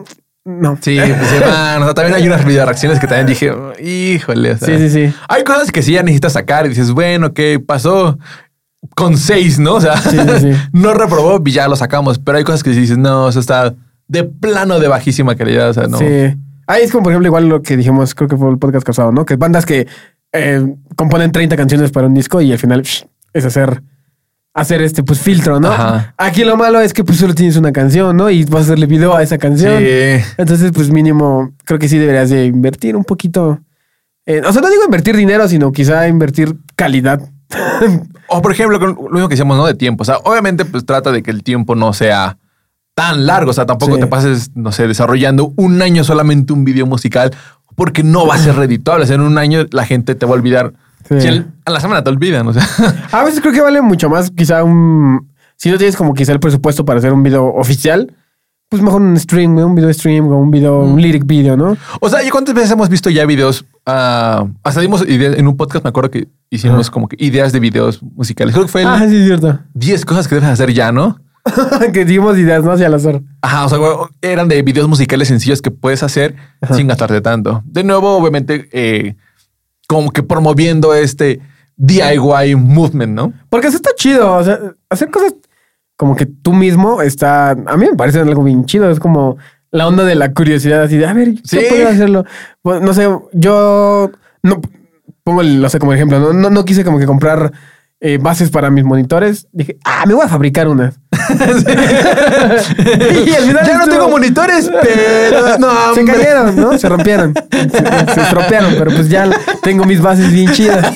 no. 0.45 0.77
Sí, 0.81 0.97
pues 0.99 1.29
sea, 1.29 1.93
también 1.93 2.15
hay 2.15 2.27
unas 2.27 2.45
video 2.45 2.65
reacciones 2.65 2.99
que 2.99 3.07
también 3.07 3.27
dije, 3.27 3.51
híjole. 3.81 4.51
o 4.51 4.57
sea, 4.57 4.67
Sí, 4.67 4.77
sí, 4.77 4.89
sí. 4.89 5.15
Hay 5.29 5.43
cosas 5.43 5.71
que 5.71 5.81
sí 5.81 5.93
ya 5.93 6.03
necesitas 6.03 6.33
sacar 6.33 6.65
y 6.65 6.69
dices, 6.69 6.91
bueno, 6.91 7.33
¿qué 7.33 7.59
pasó? 7.65 8.17
Con 8.95 9.17
seis, 9.17 9.59
¿no? 9.59 9.75
O 9.75 9.81
sea, 9.81 9.97
Sí, 9.97 10.17
sí, 10.17 10.39
sí. 10.39 10.51
no 10.73 10.93
reprobó 10.93 11.41
y 11.45 11.51
ya 11.51 11.67
lo 11.67 11.75
sacamos. 11.75 12.19
Pero 12.19 12.37
hay 12.37 12.43
cosas 12.43 12.63
que 12.63 12.71
dices, 12.71 12.97
no, 12.97 13.29
eso 13.29 13.39
está 13.39 13.73
de 14.07 14.23
plano 14.25 14.79
de 14.79 14.87
bajísima 14.89 15.35
calidad. 15.35 15.69
O 15.69 15.73
sea, 15.73 15.87
no. 15.87 15.97
Sí. 15.97 16.05
Ahí 16.67 16.83
es 16.83 16.91
como, 16.91 17.03
por 17.03 17.11
ejemplo, 17.13 17.27
igual 17.27 17.47
lo 17.47 17.61
que 17.61 17.77
dijimos, 17.77 18.13
creo 18.15 18.29
que 18.29 18.37
fue 18.37 18.49
el 18.49 18.57
podcast 18.57 18.85
pasado, 18.85 19.11
¿no? 19.11 19.25
Que 19.25 19.35
bandas 19.35 19.65
que 19.65 19.87
eh, 20.33 20.65
componen 20.95 21.31
30 21.31 21.55
canciones 21.55 21.91
para 21.91 22.07
un 22.07 22.13
disco 22.13 22.41
y 22.41 22.51
al 22.51 22.57
final 22.59 22.81
psh, 22.83 23.05
es 23.33 23.45
hacer, 23.45 23.81
hacer 24.54 24.82
este, 24.82 25.04
pues, 25.04 25.20
filtro, 25.20 25.60
¿no? 25.60 25.70
Ajá. 25.72 26.14
Aquí 26.18 26.43
lo 26.43 26.56
malo 26.58 26.80
es 26.80 26.93
que 26.93 27.04
pues 27.04 27.18
solo 27.18 27.34
tienes 27.34 27.58
una 27.58 27.72
canción, 27.72 28.16
¿no? 28.16 28.30
Y 28.30 28.43
vas 28.45 28.62
a 28.62 28.64
hacerle 28.66 28.86
video 28.86 29.16
a 29.16 29.24
esa 29.24 29.38
canción. 29.38 29.80
Sí. 29.80 30.24
Entonces, 30.38 30.72
pues 30.74 30.89
mínimo, 30.91 31.51
creo 31.66 31.80
que 31.80 31.88
sí 31.89 31.97
deberías 31.97 32.30
de 32.30 32.45
invertir 32.45 32.95
un 32.95 33.04
poquito. 33.04 33.60
o 34.28 34.51
sea, 34.51 34.62
no 34.62 34.70
digo 34.70 34.84
invertir 34.86 35.16
dinero, 35.16 35.47
sino 35.47 35.72
quizá 35.72 36.08
invertir 36.08 36.56
calidad. 36.76 37.22
O 38.36 38.41
por 38.41 38.51
ejemplo, 38.51 38.80
lo 38.80 39.10
mismo 39.12 39.28
que 39.28 39.34
decíamos, 39.34 39.58
¿no? 39.58 39.66
De 39.68 39.76
tiempo. 39.76 40.01
O 40.01 40.06
sea, 40.06 40.18
obviamente, 40.24 40.66
pues 40.66 40.86
trata 40.88 41.12
de 41.12 41.22
que 41.22 41.30
el 41.30 41.43
tiempo 41.43 41.76
no 41.76 41.93
sea 41.93 42.38
tan 42.95 43.28
largo. 43.28 43.51
O 43.51 43.54
sea, 43.54 43.68
tampoco 43.68 43.95
Sí. 43.95 44.01
te 44.01 44.08
pases, 44.08 44.49
no 44.56 44.72
sé, 44.72 44.88
desarrollando 44.88 45.54
un 45.56 45.80
año 45.84 46.04
solamente 46.04 46.51
un 46.51 46.64
video 46.66 46.88
musical 46.88 47.32
porque 47.76 48.01
no 48.01 48.26
va 48.26 48.36
a 48.36 48.38
ser 48.39 48.56
redituable. 48.56 49.04
O 49.04 49.08
sea, 49.08 49.16
en 49.18 49.22
un 49.22 49.38
año 49.38 49.68
la 49.72 49.86
gente 49.86 50.16
te 50.16 50.26
va 50.26 50.32
a 50.32 50.36
olvidar. 50.36 50.74
Sí. 51.08 51.22
Si 51.22 51.28
el- 51.28 51.45
a 51.66 51.72
la 51.72 51.80
semana 51.80 52.04
te 52.04 52.10
olvidan. 52.10 52.47
O 52.47 52.54
sea, 52.54 52.66
A 53.12 53.24
veces 53.24 53.41
creo 53.41 53.54
que 53.54 53.62
vale 53.62 53.82
mucho 53.82 54.10
más, 54.10 54.32
quizá 54.32 54.64
un. 54.64 55.30
Si 55.56 55.70
no 55.70 55.78
tienes 55.78 55.95
como 55.95 56.14
quizá 56.14 56.32
el 56.34 56.39
presupuesto 56.39 56.84
para 56.86 56.99
hacer 56.99 57.14
un 57.14 57.24
video 57.24 57.45
oficial, 57.45 58.14
pues 58.70 58.82
mejor 58.82 59.01
un 59.01 59.18
stream, 59.20 59.56
un 59.58 59.76
video 59.76 59.93
stream 59.93 60.28
o 60.28 60.38
un 60.39 60.49
video, 60.51 60.80
un 60.80 60.99
lyric 61.01 61.26
video, 61.26 61.56
¿no? 61.56 61.78
o 62.01 62.10
sea, 62.10 62.24
¿y 62.24 62.30
cuántas 62.32 62.56
veces 62.56 62.72
hemos 62.72 62.89
visto 62.89 63.10
ya 63.10 63.26
videos? 63.26 63.64
ah, 63.86 64.45
hasta 64.64 64.82
dimos 64.82 65.08
ideas 65.08 65.38
en 65.38 65.47
un 65.47 65.56
podcast, 65.56 65.84
me 65.86 65.89
acuerdo 65.89 66.10
que 66.10 66.28
hicimos 66.49 66.89
como 66.89 67.08
que 67.08 67.16
ideas 67.20 67.51
de 67.54 67.60
videos 67.60 68.01
musicales. 68.01 68.54
Creo 68.54 68.66
que 68.66 68.72
fue 68.72 68.82
el 68.82 68.88
Ah, 68.88 69.06
sí, 69.08 69.16
es 69.16 69.26
cierto. 69.26 69.60
10 69.74 70.06
cosas 70.06 70.28
que 70.28 70.36
debes 70.36 70.49
hacer 70.49 70.74
ya, 70.74 70.91
¿no? 70.91 71.20
que 71.93 72.04
dimos 72.06 72.38
ideas, 72.38 72.64
¿no? 72.64 72.72
Hacia 72.72 72.88
al 72.88 72.93
azar. 72.95 73.22
Ajá, 73.41 73.66
o 73.66 73.70
sea, 73.70 73.78
eran 74.22 74.47
de 74.47 74.62
videos 74.64 74.88
musicales 74.88 75.28
sencillos 75.28 75.62
que 75.62 75.70
puedes 75.72 76.01
hacer 76.01 76.36
sin 76.74 76.88
gastarte 76.88 77.22
tanto. 77.22 77.62
De 77.66 77.84
nuevo, 77.84 78.18
obviamente, 78.18 78.70
eh, 78.72 79.16
como 79.93 80.11
que 80.11 80.23
promoviendo 80.23 80.93
este 80.93 81.39
DIY 81.77 82.55
movement, 82.55 83.13
¿no? 83.13 83.33
Porque 83.49 83.67
eso 83.67 83.77
está 83.77 83.91
chido. 83.95 84.33
O 84.33 84.43
sea, 84.43 84.59
hacer 84.89 85.09
cosas 85.09 85.33
como 85.95 86.15
que 86.15 86.25
tú 86.25 86.53
mismo 86.53 87.01
está. 87.01 87.51
A 87.51 87.77
mí 87.77 87.87
me 87.89 87.95
parece 87.95 88.19
algo 88.19 88.43
bien 88.43 88.65
chido. 88.65 88.89
Es 88.89 88.99
como 88.99 89.37
la 89.71 89.87
onda 89.87 90.03
de 90.03 90.15
la 90.15 90.33
curiosidad, 90.33 90.83
así 90.83 90.97
de 90.97 91.05
a 91.07 91.13
ver, 91.13 91.35
Sí. 91.43 91.59
puedo 91.69 91.87
hacerlo. 91.89 92.25
Pues, 92.61 92.81
no 92.81 92.93
sé, 92.93 93.07
yo 93.33 94.11
no 94.43 94.61
pongo 95.23 95.41
el, 95.41 95.61
no 95.61 95.69
sé, 95.69 95.79
como 95.79 95.93
ejemplo, 95.93 96.19
no, 96.19 96.33
no, 96.33 96.49
no 96.49 96.65
quise 96.65 96.83
como 96.83 96.99
que 96.99 97.05
comprar 97.05 97.51
eh, 97.99 98.19
bases 98.21 98.49
para 98.51 98.69
mis 98.69 98.83
monitores. 98.83 99.47
Dije, 99.51 99.77
ah, 99.83 100.03
me 100.05 100.13
voy 100.13 100.25
a 100.25 100.29
fabricar 100.29 100.67
unas. 100.67 100.99
y 103.26 103.34
al 103.34 103.43
final 103.43 103.65
Ya 103.65 103.78
no 103.78 103.88
tengo 103.88 104.09
monitores, 104.09 104.69
pero 104.82 105.57
no, 105.59 105.93
se 105.95 106.05
cayeron, 106.05 106.55
¿no? 106.55 106.78
Se 106.78 106.89
rompieron. 106.89 107.34
Se, 107.51 108.13
se 108.13 108.21
estropearon, 108.21 108.76
pero 108.78 108.91
pues 108.91 109.09
ya 109.09 109.30
tengo 109.61 109.86
mis 109.86 110.01
bases 110.01 110.32
bien 110.32 110.51
chidas. 110.51 110.82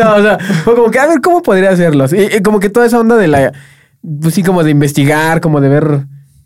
no, 0.00 0.14
o 0.16 0.22
sea, 0.22 0.38
fue 0.64 0.74
como 0.74 0.90
que, 0.90 0.98
a 0.98 1.06
ver, 1.06 1.20
¿cómo 1.20 1.42
podría 1.42 1.70
hacerlos? 1.70 2.12
Y, 2.12 2.36
y 2.36 2.42
como 2.42 2.60
que 2.60 2.68
toda 2.70 2.86
esa 2.86 2.98
onda 3.00 3.16
de 3.16 3.28
la, 3.28 3.52
pues 4.22 4.34
sí, 4.34 4.42
como 4.42 4.62
de 4.64 4.70
investigar, 4.70 5.40
como 5.40 5.60
de 5.60 5.68
ver 5.68 6.00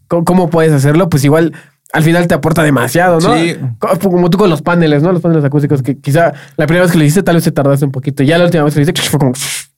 cómo, 0.08 0.24
cómo 0.24 0.50
puedes 0.50 0.72
hacerlo, 0.72 1.08
pues 1.08 1.24
igual 1.24 1.52
al 1.92 2.04
final 2.04 2.28
te 2.28 2.34
aporta 2.34 2.62
demasiado, 2.62 3.18
¿no? 3.18 3.34
Sí. 3.34 3.56
Co- 3.80 3.98
Como 3.98 4.30
tú 4.30 4.38
con 4.38 4.48
los 4.48 4.62
paneles, 4.62 5.02
¿no? 5.02 5.10
Los 5.12 5.20
paneles 5.22 5.44
acústicos 5.44 5.82
que 5.82 5.98
quizá 5.98 6.32
la 6.56 6.66
primera 6.66 6.84
vez 6.84 6.92
que 6.92 6.98
lo 6.98 7.04
hiciste 7.04 7.24
tal 7.24 7.34
vez 7.34 7.42
te 7.44 7.50
tardaste 7.50 7.84
un 7.84 7.90
poquito. 7.90 8.22
Ya 8.22 8.38
la 8.38 8.44
última 8.44 8.62
vez 8.62 8.74
que 8.74 8.80
lo 8.80 8.84
hiciste 8.84 9.02
fue 9.10 9.18
como 9.18 9.32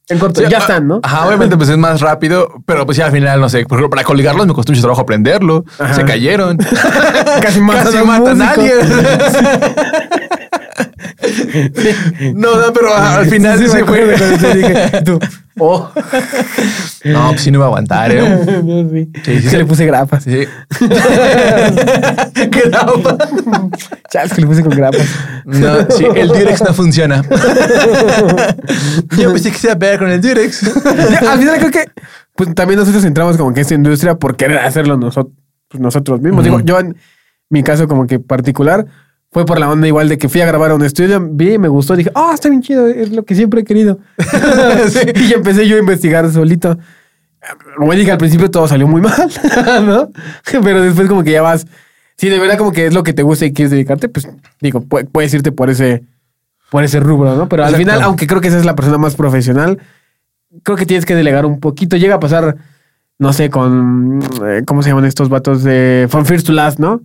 en 0.09 0.19
corto. 0.19 0.41
Sí, 0.41 0.47
ya 0.49 0.59
ah, 0.59 0.61
están, 0.61 0.89
¿no? 0.89 1.01
Ajá, 1.03 1.27
obviamente 1.27 1.57
pues 1.57 1.69
es 1.69 1.79
más 1.79 2.01
rápido, 2.01 2.49
pero 2.67 2.85
pues 2.87 2.99
ya 2.99 3.07
al 3.07 3.13
final, 3.13 3.41
no 3.41 3.49
sé, 3.49 3.65
por 3.65 3.79
ejemplo, 3.79 3.91
para 3.91 4.05
colgarlos 4.05 4.47
me 4.47 4.55
costó 4.55 4.73
mucho 4.73 4.83
trabajo 4.83 5.03
aprenderlo. 5.03 5.65
Ajá. 5.79 5.95
Se 5.95 6.05
cayeron. 6.05 6.57
Casi 7.43 7.61
matan 7.61 7.85
Casi 7.85 8.05
matan 8.05 8.43
a 8.43 8.55
músico. 8.57 8.75
no, 12.35 12.57
no, 12.57 12.73
pero 12.73 12.95
al 12.95 13.27
final 13.27 13.59
sí, 13.59 13.64
me 13.64 13.70
se 13.70 13.85
fue. 13.85 14.16
dije, 14.55 15.03
tú, 15.05 15.18
oh. 15.59 15.91
No, 17.05 17.29
pues 17.31 17.43
sí 17.43 17.51
no 17.51 17.59
iba 17.59 17.66
a 17.66 17.68
aguantar, 17.68 18.11
¿eh? 18.12 18.45
Sí. 18.45 19.11
Sí, 19.25 19.41
sí, 19.41 19.49
sí. 19.51 19.57
le 19.57 19.64
puse 19.66 19.87
grapas. 19.87 20.25
Sí. 20.25 20.31
¿Qué? 22.51 22.70
Ya, 24.12 24.23
es 24.23 24.33
que 24.33 24.41
le 24.41 24.47
puse 24.47 24.62
con 24.62 24.75
grapas. 24.75 25.07
No, 25.45 25.91
sí, 25.91 26.07
el 26.14 26.29
Durex 26.29 26.62
no 26.62 26.73
funciona. 26.73 27.23
Yo 29.18 29.33
pensé 29.33 29.51
que 29.51 29.59
se 29.59 29.66
iba 29.66 29.75
a 29.75 29.79
pegar 29.79 29.99
con 29.99 30.11
el 30.11 30.20
Durex. 30.20 30.62
Al 31.27 31.39
final 31.39 31.59
creo 31.59 31.70
que 31.70 31.85
pues, 32.35 32.55
también 32.55 32.81
nosotros 32.81 33.05
entramos 33.05 33.37
como 33.37 33.53
que 33.53 33.61
en 33.61 33.62
esta 33.62 33.75
industria 33.75 34.14
por 34.14 34.37
querer 34.37 34.59
hacerlo 34.59 34.97
nosotros, 34.97 35.35
nosotros 35.75 36.20
mismos. 36.20 36.45
Digo, 36.45 36.61
yo 36.61 36.79
en 36.79 36.97
mi 37.51 37.62
caso 37.62 37.87
como 37.87 38.07
que 38.07 38.18
particular 38.18 38.87
fue 39.33 39.45
por 39.47 39.59
la 39.59 39.68
onda 39.70 39.89
igual 39.89 40.09
de 40.09 40.18
que 40.18 40.28
fui 40.28 40.41
a 40.43 40.47
grabar 40.47 40.70
a 40.70 40.74
un 40.74 40.85
estudio, 40.85 41.18
vi, 41.30 41.59
me 41.59 41.68
gustó, 41.68 41.97
dije, 41.97 42.12
ah, 42.14 42.30
está 42.35 42.49
bien 42.51 42.61
chido, 42.62 42.87
es 42.87 43.11
lo 43.11 43.24
que 43.24 43.35
siempre 43.35 43.62
he 43.62 43.64
querido. 43.64 43.99
Y 45.14 45.28
ya 45.28 45.37
empecé 45.37 45.66
yo 45.66 45.76
a 45.76 45.80
investigar 45.80 46.30
solito. 46.30 46.78
Como 47.76 47.93
dije, 47.95 48.12
al 48.12 48.18
principio 48.18 48.51
todo 48.51 48.68
salió 48.68 48.87
muy 48.87 49.01
mal, 49.03 49.30
¿no? 49.87 50.11
Pero 50.62 50.83
después 50.83 51.09
como 51.09 51.24
que 51.24 51.33
ya 51.33 51.43
vas, 51.43 51.66
si 52.16 52.28
de 52.28 52.39
verdad 52.39 52.57
como 52.59 52.70
que 52.72 52.87
es 52.87 52.95
lo 52.95 53.03
que 53.03 53.12
te 53.14 53.22
gusta 53.22 53.47
y 53.47 53.53
quieres 53.53 53.70
dedicarte, 53.72 54.09
pues 54.09 54.28
digo, 54.61 54.80
pu- 54.83 55.09
puedes 55.11 55.33
irte 55.35 55.51
por 55.51 55.68
ese, 55.70 56.05
por 56.70 56.85
ese 56.85 57.01
rubro, 57.01 57.35
¿no? 57.35 57.49
Pero 57.49 57.64
al 57.64 57.70
Exacto. 57.70 57.91
final, 57.91 58.03
aunque 58.03 58.26
creo 58.26 58.41
que 58.41 58.49
esa 58.49 58.59
es 58.59 58.64
la 58.64 58.76
persona 58.76 58.99
más 58.99 59.16
profesional, 59.16 59.78
creo 60.62 60.76
que 60.76 60.87
tienes 60.87 61.05
que 61.07 61.14
delegar 61.16 61.45
un 61.47 61.59
poquito. 61.59 61.97
Llega 61.97 62.16
a 62.16 62.20
pasar, 62.20 62.57
no 63.18 63.33
sé, 63.33 63.51
con, 63.51 64.20
eh, 64.47 64.62
¿cómo 64.66 64.83
se 64.83 64.91
llaman 64.91 65.07
estos 65.07 65.28
vatos 65.28 65.64
de 65.64 66.07
From 66.11 66.24
First 66.26 66.47
to 66.47 66.53
Last, 66.53 66.78
¿no? 66.78 67.01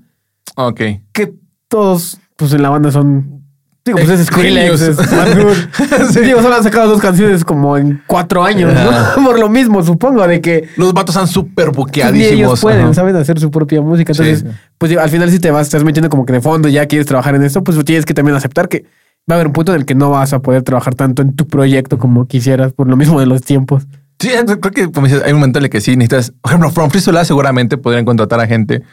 Ok. 0.55 0.82
Que 1.13 1.34
todos, 1.68 2.20
pues 2.36 2.53
en 2.53 2.61
la 2.61 2.70
banda 2.70 2.91
son... 2.91 3.43
Digo, 3.86 3.99
pues 3.99 4.09
es 4.20 4.26
Skrillex, 4.28 4.82
es. 4.82 4.97
Sí. 6.11 6.20
Digo, 6.20 6.41
solo 6.41 6.55
han 6.55 6.63
sacado 6.63 6.89
dos 6.89 6.99
canciones 6.99 7.45
como 7.45 7.78
en 7.78 8.01
cuatro 8.05 8.43
años. 8.43 8.74
¿no? 8.74 9.24
Por 9.24 9.39
lo 9.39 9.47
mismo, 9.47 9.82
supongo, 9.82 10.28
de 10.28 10.41
que 10.41 10.68
Los 10.76 10.93
vatos 10.93 11.15
están 11.15 11.28
súper 11.30 11.72
buqueadísimos. 11.72 12.34
ellos 12.34 12.61
pueden, 12.61 12.82
Ajá. 12.86 12.93
saben 12.95 13.15
hacer 13.15 13.39
su 13.39 13.49
propia 13.49 13.82
música. 13.82 14.11
Entonces, 14.11 14.39
Sí. 14.39 14.45
pues 14.78 14.89
digo, 14.89 15.01
al 15.01 15.09
final 15.09 15.32
si 15.32 15.39
te 15.39 15.51
vas, 15.51 15.68
estás 15.68 15.86
metiendo 15.86 16.09
como 16.09 16.26
que 16.26 16.34
de 16.34 16.41
fondo, 16.41 16.68
ya 16.68 16.86
quieres 16.86 17.05
trabajar 17.07 17.36
en 17.36 17.43
esto, 17.43 17.63
pues 17.63 17.82
tienes 17.86 18.05
que 18.05 18.13
también 18.13 18.36
aceptar 18.36 18.68
que 18.68 18.84
va 19.30 19.36
a 19.36 19.36
haber 19.36 19.47
un 19.47 19.53
punto 19.53 19.74
en 19.74 19.80
el 19.80 19.86
que 19.86 19.95
no 19.95 20.09
vas 20.09 20.34
a 20.34 20.39
poder 20.39 20.63
trabajar 20.63 20.93
tanto 20.95 21.22
en 21.22 21.34
tu 21.34 21.47
proyecto 21.47 21.97
como 21.97 22.28
quisieras, 22.28 22.74
por 22.74 22.88
lo 22.89 22.97
mismo 22.97 23.22
de 23.22 23.26
los 23.26 23.41
tiempos. 23.41 23.88
Sí, 24.20 24.30
creo 24.45 24.59
que 24.74 24.91
como 24.91 25.07
dices, 25.07 25.22
hay 25.24 25.32
un 25.32 25.39
momento 25.39 25.59
en 25.59 25.65
el 25.65 25.70
que 25.70 25.80
sí 25.80 25.95
necesitas, 25.95 26.32
por 26.41 26.51
ejemplo, 26.51 26.72
From 26.72 26.89
Free 26.89 27.01
seguramente 27.24 27.78
podrían 27.78 28.03
contratar 28.03 28.39
a 28.41 28.47
gente 28.47 28.84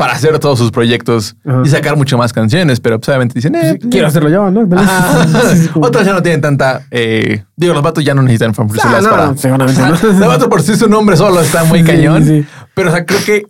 para 0.00 0.14
hacer 0.14 0.38
todos 0.38 0.58
sus 0.58 0.70
proyectos 0.70 1.36
Ajá. 1.44 1.60
y 1.62 1.68
sacar 1.68 1.94
mucho 1.94 2.16
más 2.16 2.32
canciones, 2.32 2.80
pero 2.80 2.98
pues, 2.98 3.08
obviamente 3.10 3.34
dicen, 3.34 3.54
eh, 3.54 3.76
pues, 3.78 3.90
Quiero 3.90 4.06
hacerlo 4.06 4.30
yo, 4.30 4.50
¿no? 4.50 4.62
Otros 5.74 6.06
ya 6.06 6.14
no 6.14 6.22
tienen 6.22 6.40
tanta. 6.40 6.86
eh, 6.90 7.44
digo, 7.54 7.74
los 7.74 7.82
vatos 7.82 8.02
ya 8.02 8.14
no 8.14 8.22
necesitan 8.22 8.54
Free 8.54 8.66
to 8.66 8.80
Ah, 8.82 9.00
no, 9.02 9.10
para. 9.10 9.36
seguramente 9.36 9.78
no. 9.82 9.94
El 10.10 10.28
vato 10.28 10.48
por 10.48 10.62
sí 10.62 10.74
su 10.74 10.88
nombre 10.88 11.18
solo 11.18 11.40
está 11.42 11.64
muy 11.64 11.80
Sí, 11.80 11.84
cañón. 11.84 12.24
sí. 12.24 12.46
Pero 12.74 12.88
o 12.88 12.92
sea, 12.92 13.04
creo 13.04 13.20
que 13.26 13.42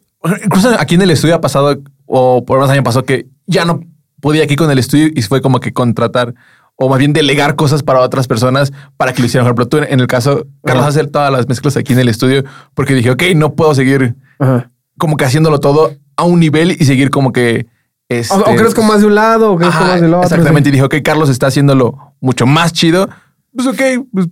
incluso 0.44 0.70
aquí 0.76 0.96
en 0.96 1.03
el 1.03 1.11
estudio 1.12 1.36
ha 1.36 1.40
pasado, 1.40 1.78
o 2.07 2.44
por 2.44 2.59
más 2.59 2.68
año 2.70 2.82
pasó 2.82 3.05
que 3.05 3.26
ya 3.46 3.64
no 3.64 3.80
podía 4.20 4.42
aquí 4.42 4.57
con 4.57 4.72
el 4.72 4.78
estudio 4.80 5.09
y 5.14 5.22
fue 5.22 5.40
como 5.40 5.61
que 5.61 5.72
contratar 5.72 6.34
o 6.74 6.88
más 6.88 6.98
bien 6.98 7.12
delegar 7.12 7.55
cosas 7.55 7.82
para 7.84 8.01
otras 8.01 8.26
personas 8.26 8.72
para 8.96 9.12
que 9.12 9.20
lo 9.22 9.26
hicieran. 9.26 9.44
Por 9.44 9.51
ejemplo, 9.53 9.68
tú 9.68 9.86
en 9.88 10.01
el 10.01 10.07
caso, 10.09 10.46
Carlos, 10.64 10.82
Ajá. 10.82 10.88
hacer 10.90 11.07
todas 11.07 11.30
las 11.30 11.46
mezclas 11.48 11.76
aquí 11.76 11.92
en 11.92 12.01
el 12.01 12.09
estudio 12.09 12.42
porque 12.74 12.94
dije, 12.94 13.11
ok, 13.12 13.22
no 13.36 13.55
puedo 13.55 13.72
seguir 13.74 14.16
Ajá. 14.40 14.70
como 14.98 15.16
que 15.16 15.24
haciéndolo 15.24 15.61
todo 15.61 15.92
a 16.21 16.25
un 16.25 16.41
nivel 16.41 16.73
y 16.73 16.85
seguir 16.85 17.11
como 17.11 17.33
que... 17.33 17.66
Este, 18.09 18.35
O, 18.35 18.83
más 18.83 19.01
de 19.01 19.07
un 19.07 19.14
lado, 19.14 19.53
o 19.53 19.57
crezco 19.57 19.77
Ajá, 19.77 19.85
más 19.87 20.01
del 20.01 20.14
otro. 20.14 20.25
Exactamente. 20.25 20.68
Y 20.68 20.73
dije, 20.73 20.85
ok, 20.85 20.97
Carlos 21.05 21.29
está 21.29 21.47
haciéndolo 21.47 22.14
mucho 22.21 22.45
más 22.45 22.73
chido. 22.73 23.09
Pues 23.55 23.68
ok, 23.68 23.81
pues 24.12 24.27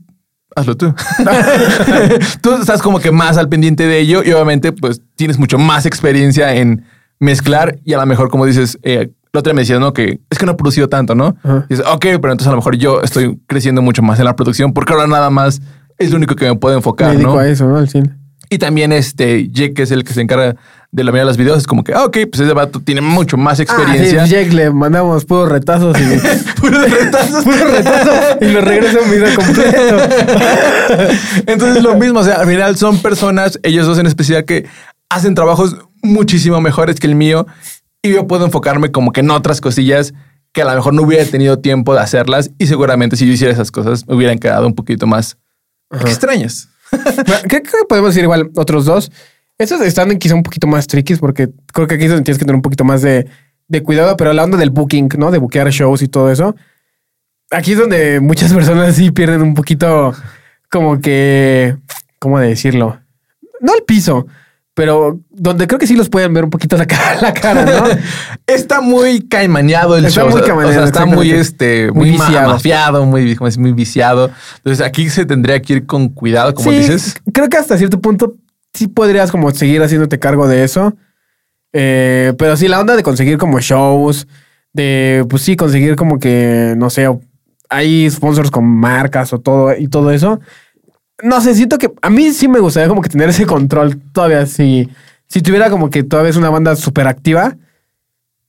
hazlo 0.56 0.76
tú. 0.76 0.92
tú 2.42 2.54
estás 2.54 2.82
como 2.82 2.98
que 2.98 3.12
más 3.12 3.36
al 3.36 3.48
pendiente 3.48 3.86
de 3.86 3.98
ello 4.00 4.22
y 4.24 4.32
obviamente 4.32 4.72
pues 4.72 5.00
tienes 5.16 5.38
mucho 5.38 5.58
más 5.58 5.86
experiencia 5.86 6.54
en 6.54 6.84
mezclar 7.20 7.78
y 7.84 7.92
a 7.92 7.98
lo 7.98 8.06
mejor 8.06 8.30
como 8.30 8.46
dices, 8.46 8.78
eh, 8.82 9.10
la 9.32 9.40
otra 9.40 9.52
me 9.52 9.62
decía, 9.62 9.78
¿no? 9.78 9.92
Que 9.92 10.20
es 10.30 10.38
que 10.38 10.46
no 10.46 10.52
he 10.52 10.56
producido 10.56 10.88
tanto, 10.88 11.14
¿no? 11.14 11.36
Y 11.68 11.74
dices, 11.74 11.84
ok, 11.86 12.00
pero 12.00 12.32
entonces 12.32 12.48
a 12.48 12.50
lo 12.50 12.56
mejor 12.56 12.76
yo 12.76 13.02
estoy 13.02 13.38
creciendo 13.46 13.82
mucho 13.82 14.02
más 14.02 14.18
en 14.18 14.24
la 14.24 14.34
producción 14.36 14.72
porque 14.72 14.92
ahora 14.92 15.06
nada 15.06 15.30
más 15.30 15.60
es 15.98 16.10
lo 16.10 16.16
único 16.16 16.34
que 16.34 16.46
me 16.46 16.56
puedo 16.56 16.74
Me 16.74 16.78
enfocar, 16.78 17.12
dedico 17.12 17.34
¿no? 17.34 17.38
a 17.38 17.48
eso, 17.48 17.66
¿no? 17.66 17.76
Al 17.76 17.88
cine. 17.88 18.16
Y 18.50 18.58
también 18.58 18.92
este 18.92 19.48
Jake, 19.50 19.74
que 19.74 19.82
es 19.82 19.90
el 19.90 20.04
que 20.04 20.14
se 20.14 20.22
encarga 20.22 20.56
de 20.90 21.04
la 21.04 21.12
mayoría 21.12 21.24
de 21.24 21.30
los 21.30 21.36
videos, 21.36 21.58
es 21.58 21.66
como 21.66 21.84
que, 21.84 21.92
ah, 21.92 22.04
ok, 22.04 22.16
pues 22.30 22.40
ese 22.40 22.52
vato 22.54 22.80
tiene 22.80 23.00
mucho 23.00 23.36
más 23.36 23.60
experiencia. 23.60 24.22
Ah, 24.22 24.26
sí, 24.26 24.32
Jake 24.32 24.50
le 24.52 24.70
mandamos 24.70 25.24
puros 25.26 25.48
retazos 25.48 25.96
y... 26.00 26.04
Puros 26.60 26.90
retazos. 26.90 27.44
puros 27.44 27.70
retazos 27.70 28.38
y 28.40 28.46
lo 28.46 28.60
regresa 28.62 29.00
un 29.00 29.10
video 29.10 29.34
completo. 29.36 29.98
Entonces 31.46 31.82
lo 31.82 31.94
mismo, 31.96 32.20
o 32.20 32.24
sea, 32.24 32.36
al 32.36 32.48
final 32.48 32.76
son 32.76 32.98
personas, 32.98 33.60
ellos 33.62 33.86
dos 33.86 33.98
en 33.98 34.06
especial, 34.06 34.44
que 34.44 34.66
hacen 35.08 35.34
trabajos 35.34 35.76
muchísimo 36.02 36.60
mejores 36.60 36.98
que 36.98 37.06
el 37.06 37.14
mío 37.14 37.46
y 38.02 38.12
yo 38.12 38.26
puedo 38.26 38.44
enfocarme 38.44 38.90
como 38.90 39.12
que 39.12 39.20
en 39.20 39.30
otras 39.30 39.60
cosillas 39.60 40.14
que 40.52 40.62
a 40.62 40.64
lo 40.64 40.74
mejor 40.74 40.94
no 40.94 41.02
hubiera 41.02 41.24
tenido 41.24 41.58
tiempo 41.58 41.94
de 41.94 42.00
hacerlas 42.00 42.50
y 42.58 42.66
seguramente 42.66 43.16
si 43.16 43.26
yo 43.26 43.32
hiciera 43.32 43.52
esas 43.52 43.70
cosas 43.70 44.06
me 44.06 44.14
hubieran 44.14 44.38
quedado 44.38 44.66
un 44.66 44.74
poquito 44.74 45.06
más 45.06 45.36
extrañas. 45.90 46.68
Que 47.48 47.62
podemos 47.86 48.10
decir 48.10 48.24
igual 48.24 48.50
otros 48.56 48.86
dos. 48.86 49.12
Estos 49.58 49.80
están 49.80 50.16
quizá 50.18 50.34
un 50.36 50.44
poquito 50.44 50.66
más 50.68 50.86
tricky 50.86 51.16
porque 51.16 51.48
creo 51.72 51.86
que 51.88 51.96
aquí 51.96 52.04
es 52.04 52.10
donde 52.10 52.24
tienes 52.24 52.38
que 52.38 52.44
tener 52.44 52.54
un 52.56 52.62
poquito 52.62 52.84
más 52.84 53.02
de, 53.02 53.26
de 53.66 53.82
cuidado, 53.82 54.16
pero 54.16 54.32
la 54.32 54.44
onda 54.44 54.56
del 54.56 54.70
booking, 54.70 55.08
¿no? 55.18 55.30
De 55.32 55.38
buquear 55.38 55.68
shows 55.70 56.00
y 56.02 56.08
todo 56.08 56.30
eso. 56.30 56.54
Aquí 57.50 57.72
es 57.72 57.78
donde 57.78 58.20
muchas 58.20 58.52
personas 58.54 58.94
sí 58.94 59.10
pierden 59.10 59.42
un 59.42 59.54
poquito 59.54 60.14
como 60.70 61.00
que, 61.00 61.76
¿cómo 62.20 62.38
decirlo? 62.38 63.00
No 63.60 63.74
el 63.74 63.82
piso, 63.82 64.26
pero 64.74 65.18
donde 65.30 65.66
creo 65.66 65.80
que 65.80 65.88
sí 65.88 65.96
los 65.96 66.08
pueden 66.08 66.32
ver 66.34 66.44
un 66.44 66.50
poquito 66.50 66.76
la 66.76 66.86
cara, 66.86 67.18
la 67.20 67.34
cara 67.34 67.64
¿no? 67.64 67.84
Está 68.46 68.80
muy 68.80 69.22
caimaneado 69.26 69.96
el 69.96 70.04
Está 70.04 70.20
show. 70.20 70.30
muy 70.30 70.42
caimaneado, 70.42 70.70
o 70.70 70.72
sea, 70.74 70.84
está 70.84 71.04
muy, 71.04 71.32
este, 71.32 71.90
Muy 71.90 72.10
muy, 72.10 72.10
viciado. 72.12 72.48
mafiado, 72.52 73.04
muy, 73.06 73.34
como 73.34 73.48
es, 73.48 73.58
muy 73.58 73.72
viciado. 73.72 74.30
Entonces 74.58 74.86
aquí 74.86 75.10
se 75.10 75.26
tendría 75.26 75.60
que 75.60 75.72
ir 75.72 75.86
con 75.86 76.10
cuidado, 76.10 76.54
como 76.54 76.70
Sí, 76.70 76.76
dices. 76.78 77.16
Creo 77.32 77.48
que 77.48 77.56
hasta 77.56 77.76
cierto 77.76 78.00
punto 78.00 78.36
sí 78.72 78.88
podrías 78.88 79.30
como 79.30 79.50
seguir 79.52 79.82
haciéndote 79.82 80.18
cargo 80.18 80.48
de 80.48 80.64
eso. 80.64 80.96
Eh, 81.72 82.32
pero 82.38 82.56
sí, 82.56 82.68
la 82.68 82.80
onda 82.80 82.96
de 82.96 83.02
conseguir 83.02 83.38
como 83.38 83.60
shows, 83.60 84.26
de 84.72 85.24
pues 85.28 85.42
sí, 85.42 85.56
conseguir 85.56 85.96
como 85.96 86.18
que, 86.18 86.74
no 86.76 86.90
sé, 86.90 87.08
hay 87.68 88.10
sponsors 88.10 88.50
con 88.50 88.64
marcas 88.64 89.32
o 89.32 89.40
todo 89.40 89.76
y 89.76 89.88
todo 89.88 90.10
eso. 90.10 90.40
No 91.22 91.40
sé, 91.40 91.54
siento 91.54 91.78
que 91.78 91.92
a 92.00 92.10
mí 92.10 92.32
sí 92.32 92.48
me 92.48 92.60
gustaría 92.60 92.88
como 92.88 93.02
que 93.02 93.08
tener 93.08 93.28
ese 93.28 93.46
control 93.46 94.00
todavía. 94.12 94.46
Si, 94.46 94.88
si 95.26 95.42
tuviera 95.42 95.68
como 95.68 95.90
que 95.90 96.04
todavía 96.04 96.30
es 96.30 96.36
una 96.36 96.50
banda 96.50 96.76
súper 96.76 97.08
activa, 97.08 97.56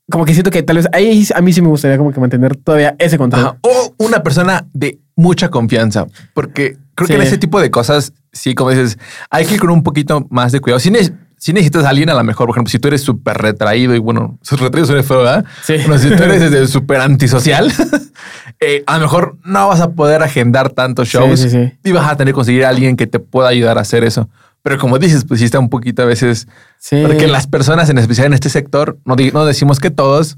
como 0.10 0.26
que 0.26 0.34
siento 0.34 0.52
que 0.52 0.64
tal 0.64 0.78
vez 0.78 0.88
ahí 0.92 1.28
a 1.34 1.42
mí 1.42 1.54
sí 1.54 1.62
me 1.62 1.68
gustaría 1.68 1.98
como 1.98 2.12
que 2.12 2.20
mantener 2.20 2.56
todavía 2.56 2.96
ese 3.00 3.18
control. 3.18 3.46
Ajá. 3.46 3.58
O 3.62 3.94
una 3.98 4.24
persona 4.24 4.68
de 4.74 5.00
mucha 5.16 5.50
confianza, 5.50 6.08
porque 6.34 6.78
creo 6.96 7.08
que 7.08 7.16
en 7.16 7.22
ese 7.22 7.38
tipo 7.38 7.60
de 7.60 7.72
cosas, 7.72 8.14
sí, 8.32 8.56
como 8.56 8.72
dices, 8.72 8.98
hay 9.30 9.46
que 9.46 9.56
ir 9.56 9.60
con 9.60 9.70
un 9.70 9.84
poquito 9.84 10.26
más 10.30 10.52
de 10.52 10.60
cuidado. 10.60 10.80
Si, 10.80 10.92
ne- 10.92 11.12
si 11.38 11.54
necesitas 11.54 11.86
a 11.86 11.90
alguien, 11.90 12.10
a 12.10 12.14
lo 12.14 12.24
mejor, 12.24 12.48
por 12.48 12.56
ejemplo, 12.56 12.72
si 12.72 12.80
tú 12.80 12.88
eres 12.88 13.02
súper 13.02 13.38
retraído 13.38 13.96
y 13.96 14.00
bueno, 14.00 14.38
su 14.44 14.56
retraído 14.58 14.88
suena 14.88 15.04
feo, 15.04 15.18
¿verdad? 15.20 15.46
Sí. 15.64 15.76
Bueno, 15.88 15.98
si 15.98 16.10
tú 16.10 16.24
eres 16.24 16.70
súper 16.72 17.02
antisocial, 17.02 17.72
eh, 18.60 18.84
a 18.88 18.96
lo 18.98 19.02
mejor 19.02 19.38
no 19.44 19.68
vas 19.68 19.82
a 19.82 19.92
poder 19.92 20.22
agendar 20.24 20.70
tantos 20.70 21.08
shows 21.08 21.40
sí, 21.40 21.50
sí. 21.50 21.72
y 21.84 21.92
vas 21.92 22.10
a 22.12 22.18
tener 22.18 22.34
que 22.34 22.36
conseguir 22.36 22.66
a 22.66 22.70
alguien 22.70 22.96
que 22.98 23.08
te 23.08 23.20
pueda 23.20 23.50
ayudar 23.50 23.78
a 23.78 23.82
hacer 23.82 24.04
eso. 24.04 24.30
Pero 24.62 24.78
como 24.78 25.00
dices, 25.00 25.24
pues 25.26 25.40
sí 25.40 25.46
está 25.46 25.58
un 25.58 25.70
poquito 25.70 26.02
a 26.02 26.06
veces 26.06 26.48
porque 26.90 27.28
las 27.28 27.48
personas, 27.48 27.90
en 27.90 27.98
especial 27.98 28.28
en 28.28 28.34
este 28.34 28.50
sector, 28.50 29.00
no 29.06 29.46
decimos 29.46 29.80
que 29.80 29.90
todos, 29.90 30.38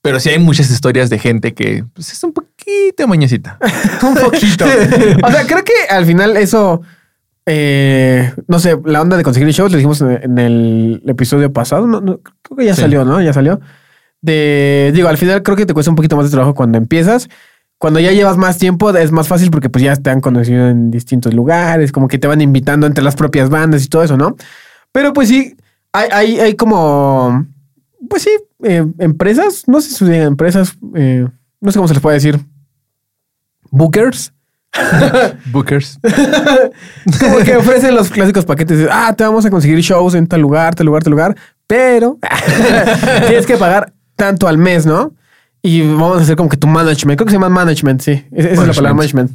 pero 0.00 0.20
sí 0.20 0.30
hay 0.30 0.38
muchas 0.38 0.70
historias 0.70 1.10
de 1.10 1.18
gente 1.18 1.54
que 1.54 1.84
pues, 1.92 2.12
es 2.12 2.22
un 2.22 2.32
poquito 2.32 3.06
mañecita. 3.06 3.58
un 4.02 4.14
poquito. 4.14 4.64
o 4.64 5.30
sea, 5.30 5.46
creo 5.46 5.64
que 5.64 5.72
al 5.90 6.06
final 6.06 6.36
eso, 6.36 6.82
eh, 7.48 8.32
no 8.46 8.58
sé, 8.58 8.78
la 8.84 9.00
onda 9.02 9.16
de 9.16 9.22
conseguir 9.24 9.48
shows, 9.52 9.72
lo 9.72 9.78
dijimos 9.78 10.00
en, 10.02 10.10
en 10.22 10.38
el 10.38 11.02
episodio 11.06 11.52
pasado, 11.52 11.86
no, 11.86 12.00
no, 12.00 12.20
creo 12.42 12.56
que 12.58 12.64
ya 12.66 12.74
Sí. 12.74 12.82
salió, 12.82 13.04
¿no? 13.04 13.20
Ya 13.22 13.32
salió. 13.32 13.60
De, 14.20 14.90
digo, 14.94 15.08
al 15.08 15.16
final 15.16 15.42
creo 15.42 15.56
que 15.56 15.64
te 15.66 15.72
cuesta 15.74 15.90
un 15.90 15.96
poquito 15.96 16.16
más 16.16 16.26
de 16.26 16.30
trabajo 16.30 16.54
cuando 16.54 16.76
empiezas. 16.78 17.28
Cuando 17.78 18.00
ya 18.00 18.10
llevas 18.12 18.36
más 18.36 18.58
tiempo 18.58 18.90
es 18.90 19.12
más 19.12 19.28
fácil 19.28 19.50
porque 19.52 19.70
pues 19.70 19.84
ya 19.84 19.94
te 19.96 20.10
han 20.10 20.20
conocido 20.20 20.68
en 20.68 20.90
distintos 20.90 21.32
lugares, 21.32 21.92
como 21.92 22.08
que 22.08 22.18
te 22.18 22.26
van 22.26 22.40
invitando 22.40 22.86
entre 22.88 23.04
las 23.04 23.14
propias 23.14 23.50
bandas 23.50 23.84
y 23.84 23.88
todo 23.88 24.02
eso, 24.02 24.16
¿no? 24.16 24.34
Pero 24.90 25.12
pues 25.12 25.28
sí, 25.28 25.54
hay, 25.92 26.08
hay, 26.12 26.40
hay 26.40 26.54
como, 26.56 27.46
pues 28.10 28.22
sí, 28.22 28.30
eh, 28.64 28.84
empresas, 28.98 29.62
no 29.68 29.80
sé 29.80 29.90
si 29.94 30.12
empresas, 30.12 30.76
eh, 30.96 31.24
no 31.60 31.70
sé 31.70 31.78
cómo 31.78 31.86
se 31.86 31.94
les 31.94 32.02
puede 32.02 32.14
decir, 32.16 32.40
bookers, 33.70 34.32
Bookers. 35.46 35.98
como 37.20 37.38
que 37.38 37.56
ofrecen 37.56 37.94
los 37.94 38.10
clásicos 38.10 38.44
paquetes 38.44 38.78
de, 38.78 38.88
ah, 38.90 39.14
te 39.16 39.24
vamos 39.24 39.44
a 39.44 39.50
conseguir 39.50 39.78
shows 39.80 40.14
en 40.14 40.26
tal 40.26 40.40
lugar, 40.40 40.74
tal 40.74 40.86
lugar, 40.86 41.02
tal 41.02 41.10
lugar, 41.12 41.36
pero 41.66 42.18
tienes 43.26 43.46
que 43.46 43.56
pagar 43.56 43.92
tanto 44.16 44.48
al 44.48 44.58
mes, 44.58 44.86
¿no? 44.86 45.12
Y 45.62 45.82
vamos 45.82 46.18
a 46.18 46.22
hacer 46.22 46.36
como 46.36 46.48
que 46.48 46.56
tu 46.56 46.66
management, 46.66 47.18
creo 47.18 47.26
que 47.26 47.32
se 47.32 47.36
llama 47.36 47.48
management, 47.48 48.00
sí, 48.00 48.24
esa 48.32 48.48
esa 48.50 48.62
es 48.62 48.68
la 48.68 48.74
palabra 48.74 48.94
management. 48.94 49.32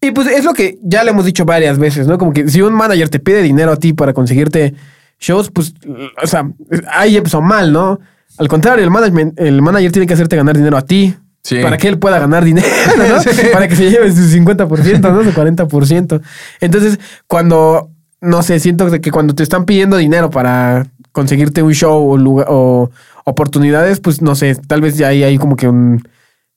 Y 0.00 0.10
pues 0.10 0.28
es 0.28 0.44
lo 0.44 0.52
que 0.52 0.78
ya 0.82 1.02
le 1.04 1.10
hemos 1.10 1.24
dicho 1.24 1.44
varias 1.44 1.78
veces, 1.78 2.06
¿no? 2.06 2.18
Como 2.18 2.32
que 2.32 2.48
si 2.48 2.60
un 2.62 2.74
manager 2.74 3.08
te 3.08 3.18
pide 3.18 3.42
dinero 3.42 3.72
a 3.72 3.76
ti 3.76 3.92
para 3.92 4.12
conseguirte 4.12 4.74
shows, 5.18 5.50
pues, 5.50 5.74
o 6.22 6.26
sea, 6.26 6.48
ahí 6.92 7.16
empezó 7.16 7.40
mal, 7.40 7.72
¿no? 7.72 7.98
Al 8.38 8.48
contrario, 8.48 8.84
el 8.84 8.90
management, 8.90 9.40
el 9.40 9.62
manager 9.62 9.92
tiene 9.92 10.06
que 10.06 10.14
hacerte 10.14 10.36
ganar 10.36 10.56
dinero 10.56 10.76
a 10.76 10.82
ti. 10.82 11.16
Sí. 11.46 11.60
Para 11.62 11.76
que 11.76 11.86
él 11.86 11.98
pueda 12.00 12.18
ganar 12.18 12.44
dinero, 12.44 12.66
¿no? 12.96 13.20
Sí. 13.22 13.30
Para 13.52 13.68
que 13.68 13.76
se 13.76 13.88
lleve 13.88 14.10
su 14.10 14.22
50%, 14.22 15.00
¿no? 15.12 15.22
Su 15.22 15.30
40%. 15.32 16.20
Entonces, 16.60 16.98
cuando, 17.28 17.90
no 18.20 18.42
sé, 18.42 18.58
siento 18.58 18.90
que 19.00 19.10
cuando 19.12 19.32
te 19.34 19.44
están 19.44 19.64
pidiendo 19.64 19.96
dinero 19.96 20.28
para 20.28 20.88
conseguirte 21.12 21.62
un 21.62 21.72
show 21.72 22.10
o, 22.10 22.16
lugar, 22.16 22.46
o 22.50 22.90
oportunidades, 23.24 24.00
pues 24.00 24.20
no 24.22 24.34
sé, 24.34 24.56
tal 24.66 24.80
vez 24.80 24.96
ya 24.96 25.08
ahí 25.08 25.22
hay 25.22 25.38
como 25.38 25.54
que 25.54 25.68
un, 25.68 26.02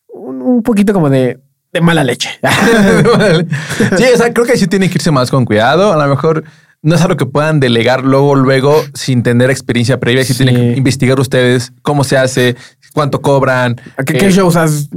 un, 0.08 0.42
un 0.42 0.64
poquito 0.64 0.92
como 0.92 1.10
de, 1.12 1.40
de 1.72 1.82
mala 1.82 2.04
leche. 2.04 2.30
sí, 3.98 4.04
o 4.12 4.18
sea, 4.18 4.34
creo 4.34 4.46
que 4.48 4.58
sí 4.58 4.66
tienen 4.68 4.90
que 4.90 4.96
irse 4.98 5.12
más 5.12 5.30
con 5.30 5.46
cuidado. 5.46 5.94
A 5.94 5.98
lo 6.04 6.10
mejor 6.10 6.44
no 6.82 6.96
es 6.96 7.02
algo 7.02 7.18
que 7.18 7.26
puedan 7.26 7.60
delegar 7.60 8.04
luego, 8.04 8.36
luego, 8.36 8.82
sin 8.94 9.22
tener 9.22 9.50
experiencia 9.52 10.00
previa. 10.00 10.24
Sí, 10.24 10.34
Sí. 10.34 10.44
tienen 10.46 10.56
que 10.74 10.78
investigar 10.78 11.20
ustedes 11.20 11.74
cómo 11.82 12.04
se 12.04 12.18
hace, 12.18 12.56
cuánto 12.94 13.22
cobran, 13.22 13.76
¿Qué, 14.06 14.14
eh, 14.14 14.18
qué 14.20 14.32
shows 14.32 14.56
has, 14.56 14.90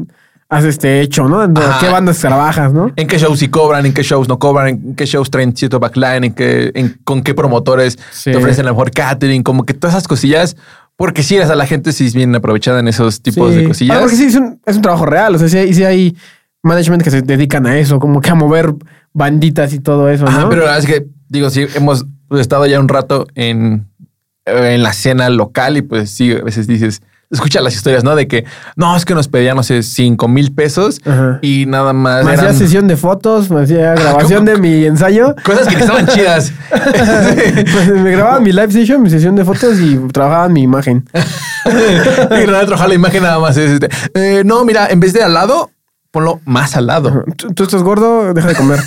has 0.49 0.64
este, 0.64 1.01
hecho, 1.01 1.28
no? 1.28 1.43
¿En 1.43 1.57
Ajá. 1.57 1.78
¿Qué 1.80 1.88
bandas 1.93 2.18
trabajas, 2.18 2.72
no? 2.72 2.93
en 2.97 3.07
qué 3.07 3.18
shows 3.18 3.38
sí 3.38 3.49
cobran, 3.49 3.86
en 3.86 3.93
qué 3.95 4.03
shows 4.03 4.28
no 4.28 4.38
cobran, 4.38 4.68
en 4.68 4.95
qué 4.95 5.07
shows 5.07 5.30
traen 5.30 5.57
cierto 5.57 5.80
backline, 5.80 6.24
en 6.24 6.34
qué, 6.34 6.70
en, 6.74 6.99
con 7.05 7.22
qué 7.22 7.34
promotores 7.34 7.99
Sí. 8.11 8.30
te 8.32 8.36
ofrecen 8.36 8.66
a 8.66 8.68
lo 8.68 8.74
mejor 8.74 8.90
catering, 8.90 9.43
como 9.43 9.64
que 9.64 9.74
todas 9.74 9.95
esas 9.97 10.09
cosillas. 10.09 10.57
Porque 10.97 11.22
sí, 11.22 11.38
o 11.38 11.47
sea, 11.47 11.57
la 11.57 11.66
gente 11.66 11.90
sí 11.93 12.07
es 12.07 12.14
bien 12.14 12.34
aprovechada 12.34 12.78
en 12.80 12.86
esos 12.86 13.22
tipos 13.22 13.55
de 13.55 13.64
cosillas. 13.66 13.97
Ah, 13.97 14.01
porque 14.01 14.14
sí, 14.14 14.24
es 14.24 14.34
un, 14.36 14.61
es 14.66 14.76
un 14.76 14.82
trabajo 14.82 15.07
real. 15.07 15.34
O 15.34 15.38
sea, 15.38 15.49
sí, 15.49 15.57
hay- 15.57 15.72
sí 15.72 15.84
hay 15.84 16.16
management 16.62 17.03
que 17.03 17.11
se 17.11 17.22
dedican 17.22 17.66
a 17.66 17.78
eso, 17.78 17.99
como 17.99 18.20
que 18.20 18.28
a 18.30 18.34
mover 18.34 18.74
banditas 19.14 19.72
y 19.72 19.80
todo 19.80 20.09
eso, 20.11 20.26
¿no? 20.26 20.49
pero 20.49 20.61
la 20.66 20.72
verdad 20.72 20.78
es 20.78 20.86
que, 20.86 21.07
digo, 21.28 21.51
sí, 21.51 21.66
hemos 21.74 22.05
estado 22.38 22.66
ya 22.66 22.78
un 22.78 22.88
rato 22.88 23.26
en, 23.34 23.88
en 24.45 24.82
la 24.82 24.90
escena 24.90 25.28
local 25.28 25.76
y 25.78 25.82
pues 25.82 26.11
sí, 26.11 26.30
a 26.32 26.43
veces 26.43 26.66
dices, 26.66 27.03
escucha 27.32 27.60
las 27.60 27.74
historias, 27.74 28.04
¿no? 28.04 28.14
De 28.14 28.28
que, 28.28 28.44
no, 28.76 28.94
es 28.94 29.04
que 29.04 29.14
nos 29.14 29.26
pedían, 29.26 29.56
no 29.56 29.62
sé, 29.62 29.82
cinco 29.82 30.28
mil 30.28 30.52
pesos 30.52 31.00
Ajá. 31.04 31.38
y 31.42 31.64
nada 31.66 31.92
más 31.92 32.24
me 32.24 32.32
hacía 32.32 32.44
eran 32.44 32.56
sesión 32.56 32.86
de 32.86 32.96
fotos, 32.96 33.50
me 33.50 33.62
hacía 33.62 33.94
grabación 33.96 34.44
de 34.44 34.58
mi 34.58 34.84
ensayo. 34.84 35.34
cosas 35.44 35.66
que 35.66 35.76
estaban 35.76 36.06
chidas. 36.06 36.52
Pues, 37.72 37.88
me 37.88 38.10
grababan 38.10 38.42
mi 38.42 38.52
live 38.52 38.70
session, 38.70 39.02
mi 39.02 39.10
sesión 39.10 39.34
de 39.36 39.44
fotos 39.44 39.78
y 39.78 39.96
trabajaban 40.12 40.52
mi 40.52 40.62
imagen. 40.62 41.04
y 41.64 41.70
realidad 41.70 42.66
trabajar 42.66 42.88
la 42.88 42.94
imagen 42.94 43.22
nada 43.22 43.38
más 43.38 43.56
es, 43.56 43.70
este, 43.72 43.88
eh, 44.14 44.42
no, 44.44 44.64
mira, 44.64 44.88
en 44.88 45.00
vez 45.00 45.12
de 45.12 45.22
al 45.22 45.34
lado, 45.34 45.70
ponlo 46.12 46.40
más 46.44 46.76
al 46.76 46.86
lado. 46.86 47.24
¿Tú, 47.36 47.52
tú 47.54 47.64
estás 47.64 47.82
gordo, 47.82 48.32
deja 48.34 48.48
de 48.48 48.54
comer. 48.54 48.78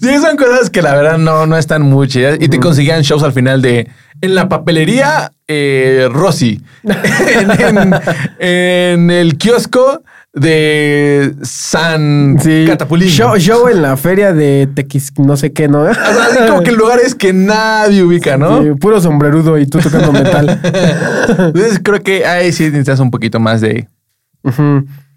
sí, 0.00 0.18
son 0.18 0.36
cosas 0.36 0.70
que 0.70 0.82
la 0.82 0.94
verdad 0.94 1.18
no, 1.18 1.46
no 1.46 1.56
están 1.56 1.82
muy 1.82 2.08
chidas 2.08 2.36
y 2.40 2.48
te 2.48 2.58
conseguían 2.60 3.02
shows 3.02 3.22
al 3.22 3.32
final 3.32 3.62
de 3.62 3.88
En 4.22 4.34
la 4.34 4.48
papelería, 4.48 5.32
eh, 5.48 6.08
en, 6.84 7.78
en- 7.78 7.94
en 8.38 9.10
el 9.10 9.36
kiosco 9.38 10.02
de 10.32 11.34
San 11.42 12.36
Sí. 12.40 12.64
Catapulín. 12.66 13.08
Show, 13.08 13.36
show 13.36 13.68
en 13.68 13.82
la 13.82 13.96
feria 13.96 14.32
de 14.32 14.68
Tequis, 14.72 15.12
no 15.18 15.36
sé 15.36 15.52
qué, 15.52 15.66
¿no? 15.68 15.82
O 15.90 15.94
sea, 15.94 16.26
así 16.30 16.38
como 16.48 16.62
que 16.62 16.72
lugares 16.72 17.14
que 17.14 17.32
nadie 17.32 18.02
ubica, 18.02 18.36
¿no? 18.36 18.62
Sí, 18.62 18.70
puro 18.80 19.00
sombrerudo 19.00 19.58
y 19.58 19.66
tú 19.66 19.78
tocando 19.80 20.12
metal. 20.12 20.60
Entonces 21.28 21.80
creo 21.82 22.00
que 22.02 22.24
ahí 22.26 22.52
sí 22.52 22.64
necesitas 22.64 23.00
un 23.00 23.10
poquito 23.10 23.40
más 23.40 23.60
de 23.60 23.88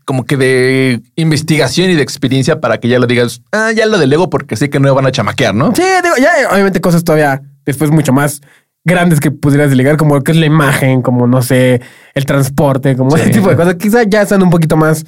como 0.06 0.26
que 0.26 0.36
de 0.36 1.02
investigación 1.16 1.90
y 1.90 1.96
de 1.96 2.02
experiencia 2.02 2.60
para 2.60 2.78
que 2.80 2.90
ya 2.90 3.00
lo 3.00 3.08
digas, 3.08 3.42
ah, 3.54 3.72
ya 3.72 3.86
lo 3.86 3.98
delego 3.98 4.30
porque 4.30 4.58
sé 4.58 4.70
que 4.70 4.80
no 4.80 4.86
me 4.90 4.92
van 4.92 5.06
a 5.06 5.12
chamaquear, 5.12 5.56
¿no? 5.56 5.74
Sí, 5.76 5.84
digo, 6.04 6.16
ya 6.20 6.50
obviamente 6.52 6.82
cosas 6.82 7.04
todavía 7.06 7.42
después 7.66 7.90
mucho 7.90 8.12
más 8.12 8.42
grandes 8.86 9.20
que 9.20 9.32
pudieras 9.32 9.70
delegar, 9.70 9.98
como 9.98 10.16
lo 10.16 10.24
que 10.24 10.32
es 10.34 10.38
la 10.38 10.46
imagen, 10.46 11.02
como 11.02 11.26
no 11.28 11.42
sé, 11.42 11.82
el 12.14 12.26
transporte, 12.26 12.96
como 12.98 13.12
Sí. 13.12 13.22
ese 13.22 13.30
tipo 13.32 13.50
de 13.50 13.56
cosas. 13.56 13.76
Quizás 13.76 14.06
ya 14.10 14.22
están 14.24 14.44
un 14.44 14.50
poquito 14.50 14.76
más 14.78 15.06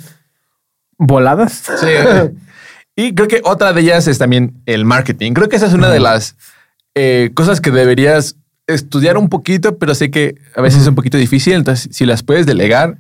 voladas. 0.97 1.63
Sí. 1.79 1.87
y 2.95 3.13
creo 3.15 3.27
que 3.27 3.41
otra 3.43 3.73
de 3.73 3.81
ellas 3.81 4.07
es 4.07 4.17
también 4.17 4.61
el 4.65 4.85
marketing. 4.85 5.33
Creo 5.33 5.49
que 5.49 5.55
esa 5.57 5.67
es 5.67 5.73
una 5.73 5.89
de 5.89 5.99
las 5.99 6.35
eh, 6.95 7.31
cosas 7.33 7.59
que 7.61 7.71
deberías 7.71 8.37
estudiar 8.67 9.17
un 9.17 9.29
poquito, 9.29 9.77
pero 9.77 9.93
sé 9.93 10.09
que 10.09 10.35
a 10.55 10.61
veces 10.61 10.81
es 10.81 10.87
un 10.87 10.95
poquito 10.95 11.17
difícil. 11.17 11.53
Entonces, 11.53 11.89
si 11.95 12.05
las 12.05 12.23
puedes 12.23 12.45
delegar, 12.45 12.97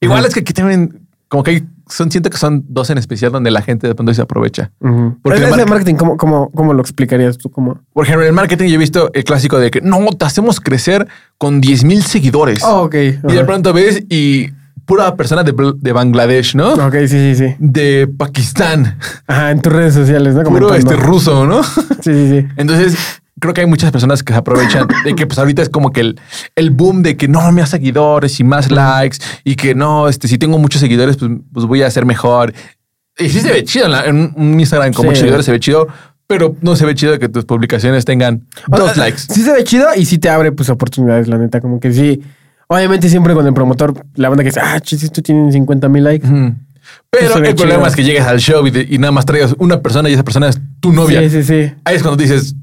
igual 0.00 0.24
es 0.26 0.34
que 0.34 0.40
aquí 0.40 0.52
también, 0.52 1.08
como 1.28 1.42
que 1.42 1.50
hay- 1.52 1.66
son, 1.90 2.10
siento 2.10 2.30
que 2.30 2.36
son 2.38 2.64
dos 2.68 2.90
en 2.90 2.98
especial 2.98 3.32
donde 3.32 3.50
la 3.50 3.62
gente 3.62 3.86
de 3.86 3.94
pronto 3.94 4.12
se 4.14 4.22
aprovecha. 4.22 4.70
Ujú. 4.80 5.18
Porque 5.22 5.38
Ese 5.38 5.48
el 5.50 5.56
mar- 5.56 5.68
marketing, 5.68 5.94
¿cómo, 5.96 6.16
cómo, 6.16 6.50
cómo 6.50 6.72
lo 6.74 6.80
explicarías 6.80 7.36
tú? 7.38 7.50
¿Cómo? 7.50 7.80
Por 7.92 8.04
ejemplo, 8.04 8.22
en 8.22 8.28
el 8.28 8.34
marketing 8.34 8.68
yo 8.68 8.74
he 8.74 8.78
visto 8.78 9.10
el 9.12 9.24
clásico 9.24 9.58
de 9.58 9.70
que 9.70 9.80
no, 9.80 9.98
te 10.18 10.24
hacemos 10.24 10.60
crecer 10.60 11.06
con 11.38 11.60
10 11.60 11.84
mil 11.84 12.02
seguidores. 12.02 12.62
Oh, 12.64 12.82
ok. 12.84 12.94
Y 12.94 13.32
de 13.32 13.44
pronto 13.44 13.72
ves 13.72 14.02
y 14.08 14.48
pura 14.86 15.14
persona 15.14 15.44
de, 15.44 15.54
de 15.76 15.92
Bangladesh, 15.92 16.56
¿no? 16.56 16.72
Ok, 16.74 16.94
sí, 17.02 17.08
sí, 17.08 17.34
sí. 17.36 17.54
De 17.60 18.08
Pakistán, 18.08 18.98
Ajá, 19.26 19.50
en 19.52 19.60
tus 19.62 19.72
redes 19.72 19.94
sociales, 19.94 20.34
¿no? 20.34 20.42
puro 20.42 20.66
Comentando. 20.68 20.92
este 20.92 21.06
ruso, 21.06 21.46
¿no? 21.46 21.62
Sí, 21.62 21.76
sí, 22.02 22.28
sí. 22.40 22.46
Entonces, 22.56 23.19
creo 23.40 23.52
que 23.54 23.62
hay 23.62 23.66
muchas 23.66 23.90
personas 23.90 24.22
que 24.22 24.32
se 24.32 24.38
aprovechan 24.38 24.86
de 25.04 25.14
que 25.14 25.26
pues 25.26 25.38
ahorita 25.38 25.62
es 25.62 25.68
como 25.68 25.90
que 25.92 26.00
el, 26.00 26.20
el 26.54 26.70
boom 26.70 27.02
de 27.02 27.16
que 27.16 27.26
no, 27.28 27.50
más 27.52 27.70
seguidores 27.70 28.38
y 28.38 28.44
más 28.44 28.70
likes 28.70 29.18
y 29.44 29.56
que 29.56 29.74
no, 29.74 30.08
este, 30.08 30.28
si 30.28 30.38
tengo 30.38 30.58
muchos 30.58 30.80
seguidores, 30.80 31.16
pues, 31.16 31.30
pues 31.52 31.66
voy 31.66 31.82
a 31.82 31.90
ser 31.90 32.06
mejor. 32.06 32.52
Y 33.18 33.28
sí 33.28 33.40
se 33.40 33.50
ve 33.52 33.64
chido 33.64 33.86
en, 33.86 33.90
la- 33.92 34.04
en 34.06 34.32
un 34.36 34.60
Instagram 34.60 34.92
con 34.92 35.02
Sí. 35.02 35.06
muchos 35.06 35.18
seguidores, 35.18 35.44
se 35.46 35.52
ve 35.52 35.60
chido, 35.60 35.88
pero 36.26 36.54
no 36.60 36.76
se 36.76 36.86
ve 36.86 36.94
chido 36.94 37.18
que 37.18 37.28
tus 37.28 37.44
publicaciones 37.44 38.04
tengan 38.04 38.46
O 38.70 38.78
dos 38.78 38.92
sea, 38.92 39.04
likes. 39.04 39.18
Sí 39.28 39.42
se 39.42 39.52
ve 39.52 39.64
chido 39.64 39.88
y 39.96 40.04
sí 40.06 40.18
te 40.18 40.28
abre 40.30 40.52
pues 40.52 40.68
oportunidades, 40.70 41.26
la 41.26 41.36
neta. 41.38 41.60
Como 41.60 41.80
que 41.80 41.92
sí. 41.92 42.22
Obviamente 42.68 43.08
siempre 43.08 43.34
con 43.34 43.44
el 43.46 43.52
promotor, 43.52 44.06
la 44.14 44.28
banda 44.28 44.44
que 44.44 44.50
dice, 44.50 44.60
ah, 44.62 44.78
chis, 44.80 45.02
esto 45.02 45.20
tiene 45.22 45.50
50 45.50 45.88
mil 45.88 46.04
likes. 46.04 46.28
Pero 47.10 47.36
el 47.44 47.54
problema 47.56 47.88
es 47.88 47.96
que 47.96 48.04
llegues 48.04 48.22
al 48.24 48.38
show 48.38 48.64
y 48.66 48.98
nada 48.98 49.10
más 49.12 49.26
traigas 49.26 49.54
una 49.58 49.80
persona 49.80 50.08
y 50.08 50.12
esa 50.14 50.22
persona 50.22 50.48
es 50.48 50.60
tu 50.80 50.92
novia. 50.92 51.20
Sí, 51.22 51.30
sí, 51.30 51.42
sí. 51.42 51.72
Ahí 51.84 51.96
es 51.96 52.02
cuando 52.02 52.16
dices, 52.22 52.54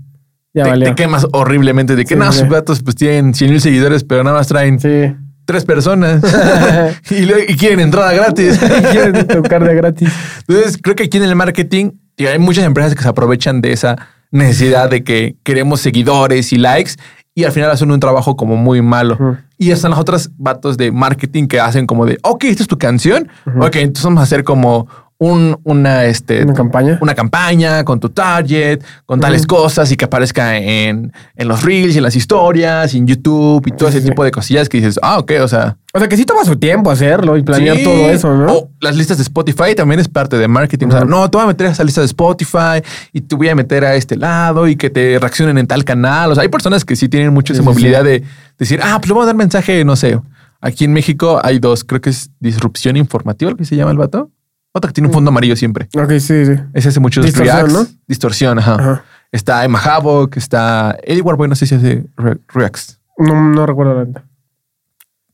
Ya 0.65 0.77
te, 0.77 0.95
quemas 0.95 1.25
horriblemente 1.33 1.95
de 1.95 2.03
que 2.05 2.15
Sí, 2.15 2.19
no, 2.19 2.31
sus 2.31 2.49
gatos 2.49 2.81
pues 2.83 2.95
tienen 2.95 3.33
100 3.33 3.51
mil 3.51 3.61
seguidores, 3.61 4.03
pero 4.03 4.23
nada 4.23 4.37
más 4.37 4.47
traen 4.47 4.79
Sí. 4.79 5.15
tres 5.45 5.65
personas 5.65 6.21
y, 7.11 7.21
luego- 7.25 7.43
y 7.47 7.55
quieren 7.55 7.79
entrada 7.79 8.13
gratis. 8.13 8.59
Quieren 8.91 9.27
tocar 9.27 9.63
de 9.63 9.75
gratis. 9.75 10.09
Entonces, 10.47 10.77
creo 10.81 10.95
que 10.95 11.03
aquí 11.03 11.17
en 11.17 11.23
el 11.23 11.35
marketing 11.35 11.91
y 12.17 12.25
hay 12.25 12.39
muchas 12.39 12.65
empresas 12.65 12.95
que 12.95 13.03
se 13.03 13.07
aprovechan 13.09 13.61
de 13.61 13.71
esa 13.73 13.95
necesidad 14.31 14.89
de 14.89 15.03
que 15.03 15.35
queremos 15.43 15.79
seguidores 15.81 16.51
y 16.51 16.57
likes 16.57 16.93
y 17.35 17.43
al 17.43 17.51
final 17.51 17.69
hacen 17.69 17.91
un 17.91 17.99
trabajo 17.99 18.35
como 18.35 18.55
muy 18.55 18.81
malo. 18.81 19.37
Y 19.59 19.69
están 19.71 19.91
los 19.91 19.99
otros 19.99 20.31
vatos 20.37 20.75
de 20.77 20.91
marketing 20.91 21.47
que 21.47 21.59
hacen 21.59 21.85
como 21.85 22.05
de, 22.07 22.17
ok, 22.23 22.45
esta 22.45 22.63
es 22.63 22.67
tu 22.67 22.77
canción. 22.79 23.29
Ok, 23.59 23.75
entonces 23.75 24.03
vamos 24.05 24.21
a 24.21 24.23
hacer 24.23 24.43
como 24.43 24.87
un, 25.19 25.59
una, 25.63 26.05
este, 26.05 26.43
Una 26.43 26.53
campaña. 26.53 26.99
una 27.01 27.15
campaña 27.15 27.83
con 27.83 27.99
tu 27.99 28.09
target, 28.09 28.83
con 29.05 29.19
tales 29.19 29.47
cosas 29.47 29.91
y 29.91 29.97
que 29.97 30.05
aparezca 30.05 30.57
en, 30.57 31.11
en 31.35 31.47
los 31.47 31.63
reels 31.63 31.95
y 31.95 31.97
en 31.97 32.03
las 32.03 32.15
historias 32.15 32.93
y 32.93 32.99
en 32.99 33.07
YouTube 33.07 33.65
y 33.65 33.71
todo 33.71 33.89
Sí, 33.89 33.97
ese 33.97 34.03
sí, 34.05 34.09
tipo 34.11 34.23
de 34.23 34.29
cosillas 34.31 34.69
que 34.69 34.77
dices, 34.77 34.99
ah, 35.01 35.17
ok, 35.17 35.31
o 35.41 35.47
sea, 35.47 35.77
O 35.93 35.97
sea 35.99 36.07
que 36.07 36.17
sí 36.17 36.23
toma 36.25 36.45
su 36.45 36.55
tiempo 36.57 36.91
hacerlo 36.91 37.35
y 37.35 37.41
planear 37.41 37.77
Sí. 37.77 37.83
todo 37.83 38.09
eso, 38.11 38.35
¿no? 38.37 38.53
O 38.53 38.69
las 38.79 38.95
listas 38.95 39.17
de 39.17 39.23
Spotify 39.23 39.73
también 39.75 39.99
es 39.99 40.07
parte 40.07 40.37
de 40.37 40.47
marketing. 40.47 40.87
O 40.87 40.91
sea, 40.91 41.03
no, 41.05 41.27
te 41.31 41.37
voy 41.37 41.45
a 41.45 41.47
meter 41.47 41.65
a 41.67 41.71
esa 41.71 41.83
lista 41.83 42.01
de 42.01 42.05
Spotify 42.05 42.83
y 43.11 43.21
te 43.21 43.35
voy 43.35 43.49
a 43.49 43.55
meter 43.55 43.85
a 43.85 43.95
este 43.95 44.15
lado 44.17 44.67
y 44.67 44.75
que 44.75 44.91
te 44.91 45.17
reaccionen 45.17 45.57
en 45.57 45.65
tal 45.65 45.83
canal. 45.83 46.31
O 46.31 46.35
sea, 46.35 46.43
hay 46.43 46.49
personas 46.49 46.85
que 46.85 46.95
sí 46.95 47.09
tienen 47.09 47.33
mucha 47.33 47.55
Sí, 47.55 47.59
esa 47.61 47.63
movilidad 47.67 48.03
de 48.03 48.21
decir, 48.59 48.79
ah, 48.83 48.97
pues 48.99 49.07
le 49.07 49.13
voy 49.15 49.23
a 49.23 49.25
dar 49.25 49.35
mensaje, 49.35 49.83
no 49.83 49.95
sé. 49.95 50.19
Aquí 50.61 50.85
en 50.85 50.93
México 50.93 51.39
hay 51.43 51.57
dos, 51.59 51.83
creo 51.83 52.01
que 52.01 52.09
es 52.11 52.29
disrupción 52.39 52.97
informativa, 52.97 53.49
lo 53.49 53.57
que 53.57 53.65
se 53.65 53.75
llama 53.75 53.89
el 53.91 53.97
vato. 53.97 54.29
Otra 54.77 54.89
que 54.89 54.93
tiene 54.93 55.07
un 55.07 55.13
fondo 55.13 55.29
amarillo 55.29 55.55
siempre. 55.55 55.89
Ok, 55.95 56.11
sí, 56.19 56.45
sí. 56.45 56.53
Ese 56.73 56.89
hace 56.89 56.99
muchos 56.99 57.25
Distorsión, 57.25 57.55
reacts. 57.57 57.73
¿no? 57.73 57.87
Distorsión, 58.07 58.59
ajá. 58.59 58.75
Ajá. 58.75 59.03
Está 59.31 59.65
Emma 59.65 59.79
Havoc, 59.79 60.37
está 60.37 60.97
Eddie 61.03 61.21
Warboy, 61.21 61.47
no 61.49 61.55
sé 61.55 61.65
si 61.65 61.75
hace 61.75 62.05
re- 62.15 62.37
reacts. 62.47 62.99
No, 63.17 63.33
no 63.51 63.65
recuerdo 63.65 63.95
la 63.95 64.05
neta. 64.05 64.23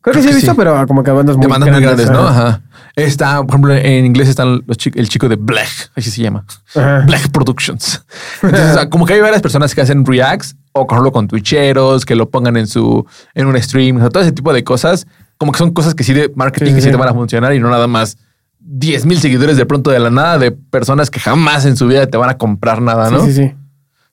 Creo 0.02 0.16
que 0.16 0.22
sí 0.22 0.30
he 0.30 0.34
visto, 0.36 0.52
sí. 0.52 0.58
pero 0.58 0.86
como 0.86 1.02
que 1.02 1.12
bandas 1.12 1.38
muy 1.38 1.46
De 1.46 1.52
bandas 1.52 1.70
muy 1.72 1.82
grandes, 1.82 2.12
¿no? 2.12 2.28
ajá. 2.28 2.62
Está, 2.96 3.38
por 3.42 3.52
ejemplo, 3.52 3.74
en 3.74 4.06
inglés 4.06 4.28
están 4.28 4.62
los 4.68 4.78
chi- 4.78 4.92
el 4.96 5.08
chico 5.08 5.30
de 5.30 5.38
Black, 5.38 5.70
así 5.96 6.12
se 6.12 6.22
llama. 6.22 6.46
Ajá. 6.76 7.04
Black 7.06 7.30
Productions. 7.32 8.04
Entonces, 8.42 8.72
o 8.72 8.74
sea, 8.74 8.90
como 8.90 9.06
que 9.06 9.14
hay 9.14 9.22
varias 9.22 9.42
personas 9.42 9.74
que 9.74 9.80
hacen 9.82 10.06
reacts 10.06 10.56
o 10.74 10.86
con 10.88 11.10
con 11.12 11.28
twitcheros, 11.30 12.04
que 12.06 12.16
lo 12.16 12.30
pongan 12.30 12.58
en 12.58 12.68
su, 12.68 13.06
en 13.34 13.48
un 13.48 13.62
stream, 13.62 13.96
o 13.98 14.00
sea, 14.02 14.10
todo 14.10 14.24
ese 14.24 14.34
tipo 14.34 14.52
de 14.52 14.64
cosas, 14.66 15.08
como 15.38 15.52
que 15.54 15.58
son 15.60 15.72
cosas 15.72 15.96
que 15.96 16.04
sí 16.04 16.14
de 16.14 16.32
marketing 16.36 16.66
Sí, 16.66 16.70
sí, 16.72 16.76
que 16.76 16.82
sí. 16.82 16.92
te 16.92 16.98
van 16.98 17.10
a 17.10 17.14
funcionar 17.14 17.54
y 17.54 17.60
no 17.60 17.70
nada 17.70 17.88
más 17.88 18.18
10 18.66 19.06
mil 19.06 19.20
seguidores 19.20 19.58
de 19.58 19.66
pronto 19.66 19.92
de 19.92 20.00
la 20.00 20.10
nada 20.10 20.38
de 20.38 20.52
personas 20.52 21.10
que 21.10 21.20
jamás 21.20 21.66
en 21.66 21.76
su 21.76 21.88
vida 21.88 22.08
te 22.08 22.18
van 22.18 22.30
a 22.30 22.38
comprar 22.38 22.82
nada, 22.82 23.10
¿no? 23.12 23.20
Sí, 23.26 23.34
sí, 23.34 23.44
sí. 23.48 23.56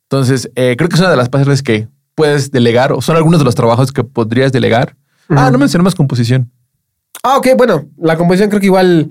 Entonces, 0.04 0.50
eh, 0.56 0.74
creo 0.76 0.88
que 0.88 0.94
es 0.96 1.00
una 1.00 1.10
de 1.10 1.16
las 1.16 1.28
partes 1.28 1.62
que 1.62 1.88
puedes 2.14 2.50
delegar 2.50 2.92
o 2.92 3.00
son 3.00 3.16
algunos 3.16 3.38
de 3.40 3.44
los 3.44 3.54
trabajos 3.54 3.92
que 3.92 4.02
podrías 4.04 4.50
delegar. 4.52 4.96
Ah, 5.28 5.44
Ujú. 5.44 5.52
no 5.52 5.58
mencionamos 5.58 5.94
composición. 5.94 6.50
Ah, 7.22 7.36
ok, 7.38 7.48
bueno, 7.56 7.86
la 7.96 8.16
composición 8.16 8.48
creo 8.50 8.60
que 8.60 8.66
igual. 8.66 9.08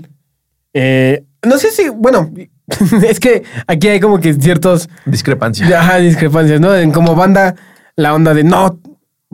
eh, 0.74 1.24
no 1.48 1.58
sé 1.58 1.72
si, 1.72 1.88
bueno, 1.90 2.30
es 3.08 3.20
que 3.20 3.44
aquí 3.66 3.88
hay 3.88 4.00
como 4.02 4.20
que 4.20 4.34
ciertos 4.34 4.90
Discrepancia. 5.06 5.80
ajá, 5.80 5.98
discrepancias, 5.98 6.60
¿no? 6.60 6.76
En 6.76 6.92
como 6.92 7.16
banda, 7.16 7.56
la 7.96 8.14
onda 8.14 8.34
de 8.34 8.44
no, 8.44 8.78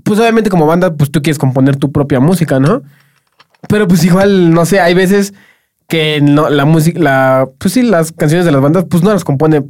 pues 0.03 0.20
obviamente 0.20 0.51
como 0.51 0.68
banda, 0.68 0.93
pues 0.93 1.10
tú 1.12 1.22
quieres 1.24 1.39
componer 1.39 1.78
tu 1.78 1.91
propia 1.91 2.20
música, 2.20 2.60
¿no? 2.60 2.84
Pero 3.68 3.88
pues 3.88 4.03
igual, 4.03 4.51
no 4.53 4.66
sé, 4.66 4.80
hay 4.80 4.93
veces 4.93 5.34
que 5.88 6.19
no, 6.21 6.49
la 6.49 6.65
música, 6.65 6.99
la, 6.99 7.47
pues 7.57 7.73
sí, 7.73 7.83
las 7.83 8.11
canciones 8.11 8.45
de 8.45 8.51
las 8.51 8.61
bandas, 8.61 8.86
pues 8.89 9.03
no 9.03 9.11
las 9.13 9.23
compone, 9.23 9.63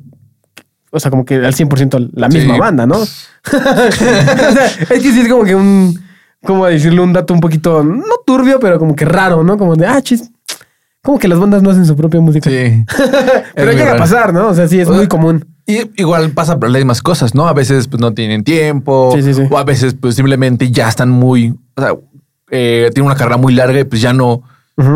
o 0.92 1.00
sea, 1.00 1.12
como 1.12 1.26
que 1.26 1.36
al 1.36 1.54
100% 1.54 2.10
la 2.14 2.32
Sí. 2.32 2.38
misma 2.38 2.58
banda, 2.58 2.86
¿no? 2.86 2.96
o 3.00 3.06
sea, 3.06 4.66
es 4.80 4.88
que 4.88 5.12
sí 5.12 5.22
es 5.22 5.28
como 5.28 5.44
que 5.44 5.56
un, 5.56 6.00
¿cómo 6.44 6.66
decirlo? 6.68 7.04
Un 7.04 7.14
dato 7.14 7.34
un 7.34 7.40
poquito, 7.42 7.84
no 7.84 8.04
turbio, 8.26 8.60
pero 8.60 8.80
como 8.80 8.96
que 8.96 9.06
raro, 9.06 9.44
¿no? 9.44 9.58
Como 9.58 9.76
de, 9.76 9.86
ah, 9.88 10.02
chis, 10.02 10.32
como 11.04 11.20
que 11.20 11.28
las 11.28 11.38
bandas 11.40 11.62
no 11.62 11.70
hacen 11.70 11.86
su 11.86 11.96
propia 11.96 12.20
música. 12.20 12.50
Sí. 12.50 12.84
Pero 13.56 13.72
llega 13.74 13.94
a 13.94 13.98
pasar, 13.98 14.34
¿no? 14.34 14.48
O 14.48 14.54
sea, 14.56 14.68
sí, 14.68 14.80
es 14.80 14.88
O 14.88 14.92
sea, 14.92 14.98
muy 14.98 15.08
común. 15.08 15.46
Y 15.68 15.92
igual 16.02 16.32
pasa 16.32 16.60
por 16.60 16.68
las 16.70 16.80
mismas 16.80 17.04
cosas, 17.04 17.36
¿no? 17.36 17.48
A 17.48 17.54
veces 17.54 17.88
pues 17.88 18.02
no 18.02 18.16
tienen 18.16 18.44
tiempo. 18.44 19.12
Sí, 19.16 19.22
sí, 19.22 19.36
sí. 19.36 19.44
O 19.52 19.58
a 19.60 19.64
veces 19.64 19.94
pues 19.94 20.16
simplemente 20.16 20.72
ya 20.72 20.90
están 20.90 21.12
muy, 21.12 21.54
o 21.76 21.82
sea, 21.82 21.94
eh, 22.50 22.90
tienen 22.92 23.06
una 23.06 23.16
carrera 23.16 23.38
muy 23.38 23.54
larga 23.54 23.80
y 23.80 23.84
pues 23.84 24.02
ya 24.02 24.14
no, 24.14 24.42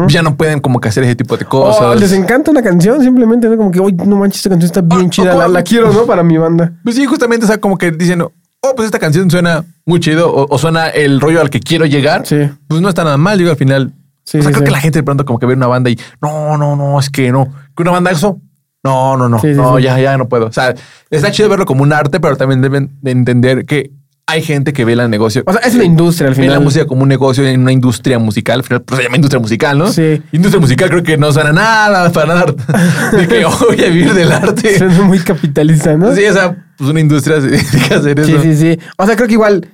Ya 0.10 0.22
no 0.22 0.36
pueden 0.36 0.60
como 0.60 0.82
que 0.82 0.90
hacer 0.90 1.06
ese 1.06 1.16
tipo 1.16 1.38
de 1.38 1.46
cosas. 1.46 1.82
Oh, 1.82 1.96
les 1.96 2.12
encanta 2.12 2.52
una 2.52 2.62
canción, 2.62 3.02
simplemente, 3.02 3.48
¿no? 3.48 3.56
Como 3.56 3.72
que, 3.72 3.80
oye, 3.80 3.96
no 4.06 4.18
manches, 4.18 4.40
esta 4.40 4.50
canción 4.50 4.66
está 4.68 4.82
bien 4.82 5.08
Ah, 5.08 5.10
chida, 5.10 5.36
o- 5.36 5.40
la, 5.40 5.48
la 5.48 5.64
quiero, 5.64 5.94
¿no? 5.94 6.06
Para 6.06 6.22
mi 6.22 6.38
banda. 6.38 6.74
Pues 6.84 6.96
sí, 6.98 7.06
justamente, 7.06 7.46
o 7.46 7.48
sea, 7.48 7.60
como 7.60 7.78
que 7.78 7.92
dicen, 7.92 8.22
oh, 8.22 8.32
pues 8.76 8.88
esta 8.88 9.00
canción 9.00 9.32
suena 9.32 9.64
muy 9.86 10.02
chido 10.02 10.30
o, 10.34 10.54
o 10.54 10.58
suena 10.58 10.88
el 10.90 11.22
rollo 11.22 11.40
al 11.40 11.50
que 11.50 11.62
quiero 11.62 11.86
llegar. 11.86 12.26
Sí. 12.26 12.50
Pues 12.68 12.82
no 12.82 12.90
está 12.90 13.06
nada 13.06 13.16
mal, 13.18 13.38
digo, 13.38 13.52
al 13.52 13.56
final. 13.58 13.94
Sí, 14.26 14.40
o 14.40 14.42
sea, 14.42 14.50
sí, 14.50 14.54
creo 14.54 14.60
sí. 14.60 14.66
que 14.66 14.72
la 14.72 14.80
gente 14.82 15.00
de 15.00 15.04
pronto 15.04 15.24
como 15.24 15.40
que 15.40 15.46
ve 15.46 15.54
una 15.54 15.68
banda 15.68 15.90
y 15.90 15.98
no, 16.22 16.58
no, 16.58 16.76
no, 16.76 17.00
es 17.00 17.10
que 17.10 17.32
no. 17.32 17.48
Que 17.76 17.82
una 17.84 17.92
banda 17.92 18.12
eso. 18.12 18.40
No, 18.84 19.18
no, 19.18 19.28
no, 19.30 19.40
no, 19.44 19.80
ya, 19.80 19.98
ya 20.00 20.18
no 20.18 20.28
puedo. 20.30 20.46
O 20.48 20.52
sea, 20.54 20.74
está 21.10 21.32
chido 21.32 21.50
verlo 21.50 21.66
como 21.66 21.84
un 21.84 21.92
arte, 21.94 22.20
pero 22.20 22.36
también 22.38 22.62
deben 22.62 22.98
de 23.02 23.12
entender 23.12 23.66
que 23.66 23.92
hay 24.30 24.44
gente 24.44 24.74
que 24.74 24.86
ve 24.86 24.94
el 24.94 25.10
negocio. 25.10 25.44
O 25.46 25.52
sea, 25.54 25.62
es 25.62 25.74
una 25.74 25.84
industria 25.86 26.28
al 26.30 26.36
Ve 26.36 26.42
la 26.42 26.48
final. 26.48 26.64
música 26.64 26.86
como 26.86 27.02
un 27.04 27.10
negocio 27.10 27.46
en 27.48 27.62
una 27.62 27.72
industria 27.72 28.20
musical. 28.20 28.60
Al 28.60 28.64
final, 28.64 28.82
pues 28.84 28.98
se 29.00 29.04
llama 29.04 29.16
industria 29.16 29.40
musical, 29.40 29.78
¿no? 29.78 29.88
Sí. 29.92 30.22
Industria 30.32 30.62
musical 30.62 30.90
creo 30.90 31.04
que 31.04 31.18
no 31.18 31.32
suena 31.32 31.52
nada 31.52 32.12
para 32.12 32.28
nada 32.28 32.46
de 33.12 33.28
que 33.28 33.44
voy 33.46 33.84
a 33.84 33.90
vivir 33.90 34.14
del 34.14 34.32
arte. 34.32 34.78
Suena 34.78 35.02
muy 35.02 35.20
capitalista, 35.20 35.98
¿no? 35.98 36.14
Sí, 36.14 36.24
o 36.26 36.34
sea, 36.34 36.56
pues 36.78 36.90
una 36.90 37.00
industria 37.00 37.42
se 37.42 37.48
dedica 37.50 37.96
a 37.96 37.98
hacer 37.98 38.24
sí, 38.24 38.32
eso. 38.34 38.42
sí, 38.44 38.56
sí. 38.56 38.80
O 38.98 39.06
sea, 39.08 39.16
creo 39.16 39.28
que 39.28 39.34
igual, 39.34 39.68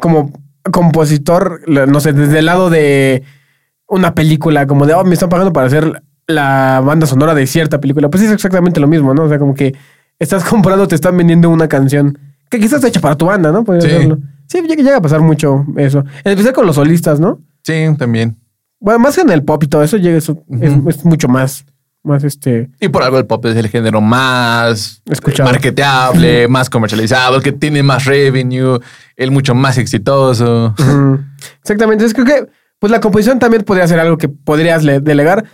como 0.00 0.32
compositor, 0.72 1.60
no 1.68 2.00
sé, 2.00 2.12
desde 2.12 2.40
el 2.40 2.46
lado 2.46 2.68
de 2.68 3.22
una 3.86 4.14
película, 4.14 4.66
como 4.66 4.86
de, 4.86 4.94
oh, 4.94 5.04
me 5.04 5.14
están 5.14 5.28
pagando 5.28 5.52
para 5.52 5.68
hacer 5.68 6.02
la 6.26 6.80
banda 6.84 7.06
sonora 7.06 7.34
de 7.34 7.46
cierta 7.46 7.80
película, 7.80 8.08
pues 8.08 8.24
es 8.24 8.30
exactamente 8.32 8.80
lo 8.80 8.88
mismo, 8.88 9.14
¿no? 9.14 9.24
O 9.24 9.28
sea, 9.28 9.38
como 9.38 9.54
que 9.54 9.74
estás 10.18 10.44
comprando, 10.48 10.88
te 10.88 10.96
están 10.96 11.16
vendiendo 11.16 11.48
una 11.48 11.68
canción 11.68 12.18
que 12.50 12.58
quizás 12.58 12.74
está 12.74 12.88
hecha 12.88 13.00
para 13.00 13.16
tu 13.16 13.26
banda, 13.26 13.50
¿no? 13.52 13.64
Podría 13.64 13.88
Sí. 13.88 13.94
hacerlo. 13.96 14.18
Sí, 14.46 14.60
llega 14.62 14.96
a 14.96 15.00
pasar 15.00 15.20
mucho 15.20 15.64
eso. 15.76 16.00
En 16.24 16.32
especial 16.32 16.52
con 16.52 16.66
los 16.66 16.74
solistas, 16.76 17.20
¿no? 17.20 17.40
Sí, 17.62 17.84
también. 17.96 18.36
Bueno, 18.80 18.98
más 18.98 19.14
que 19.14 19.22
en 19.22 19.30
el 19.30 19.44
pop 19.44 19.62
y 19.62 19.68
todo 19.68 19.82
eso, 19.82 19.96
llega 19.96 20.18
eso, 20.18 20.42
es, 20.60 21.04
mucho 21.04 21.28
más, 21.28 21.64
más 22.02 22.24
este. 22.24 22.68
Y 22.80 22.88
por 22.88 23.02
algo 23.02 23.18
el 23.18 23.26
pop 23.26 23.44
es 23.46 23.54
el 23.56 23.68
género 23.68 24.00
más 24.00 25.02
Escuchado. 25.08 25.48
marketeable, 25.48 26.48
más 26.48 26.68
comercializado, 26.70 27.36
el 27.36 27.42
que 27.42 27.52
tiene 27.52 27.82
más 27.82 28.06
revenue, 28.06 28.80
el 29.16 29.30
mucho 29.30 29.54
más 29.54 29.78
exitoso. 29.78 30.74
Exactamente. 31.62 32.04
Es 32.04 32.14
creo 32.14 32.26
que 32.26 32.46
pues 32.78 32.90
la 32.90 33.00
composición 33.00 33.38
también 33.38 33.62
podría 33.62 33.86
ser 33.86 34.00
algo 34.00 34.16
que 34.16 34.28
podrías 34.28 34.82
le- 34.82 35.00
delegar 35.00 35.44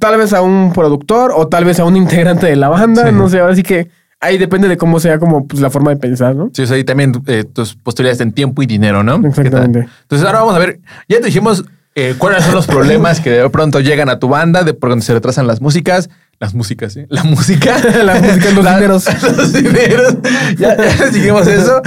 tal 0.00 0.18
vez 0.18 0.32
a 0.32 0.42
un 0.42 0.72
productor 0.72 1.32
o 1.34 1.46
tal 1.46 1.64
vez 1.64 1.78
a 1.78 1.84
un 1.84 1.96
integrante 1.96 2.46
de 2.46 2.56
la 2.56 2.68
banda. 2.68 3.08
Sí. 3.08 3.14
No 3.14 3.28
sé, 3.28 3.40
ahora 3.40 3.54
sí 3.54 3.62
que 3.62 3.88
ahí 4.24 4.38
depende 4.38 4.68
de 4.68 4.76
cómo 4.76 4.98
sea 5.00 5.18
como 5.18 5.46
pues, 5.46 5.60
la 5.60 5.70
forma 5.70 5.90
de 5.90 5.96
pensar, 5.96 6.34
¿no? 6.34 6.50
Sí, 6.52 6.62
o 6.62 6.66
sea, 6.66 6.78
y 6.78 6.84
también 6.84 7.12
eh, 7.26 7.44
tus 7.44 7.74
posibilidades 7.74 8.20
en 8.20 8.32
tiempo 8.32 8.62
y 8.62 8.66
dinero, 8.66 9.02
¿no? 9.02 9.16
Exactamente. 9.26 9.86
Entonces 10.02 10.26
ahora 10.26 10.40
vamos 10.40 10.54
a 10.54 10.58
ver, 10.58 10.80
ya 11.08 11.18
te 11.18 11.26
dijimos 11.26 11.64
eh, 11.94 12.14
cuáles 12.18 12.44
son 12.44 12.54
los 12.54 12.66
problemas 12.66 13.20
que 13.20 13.30
de 13.30 13.50
pronto 13.50 13.80
llegan 13.80 14.08
a 14.08 14.18
tu 14.18 14.28
banda, 14.28 14.64
de 14.64 14.74
por 14.74 14.90
donde 14.90 15.04
se 15.04 15.12
retrasan 15.12 15.46
las 15.46 15.60
músicas. 15.60 16.10
Las 16.40 16.54
músicas, 16.54 16.96
¿eh? 16.96 17.06
La 17.08 17.22
música. 17.22 17.78
La 18.04 18.20
música, 18.20 18.50
los 18.50 18.64
dineros. 18.74 19.22
Los 19.36 19.52
dineros. 19.52 20.16
Ya, 20.58 20.76
ya 20.76 21.04
les 21.04 21.12
dijimos 21.12 21.46
eso. 21.46 21.80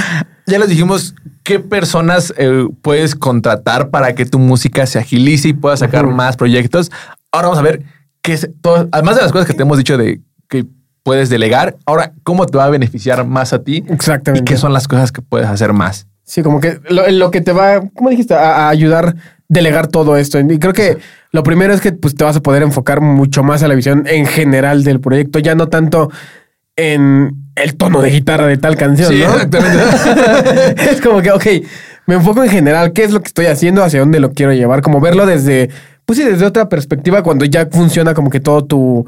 Ya 0.46 0.60
les 0.60 0.70
dijimos 0.70 1.14
qué 1.44 1.60
personas 1.60 2.34
eh, 2.38 2.68
puedes 2.82 3.16
contratar 3.16 3.90
para 3.90 4.16
que 4.16 4.26
tu 4.26 4.40
música 4.40 4.86
se 4.86 5.00
agilice 5.00 5.50
y 5.50 5.54
puedas 5.54 5.80
sacar 5.80 6.08
más 6.08 6.38
proyectos. 6.38 6.90
Ahora 7.32 7.50
vamos 7.50 7.60
a 7.60 7.64
ver 7.64 7.84
qué 8.22 8.34
es 8.34 8.50
todo, 8.62 8.88
además 8.92 9.18
de 9.18 9.24
las 9.24 9.32
cosas 9.34 9.48
que 9.48 9.54
te 9.54 9.64
hemos 9.64 9.78
dicho 9.78 9.98
de 9.98 10.22
que 10.48 10.66
puedes 11.08 11.30
delegar, 11.30 11.78
ahora 11.86 12.12
cómo 12.24 12.45
te 12.47 12.58
va 12.58 12.66
a 12.66 12.70
beneficiar 12.70 13.26
más 13.26 13.53
a 13.53 13.64
ti 13.64 13.86
y 13.88 13.93
Exactamente. 13.93 14.43
qué 14.43 14.58
son 14.58 14.74
las 14.74 14.89
cosas 14.89 15.14
que 15.14 15.22
puedes 15.22 15.47
hacer 15.47 15.72
más. 15.72 16.05
Sí, 16.26 16.43
como 16.43 16.60
que 16.60 16.82
lo, 16.89 17.10
lo 17.10 17.32
que 17.32 17.39
te 17.39 17.53
va, 17.53 17.80
¿cómo 17.95 18.10
dijiste? 18.10 18.34
A, 18.34 18.68
a 18.68 18.70
ayudar 18.70 19.16
delegar 19.47 19.88
todo 19.88 20.18
esto. 20.18 20.38
Y 20.38 20.60
creo 20.60 20.74
que 20.74 20.97
lo 21.32 21.43
primero 21.43 21.74
es 21.74 21.80
que 21.80 21.93
pues, 21.93 22.14
te 22.14 22.26
vas 22.26 22.36
a 22.36 22.41
poder 22.41 22.62
enfocar 22.62 22.99
mucho 22.99 23.41
más 23.41 23.64
a 23.64 23.70
la 23.70 23.76
visión 23.76 24.03
en 24.05 24.26
general 24.26 24.84
del 24.84 24.99
proyecto, 24.99 25.39
ya 25.39 25.55
no 25.55 25.68
tanto 25.70 26.12
en 26.76 27.32
el 27.55 27.78
tono 27.78 28.01
de 28.01 28.10
guitarra 28.10 28.47
de 28.47 28.58
tal 28.58 28.76
canción, 28.76 29.14
Sí, 29.14 29.20
¿no? 29.20 29.34
exactamente. 29.34 29.84
es 30.91 30.99
como 30.99 31.22
que, 31.22 31.32
ok, 31.32 31.45
me 32.05 32.16
enfoco 32.16 32.43
en 32.43 32.49
general, 32.49 32.91
qué 32.91 33.05
es 33.05 33.12
lo 33.12 33.22
que 33.22 33.28
estoy 33.28 33.45
haciendo, 33.45 33.82
hacia 33.82 34.01
dónde 34.01 34.20
lo 34.20 34.34
quiero 34.34 34.51
llevar, 34.51 34.82
como 34.82 34.99
verlo 34.99 35.26
desde, 35.26 35.70
pues 36.05 36.20
sí, 36.20 36.26
desde 36.26 36.45
otra 36.45 36.68
perspectiva, 36.68 37.24
cuando 37.24 37.45
ya 37.45 37.68
funciona 37.72 38.14
como 38.14 38.30
que 38.30 38.41
todo 38.41 38.66
tu, 38.66 39.08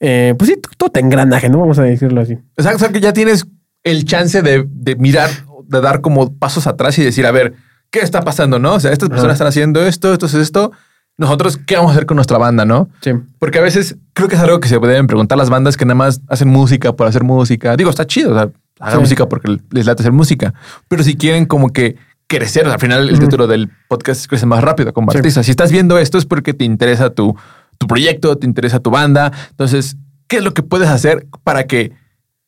eh, 0.00 0.34
pues 0.38 0.50
sí, 0.50 0.56
todo 0.76 0.90
tu 0.90 1.00
engranaje, 1.00 1.48
¿no? 1.48 1.58
Vamos 1.60 1.78
a 1.78 1.82
decirlo 1.82 2.20
así. 2.20 2.34
Exacto, 2.56 2.76
o 2.76 2.78
sea 2.80 2.88
que 2.90 3.00
ya 3.00 3.12
tienes 3.12 3.46
el 3.84 4.04
chance 4.04 4.42
de, 4.42 4.66
de 4.68 4.96
mirar, 4.96 5.30
de 5.68 5.80
dar 5.80 6.00
como 6.00 6.34
pasos 6.38 6.66
atrás 6.66 6.98
y 6.98 7.04
decir, 7.04 7.26
a 7.26 7.30
ver, 7.30 7.54
¿qué 7.90 8.00
está 8.00 8.22
pasando? 8.22 8.58
¿No? 8.58 8.74
O 8.74 8.80
sea, 8.80 8.92
estas 8.92 9.08
personas 9.08 9.26
Ajá. 9.30 9.34
están 9.34 9.48
haciendo 9.48 9.82
esto, 9.86 10.12
esto 10.12 10.26
es 10.26 10.34
esto. 10.34 10.72
Nosotros, 11.18 11.56
¿qué 11.56 11.76
vamos 11.76 11.90
a 11.90 11.92
hacer 11.94 12.04
con 12.06 12.16
nuestra 12.16 12.36
banda? 12.36 12.64
¿No? 12.66 12.90
Sí. 13.00 13.12
Porque 13.38 13.58
a 13.58 13.62
veces 13.62 13.96
creo 14.12 14.28
que 14.28 14.34
es 14.34 14.40
algo 14.40 14.60
que 14.60 14.68
se 14.68 14.78
deben 14.78 15.06
preguntar 15.06 15.38
las 15.38 15.48
bandas 15.48 15.76
que 15.78 15.86
nada 15.86 15.94
más 15.94 16.20
hacen 16.28 16.48
música 16.48 16.92
por 16.94 17.06
hacer 17.06 17.24
música. 17.24 17.74
Digo, 17.76 17.88
está 17.88 18.06
chido, 18.06 18.32
o 18.32 18.34
sea, 18.34 18.50
hagan 18.80 18.96
Sí. 18.98 19.00
música 19.00 19.26
porque 19.26 19.56
les 19.70 19.86
late 19.86 20.02
hacer 20.02 20.12
música. 20.12 20.52
Pero 20.88 21.02
si 21.02 21.16
quieren 21.16 21.46
como 21.46 21.70
que 21.70 21.96
crecer, 22.26 22.64
o 22.64 22.66
sea, 22.66 22.74
al 22.74 22.80
final 22.80 23.08
el 23.08 23.18
título 23.18 23.46
del 23.46 23.70
podcast 23.88 24.20
es 24.22 24.28
crece 24.28 24.44
más 24.46 24.62
rápido 24.62 24.92
como 24.92 25.10
Sí. 25.12 25.18
artista. 25.18 25.42
Si 25.42 25.52
estás 25.52 25.70
viendo 25.72 25.96
esto 25.98 26.18
es 26.18 26.26
porque 26.26 26.52
te 26.52 26.64
interesa 26.64 27.08
tu, 27.10 27.34
tu 27.78 27.86
proyecto, 27.86 28.36
te 28.36 28.46
interesa 28.46 28.80
tu 28.80 28.90
banda. 28.90 29.32
Entonces, 29.50 29.96
¿qué 30.28 30.38
es 30.38 30.44
lo 30.44 30.54
que 30.54 30.62
puedes 30.62 30.88
hacer 30.88 31.26
para 31.44 31.64
que 31.66 31.92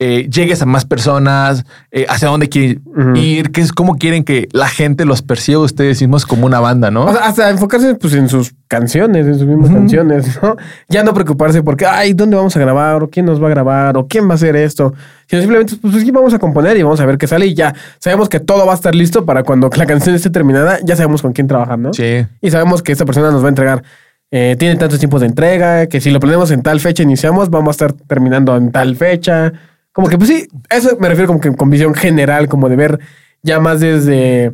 eh, 0.01 0.29
llegues 0.31 0.62
a 0.62 0.66
más 0.66 0.85
personas? 0.85 1.64
Eh, 1.91 2.07
¿Hacia 2.09 2.29
dónde 2.29 2.49
quieren 2.49 2.83
ir? 3.16 3.51
¿Qué 3.51 3.61
es, 3.61 3.72
¿Cómo 3.72 3.97
quieren 3.97 4.22
que 4.22 4.49
la 4.53 4.68
gente 4.68 5.05
los 5.05 5.22
perciba 5.22 5.61
ustedes 5.61 6.01
mismos 6.01 6.24
como 6.24 6.47
una 6.47 6.61
banda, 6.61 6.91
no? 6.93 7.07
O 7.07 7.12
sea, 7.12 7.26
hasta 7.26 7.51
enfocarse 7.51 7.97
pues, 7.97 8.14
en 8.14 8.29
sus 8.29 8.55
canciones, 8.68 9.26
en 9.26 9.39
sus 9.39 9.49
mismas 9.49 9.70
canciones, 9.70 10.39
¿no? 10.41 10.57
Ya 10.89 11.03
no 11.03 11.14
preocuparse 11.14 11.64
porque, 11.64 11.85
ay, 11.85 12.12
¿dónde 12.12 12.37
vamos 12.37 12.57
a 12.57 12.61
grabar? 12.61 13.03
¿O 13.03 13.11
quién 13.11 13.26
nos 13.26 13.43
va 13.43 13.49
a 13.49 13.51
grabar? 13.51 13.97
¿O 13.97 14.07
quién 14.07 14.29
va 14.29 14.33
a 14.33 14.35
hacer 14.35 14.55
esto? 14.55 14.95
Sino 15.26 15.43
simplemente, 15.43 15.74
pues 15.83 15.97
aquí 15.97 16.11
vamos 16.12 16.33
a 16.33 16.39
componer 16.39 16.76
y 16.76 16.83
vamos 16.83 17.01
a 17.01 17.07
ver 17.07 17.18
qué 17.18 17.26
sale 17.26 17.47
y 17.47 17.55
ya 17.55 17.74
sabemos 17.99 18.29
que 18.29 18.39
todo 18.39 18.66
va 18.66 18.72
a 18.72 18.76
estar 18.76 18.95
listo 18.95 19.24
para 19.24 19.43
cuando 19.43 19.68
la 19.74 19.87
canción 19.87 20.14
esté 20.14 20.31
terminada, 20.31 20.79
ya 20.85 20.95
sabemos 20.95 21.22
con 21.22 21.33
quién 21.33 21.49
trabajar, 21.49 21.79
¿no? 21.79 21.93
sí. 21.93 22.24
Y 22.41 22.51
sabemos 22.51 22.83
que 22.83 22.93
esta 22.93 23.05
persona 23.05 23.33
nos 23.33 23.43
va 23.43 23.47
a 23.47 23.51
entregar, 23.51 23.83
eh, 24.31 24.57
tiene 24.59 24.76
tantos 24.76 24.99
tiempos 24.99 25.20
de 25.20 25.26
entrega, 25.26 25.87
que 25.87 26.01
si 26.01 26.11
lo 26.11 26.20
planeamos 26.20 26.51
en 26.51 26.62
tal 26.62 26.81
fecha 26.81 27.03
iniciamos, 27.03 27.49
vamos 27.49 27.68
a 27.68 27.72
estar 27.72 27.93
terminando 27.93 28.57
en 28.57 28.70
tal 28.70 28.95
fecha. 28.97 29.53
Como 29.93 30.09
que, 30.09 30.18
pues 30.18 30.29
sí, 30.29 30.49
eso 30.68 30.97
me 31.01 31.09
refiero 31.09 31.29
como 31.29 31.41
que 31.41 31.55
con 31.55 31.70
visión 31.70 31.95
general, 31.95 32.49
como 32.49 32.68
de 32.68 32.76
ver 32.76 33.01
ya 33.43 33.59
más 33.59 33.81
desde, 33.81 34.53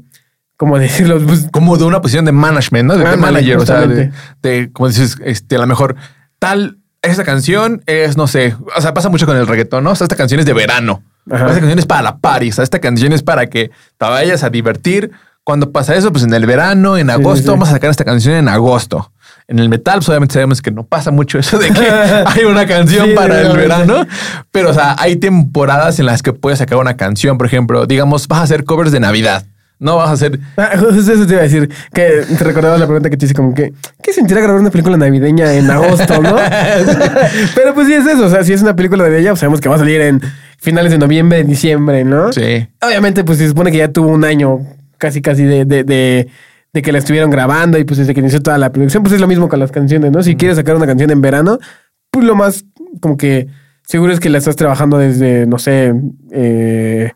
como 0.57 0.79
decirlo, 0.79 1.21
pues, 1.21 1.49
como 1.51 1.77
de 1.77 1.85
una 1.85 2.01
posición 2.01 2.25
de 2.25 2.33
management, 2.33 2.87
¿no? 2.87 2.95
De, 2.95 3.01
de 3.01 3.11
Ándale, 3.11 3.33
manager, 3.33 3.57
o 3.59 3.67
sea, 3.67 3.87
de, 3.87 4.71
como 4.73 4.89
dices, 4.89 5.17
este, 5.25 5.57
a 5.57 5.61
lo 5.61 5.67
mejor 5.67 5.97
tal, 6.39 6.79
esta 7.03 7.25
canción 7.25 7.83
es, 7.87 8.17
no 8.17 8.27
sé, 8.27 8.57
o 8.77 8.81
sea, 8.81 8.95
pasa 8.95 9.09
mucho 9.09 9.27
con 9.27 9.37
el 9.37 9.47
reggaetón, 9.47 9.85
¿no? 9.85 9.91
O 9.91 9.95
sea, 9.97 10.05
esta 10.05 10.17
canción 10.17 10.41
es 10.41 10.47
de 10.47 10.55
verano. 10.55 11.03
Ajá. 11.31 11.47
Esta 11.47 11.61
canción 11.61 11.79
es 11.79 11.87
para 11.87 12.03
la 12.03 12.19
party, 12.19 12.51
o 12.51 12.53
sea, 12.53 12.65
esta 12.65 12.79
canción 12.79 13.13
es 13.13 13.23
para 13.23 13.47
que 13.47 13.71
te 13.99 14.07
vayas 14.07 14.45
a 14.45 14.51
divertir. 14.51 15.11
Cuando 15.43 15.73
pasa 15.73 15.95
eso, 15.95 16.11
pues 16.11 16.25
en 16.25 16.33
el 16.33 16.47
verano, 16.47 16.97
en 16.97 17.11
agosto, 17.11 17.43
sí. 17.43 17.51
vamos 17.51 17.69
a 17.69 17.73
sacar 17.73 17.91
esta 17.91 18.05
canción 18.05 18.35
en 18.37 18.49
agosto. 18.49 19.13
En 19.47 19.59
el 19.59 19.69
metal, 19.69 19.97
pues 19.97 20.09
obviamente 20.09 20.33
sabemos 20.33 20.63
que 20.63 20.71
no 20.71 20.85
pasa 20.85 21.11
mucho 21.11 21.39
eso 21.39 21.59
de 21.59 21.71
que 21.71 21.81
hay 22.27 22.45
una 22.45 22.67
canción 22.67 23.09
Sí, 23.09 23.15
para 23.15 23.43
el 23.43 23.57
verano, 23.57 24.07
pero 24.51 24.71
o 24.71 24.75
sea, 24.75 24.97
hay 24.99 25.17
temporadas 25.17 25.99
en 25.99 26.07
las 26.07 26.23
que 26.23 26.33
puedes 26.33 26.59
sacar 26.61 26.79
una 26.79 26.97
canción, 26.97 27.37
por 27.37 27.47
ejemplo, 27.47 27.87
digamos, 27.87 28.27
vas 28.27 28.41
a 28.41 28.43
hacer 28.45 28.65
covers 28.65 28.91
de 28.91 29.01
Navidad. 29.01 29.45
No 29.81 29.97
vas 29.97 30.09
a 30.09 30.13
hacer 30.13 30.39
Ah, 30.57 30.71
eso 30.75 31.27
te 31.27 31.33
iba 31.33 31.41
a 31.41 31.43
decir, 31.43 31.69
que 31.93 32.23
te 32.39 32.45
recordaba 32.45 32.79
la 32.79 32.87
pregunta 32.87 33.11
que 33.11 33.17
te 33.17 33.27
hice 33.27 33.35
como 33.35 33.55
que, 33.55 33.73
¿qué 34.03 34.13
sentirá 34.13 34.41
grabar 34.41 34.61
una 34.61 34.71
película 34.71 34.97
navideña 34.97 35.53
en 35.53 35.71
agosto, 35.71 36.23
no? 36.23 36.37
Pero 37.55 37.75
pues 37.75 37.89
sí 37.89 37.93
es 37.93 38.07
eso, 38.07 38.25
o 38.25 38.31
sea, 38.31 38.45
si 38.45 38.53
es 38.53 38.63
una 38.63 38.75
película 38.75 39.03
navideña, 39.03 39.31
pues 39.31 39.41
sabemos 39.41 39.61
que 39.61 39.69
va 39.69 39.75
a 39.75 39.81
salir 39.81 40.01
en 40.01 40.23
finales 40.59 40.93
de 40.93 40.99
noviembre, 40.99 41.45
diciembre, 41.45 42.05
¿no? 42.05 42.33
Sí. 42.33 42.67
Obviamente, 42.81 43.25
pues 43.25 43.39
se 43.39 43.49
supone 43.49 43.71
que 43.71 43.79
ya 43.79 43.89
tuvo 43.89 44.09
un 44.09 44.25
año 44.25 44.61
casi, 44.97 45.21
casi 45.21 45.43
de, 45.45 45.65
de, 45.67 45.85
de, 45.85 46.29
de 46.75 46.83
que 46.83 46.93
la 46.93 46.99
estuvieron 46.99 47.31
grabando 47.31 47.79
y 47.79 47.85
pues 47.85 47.97
desde 47.99 48.13
que 48.13 48.21
inició 48.21 48.43
toda 48.43 48.59
la 48.59 48.71
producción, 48.73 49.03
pues 49.03 49.15
es 49.15 49.21
lo 49.21 49.27
mismo 49.29 49.49
con 49.49 49.59
las 49.61 49.71
canciones, 49.73 50.11
¿no? 50.13 50.23
Si 50.23 50.37
quieres 50.37 50.57
sacar 50.59 50.77
una 50.77 50.87
canción 50.87 51.11
en 51.11 51.21
verano, 51.23 51.59
pues 52.11 52.27
lo 52.27 52.35
más 52.35 52.65
como 53.01 53.17
que 53.17 53.47
seguro 53.87 54.13
es 54.13 54.21
que 54.21 54.29
la 54.29 54.39
estás 54.39 54.57
trabajando 54.57 54.99
desde, 54.99 55.47
no 55.47 55.59
sé, 55.59 55.95
eh, 56.33 57.13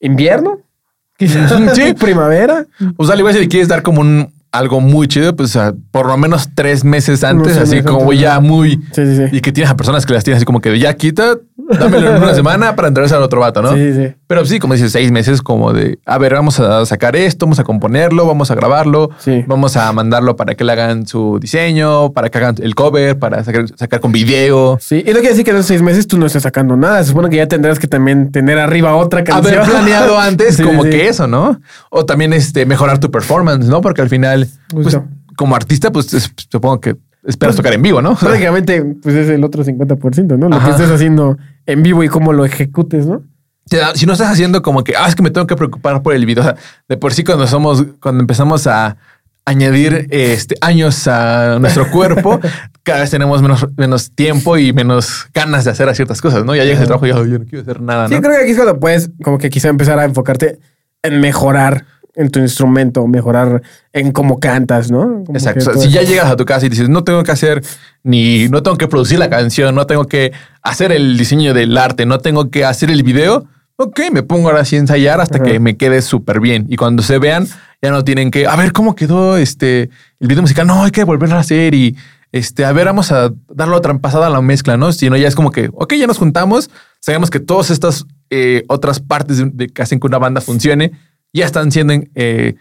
invierno, 0.00 0.60
quizás, 1.16 1.52
Sí. 1.76 1.94
primavera. 1.94 2.66
O 2.96 3.04
sea, 3.04 3.16
igual 3.16 3.34
si 3.34 3.40
le 3.40 3.48
quieres 3.48 3.68
dar 3.68 3.82
como 3.82 4.00
un 4.00 4.32
algo 4.50 4.80
muy 4.82 5.08
chido, 5.08 5.34
pues 5.34 5.56
a- 5.56 5.74
por 5.92 6.06
lo 6.06 6.16
menos 6.18 6.50
tres 6.54 6.84
meses 6.84 7.24
antes, 7.24 7.56
así 7.56 7.82
como 7.82 8.12
ya 8.12 8.38
muy. 8.40 8.72
Sí, 8.92 9.06
sí, 9.06 9.16
sí. 9.16 9.36
Y 9.36 9.40
que 9.40 9.50
tienes 9.52 9.70
a 9.70 9.76
personas 9.76 10.04
que 10.04 10.12
las 10.12 10.24
tienes 10.24 10.38
así 10.38 10.44
como 10.44 10.60
que 10.60 10.78
ya 10.78 10.92
quita, 10.94 11.36
dámelo 11.78 12.16
en 12.16 12.22
una 12.22 12.34
semana 12.34 12.74
para 12.76 12.88
entrarse 12.88 13.14
al 13.14 13.22
otro 13.22 13.40
vato, 13.40 13.62
¿no? 13.62 13.74
Sí, 13.74 13.92
sí. 13.94 14.14
Pero 14.26 14.44
sí, 14.44 14.58
como 14.58 14.74
dices, 14.74 14.92
seis 14.92 15.10
meses 15.12 15.42
como 15.42 15.72
de, 15.72 15.98
a 16.06 16.18
ver, 16.18 16.34
vamos 16.34 16.58
a 16.60 16.84
sacar 16.86 17.16
esto, 17.16 17.46
vamos 17.46 17.58
a 17.58 17.64
componerlo, 17.64 18.26
vamos 18.26 18.50
a 18.50 18.54
grabarlo, 18.54 19.10
Sí. 19.18 19.44
vamos 19.46 19.76
a 19.76 19.92
mandarlo 19.92 20.36
para 20.36 20.54
que 20.54 20.64
le 20.64 20.72
hagan 20.72 21.06
su 21.06 21.38
diseño, 21.40 22.12
para 22.12 22.28
que 22.30 22.38
hagan 22.38 22.54
el 22.60 22.74
cover, 22.74 23.18
para 23.18 23.44
sacar, 23.44 23.64
sacar 23.76 24.00
con 24.00 24.12
video. 24.12 24.78
Sí, 24.80 24.96
y 25.04 25.08
no 25.08 25.14
quiere 25.14 25.30
decir 25.30 25.44
que 25.44 25.50
en 25.50 25.56
esos 25.58 25.66
seis 25.66 25.82
meses 25.82 26.06
tú 26.06 26.18
no 26.18 26.26
estés 26.26 26.42
sacando 26.42 26.76
nada. 26.76 27.02
Se 27.02 27.10
supone 27.10 27.28
que 27.30 27.36
ya 27.36 27.46
tendrás 27.48 27.78
que 27.78 27.86
también 27.86 28.30
tener 28.32 28.58
arriba 28.58 28.94
otra 28.96 29.24
canción. 29.24 29.54
Haber 29.54 29.68
planeado 29.70 30.18
antes 30.18 30.56
Sí, 30.56 30.62
como 30.62 30.84
sí. 30.84 30.90
que 30.90 31.08
eso, 31.08 31.26
¿no? 31.26 31.60
O 31.90 32.04
también 32.06 32.32
este, 32.32 32.66
mejorar 32.66 32.98
tu 32.98 33.10
performance, 33.10 33.66
¿no? 33.66 33.80
Porque 33.80 34.02
al 34.02 34.08
final, 34.08 34.46
pues, 34.72 34.98
como 35.36 35.54
artista, 35.56 35.90
pues 35.90 36.12
es- 36.14 36.30
supongo 36.50 36.80
que 36.80 36.96
esperas 37.24 37.54
tocar 37.56 37.72
en 37.72 37.82
vivo, 37.82 38.02
¿no? 38.02 38.16
Prácticamente, 38.16 38.84
pues 39.02 39.14
es 39.14 39.28
el 39.28 39.44
otro 39.44 39.62
50%, 39.64 40.36
¿no? 40.36 40.48
Lo 40.48 40.56
Ajá. 40.56 40.64
que 40.66 40.70
estés 40.72 40.90
haciendo 40.90 41.38
en 41.66 41.82
vivo 41.82 42.02
y 42.04 42.08
cómo 42.08 42.32
lo 42.32 42.44
ejecutes, 42.44 43.06
¿no? 43.06 43.22
Da- 43.70 43.94
si 43.94 44.06
no 44.06 44.12
estás 44.12 44.30
haciendo 44.30 44.60
como 44.62 44.82
que, 44.84 44.94
ah, 44.96 45.06
es 45.08 45.14
que 45.14 45.22
me 45.22 45.30
tengo 45.30 45.46
que 45.46 45.56
preocupar 45.56 46.02
por 46.02 46.14
el 46.14 46.26
video. 46.26 46.42
O 46.42 46.44
sea, 46.46 46.56
de 46.88 46.96
por 46.96 47.12
sí 47.14 47.24
cuando 47.24 47.46
somos, 47.46 47.84
cuando 48.00 48.20
empezamos 48.20 48.66
a 48.66 48.96
añadir 49.44 50.06
este, 50.10 50.54
años 50.60 51.06
a 51.08 51.58
nuestro 51.58 51.90
cuerpo, 51.90 52.38
cada 52.84 53.00
vez 53.00 53.10
tenemos 53.10 53.42
menos, 53.42 53.66
menos 53.76 54.12
tiempo 54.12 54.56
y 54.56 54.72
menos 54.72 55.26
ganas 55.34 55.64
de 55.64 55.70
hacer 55.72 55.92
ciertas 55.96 56.20
cosas, 56.20 56.44
¿no? 56.44 56.54
Ya 56.54 56.64
llegas 56.64 56.80
al 56.80 56.86
trabajo 56.86 57.06
y 57.06 57.10
"Ay, 57.10 57.30
yo 57.30 57.38
no 57.38 57.44
quiero 57.44 57.62
hacer 57.62 57.80
nada, 57.80 58.08
Sí, 58.08 58.14
¿no? 58.14 58.20
creo 58.20 58.32
que 58.36 58.42
aquí 58.42 58.50
es 58.52 58.56
cuando 58.56 58.78
puedes 58.78 59.10
como 59.24 59.38
que 59.38 59.50
quizá 59.50 59.68
empezar 59.68 59.98
a 59.98 60.04
enfocarte 60.04 60.58
en 61.02 61.20
mejorar 61.20 61.86
en 62.14 62.30
tu 62.30 62.40
instrumento, 62.40 63.06
mejorar 63.06 63.62
en 63.92 64.12
cómo 64.12 64.38
cantas, 64.38 64.90
¿no? 64.90 65.24
Como 65.24 65.34
Exacto. 65.34 65.74
si 65.78 65.90
ya 65.90 66.02
llegas 66.02 66.26
a 66.26 66.36
tu 66.36 66.44
casa 66.44 66.66
y 66.66 66.68
dices, 66.68 66.88
no 66.88 67.04
tengo 67.04 67.22
que 67.22 67.32
hacer 67.32 67.62
ni, 68.02 68.48
no 68.48 68.62
tengo 68.62 68.76
que 68.76 68.88
producir 68.88 69.18
la 69.18 69.30
canción, 69.30 69.74
no 69.74 69.86
tengo 69.86 70.04
que 70.04 70.32
hacer 70.62 70.92
el 70.92 71.16
diseño 71.16 71.54
del 71.54 71.76
arte, 71.78 72.04
no 72.04 72.18
tengo 72.18 72.50
que 72.50 72.64
hacer 72.64 72.90
el 72.90 73.02
video, 73.02 73.46
ok, 73.76 74.00
me 74.12 74.22
pongo 74.22 74.50
ahora 74.50 74.64
sí 74.64 74.76
a 74.76 74.80
ensayar 74.80 75.20
hasta 75.20 75.36
Ajá. 75.36 75.44
que 75.44 75.60
me 75.60 75.76
quede 75.76 76.02
súper 76.02 76.40
bien. 76.40 76.66
Y 76.68 76.76
cuando 76.76 77.02
se 77.02 77.18
vean, 77.18 77.48
ya 77.80 77.90
no 77.90 78.04
tienen 78.04 78.30
que, 78.30 78.46
a 78.46 78.56
ver 78.56 78.72
cómo 78.72 78.94
quedó 78.94 79.38
este, 79.38 79.88
el 80.20 80.28
video 80.28 80.42
musical, 80.42 80.66
no, 80.66 80.84
hay 80.84 80.90
que 80.90 81.04
volverlo 81.04 81.36
a 81.36 81.40
hacer 81.40 81.74
y 81.74 81.96
este, 82.30 82.64
a 82.64 82.72
ver, 82.72 82.86
vamos 82.86 83.10
a 83.12 83.30
darle 83.48 83.74
otra 83.74 83.96
pasada 83.98 84.26
a 84.26 84.30
la 84.30 84.40
mezcla, 84.40 84.76
¿no? 84.76 84.92
Si 84.92 85.08
no, 85.08 85.16
ya 85.16 85.28
es 85.28 85.34
como 85.34 85.50
que, 85.50 85.70
ok, 85.72 85.94
ya 85.94 86.06
nos 86.06 86.18
juntamos, 86.18 86.70
sabemos 87.00 87.30
que 87.30 87.40
todas 87.40 87.70
estas 87.70 88.06
eh, 88.30 88.64
otras 88.68 89.00
partes 89.00 89.38
de, 89.38 89.50
de 89.52 89.68
que 89.68 89.82
hacen 89.82 90.00
que 90.00 90.06
una 90.06 90.18
banda 90.18 90.40
funcione, 90.40 90.92
ya 91.32 91.46
están 91.46 91.70
siendo 91.72 91.94
eh, 92.14 92.54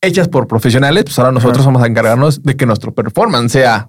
hechas 0.00 0.28
por 0.28 0.46
profesionales, 0.46 1.04
pues 1.04 1.18
ahora 1.18 1.32
nosotros 1.32 1.64
vamos 1.64 1.82
a 1.82 1.86
encargarnos 1.86 2.42
de 2.42 2.56
que 2.56 2.66
nuestro 2.66 2.94
performance 2.94 3.52
sea, 3.52 3.88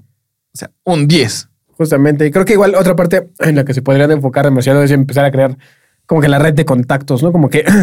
o 0.54 0.58
sea 0.58 0.72
un 0.84 1.08
10. 1.08 1.50
Justamente. 1.78 2.26
Y 2.26 2.32
creo 2.32 2.46
que 2.46 2.54
igual 2.54 2.76
otra 2.76 2.96
parte 2.96 3.30
en 3.40 3.56
la 3.56 3.66
que 3.66 3.74
se 3.74 3.82
podrían 3.82 4.12
enfocar 4.12 4.46
demasiado 4.46 4.82
es 4.84 4.92
empezar 4.92 5.26
a 5.26 5.32
crear 5.32 5.58
como 6.06 6.22
que 6.22 6.28
la 6.28 6.40
red 6.40 6.54
de 6.54 6.66
contactos, 6.66 7.24
¿no? 7.24 7.32
Como 7.32 7.50
que. 7.50 7.66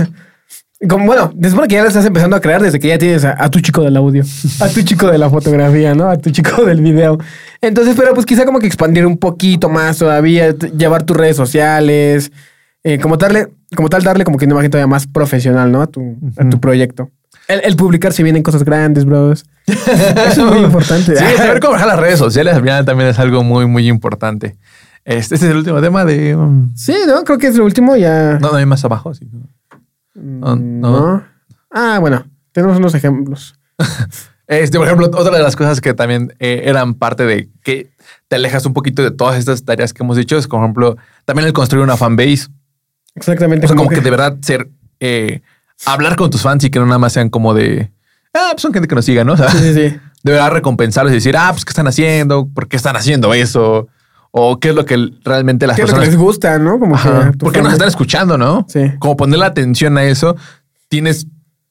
Como, 0.88 1.06
bueno, 1.06 1.32
se 1.40 1.50
supone 1.50 1.68
que 1.68 1.76
ya 1.76 1.82
la 1.82 1.88
estás 1.88 2.04
empezando 2.04 2.34
a 2.34 2.40
crear 2.40 2.60
desde 2.60 2.80
que 2.80 2.88
ya 2.88 2.98
tienes 2.98 3.24
a, 3.24 3.36
a 3.38 3.48
tu 3.48 3.60
chico 3.60 3.82
del 3.82 3.96
audio, 3.96 4.24
a 4.58 4.68
tu 4.68 4.82
chico 4.82 5.06
de 5.06 5.16
la 5.16 5.30
fotografía, 5.30 5.94
¿no? 5.94 6.08
A 6.08 6.16
tu 6.16 6.30
chico 6.30 6.64
del 6.64 6.80
video. 6.80 7.18
Entonces, 7.60 7.94
pero 7.96 8.12
pues 8.14 8.26
quizá 8.26 8.44
como 8.44 8.58
que 8.58 8.66
expandir 8.66 9.06
un 9.06 9.16
poquito 9.16 9.68
más 9.68 9.98
todavía, 9.98 10.50
llevar 10.76 11.04
tus 11.04 11.16
redes 11.16 11.36
sociales, 11.36 12.32
eh, 12.84 12.98
como, 12.98 13.16
darle, 13.16 13.48
como 13.76 13.88
tal, 13.88 14.02
darle 14.02 14.24
como 14.24 14.38
que 14.38 14.44
una 14.46 14.54
imagen 14.54 14.70
todavía 14.70 14.86
más 14.88 15.06
profesional, 15.06 15.70
¿no? 15.70 15.82
A 15.82 15.86
tu, 15.86 16.16
a 16.36 16.48
tu 16.48 16.60
proyecto. 16.60 17.10
El, 17.48 17.60
el 17.64 17.76
publicar 17.76 18.12
si 18.12 18.22
vienen 18.22 18.42
cosas 18.42 18.64
grandes, 18.64 19.04
bros. 19.04 19.44
Eso 19.66 19.76
es 20.26 20.38
muy 20.38 20.58
importante. 20.64 21.16
Sí, 21.16 21.24
saber 21.36 21.60
cómo 21.60 21.72
manejar 21.72 21.88
las 21.94 22.00
redes 22.00 22.18
sociales 22.18 22.54
al 22.54 22.60
final 22.62 22.84
también 22.84 23.10
es 23.10 23.18
algo 23.18 23.42
muy, 23.42 23.66
muy 23.66 23.88
importante. 23.88 24.56
Este, 25.04 25.34
este 25.34 25.46
es 25.46 25.50
el 25.52 25.56
último 25.56 25.80
tema 25.80 26.04
de... 26.04 26.36
um, 26.36 26.72
Sí, 26.76 26.94
¿no? 27.08 27.24
Creo 27.24 27.38
que 27.38 27.48
es 27.48 27.56
lo 27.56 27.64
último 27.64 27.96
ya. 27.96 28.38
no, 28.40 28.52
no 28.52 28.56
hay 28.56 28.66
más 28.66 28.84
abajo. 28.84 29.12
sí. 29.14 29.28
No. 30.14 30.56
no. 30.56 31.24
Ah, 31.70 31.98
bueno, 32.00 32.24
tenemos 32.52 32.78
unos 32.78 32.94
ejemplos. 32.94 33.54
Este, 34.48 34.76
por 34.76 34.86
ejemplo, 34.86 35.06
otra 35.06 35.34
de 35.34 35.42
las 35.42 35.56
cosas 35.56 35.80
que 35.80 35.94
también 35.94 36.34
eh, 36.38 36.62
eran 36.64 36.92
parte 36.94 37.24
de 37.24 37.48
que 37.62 37.90
te 38.28 38.36
alejas 38.36 38.66
un 38.66 38.74
poquito 38.74 39.02
de 39.02 39.10
todas 39.10 39.38
estas 39.38 39.64
tareas 39.64 39.94
que 39.94 40.02
hemos 40.02 40.16
dicho 40.16 40.36
es, 40.36 40.46
por 40.46 40.58
ejemplo, 40.60 40.98
también 41.24 41.46
el 41.46 41.54
construir 41.54 41.82
una 41.82 41.96
fanbase. 41.96 42.48
Exactamente. 43.14 43.66
O 43.66 43.68
sea, 43.68 43.76
como 43.76 43.90
que 43.90 44.00
de 44.00 44.10
verdad 44.10 44.36
ser, 44.42 44.68
eh, 45.00 45.40
hablar 45.86 46.16
con 46.16 46.30
tus 46.30 46.42
fans 46.42 46.64
y 46.64 46.70
que 46.70 46.78
no 46.78 46.86
nada 46.86 46.98
más 46.98 47.12
sean 47.12 47.28
como 47.28 47.54
de, 47.54 47.90
ah, 48.34 48.48
pues 48.52 48.62
son 48.62 48.72
gente 48.72 48.88
que 48.88 48.94
nos 48.94 49.04
siga, 49.04 49.24
¿no? 49.24 49.34
O 49.34 49.36
sea, 49.36 49.50
Sí, 49.50 49.58
sí, 49.58 49.74
sí. 49.74 49.80
de 50.22 50.32
verdad 50.32 50.50
recompensarlos 50.50 51.12
y 51.12 51.16
decir, 51.16 51.36
ah, 51.36 51.48
pues 51.50 51.64
qué 51.64 51.70
están 51.70 51.86
haciendo, 51.88 52.48
por 52.48 52.68
qué 52.68 52.76
están 52.76 52.96
haciendo 52.96 53.34
eso, 53.34 53.88
o 54.30 54.58
qué 54.58 54.70
es 54.70 54.74
lo 54.74 54.86
que 54.86 55.10
realmente 55.24 55.66
las 55.66 55.76
¿Qué 55.76 55.82
es 55.82 55.88
lo 55.88 55.94
que 55.94 56.00
personas. 56.00 56.08
les 56.08 56.16
gusta, 56.16 56.58
no? 56.58 56.78
Como 56.78 56.94
Ajá, 56.94 57.30
que. 57.30 57.32
tu 57.32 57.38
¿Por 57.38 57.52
qué 57.52 57.62
nos 57.62 57.72
están 57.72 57.88
escuchando, 57.88 58.38
no? 58.38 58.64
Sí. 58.68 58.92
Como 58.98 59.16
ponerle 59.16 59.44
atención 59.44 59.98
a 59.98 60.04
eso, 60.04 60.36
tienes 60.88 61.26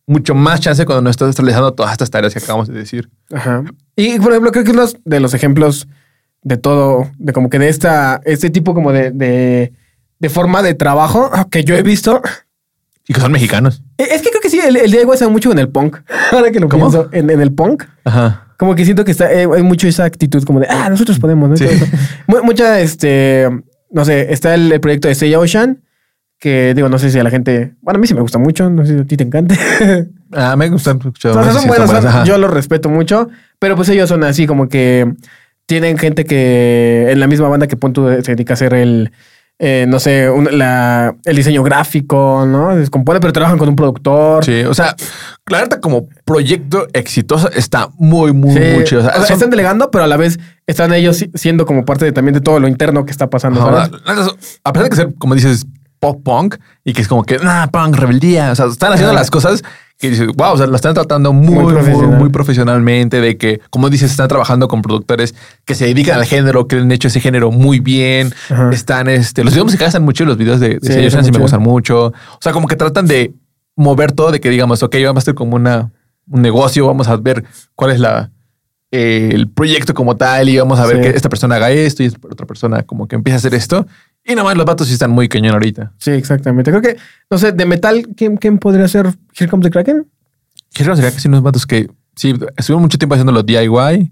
mucho 0.05 0.35
más 0.35 0.59
chance 0.59 0.85
cuando 0.85 1.01
no 1.01 1.09
estás 1.09 1.35
realizando 1.37 1.73
todas 1.73 1.93
estas 1.93 2.11
tareas 2.11 2.33
que 2.33 2.39
acabamos 2.39 2.67
de 2.67 2.73
decir. 2.73 3.09
Ajá. 3.33 3.63
Y 3.95 4.19
por 4.19 4.31
ejemplo, 4.31 4.51
creo 4.51 4.63
que 4.65 4.71
uno 4.71 4.85
de 5.05 5.19
los 5.19 5.33
ejemplos 5.33 5.87
de 6.43 6.57
todo, 6.57 7.09
de 7.17 7.33
como 7.33 7.49
que 7.49 7.59
de 7.59 7.69
esta, 7.69 8.21
este 8.25 8.49
tipo 8.49 8.73
como 8.73 8.91
de, 8.91 9.11
de, 9.11 9.73
de 10.21 10.29
forma 10.29 10.61
de 10.63 10.73
trabajo 10.75 11.29
que 11.49 11.63
yo 11.63 11.75
he 11.75 11.81
visto. 11.83 12.21
Y 13.07 13.13
que 13.13 13.19
son 13.19 13.31
mexicanos. 13.31 13.83
Es 13.97 14.21
que 14.21 14.29
creo 14.29 14.41
que 14.41 14.49
sí, 14.49 14.59
el, 14.59 14.77
el 14.77 14.91
Diego 14.91 15.13
está 15.13 15.27
mucho 15.27 15.51
en 15.51 15.59
el 15.59 15.67
punk. 15.69 15.97
Ahora 16.31 16.51
que 16.51 16.59
lo 16.59 16.69
¿Cómo? 16.69 16.89
pienso, 16.89 17.09
en, 17.11 17.29
en 17.29 17.41
el 17.41 17.51
punk. 17.51 17.83
Ajá. 18.05 18.47
Como 18.57 18.75
que 18.75 18.85
siento 18.85 19.03
que 19.03 19.11
está, 19.11 19.33
eh, 19.33 19.47
hay 19.53 19.63
mucho 19.63 19.87
esa 19.87 20.03
actitud 20.05 20.43
como 20.43 20.59
de, 20.59 20.67
ah, 20.69 20.87
nosotros 20.89 21.17
podemos, 21.19 21.49
¿no? 21.49 21.57
Sí. 21.57 21.65
Mucha, 22.43 22.79
este, 22.79 23.49
no 23.89 24.05
sé, 24.05 24.31
está 24.31 24.53
el, 24.53 24.71
el 24.71 24.79
proyecto 24.79 25.07
de 25.07 25.15
Say 25.15 25.33
Ocean, 25.33 25.81
que 26.37 26.73
digo, 26.75 26.87
no 26.87 26.99
sé 26.99 27.09
si 27.09 27.17
a 27.17 27.23
la 27.23 27.31
gente, 27.31 27.73
bueno, 27.81 27.97
a 27.97 27.99
mí 28.01 28.05
sí 28.07 28.13
me 28.13 28.21
gusta 28.21 28.37
mucho, 28.37 28.69
no 28.69 28.85
sé 28.85 28.93
si 28.93 28.99
a 28.99 29.05
ti 29.05 29.17
te 29.17 29.23
encante. 29.23 29.57
Ah, 30.33 30.55
me 30.55 30.69
gustan. 30.69 30.95
escuchar, 30.97 31.31
O 31.31 31.33
sea, 31.33 31.41
no 31.43 31.47
sé 31.49 31.53
son 31.55 31.61
si 31.63 31.67
buenos, 31.67 31.89
son- 31.89 32.03
buenas, 32.03 32.25
yo 32.25 32.37
los 32.37 32.49
respeto 32.51 32.87
mucho, 32.87 33.27
pero 33.59 33.75
pues 33.75 33.89
ellos 33.89 34.07
son 34.07 34.23
así 34.23 34.47
como 34.47 34.69
que 34.69 35.11
tienen 35.65 35.97
gente 35.97 36.23
que 36.23 37.07
en 37.11 37.19
la 37.19 37.27
misma 37.27 37.49
banda 37.49 37.67
que 37.67 37.75
pon 37.75 37.91
tú 37.91 38.07
se 38.23 38.31
dedica 38.35 38.53
a 38.53 38.55
hacer 38.55 38.73
el, 38.73 39.11
eh, 39.63 39.85
no 39.87 39.99
sé, 39.99 40.27
un- 40.27 40.49
la, 40.57 41.15
el 41.23 41.35
diseño 41.35 41.61
gráfico, 41.61 42.45
¿no? 42.47 42.75
Descompone, 42.75 43.19
pero 43.19 43.31
trabajan 43.31 43.59
con 43.59 43.69
un 43.69 43.75
productor. 43.75 44.43
Sí, 44.43 44.63
o 44.63 44.73
sea, 44.73 44.95
la 45.47 45.59
verdad 45.59 45.79
como 45.79 46.07
proyecto 46.25 46.87
exitoso 46.93 47.47
está 47.51 47.89
muy, 47.99 48.33
muy, 48.33 48.53
Sí. 48.55 48.59
muy 48.73 48.83
chido. 48.85 49.01
O 49.01 49.03
sea, 49.03 49.11
O 49.11 49.17
sea, 49.17 49.25
son- 49.27 49.33
están 49.35 49.49
delegando, 49.51 49.91
pero 49.91 50.03
a 50.05 50.07
la 50.07 50.17
vez 50.17 50.39
están 50.65 50.91
ellos 50.93 51.17
si- 51.17 51.29
siendo 51.35 51.67
como 51.67 51.85
parte 51.85 52.05
de, 52.05 52.11
también 52.11 52.33
de 52.33 52.41
todo 52.41 52.59
lo 52.59 52.67
interno 52.67 53.05
que 53.05 53.11
está 53.11 53.29
pasando. 53.29 53.61
Ajá, 53.61 53.89
a 54.63 54.73
pesar 54.73 54.83
de 54.85 54.89
que 54.89 54.95
ser, 54.95 55.13
como 55.19 55.35
dices, 55.35 55.67
pop 55.99 56.19
punk 56.23 56.55
y 56.83 56.93
que 56.93 57.03
es 57.03 57.07
como 57.07 57.23
que, 57.23 57.37
punk, 57.71 57.95
rebeldía. 57.95 58.51
O 58.51 58.55
sea, 58.55 58.65
están 58.65 58.93
haciendo 58.93 59.11
Ajá. 59.11 59.19
las 59.21 59.29
cosas 59.29 59.61
que 60.01 60.09
dices, 60.09 60.27
wow, 60.35 60.53
o 60.53 60.57
sea, 60.57 60.67
lo 60.67 60.75
están 60.75 60.93
tratando 60.93 61.31
muy, 61.31 61.53
Muy 61.53 61.63
muy, 61.63 61.73
profesional. 61.73 62.19
muy 62.19 62.29
profesionalmente. 62.29 63.21
De 63.21 63.37
que, 63.37 63.61
como 63.69 63.89
dices, 63.89 64.11
están 64.11 64.27
trabajando 64.27 64.67
con 64.67 64.81
productores 64.81 65.35
que 65.63 65.75
se 65.75 65.85
dedican 65.85 66.17
al 66.17 66.25
género, 66.25 66.67
que 66.67 66.77
han 66.77 66.91
hecho 66.91 67.07
ese 67.07 67.19
género 67.21 67.51
muy 67.51 67.79
bien. 67.79 68.33
Ajá. 68.49 68.71
Están, 68.73 69.07
este, 69.07 69.43
los 69.43 69.53
videos 69.53 69.65
musicales 69.67 69.89
están 69.89 70.03
mucho, 70.03 70.25
los 70.25 70.37
videos 70.37 70.59
de, 70.59 70.79
de 70.79 71.09
Sí, 71.11 71.31
me 71.31 71.37
gustan 71.39 71.61
mucho. 71.61 72.07
O 72.07 72.39
sea, 72.41 72.51
como 72.51 72.67
que 72.67 72.75
tratan 72.75 73.07
de 73.07 73.33
mover 73.75 74.11
todo, 74.11 74.31
de 74.31 74.39
que 74.41 74.49
digamos, 74.49 74.83
ok, 74.83 74.95
vamos 75.05 75.21
a 75.21 75.23
hacer 75.23 75.35
como 75.35 75.55
una, 75.55 75.91
un 76.29 76.41
negocio, 76.41 76.85
vamos 76.87 77.07
a 77.07 77.15
ver 77.17 77.45
cuál 77.75 77.91
es 77.91 77.99
la, 77.99 78.31
eh, 78.91 79.29
el 79.33 79.47
proyecto 79.49 79.93
como 79.93 80.17
tal 80.17 80.49
y 80.49 80.57
vamos 80.57 80.79
a 80.79 80.85
ver 80.85 80.97
Sí. 80.97 81.01
que 81.03 81.09
esta 81.15 81.29
persona 81.29 81.55
haga 81.55 81.71
esto 81.71 82.03
y 82.03 82.07
esta 82.07 82.19
otra 82.29 82.45
persona 82.45 82.83
como 82.83 83.07
que 83.07 83.15
empieza 83.15 83.35
a 83.35 83.39
hacer 83.39 83.53
esto. 83.53 83.87
Y 84.25 84.35
nada 84.35 84.43
más 84.43 84.55
los 84.55 84.65
vatos 84.65 84.87
sí 84.87 84.93
están 84.93 85.11
muy 85.11 85.27
cañón 85.27 85.53
ahorita. 85.53 85.93
Sí, 85.97 86.11
exactamente. 86.11 86.69
Creo 86.71 86.81
que, 86.81 86.97
no 87.29 87.37
sé, 87.37 87.51
de 87.51 87.65
metal, 87.65 88.07
¿quién, 88.15 88.37
quién 88.37 88.57
podría 88.59 88.87
ser 88.87 89.07
Here 89.37 89.49
Comes 89.49 89.63
the 89.65 89.71
Kraken? 89.71 90.07
Quiero 90.73 90.95
sería 90.95 91.11
que 91.11 91.19
sí 91.19 91.27
unos 91.27 91.41
vatos 91.41 91.65
que 91.65 91.89
sí 92.15 92.35
estuvieron 92.57 92.83
mucho 92.83 92.97
tiempo 92.97 93.15
haciendo 93.15 93.31
los 93.31 93.45
DIY. 93.45 94.11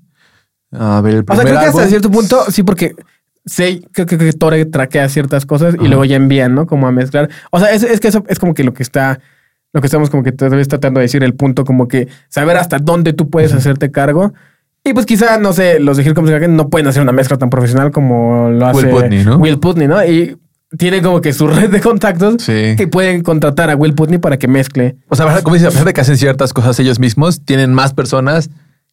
A 0.71 1.01
ver, 1.01 1.15
el 1.15 1.19
O 1.27 1.35
sea, 1.35 1.43
primer 1.43 1.45
creo 1.45 1.59
que 1.59 1.65
hasta 1.65 1.77
álbum. 1.79 1.89
cierto 1.89 2.11
punto, 2.11 2.43
sí, 2.51 2.63
porque 2.63 2.95
sé, 3.45 3.81
creo 3.91 4.05
que, 4.05 4.17
que 4.17 4.33
Tore 4.33 4.65
traquea 4.65 5.07
ciertas 5.09 5.45
cosas 5.45 5.75
y 5.75 5.77
Ajá. 5.77 5.87
luego 5.87 6.05
ya 6.05 6.15
envían, 6.15 6.53
¿no? 6.55 6.65
Como 6.67 6.87
a 6.87 6.91
mezclar. 6.91 7.29
O 7.51 7.59
sea, 7.59 7.71
es, 7.71 7.83
es 7.83 7.99
que 7.99 8.07
eso 8.09 8.23
es 8.27 8.39
como 8.39 8.53
que 8.53 8.63
lo 8.63 8.73
que 8.73 8.83
está, 8.83 9.19
lo 9.73 9.81
que 9.81 9.87
estamos 9.87 10.09
como 10.09 10.23
que 10.23 10.31
todavía 10.31 10.63
tratando 10.65 10.99
de 10.99 11.05
decir, 11.05 11.23
el 11.23 11.33
punto, 11.35 11.63
como 11.65 11.87
que 11.87 12.07
saber 12.29 12.57
hasta 12.57 12.77
dónde 12.79 13.13
tú 13.13 13.29
puedes 13.29 13.53
hacerte 13.53 13.91
cargo. 13.91 14.33
Y 14.83 14.93
pues 14.93 15.05
quizá, 15.05 15.37
no 15.37 15.53
sé, 15.53 15.79
los 15.79 15.97
de 15.97 16.03
Here 16.03 16.13
Comes 16.13 16.31
the 16.31 16.37
Kraken 16.37 16.55
no 16.55 16.69
pueden 16.69 16.87
hacer 16.87 17.01
una 17.01 17.11
mezcla 17.11 17.37
tan 17.37 17.49
profesional 17.49 17.91
como 17.91 18.49
lo 18.49 18.65
hace 18.65 18.85
Will 18.85 18.89
Putney, 18.95 19.23
¿no? 19.25 19.37
Will 19.37 19.59
Putney, 19.59 19.87
¿no? 19.87 20.03
Y 20.05 20.37
tienen 20.77 21.03
como 21.03 21.21
que 21.21 21.33
su 21.33 21.47
red 21.49 21.69
de 21.69 21.81
contactos 21.81 22.35
Sí. 22.43 22.75
que 22.77 22.87
pueden 22.87 23.21
contratar 23.21 23.69
a 23.69 23.75
Will 23.75 23.93
Putney 23.93 24.19
para 24.19 24.37
que 24.37 24.47
mezcle. 24.47 24.95
O 25.09 25.15
sea, 25.15 25.41
como 25.43 25.55
dices, 25.55 25.67
a 25.69 25.71
pesar 25.71 25.85
de 25.85 25.93
que 25.93 26.01
hacen 26.01 26.17
ciertas 26.17 26.53
cosas 26.53 26.79
ellos 26.79 26.99
mismos, 26.99 27.43
tienen 27.43 27.73
más 27.73 27.93
personas 27.93 28.49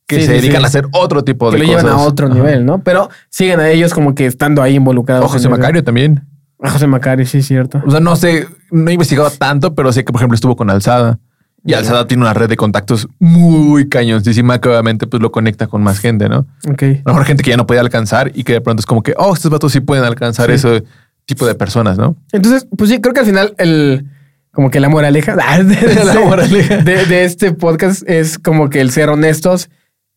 que 0.09 0.21
Sí, 0.21 0.27
se 0.27 0.33
dedican 0.35 0.59
sí. 0.61 0.65
a 0.65 0.67
hacer 0.69 0.87
otro 0.93 1.25
tipo 1.25 1.51
Que 1.51 1.57
de 1.59 1.63
lo 1.65 1.69
cosas. 1.73 1.85
llevan 1.85 1.99
a 1.99 2.03
otro 2.03 2.27
Ajá. 2.27 2.35
nivel, 2.35 2.65
¿no? 2.67 2.83
Pero 2.83 3.09
siguen 3.31 3.61
a 3.61 3.69
ellos 3.69 3.93
como 3.95 4.15
que 4.15 4.27
estando 4.27 4.63
ahí 4.63 4.75
involucrados. 4.75 5.25
O 5.25 5.29
José 5.29 5.39
eso. 5.49 5.51
Macario 5.51 5.83
también. 5.85 6.25
A 6.63 6.71
José 6.71 6.87
Macario, 6.87 7.27
sí, 7.27 7.43
cierto. 7.43 7.83
O 7.87 7.91
sea, 7.91 8.01
no 8.01 8.17
sé, 8.17 8.47
no 8.71 8.89
he 8.91 8.95
investigado 8.95 9.31
tanto, 9.31 9.75
pero 9.75 9.93
sé 9.93 10.05
que, 10.05 10.13
por 10.13 10.21
ejemplo, 10.21 10.35
estuvo 10.35 10.57
con 10.57 10.71
Alzada. 10.71 11.19
Y. 11.67 11.75
Alzada 11.75 12.07
tiene 12.07 12.23
una 12.23 12.33
red 12.35 12.49
de 12.49 12.57
contactos 12.57 13.09
muy 13.19 13.89
cañoncísima 13.89 14.61
que 14.61 14.69
obviamente 14.69 15.07
pues 15.07 15.23
lo 15.23 15.31
conecta 15.33 15.67
con 15.67 15.83
más 15.83 15.99
gente, 15.99 16.29
¿no? 16.29 16.47
Ok. 16.71 16.83
A 16.83 16.87
lo 17.07 17.13
mejor 17.13 17.25
gente 17.25 17.43
que 17.43 17.51
ya 17.51 17.57
no 17.57 17.67
puede 17.67 17.81
alcanzar 17.81 18.31
y 18.35 18.45
que 18.45 18.53
de 18.55 18.61
pronto 18.61 18.81
es 18.81 18.87
como 18.87 19.03
que, 19.03 19.15
oh, 19.17 19.35
estos 19.35 19.51
vatos 19.51 19.73
sí 19.73 19.81
pueden 19.81 20.05
alcanzar 20.05 20.47
Sí. 20.49 20.53
ese 20.55 20.85
tipo 21.25 21.47
de 21.47 21.55
personas, 21.57 21.99
¿no? 21.99 22.17
Entonces, 22.33 22.67
pues 22.77 22.89
sí, 22.91 23.01
creo 23.01 23.13
que 23.13 23.21
al 23.21 23.27
final 23.27 23.55
el 23.59 24.07
como 24.53 24.71
que 24.71 24.81
la 24.81 24.89
moraleja 24.89 25.37
de, 25.59 25.65
de- 25.65 26.05
La 26.05 26.21
moraleja. 26.21 26.77
de- 26.79 27.05
de 27.05 27.25
este 27.25 27.53
podcast 27.53 28.09
es 28.09 28.39
como 28.39 28.71
que 28.71 28.81
el 28.81 28.91
ser 28.91 29.09
honestos 29.11 29.69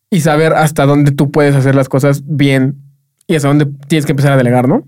y 0.08 0.20
saber 0.20 0.54
hasta 0.54 0.86
dónde 0.86 1.10
tú 1.12 1.30
puedes 1.30 1.54
hacer 1.54 1.74
las 1.74 1.88
cosas 1.88 2.22
bien 2.26 2.76
y 3.26 3.34
hasta 3.36 3.48
dónde 3.48 3.66
tienes 3.88 4.06
que 4.06 4.12
empezar 4.12 4.32
a 4.32 4.36
delegar, 4.36 4.66
¿no? 4.68 4.84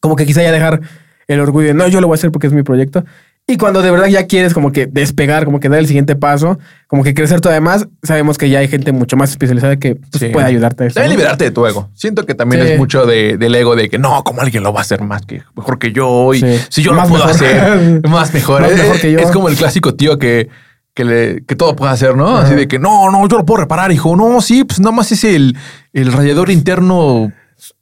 Como 0.00 0.16
que 0.16 0.26
quizá 0.26 0.42
ya 0.42 0.52
dejar 0.52 0.80
el 1.28 1.40
orgullo 1.40 1.68
de 1.68 1.74
no, 1.74 1.88
yo 1.88 2.00
lo 2.00 2.08
voy 2.08 2.14
a 2.14 2.16
hacer 2.16 2.30
porque 2.32 2.46
es 2.48 2.52
mi 2.52 2.62
proyecto. 2.62 3.04
Y 3.46 3.56
cuando 3.56 3.82
de 3.82 3.90
verdad 3.90 4.06
ya 4.06 4.26
quieres 4.28 4.54
como 4.54 4.70
que 4.70 4.86
despegar, 4.86 5.44
como 5.44 5.58
que 5.58 5.68
dar 5.68 5.80
el 5.80 5.86
siguiente 5.88 6.14
paso, 6.14 6.58
como 6.86 7.02
que 7.02 7.12
crecer 7.12 7.40
todavía 7.40 7.60
más, 7.60 7.88
sabemos 8.02 8.38
que 8.38 8.48
ya 8.48 8.60
hay 8.60 8.68
gente 8.68 8.92
mucho 8.92 9.16
más 9.16 9.30
especializada 9.30 9.76
que 9.76 9.96
pues, 9.96 10.20
Sí. 10.20 10.28
puede 10.28 10.46
ayudarte 10.46 10.84
a 10.84 10.86
eso. 10.86 10.94
También 10.94 11.12
¿no? 11.14 11.18
liberarte 11.18 11.44
de 11.44 11.50
tu 11.50 11.66
ego. 11.66 11.90
Siento 11.92 12.24
que 12.24 12.34
también 12.34 12.64
Sí. 12.64 12.72
es 12.72 12.78
mucho 12.78 13.04
de, 13.04 13.36
del 13.36 13.54
ego 13.56 13.74
de 13.74 13.90
que 13.90 13.98
no, 13.98 14.22
como 14.22 14.42
alguien 14.42 14.62
lo 14.62 14.72
va 14.72 14.78
a 14.78 14.82
hacer 14.82 15.02
más 15.02 15.26
que 15.26 15.42
mejor 15.56 15.78
que 15.80 15.92
yo 15.92 16.32
y 16.34 16.38
Sí. 16.40 16.46
si 16.70 16.82
yo 16.82 16.92
Más 16.92 17.08
lo 17.08 17.16
puedo 17.16 17.26
mejor. 17.26 17.46
hacer 17.46 18.00
más 18.08 18.32
mejor. 18.32 18.62
Más 18.62 18.72
mejor 18.74 19.00
que 19.00 19.12
yo. 19.12 19.18
es 19.18 19.30
como 19.32 19.48
el 19.48 19.56
clásico 19.56 19.94
tío 19.96 20.18
que, 20.18 20.48
que, 20.94 21.04
le, 21.04 21.44
que 21.44 21.56
todo 21.56 21.74
puede 21.74 21.90
hacer, 21.92 22.16
¿no? 22.16 22.36
Así 22.36 22.54
de 22.54 22.68
que 22.68 22.78
no, 22.78 23.10
no, 23.10 23.26
yo 23.28 23.38
lo 23.38 23.44
puedo 23.44 23.60
reparar, 23.62 23.90
hijo. 23.90 24.14
No, 24.16 24.40
sí, 24.40 24.62
pues 24.62 24.78
nada 24.78 24.92
más 24.94 25.10
es 25.10 25.24
el, 25.24 25.56
el 25.92 26.12
radiador 26.12 26.48
interno 26.48 27.32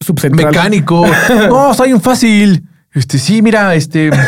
Subcentral. 0.01 0.47
mecánico. 0.53 1.07
no, 1.49 1.71
está 1.73 1.85
bien 1.85 2.01
fácil. 2.01 2.65
Este, 2.93 3.18
sí, 3.18 3.41
mira, 3.43 3.74
este. 3.74 4.11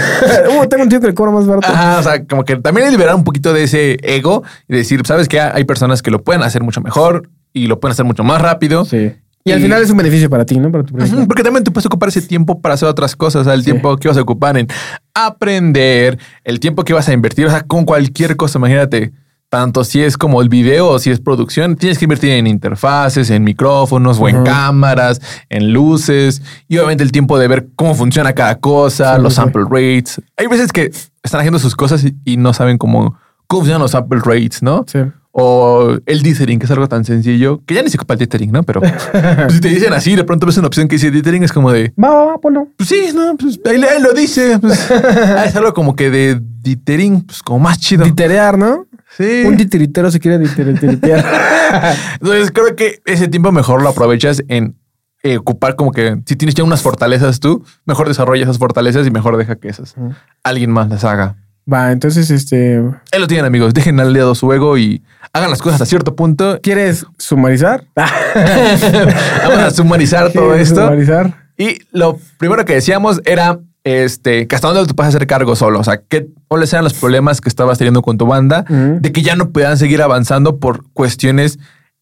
Uh, 0.62 0.66
tengo 0.66 0.84
un 0.84 0.88
tío 0.88 1.00
que 1.00 1.08
le 1.08 1.14
cobra 1.14 1.32
más 1.32 1.46
barato. 1.46 1.66
Ajá, 1.68 1.98
o 1.98 2.02
sea, 2.02 2.24
como 2.26 2.44
que 2.44 2.56
también 2.56 2.90
liberar 2.90 3.14
un 3.14 3.24
poquito 3.24 3.52
de 3.52 3.64
ese 3.64 3.96
ego 4.02 4.42
y 4.68 4.76
decir, 4.76 5.00
sabes 5.06 5.28
que 5.28 5.40
hay 5.40 5.64
personas 5.64 6.02
que 6.02 6.10
lo 6.10 6.22
pueden 6.22 6.42
hacer 6.42 6.62
mucho 6.62 6.80
mejor 6.80 7.28
y 7.52 7.66
lo 7.66 7.80
pueden 7.80 7.92
hacer 7.92 8.04
mucho 8.04 8.22
más 8.24 8.40
rápido. 8.40 8.84
Sí. 8.84 9.12
Y 9.44 9.50
al 9.50 9.60
final 9.60 9.82
es 9.82 9.90
un 9.90 9.96
beneficio 9.96 10.30
para 10.30 10.46
ti, 10.46 10.56
¿no? 10.60 10.70
Para 10.70 10.84
tu 10.84 10.94
proyecto. 10.94 11.26
Porque 11.26 11.42
también 11.42 11.64
tú 11.64 11.72
puedes 11.72 11.86
ocupar 11.86 12.08
ese 12.10 12.22
tiempo 12.22 12.60
para 12.60 12.74
hacer 12.74 12.88
otras 12.88 13.16
cosas, 13.16 13.40
o 13.42 13.44
sea, 13.44 13.54
el 13.54 13.60
Sí. 13.60 13.72
tiempo 13.72 13.96
que 13.96 14.06
vas 14.06 14.16
a 14.16 14.22
ocupar 14.22 14.56
en 14.56 14.68
aprender, 15.14 16.18
el 16.44 16.60
tiempo 16.60 16.84
que 16.84 16.92
vas 16.92 17.08
a 17.08 17.12
invertir, 17.12 17.46
o 17.46 17.50
sea, 17.50 17.62
con 17.62 17.84
cualquier 17.84 18.36
cosa, 18.36 18.58
imagínate, 18.58 19.12
tanto 19.52 19.84
si 19.84 20.00
es 20.02 20.16
como 20.16 20.40
el 20.40 20.48
video 20.48 20.88
o 20.88 20.98
si 20.98 21.10
es 21.10 21.20
producción, 21.20 21.76
tienes 21.76 21.98
que 21.98 22.06
invertir 22.06 22.30
en 22.30 22.46
interfaces, 22.46 23.28
en 23.28 23.44
micrófonos 23.44 24.18
o 24.18 24.26
en 24.26 24.44
cámaras, 24.44 25.20
en 25.50 25.74
luces 25.74 26.40
y 26.68 26.78
obviamente 26.78 27.04
el 27.04 27.12
tiempo 27.12 27.38
de 27.38 27.48
ver 27.48 27.68
cómo 27.76 27.94
funciona 27.94 28.32
cada 28.32 28.58
cosa, 28.60 29.16
Sí, 29.16 29.22
los 29.22 29.34
sí. 29.34 29.36
sample 29.36 29.64
rates. 29.70 30.22
Hay 30.38 30.46
veces 30.46 30.72
que 30.72 30.90
están 31.22 31.40
haciendo 31.40 31.58
sus 31.58 31.76
cosas 31.76 32.02
y, 32.02 32.16
y 32.24 32.38
no 32.38 32.54
saben 32.54 32.78
cómo, 32.78 33.14
cómo 33.46 33.60
funcionan 33.60 33.82
los 33.82 33.90
sample 33.90 34.20
rates, 34.24 34.62
¿no? 34.62 34.86
Sí. 34.86 35.00
O 35.34 35.96
el 36.04 36.22
dithering, 36.22 36.58
que 36.58 36.66
es 36.66 36.70
algo 36.70 36.88
tan 36.88 37.06
sencillo, 37.06 37.62
que 37.64 37.74
ya 37.74 37.82
ni 37.82 37.88
se 37.88 37.96
ocupa 37.96 38.14
el 38.14 38.20
dithering, 38.20 38.52
¿no? 38.52 38.62
Pero 38.64 38.80
pues, 38.80 38.92
si 39.54 39.60
te 39.60 39.68
dicen 39.68 39.92
así, 39.94 40.14
de 40.14 40.24
pronto 40.24 40.44
ves 40.46 40.58
una 40.58 40.66
opción 40.66 40.88
que 40.88 40.96
dice 40.96 41.10
dithering, 41.10 41.42
es 41.42 41.52
como 41.52 41.72
de, 41.72 41.94
Va, 42.02 42.10
va, 42.10 42.24
va, 42.26 42.38
ponlo. 42.38 42.68
pues 42.76 42.88
sí, 42.88 43.06
no, 43.14 43.34
pues 43.38 43.58
ahí, 43.64 43.82
ahí 43.82 44.02
lo 44.02 44.12
dice. 44.12 44.58
Pues, 44.58 44.90
ah, 44.90 45.44
es 45.46 45.56
algo 45.56 45.72
como 45.72 45.96
que 45.96 46.10
de 46.10 46.38
dithering, 46.60 47.22
pues 47.22 47.42
como 47.42 47.60
más 47.60 47.78
chido. 47.78 48.04
Diterear, 48.04 48.58
¿no? 48.58 48.86
Sí. 49.16 49.42
Un 49.46 49.56
titiritero 49.56 50.10
se 50.10 50.20
quiere 50.20 50.38
diteritear. 50.38 51.24
Entonces 52.14 52.50
creo 52.50 52.76
que 52.76 53.00
ese 53.04 53.28
tiempo 53.28 53.52
mejor 53.52 53.82
lo 53.82 53.88
aprovechas 53.88 54.42
en 54.48 54.76
eh, 55.22 55.36
ocupar 55.38 55.76
como 55.76 55.92
que 55.92 56.20
si 56.26 56.34
tienes 56.36 56.54
ya 56.54 56.64
unas 56.64 56.82
fortalezas 56.82 57.38
tú, 57.38 57.64
mejor 57.84 58.08
desarrolla 58.08 58.42
esas 58.42 58.58
fortalezas 58.58 59.06
y 59.06 59.10
mejor 59.10 59.36
deja 59.36 59.56
que 59.56 59.68
esas 59.68 59.94
alguien 60.42 60.70
más 60.70 60.88
las 60.88 61.04
haga. 61.04 61.36
Va, 61.70 61.92
entonces, 61.92 62.30
este. 62.30 62.78
Ahí 63.12 63.20
lo 63.20 63.26
tienen 63.26 63.46
amigos, 63.46 63.72
dejen 63.74 64.00
al 64.00 64.08
aliado 64.08 64.34
su 64.34 64.52
ego 64.52 64.76
y 64.78 65.02
hagan 65.32 65.50
las 65.50 65.60
cosas 65.62 65.80
a 65.80 65.86
cierto 65.86 66.16
punto. 66.16 66.58
¿Quieres 66.62 67.06
sumarizar? 67.18 67.84
Vamos 67.94 69.58
a 69.58 69.70
sumarizar 69.70 70.32
todo 70.32 70.48
¿Quieres 70.50 70.68
esto. 70.68 70.82
Sumarizar. 70.82 71.34
Y 71.56 71.78
lo 71.92 72.18
primero 72.38 72.64
que 72.64 72.74
decíamos 72.74 73.20
era 73.24 73.60
este, 73.84 74.46
que 74.48 74.54
hasta 74.56 74.68
dónde 74.68 74.86
te 74.86 74.94
puedes 74.94 75.14
hacer 75.14 75.26
cargo 75.26 75.54
solo. 75.56 75.78
O 75.80 75.84
sea, 75.84 76.00
qué, 76.08 76.26
cuáles 76.48 76.72
eran 76.72 76.84
los 76.84 76.94
problemas 76.94 77.40
que 77.40 77.48
estabas 77.48 77.78
teniendo 77.78 78.02
con 78.02 78.18
tu 78.18 78.26
banda, 78.26 78.64
de 78.68 79.12
que 79.12 79.22
ya 79.22 79.36
no 79.36 79.50
puedan 79.50 79.76
seguir 79.78 80.02
avanzando 80.02 80.58
por 80.58 80.84
cuestiones 80.92 81.58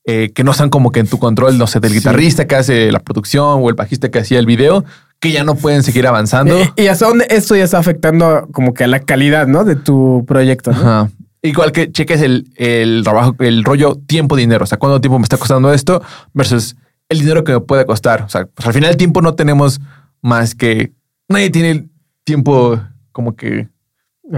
eh, 0.07 0.33
que 0.35 0.45
no 0.45 0.53
están 0.53 0.71
como 0.71 0.93
que 0.93 1.01
en 1.01 1.07
tu 1.07 1.19
control, 1.19 1.59
no 1.59 1.67
sé, 1.67 1.79
del 1.81 1.91
Sí. 1.93 1.99
guitarrista 1.99 2.47
que 2.47 2.57
hace 2.57 2.91
la 2.91 3.01
producción 3.01 3.61
o 3.63 3.69
el 3.69 3.75
bajista 3.75 4.11
que 4.11 4.19
hacía 4.19 4.39
el 4.39 4.47
video, 4.47 4.85
que 5.21 5.33
ya 5.33 5.45
no 5.45 5.55
pueden 5.55 5.83
seguir 5.83 6.07
avanzando. 6.07 6.59
Eh, 6.59 6.73
y 6.77 6.87
hasta 6.87 7.07
dónde 7.07 7.27
esto 7.29 7.55
ya 7.55 7.65
está 7.65 7.79
afectando 7.79 8.49
como 8.53 8.73
que 8.75 8.85
a 8.85 8.87
la 8.87 9.01
calidad, 9.01 9.47
¿no? 9.47 9.65
De 9.65 9.77
tu 9.77 10.25
proyecto, 10.27 10.73
¿no? 10.73 10.79
Ajá. 10.79 11.11
Igual 11.43 11.73
que 11.73 11.93
cheques 11.93 12.21
el, 12.21 12.51
el 12.57 13.03
trabajo, 13.05 13.35
el 13.39 13.65
rollo 13.65 13.97
tiempo-dinero. 14.07 14.65
O 14.65 14.67
sea, 14.67 14.79
cuánto 14.79 15.01
tiempo 15.01 15.19
me 15.19 15.23
está 15.25 15.37
costando 15.37 15.73
esto 15.73 16.03
versus 16.33 16.77
el 17.09 17.21
dinero 17.21 17.45
que 17.45 17.53
me 17.53 17.61
puede 17.61 17.87
costar. 17.87 18.23
O 18.23 18.29
sea, 18.29 18.47
pues 18.47 18.67
al 18.67 18.75
final 18.75 18.91
el 18.91 18.97
tiempo 18.97 19.23
no 19.23 19.35
tenemos 19.35 19.81
más 20.23 20.55
que. 20.55 20.93
Nadie 21.29 21.51
tiene 21.51 21.71
el 21.71 21.91
tiempo 22.25 22.81
como 23.13 23.37
que 23.37 23.69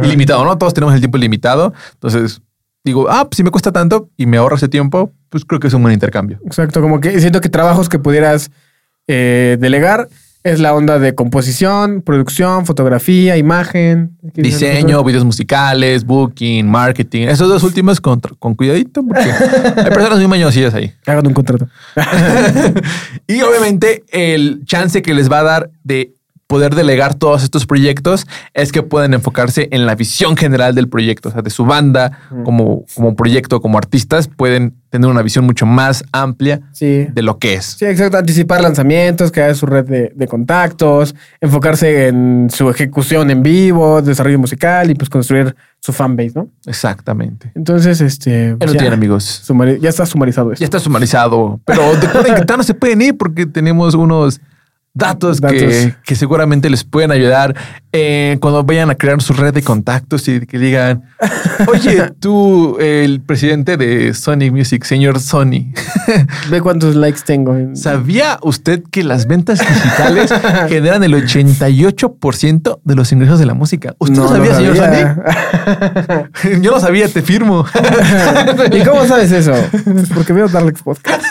ilimitado, 0.02 0.44
¿no? 0.44 0.58
Todos 0.58 0.74
tenemos 0.74 0.94
el 0.94 1.00
tiempo 1.00 1.18
ilimitado. 1.18 1.72
Entonces 1.94 2.42
digo, 2.84 3.08
ah, 3.08 3.24
pues 3.24 3.36
si 3.36 3.44
me 3.44 3.50
cuesta 3.50 3.72
tanto 3.72 4.10
y 4.16 4.26
me 4.26 4.36
ahorro 4.36 4.56
ese 4.56 4.68
tiempo, 4.68 5.12
pues 5.28 5.44
creo 5.44 5.60
que 5.60 5.68
es 5.68 5.74
un 5.74 5.82
buen 5.82 5.94
intercambio. 5.94 6.40
Exacto, 6.44 6.80
como 6.80 7.00
que 7.00 7.20
siento 7.20 7.40
que 7.40 7.48
trabajos 7.48 7.88
que 7.88 7.98
pudieras 7.98 8.50
eh, 9.06 9.56
delegar 9.60 10.08
es 10.44 10.60
la 10.60 10.74
onda 10.74 10.98
de 10.98 11.14
composición, 11.14 12.02
producción, 12.02 12.66
fotografía, 12.66 13.36
imagen. 13.36 14.16
Diseño, 14.34 15.02
videos 15.04 15.24
musicales, 15.24 16.04
booking, 16.04 16.68
marketing. 16.68 17.28
Esos 17.28 17.48
dos 17.48 17.62
últimos 17.62 18.00
con, 18.00 18.20
con 18.20 18.54
cuidadito 18.54 19.04
porque 19.06 19.22
hay 19.76 19.90
personas 19.90 20.18
muy 20.18 20.28
mañosillas 20.28 20.74
ahí. 20.74 20.92
Hagan 21.06 21.26
un 21.26 21.34
contrato. 21.34 21.68
y 23.26 23.40
obviamente 23.42 24.04
el 24.10 24.62
chance 24.64 25.02
que 25.02 25.14
les 25.14 25.30
va 25.30 25.40
a 25.40 25.44
dar 25.44 25.70
de 25.84 26.14
poder 26.52 26.74
delegar 26.74 27.14
todos 27.14 27.42
estos 27.42 27.64
proyectos 27.64 28.26
es 28.52 28.72
que 28.72 28.82
pueden 28.82 29.14
enfocarse 29.14 29.68
en 29.72 29.86
la 29.86 29.94
visión 29.94 30.36
general 30.36 30.74
del 30.74 30.86
proyecto, 30.86 31.30
o 31.30 31.32
sea, 31.32 31.40
de 31.40 31.48
su 31.48 31.64
banda 31.64 32.18
Mm. 32.30 32.42
como, 32.44 32.84
como 32.94 33.16
proyecto, 33.16 33.60
como 33.62 33.78
artistas, 33.78 34.28
pueden 34.28 34.74
tener 34.90 35.08
una 35.08 35.22
visión 35.22 35.46
mucho 35.46 35.64
más 35.64 36.04
amplia 36.12 36.60
Sí. 36.72 37.06
de 37.10 37.22
lo 37.22 37.38
que 37.38 37.54
es. 37.54 37.64
Sí, 37.78 37.86
exacto. 37.86 38.18
Anticipar 38.18 38.60
lanzamientos, 38.60 39.32
crear 39.32 39.54
su 39.56 39.64
red 39.64 39.86
de, 39.86 40.12
de 40.14 40.26
contactos, 40.28 41.14
enfocarse 41.40 42.08
en 42.08 42.48
su 42.52 42.68
ejecución 42.68 43.30
en 43.30 43.42
vivo, 43.42 44.02
desarrollo 44.02 44.38
musical 44.38 44.90
y 44.90 44.94
pues 44.94 45.08
construir 45.08 45.56
su 45.80 45.92
fanbase, 45.94 46.32
¿no? 46.34 46.48
Exactamente. 46.66 47.50
Entonces, 47.54 48.00
este. 48.02 48.54
Pues, 48.56 48.72
ya, 48.72 48.78
tienen, 48.78 48.92
amigos. 48.92 49.42
ya 49.80 49.88
está 49.88 50.04
sumarizado 50.04 50.52
esto. 50.52 50.60
Ya 50.60 50.66
está 50.66 50.78
sumarizado, 50.78 51.60
pero 51.64 51.80
recuerden 52.00 52.34
que 52.34 52.56
no 52.56 52.62
se 52.62 52.74
pueden 52.74 53.00
ir 53.00 53.16
porque 53.16 53.46
tenemos 53.46 53.94
unos 53.94 54.40
datos, 54.94 55.40
Datos. 55.40 55.58
Que, 55.58 55.94
que 56.04 56.14
seguramente 56.16 56.68
les 56.68 56.84
pueden 56.84 57.10
ayudar 57.12 57.54
eh, 57.92 58.36
cuando 58.40 58.62
vayan 58.62 58.90
a 58.90 58.94
crear 58.94 59.20
su 59.22 59.32
red 59.32 59.54
de 59.54 59.62
contactos 59.62 60.28
y 60.28 60.40
que 60.46 60.58
digan, 60.58 61.02
oye, 61.68 62.10
tú, 62.20 62.76
el 62.78 63.20
presidente 63.22 63.76
de 63.76 64.12
Sony 64.14 64.50
Music, 64.50 64.84
señor 64.84 65.18
Sony, 65.20 65.72
Ve 66.50 66.60
cuántos 66.60 66.94
likes 66.94 67.20
tengo. 67.24 67.56
en- 67.56 67.76
¿sabía 67.76 68.38
usted 68.42 68.82
que 68.90 69.02
las 69.02 69.26
ventas 69.26 69.60
digitales 69.60 70.30
generan 70.68 71.02
el 71.04 71.14
88% 71.14 72.80
de 72.84 72.94
los 72.94 73.12
ingresos 73.12 73.38
de 73.38 73.46
la 73.46 73.54
música? 73.54 73.94
¿Usted 73.98 74.16
no, 74.16 74.24
lo 74.24 74.28
sabía, 74.28 74.54
señor 74.54 74.76
sabía. 74.76 75.14
Sony? 76.42 76.60
Yo 76.60 76.70
lo 76.70 76.80
sabía, 76.80 77.08
te 77.08 77.22
firmo. 77.22 77.64
¿Y 78.72 78.80
cómo 78.84 79.06
sabes 79.06 79.32
eso? 79.32 79.52
Porque 80.14 80.32
veo 80.32 80.48
Darlex 80.48 80.82
Podcast. 80.82 81.22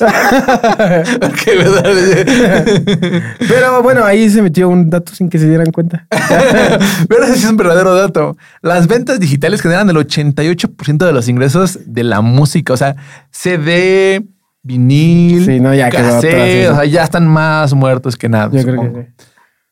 Pero 3.48 3.82
bueno, 3.82 4.04
ahí 4.04 4.30
se 4.30 4.42
metió 4.42 4.68
un 4.68 4.90
dato 4.90 5.14
sin 5.14 5.28
que 5.28 5.38
se 5.38 5.48
dieran 5.48 5.72
cuenta. 5.72 6.06
Pero 7.08 7.24
ese 7.24 7.34
es 7.34 7.44
un 7.44 7.56
verdadero 7.56 7.94
dato. 7.94 8.36
Las 8.62 8.86
ventas 8.86 9.20
digitales 9.20 9.62
generan 9.62 9.88
el 9.90 9.96
88% 9.96 11.06
de 11.06 11.12
los 11.12 11.28
ingresos 11.28 11.78
de 11.86 12.04
la 12.04 12.20
música. 12.20 12.72
O 12.72 12.76
sea, 12.76 12.96
CD, 13.30 14.24
vinil, 14.62 15.44
Sí, 15.44 15.60
no, 15.60 15.74
ya 15.74 15.90
cassette, 15.90 16.70
o 16.70 16.76
sea, 16.76 16.84
ya 16.84 17.04
están 17.04 17.26
más 17.26 17.74
muertos 17.74 18.16
que 18.16 18.28
nada. 18.28 18.50
Yo 18.52 18.62
creo 18.62 18.80
que 18.80 19.02
sí. 19.02 19.08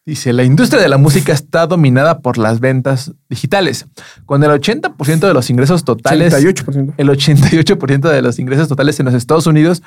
Dice, 0.07 0.35
la 0.35 0.45
industria 0.45 0.83
de 0.83 0.89
la 0.91 0.99
música 0.99 1.33
está 1.33 1.67
dominada 1.67 2.19
por 2.19 2.37
las 2.37 2.61
ventas 2.61 3.13
digitales, 3.31 3.87
con 4.27 4.45
el 4.45 4.51
80% 4.51 5.27
de 5.27 5.33
los 5.33 5.49
ingresos 5.49 5.83
totales 5.83 6.35
88%. 6.35 6.93
el 6.99 7.09
88% 7.09 8.11
de 8.11 8.21
los 8.21 8.39
ingresos 8.39 8.69
totales 8.69 9.01
en 9.01 9.07
los 9.07 9.15
Estados 9.15 9.47
Unidos 9.47 9.83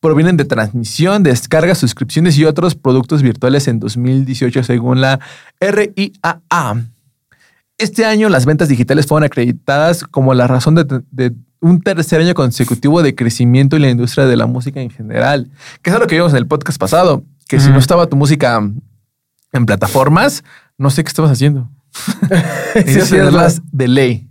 provienen 0.00 0.36
de 0.36 0.44
transmisión, 0.44 1.22
descargas, 1.22 1.78
suscripciones 1.78 2.36
y 2.38 2.44
otros 2.44 2.74
productos 2.74 3.22
virtuales 3.22 3.68
en 3.68 3.78
2018 3.78 4.64
según 4.64 5.00
la 5.00 5.20
RIAA. 5.60 6.82
Este 7.78 8.04
año 8.04 8.28
las 8.28 8.46
ventas 8.46 8.68
digitales 8.68 9.06
fueron 9.06 9.24
acreditadas 9.24 10.04
como 10.04 10.34
la 10.34 10.46
razón 10.46 10.74
de, 10.74 11.02
de 11.10 11.32
un 11.60 11.80
tercer 11.82 12.20
año 12.20 12.34
consecutivo 12.34 13.02
de 13.02 13.14
crecimiento 13.14 13.76
en 13.76 13.82
la 13.82 13.90
industria 13.90 14.26
de 14.26 14.36
la 14.36 14.46
música 14.46 14.80
en 14.80 14.90
general, 14.90 15.50
que 15.82 15.90
es 15.90 15.98
lo 15.98 16.06
que 16.06 16.16
vimos 16.16 16.32
en 16.32 16.38
el 16.38 16.46
podcast 16.46 16.78
pasado, 16.78 17.24
que 17.46 17.60
si 17.60 17.68
no 17.68 17.78
estaba 17.78 18.06
tu 18.06 18.16
música 18.16 18.62
en 19.52 19.66
plataformas, 19.66 20.44
no 20.78 20.90
sé 20.90 21.04
qué 21.04 21.08
estabas 21.08 21.32
haciendo. 21.32 21.68
Necesitas 22.74 23.54
sí, 23.54 23.62
de 23.72 23.88
ley. 23.88 24.28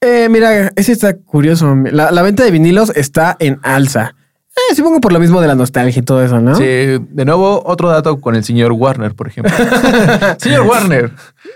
Eh, 0.00 0.28
mira, 0.28 0.72
ese 0.74 0.92
está 0.92 1.16
curioso. 1.16 1.76
La, 1.76 2.10
la 2.10 2.22
venta 2.22 2.42
de 2.42 2.50
vinilos 2.50 2.90
está 2.96 3.36
en 3.38 3.60
alza. 3.62 4.16
Eh, 4.54 4.74
supongo 4.74 5.00
por 5.00 5.14
lo 5.14 5.18
mismo 5.18 5.40
de 5.40 5.46
la 5.46 5.54
nostalgia 5.54 6.00
y 6.00 6.02
todo 6.02 6.22
eso, 6.22 6.38
¿no? 6.38 6.54
Sí, 6.54 6.64
de 6.64 7.24
nuevo, 7.24 7.62
otro 7.64 7.88
dato 7.88 8.20
con 8.20 8.36
el 8.36 8.44
señor 8.44 8.72
Warner, 8.72 9.14
por 9.14 9.28
ejemplo. 9.28 9.50
señor 10.38 10.66
Warner. 10.66 11.10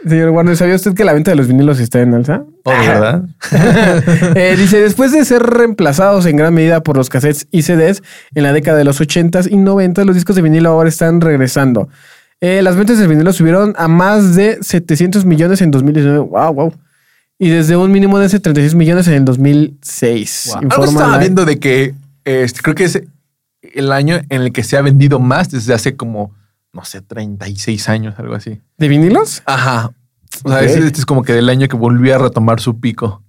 Señor 0.08 0.30
Warner, 0.30 0.56
¿sabía 0.56 0.76
usted 0.76 0.94
que 0.94 1.04
la 1.04 1.12
venta 1.12 1.30
de 1.30 1.36
los 1.36 1.46
vinilos 1.46 1.78
está 1.78 2.00
en 2.00 2.14
alza? 2.14 2.44
Oh, 2.64 2.70
¿verdad? 2.70 3.24
Eh, 4.34 4.54
dice, 4.56 4.80
después 4.80 5.12
de 5.12 5.24
ser 5.26 5.42
reemplazados 5.42 6.24
en 6.24 6.36
gran 6.36 6.54
medida 6.54 6.82
por 6.82 6.96
los 6.96 7.10
cassettes 7.10 7.46
y 7.50 7.62
CDs 7.62 8.02
en 8.34 8.42
la 8.42 8.54
década 8.54 8.78
de 8.78 8.84
los 8.84 8.98
80s 9.00 9.50
y 9.50 9.56
90, 9.56 10.04
los 10.04 10.14
discos 10.14 10.34
de 10.34 10.42
vinilo 10.42 10.70
ahora 10.70 10.88
están 10.88 11.20
regresando. 11.20 11.88
Eh, 12.40 12.62
las 12.62 12.76
ventas 12.76 12.98
de 12.98 13.06
vinilo 13.06 13.32
subieron 13.34 13.74
a 13.76 13.88
más 13.88 14.34
de 14.34 14.58
700 14.62 15.26
millones 15.26 15.60
en 15.60 15.70
2019. 15.70 16.18
Wow, 16.18 16.54
wow. 16.54 16.74
Y 17.38 17.50
desde 17.50 17.76
un 17.76 17.92
mínimo 17.92 18.18
de 18.18 18.28
36 18.28 18.74
millones 18.74 19.06
en 19.08 19.14
el 19.14 19.24
2006. 19.26 20.50
Wow. 20.54 20.68
Algo 20.70 20.84
estaba 20.86 21.18
viendo 21.18 21.44
de 21.44 21.58
que 21.58 21.94
este, 22.26 22.60
creo 22.60 22.74
que 22.74 22.84
es 22.84 23.02
el 23.62 23.90
año 23.92 24.16
en 24.28 24.42
el 24.42 24.52
que 24.52 24.62
se 24.62 24.76
ha 24.76 24.82
vendido 24.82 25.18
más 25.18 25.50
desde 25.50 25.72
hace 25.72 25.96
como, 25.96 26.34
no 26.72 26.84
sé, 26.84 27.00
36 27.00 27.88
años, 27.88 28.14
algo 28.18 28.34
así. 28.34 28.60
¿De 28.76 28.88
vinilos? 28.88 29.42
Ajá. 29.46 29.92
O 30.44 30.50
sea, 30.50 30.60
este, 30.60 30.80
este 30.86 30.98
es 31.00 31.06
como 31.06 31.22
que 31.22 31.32
del 31.32 31.48
año 31.48 31.66
que 31.68 31.76
volvió 31.76 32.14
a 32.14 32.18
retomar 32.18 32.60
su 32.60 32.78
pico. 32.78 33.22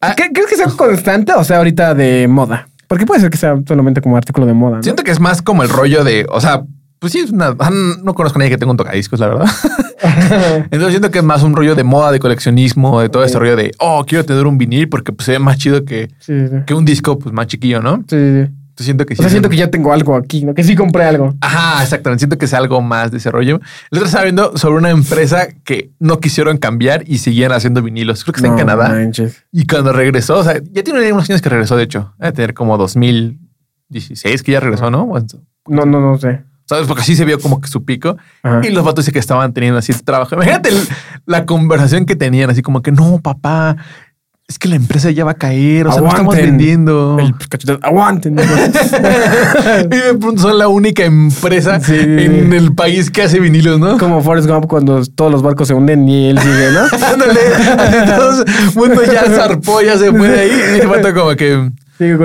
Ah. 0.00 0.14
¿Qué- 0.16 0.30
¿Crees 0.32 0.48
que 0.48 0.56
sea 0.56 0.66
constante 0.68 1.32
o 1.34 1.44
sea 1.44 1.58
ahorita 1.58 1.94
de 1.94 2.26
moda? 2.26 2.68
Porque 2.88 3.04
puede 3.06 3.20
ser 3.20 3.30
que 3.30 3.36
sea 3.36 3.56
solamente 3.68 4.00
como 4.00 4.16
artículo 4.16 4.46
de 4.46 4.54
moda. 4.54 4.78
¿no? 4.78 4.82
Siento 4.82 5.04
que 5.04 5.10
es 5.10 5.20
más 5.20 5.42
como 5.42 5.62
el 5.62 5.68
rollo 5.68 6.02
de, 6.02 6.26
o 6.30 6.40
sea, 6.40 6.64
pues 7.00 7.12
sí, 7.12 7.18
es 7.18 7.30
una, 7.32 7.56
ah, 7.58 7.70
no 8.04 8.14
conozco 8.14 8.38
a 8.38 8.40
nadie 8.40 8.50
que 8.50 8.58
tenga 8.58 8.70
un 8.70 8.76
tocadiscos, 8.76 9.18
la 9.18 9.26
verdad. 9.28 9.46
Entonces 10.70 10.90
siento 10.90 11.10
que 11.10 11.18
es 11.18 11.24
más 11.24 11.42
un 11.42 11.56
rollo 11.56 11.74
de 11.74 11.82
moda, 11.82 12.12
de 12.12 12.20
coleccionismo, 12.20 13.00
de 13.00 13.08
todo 13.08 13.24
ese 13.24 13.38
rollo 13.38 13.56
de, 13.56 13.72
oh, 13.78 14.04
quiero 14.06 14.24
tener 14.24 14.46
un 14.46 14.58
vinil 14.58 14.88
porque 14.88 15.12
pues, 15.12 15.26
se 15.26 15.32
ve 15.32 15.38
más 15.38 15.58
chido 15.58 15.84
que, 15.84 16.08
Sí, 16.20 16.46
sí. 16.48 16.56
que 16.66 16.74
un 16.74 16.84
disco 16.84 17.18
pues 17.18 17.34
más 17.34 17.46
chiquillo, 17.48 17.82
¿no? 17.82 17.96
Sí, 18.08 18.16
sí. 18.16 18.46
Entonces 18.70 18.84
siento 18.86 19.04
que 19.04 19.14
O 19.14 19.16
sea, 19.16 19.28
siento 19.28 19.48
que 19.50 19.56
ya 19.56 19.68
tengo 19.68 19.92
algo 19.92 20.16
aquí, 20.16 20.44
¿no? 20.44 20.54
Que 20.54 20.62
sí 20.64 20.74
compré 20.74 21.04
algo. 21.04 21.34
Ajá, 21.42 21.82
exactamente. 21.82 22.20
Siento 22.20 22.38
que 22.38 22.46
es 22.46 22.54
algo 22.54 22.80
más 22.80 23.10
de 23.10 23.18
ese 23.18 23.30
rollo. 23.30 23.60
El 23.90 23.98
otro 23.98 24.06
estaba 24.06 24.24
viendo 24.24 24.56
sobre 24.56 24.76
una 24.76 24.88
empresa 24.90 25.48
que 25.64 25.90
no 25.98 26.18
quisieron 26.18 26.56
cambiar 26.56 27.04
y 27.06 27.18
seguían 27.18 27.52
haciendo 27.52 27.82
vinilos. 27.82 28.24
Creo 28.24 28.32
que 28.32 28.38
está 28.38 28.48
en 28.48 28.56
Canadá. 28.56 28.88
manches. 28.88 29.44
Y 29.52 29.66
cuando 29.66 29.92
regresó, 29.92 30.38
o 30.38 30.44
sea, 30.44 30.62
ya 30.72 30.82
tiene 30.82 31.12
unos 31.12 31.28
años 31.28 31.42
que 31.42 31.48
regresó, 31.50 31.76
de 31.76 31.82
hecho. 31.82 32.14
Debe 32.18 32.32
tener 32.32 32.54
como 32.54 32.78
2016 32.78 34.42
que 34.42 34.52
ya 34.52 34.60
regresó, 34.60 34.90
¿no? 34.90 35.06
No, 35.66 35.84
no, 35.84 36.00
no 36.00 36.18
sé. 36.18 36.42
¿Sabes? 36.70 36.86
Porque 36.86 37.02
así 37.02 37.16
se 37.16 37.24
vio 37.24 37.40
como 37.40 37.60
que 37.60 37.66
su 37.68 37.84
pico. 37.84 38.16
Ajá. 38.44 38.60
Y 38.62 38.70
los 38.70 38.84
vatos 38.84 39.04
sí 39.04 39.10
que 39.10 39.18
estaban 39.18 39.52
teniendo 39.52 39.78
así 39.80 39.90
el 39.90 40.04
trabajo. 40.04 40.36
Imagínate 40.36 40.68
el- 40.68 40.86
la 41.26 41.44
conversación 41.44 42.06
que 42.06 42.14
tenían, 42.14 42.48
así 42.48 42.62
como 42.62 42.80
que 42.80 42.92
no, 42.92 43.18
papá, 43.20 43.76
es 44.46 44.56
que 44.56 44.68
la 44.68 44.76
empresa 44.76 45.10
ya 45.10 45.24
va 45.24 45.32
a 45.32 45.34
caer, 45.34 45.88
o 45.88 45.92
sea, 45.92 46.00
no 46.00 46.08
estamos 46.08 46.36
vendiendo. 46.36 47.16
El 47.18 47.34
cachetón, 47.48 47.80
aguanten. 47.82 48.36
y 48.38 49.96
de 49.96 50.14
pronto 50.20 50.42
son 50.42 50.58
la 50.58 50.68
única 50.68 51.04
empresa 51.04 51.80
Sí. 51.80 51.96
en 51.98 52.52
el 52.52 52.72
país 52.74 53.10
que 53.10 53.22
hace 53.22 53.40
vinilos, 53.40 53.78
¿no? 53.80 53.98
Como 53.98 54.22
Forrest 54.22 54.48
Gump 54.48 54.66
cuando 54.66 55.02
todos 55.06 55.30
los 55.32 55.42
barcos 55.42 55.68
se 55.68 55.74
hunden 55.74 56.08
y 56.08 56.30
él 56.30 56.38
sigue, 56.38 56.70
¿no? 56.72 56.80
Ándale, 57.06 57.40
así 57.78 58.10
todos, 58.16 58.44
mundo 58.76 59.02
ya 59.04 59.24
zarpó, 59.24 59.82
ya 59.82 59.98
se 59.98 60.10
fue 60.10 60.28
de 60.28 60.40
ahí. 60.40 60.50
Y 60.50 60.80
de 60.80 60.88
pronto 60.88 61.14
como 61.14 61.34
que 61.36 61.70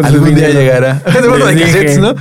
algún 0.03 0.35
día 0.35 0.49
llegará. 0.49 0.95
De 1.05 1.61
cassettes, 1.61 1.97
¿no? 1.99 2.13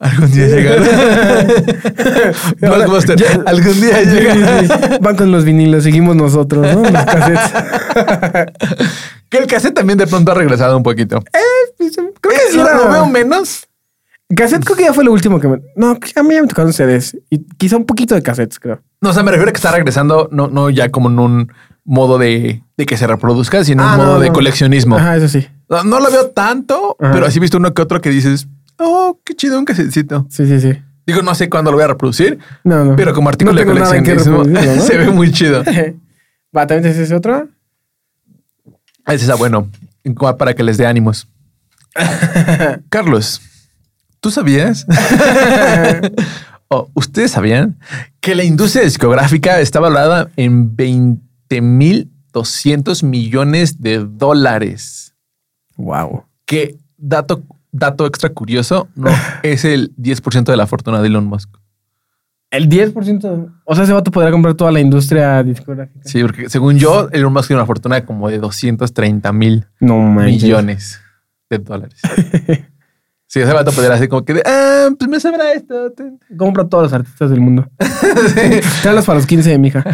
Algún 0.00 0.30
día 0.32 0.46
llegará. 0.48 0.82
Blockbuster, 2.60 3.16
Ya- 3.18 3.42
algún 3.46 3.80
día 3.80 4.02
llegará. 4.02 4.60
sí, 4.60 4.66
sí. 4.66 4.98
Van 5.00 5.14
con 5.16 5.30
los 5.30 5.44
vinilos, 5.44 5.82
seguimos 5.84 6.16
nosotros, 6.16 6.66
¿no? 6.74 6.82
Los 6.82 7.04
cassettes. 7.04 7.52
Que 9.30 9.38
el 9.38 9.46
cassette 9.46 9.74
también 9.74 9.96
de 9.96 10.08
pronto 10.08 10.32
ha 10.32 10.34
regresado 10.34 10.76
un 10.76 10.82
poquito. 10.82 11.22
Creo 11.78 12.18
que 12.20 12.30
Eh, 12.30 12.50
sí 12.50 12.56
lo, 12.56 12.64
lo 12.64 12.90
veo 12.90 13.06
menos. 13.06 13.68
Cassette 14.34 14.64
creo 14.64 14.76
que 14.76 14.82
ya 14.84 14.92
fue 14.92 15.04
lo 15.04 15.12
último 15.12 15.38
que 15.38 15.46
me... 15.46 15.60
No, 15.76 15.90
a 15.90 16.22
mí 16.24 16.34
ya 16.34 16.42
me 16.42 16.48
tocaron 16.48 16.72
CDs. 16.72 17.16
Y 17.30 17.44
quizá 17.56 17.76
un 17.76 17.84
poquito 17.86 18.16
de 18.16 18.22
cassettes, 18.22 18.58
creo. 18.58 18.80
No, 19.00 19.10
o 19.10 19.12
sea, 19.12 19.22
me 19.22 19.30
refiero 19.30 19.48
a 19.50 19.52
que 19.52 19.58
está 19.58 19.70
regresando, 19.70 20.28
no, 20.32 20.48
no 20.48 20.68
ya 20.70 20.90
como 20.90 21.10
en 21.10 21.18
un 21.20 21.52
modo 21.84 22.18
de, 22.18 22.62
de 22.76 22.86
que 22.86 22.96
se 22.96 23.06
reproduzca, 23.06 23.62
sino 23.64 23.84
Ah, 23.84 23.92
un 23.92 23.96
modo 23.98 24.14
no, 24.14 24.20
de 24.20 24.32
coleccionismo. 24.32 24.96
Ajá, 24.96 25.16
eso 25.16 25.28
sí. 25.28 25.46
No, 25.68 25.84
no 25.84 26.00
lo 26.00 26.10
veo 26.10 26.30
tanto, 26.30 26.96
Ajá. 26.98 27.12
pero 27.12 27.26
así 27.26 27.38
he 27.38 27.40
visto 27.40 27.58
uno 27.58 27.72
que 27.72 27.82
otro 27.82 28.00
que 28.00 28.10
dices, 28.10 28.48
oh, 28.80 29.18
qué 29.24 29.34
chido 29.34 29.58
un 29.58 29.64
casetcito. 29.64 30.26
Sí, 30.28 30.46
sí, 30.46 30.60
sí. 30.60 30.80
Digo, 31.06 31.22
no 31.22 31.34
sé 31.34 31.48
cuándo 31.48 31.70
lo 31.70 31.76
voy 31.76 31.84
a 31.84 31.88
reproducir, 31.88 32.38
No, 32.62 32.84
no. 32.84 32.96
pero 32.96 33.12
como 33.14 33.28
artículo 33.28 33.52
No 33.52 33.58
de 33.60 33.64
qué 33.64 33.70
coleccionismo 33.72 34.44
reproducirlo, 34.44 34.76
¿no? 34.76 34.82
se 34.82 34.96
ve 34.96 35.10
muy 35.10 35.32
chido. 35.32 35.64
Va, 36.56 36.66
¿también 36.66 36.92
ese 36.92 37.14
otro? 37.14 37.48
Ese 39.06 39.24
está 39.24 39.34
bueno, 39.34 39.68
para 40.38 40.54
que 40.54 40.62
les 40.62 40.76
dé 40.76 40.86
ánimos. 40.86 41.26
Carlos, 42.88 43.40
¿tú 44.20 44.30
sabías? 44.30 44.86
o 46.68 46.88
ustedes 46.94 47.32
sabían 47.32 47.76
que 48.20 48.36
la 48.36 48.44
industria 48.44 48.84
discográfica 48.84 49.58
está 49.60 49.80
valorada 49.80 50.30
en 50.36 50.76
20.200 50.76 53.02
millones 53.04 53.80
de 53.80 54.04
dólares. 54.04 55.14
Wow. 55.76 56.24
Que 56.44 56.76
dato, 56.96 57.42
dato 57.72 58.06
extra 58.06 58.30
curioso, 58.30 58.88
no 58.94 59.10
es 59.42 59.64
el 59.64 59.94
10% 59.96 60.44
de 60.44 60.56
la 60.56 60.66
fortuna 60.66 61.00
de 61.00 61.08
Elon 61.08 61.26
Musk. 61.26 61.50
El 62.50 62.68
10%. 62.68 63.52
O 63.64 63.74
sea, 63.76 63.84
ese 63.84 63.92
vato 63.92 64.10
podrá 64.10 64.32
comprar 64.32 64.54
toda 64.54 64.72
la 64.72 64.80
industria 64.80 65.40
discográfica. 65.44 66.00
Sí, 66.04 66.20
porque 66.22 66.48
según 66.48 66.78
yo, 66.78 67.08
Elon 67.12 67.32
Musk 67.32 67.46
tiene 67.46 67.60
una 67.60 67.66
fortuna 67.66 68.04
como 68.04 68.28
de 68.28 68.38
230 68.38 69.32
mil 69.32 69.66
No 69.78 70.00
millones 70.14 71.00
de 71.48 71.58
dólares. 71.58 72.00
Sí, 73.32 73.38
ese 73.38 73.52
vato 73.52 73.70
podría 73.70 73.94
hacer 73.94 74.08
como 74.08 74.24
que 74.24 74.34
de, 74.34 74.42
ah, 74.44 74.88
pues 74.98 75.08
me 75.08 75.20
sobra 75.20 75.52
esto. 75.52 75.92
ten". 75.92 76.18
Compra 76.36 76.64
a 76.64 76.68
todos 76.68 76.82
los 76.82 76.92
artistas 76.92 77.30
del 77.30 77.40
mundo. 77.40 77.64
Sí. 77.78 78.60
Tráelos 78.82 79.04
para 79.04 79.18
los 79.20 79.26
15 79.26 79.50
de 79.50 79.58
mi 79.58 79.68
hija. 79.68 79.84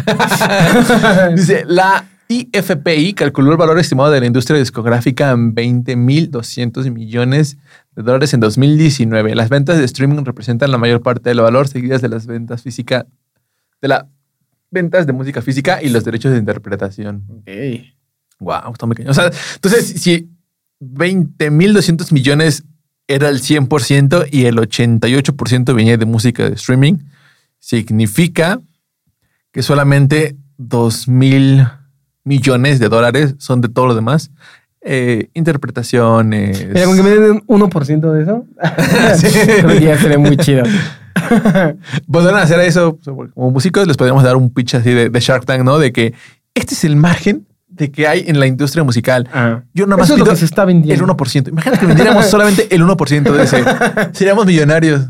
Dice, 1.35 1.63
la 1.67 2.03
IFPI 2.29 3.13
calculó 3.13 3.51
el 3.51 3.57
valor 3.57 3.79
estimado 3.79 4.11
de 4.11 4.19
la 4.19 4.25
industria 4.25 4.59
discográfica 4.59 5.31
en 5.31 5.55
20.200 5.55 6.91
millones 6.91 7.57
de 7.95 8.03
dólares 8.03 8.33
en 8.33 8.41
2019. 8.41 9.33
Las 9.35 9.49
ventas 9.49 9.77
de 9.77 9.85
streaming 9.85 10.23
representan 10.25 10.71
la 10.71 10.77
mayor 10.77 11.01
parte 11.01 11.29
del 11.29 11.41
valor, 11.41 11.67
seguidas 11.67 12.01
de 12.01 12.09
las 12.09 12.27
ventas 12.27 12.63
física, 12.63 13.07
de 13.81 13.87
las 13.87 14.05
ventas 14.69 15.07
de 15.07 15.13
música 15.13 15.41
física 15.41 15.81
y 15.81 15.89
los 15.89 16.03
derechos 16.03 16.33
de 16.33 16.39
interpretación. 16.39 17.23
Wow, 18.39 18.73
está 18.73 18.85
muy 18.85 18.95
cañón. 18.95 19.11
O 19.11 19.13
sea, 19.13 19.31
entonces, 19.55 19.87
si 20.01 20.29
20.200 20.81 22.11
millones 22.11 22.63
era 23.07 23.29
el 23.29 23.41
100% 23.41 24.27
y 24.31 24.45
el 24.45 24.57
88% 24.57 25.73
venía 25.73 25.97
de 25.97 26.05
música 26.05 26.49
de 26.49 26.55
streaming, 26.55 26.97
significa 27.59 28.59
que 29.51 29.63
solamente 29.63 30.35
2.000 30.59 31.76
millones 32.27 32.79
de 32.79 32.89
dólares 32.89 33.35
son 33.37 33.61
de 33.61 33.69
todo 33.69 33.87
lo 33.87 33.95
demás. 33.95 34.31
Eh, 34.81 35.29
interpretaciones. 35.33 36.65
Mira, 36.67 36.85
con 36.85 36.95
que 36.95 37.03
me 37.03 37.09
den 37.09 37.43
un 37.47 37.61
1% 37.61 38.11
de 38.11 38.23
eso, 38.23 38.45
Sí. 39.17 39.27
creo 39.45 39.67
que 39.69 39.81
ya 39.81 39.97
sería 39.97 40.17
muy 40.17 40.37
chido. 40.37 40.63
Podrían 42.11 42.35
hacer 42.35 42.59
eso 42.61 42.97
como 43.33 43.51
músicos, 43.51 43.87
les 43.87 43.97
podríamos 43.97 44.23
dar 44.23 44.35
un 44.35 44.53
pitch 44.53 44.75
así 44.75 44.91
de, 44.91 45.09
de 45.09 45.19
Shark 45.19 45.45
Tank, 45.45 45.63
¿no? 45.63 45.79
De 45.79 45.91
que 45.91 46.13
este 46.53 46.73
es 46.73 46.83
el 46.83 46.95
margen 46.95 47.47
de 47.67 47.91
que 47.91 48.07
hay 48.07 48.23
en 48.27 48.39
la 48.39 48.47
industria 48.47 48.83
musical. 48.83 49.27
Ah. 49.33 49.63
Yo 49.73 49.85
nada 49.85 49.97
más 49.97 50.07
Eso 50.07 50.13
es 50.13 50.19
lo 50.19 50.25
pido 50.25 50.33
que 50.33 50.39
se 50.39 50.45
está 50.45 50.61
el 50.63 50.67
vendiendo. 50.67 51.05
1%. 51.05 51.49
Imagínate 51.49 51.79
que 51.79 51.85
vendiéramos 51.85 52.25
solamente 52.27 52.73
el 52.73 52.83
1% 52.83 53.31
de 53.31 53.43
ese. 53.43 53.63
Seríamos 54.13 54.45
millonarios. 54.45 55.07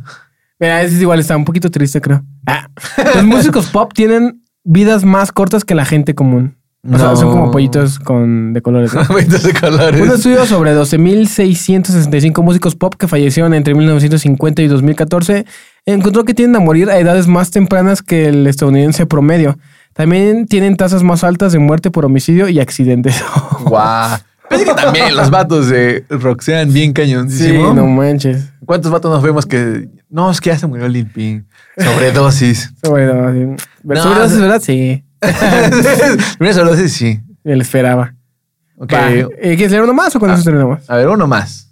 Mira, 0.59 0.82
ese 0.82 0.95
es 0.95 1.01
igual, 1.01 1.20
está 1.20 1.38
un 1.38 1.45
poquito 1.45 1.70
triste, 1.70 2.01
creo. 2.01 2.24
Ah. 2.45 2.68
Los 3.15 3.24
músicos 3.26 3.68
pop 3.68 3.91
tienen 3.93 4.43
vidas 4.63 5.05
más 5.05 5.32
cortas 5.32 5.63
que 5.63 5.76
la 5.76 5.86
gente 5.86 6.15
común. 6.15 6.57
O 6.89 6.97
sea, 6.97 7.09
No. 7.09 7.15
son 7.17 7.31
como 7.31 7.51
pollitos 7.51 7.99
con, 7.99 8.53
de 8.53 8.61
colores. 8.61 8.93
¿no? 8.93 9.03
Ventas 9.15 9.43
de 9.43 9.53
colores. 9.53 10.01
Un 10.01 10.09
estudio 10.11 10.45
sobre 10.45 10.73
12.665 10.75 12.41
músicos 12.43 12.75
pop 12.75 12.95
que 12.97 13.07
fallecieron 13.07 13.53
entre 13.53 13.73
1950 13.75 14.61
y 14.61 14.67
2014 14.67 15.45
encontró 15.85 16.23
que 16.25 16.33
tienden 16.33 16.61
a 16.61 16.65
morir 16.65 16.89
a 16.89 16.97
edades 16.97 17.27
más 17.27 17.51
tempranas 17.51 18.01
que 18.01 18.27
el 18.27 18.47
estadounidense 18.47 19.05
promedio. 19.05 19.57
También 19.93 20.45
tienen 20.45 20.75
tasas 20.77 21.03
más 21.03 21.23
altas 21.23 21.53
de 21.53 21.59
muerte 21.59 21.91
por 21.91 22.05
homicidio 22.05 22.47
y 22.49 22.59
accidentes. 22.59 23.23
Guau. 23.63 24.17
Es 24.49 24.63
que 24.63 24.73
también 24.73 25.13
los 25.15 25.29
vatos 25.29 25.67
de 25.67 26.05
Roxanne 26.09 26.71
bien 26.71 26.89
sí, 26.89 26.93
cañoncísimo. 26.93 27.73
no 27.73 27.85
manches. 27.85 28.49
¿Cuántos 28.65 28.91
vatos 28.91 29.11
nos 29.11 29.21
vemos 29.21 29.45
que 29.45 29.89
no, 30.09 30.31
es 30.31 30.39
que 30.39 30.51
ya 30.51 30.57
se 30.57 30.67
murió 30.67 30.88
Lil? 30.88 31.45
Sobredosis. 31.77 32.71
Sobredosis. 32.81 33.47
No, 33.83 33.95
Sobredosis, 33.97 34.39
¿verdad? 34.39 34.61
Sí. 34.61 35.03
Mira, 36.39 36.53
sobredosis, 36.53 36.93
sí. 36.93 37.20
Él 37.43 37.61
esperaba. 37.61 38.13
Ok. 38.78 38.93
Va. 38.93 39.11
Eh, 39.11 39.28
¿Quieres 39.55 39.72
leer 39.72 39.84
uno 39.84 39.93
más 39.93 40.15
o 40.15 40.20
con 40.20 40.30
Ah. 40.30 40.36
eso 40.36 40.43
terminamos? 40.43 40.89
A 40.89 40.95
ver, 40.97 41.07
uno 41.07 41.28
más. 41.28 41.70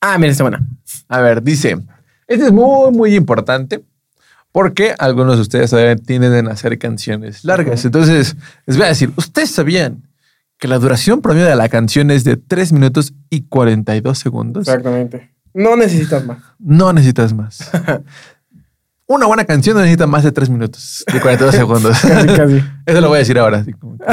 Ah, 0.00 0.18
mira, 0.18 0.32
está 0.32 0.44
buena. 0.44 0.60
A 1.08 1.20
ver, 1.20 1.42
dice, 1.42 1.78
este 2.26 2.46
es 2.46 2.52
muy, 2.52 2.90
muy 2.92 3.14
importante 3.14 3.82
porque 4.52 4.94
algunos 4.98 5.36
de 5.36 5.42
ustedes 5.42 5.70
todavía 5.70 5.96
tienden 5.96 6.46
a 6.48 6.52
hacer 6.52 6.78
canciones 6.78 7.44
largas. 7.44 7.84
Entonces, 7.84 8.36
les 8.66 8.76
voy 8.76 8.86
a 8.86 8.90
decir, 8.90 9.12
¿ustedes 9.16 9.50
sabían 9.50 10.02
que 10.58 10.68
la 10.68 10.78
duración 10.78 11.20
promedio 11.22 11.46
de 11.46 11.56
la 11.56 11.68
canción 11.68 12.10
es 12.10 12.22
de 12.22 12.36
3 12.36 12.72
minutos 12.72 13.14
y 13.30 13.42
42 13.42 14.18
segundos? 14.18 14.68
Exactamente. 14.68 15.30
No 15.54 15.74
necesitas 15.76 16.24
más. 16.26 16.38
No 16.58 16.92
necesitas 16.92 17.32
más. 17.32 17.70
Una 19.06 19.26
buena 19.26 19.44
canción 19.44 19.76
no 19.76 19.82
necesita 19.82 20.06
más 20.06 20.24
de 20.24 20.32
3 20.32 20.48
minutos 20.48 21.04
y 21.14 21.18
42 21.18 21.54
segundos. 21.56 21.98
Casi, 22.00 22.26
casi. 22.28 22.64
Eso 22.86 23.00
lo 23.00 23.08
voy 23.08 23.16
a 23.16 23.18
decir 23.18 23.38
ahora. 23.38 23.58
así 23.58 23.72
como 23.72 23.98
que, 23.98 24.04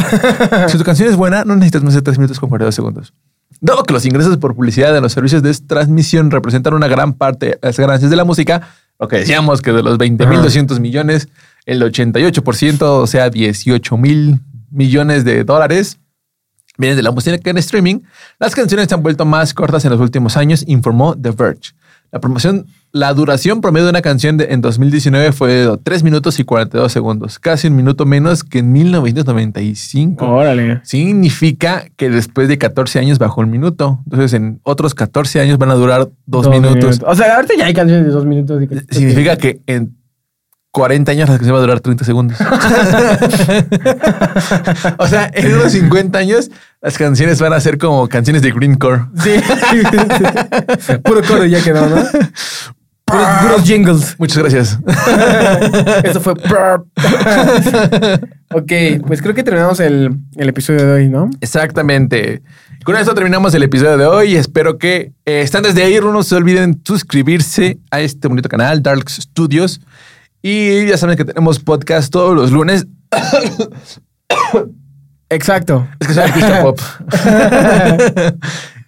si 0.70 0.78
tu 0.78 0.84
canción 0.84 1.08
es 1.10 1.16
buena, 1.16 1.46
no 1.46 1.56
necesitas 1.56 1.84
más 1.84 1.94
de 1.94 2.02
3 2.02 2.18
minutos 2.18 2.40
con 2.40 2.50
42 2.50 2.76
segundos. 2.76 3.14
Dado 3.62 3.84
que 3.84 3.94
los 3.94 4.06
ingresos 4.06 4.38
por 4.38 4.56
publicidad 4.56 4.94
de 4.94 5.02
los 5.02 5.14
servicios 5.14 5.44
de 5.44 5.54
transmisión 5.54 6.32
representan 6.32 6.74
una 6.74 6.88
gran 6.88 7.14
parte 7.14 7.46
de 7.46 7.60
las 7.62 7.78
ganancias 7.78 8.10
de 8.10 8.18
la 8.18 8.26
música, 8.26 8.68
lo 9.00 9.08
que 9.08 9.18
decíamos 9.18 9.62
que 9.62 9.72
de 9.72 9.84
los 9.84 9.98
20.200 9.98 10.80
millones, 10.80 11.30
el 11.66 11.82
88%, 11.82 12.82
o 12.82 13.08
sea, 13.08 13.30
18 13.30 13.98
mil 13.98 14.42
millones 14.72 15.24
de 15.26 15.44
dólares, 15.44 16.00
vienen 16.78 16.98
de 16.98 17.04
la 17.04 17.12
música 17.12 17.38
en 17.50 17.58
streaming, 17.58 18.00
las 18.40 18.56
canciones 18.56 18.88
se 18.88 18.96
han 18.96 19.04
vuelto 19.04 19.26
más 19.26 19.54
cortas 19.54 19.86
en 19.86 19.92
los 19.92 20.00
últimos 20.00 20.38
años, 20.38 20.64
informó 20.68 21.16
The 21.16 21.32
Verge. 21.32 21.74
La 22.14 22.20
promoción, 22.20 22.66
la 22.92 23.14
duración 23.14 23.62
promedio 23.62 23.86
de 23.86 23.92
una 23.92 24.02
canción 24.02 24.36
de- 24.36 24.52
en 24.52 24.60
2019 24.60 25.32
fue 25.32 25.50
de 25.54 25.78
3 25.82 26.04
minutos 26.04 26.40
y 26.40 26.44
42 26.44 26.92
segundos, 26.92 27.40
casi 27.40 27.68
un 27.70 27.78
minuto 27.78 28.06
menos 28.06 28.44
que 28.44 28.60
en 28.60 28.74
1995. 28.74 30.26
Órale. 30.26 30.82
Significa 30.84 31.86
que 31.96 32.10
después 32.10 32.50
de 32.50 32.58
14 32.58 33.00
años 33.00 33.18
bajó 33.18 33.40
un 33.42 33.50
minuto. 33.50 34.02
Entonces, 34.04 34.34
en 34.34 34.60
otros 34.64 34.94
14 34.94 35.40
años 35.40 35.58
van 35.58 35.72
a 35.72 35.76
durar 35.76 36.10
dos, 36.26 36.50
minutos. 36.50 37.00
O 37.06 37.16
sea, 37.16 37.36
ahorita 37.38 37.54
ya 37.58 37.66
hay 37.68 37.74
canciones 37.74 38.06
de 38.06 38.12
dos 38.12 38.26
minutos. 38.26 38.62
y 38.62 38.68
que- 38.68 38.82
Significa 38.94 39.38
que 39.38 39.62
en 39.68 39.96
40 40.72 41.14
años 41.14 41.30
la 41.30 41.36
canción 41.36 41.54
va 41.56 41.60
a 41.60 41.62
durar 41.62 41.80
30 41.80 42.04
segundos. 42.04 42.38
o 44.98 45.08
sea, 45.08 45.30
en 45.34 45.54
unos 45.54 45.72
50 45.72 46.18
años 46.18 46.50
las 46.82 46.98
canciones 46.98 47.40
van 47.40 47.54
a 47.54 47.60
ser 47.60 47.78
como 47.78 48.10
canciones 48.10 48.42
de 48.42 48.52
Greencore. 48.52 49.04
Sí. 49.24 49.32
Puro 51.04 51.22
coro 51.24 51.46
ya 51.46 51.64
quedó, 51.64 51.88
¿no? 51.88 52.04
Puros, 53.06 53.28
puros 53.42 53.64
jingles. 53.64 54.16
Muchas 54.18 54.40
gracias. 54.40 54.80
Eso 56.04 56.20
fue. 56.22 56.34
ok, 58.54 58.72
pues 59.06 59.22
creo 59.22 59.36
que 59.36 59.44
terminamos 59.44 59.80
el, 59.80 60.18
el 60.38 60.50
episodio 60.50 60.84
de 60.86 60.94
hoy, 60.94 61.10
¿no? 61.10 61.30
Exactamente. 61.42 62.42
Con 62.84 62.96
esto 62.96 63.14
terminamos 63.14 63.54
el 63.54 63.62
episodio 63.64 63.98
de 63.98 64.08
hoy. 64.08 64.36
Espero 64.36 64.80
que 64.80 65.14
eh, 65.26 65.42
están 65.42 65.64
desde 65.64 65.84
ahí. 65.84 66.00
No 66.00 66.24
se 66.24 66.36
olviden 66.36 66.82
suscribirse 66.84 67.78
a 67.92 68.02
este 68.02 68.28
bonito 68.28 68.50
canal, 68.50 68.82
Dark 68.82 69.08
Studios. 69.10 69.82
Y 70.42 70.88
ya 70.88 70.98
saben 70.98 71.16
que 71.16 71.26
tenemos 71.26 71.60
podcast 71.60 72.12
todos 72.12 72.36
los 72.36 72.52
lunes. 72.52 72.88
Exacto. 75.32 75.88
Es 76.00 76.08
que 76.08 76.14
soy 76.14 76.24
artista 76.24 76.62
pop. 76.62 76.80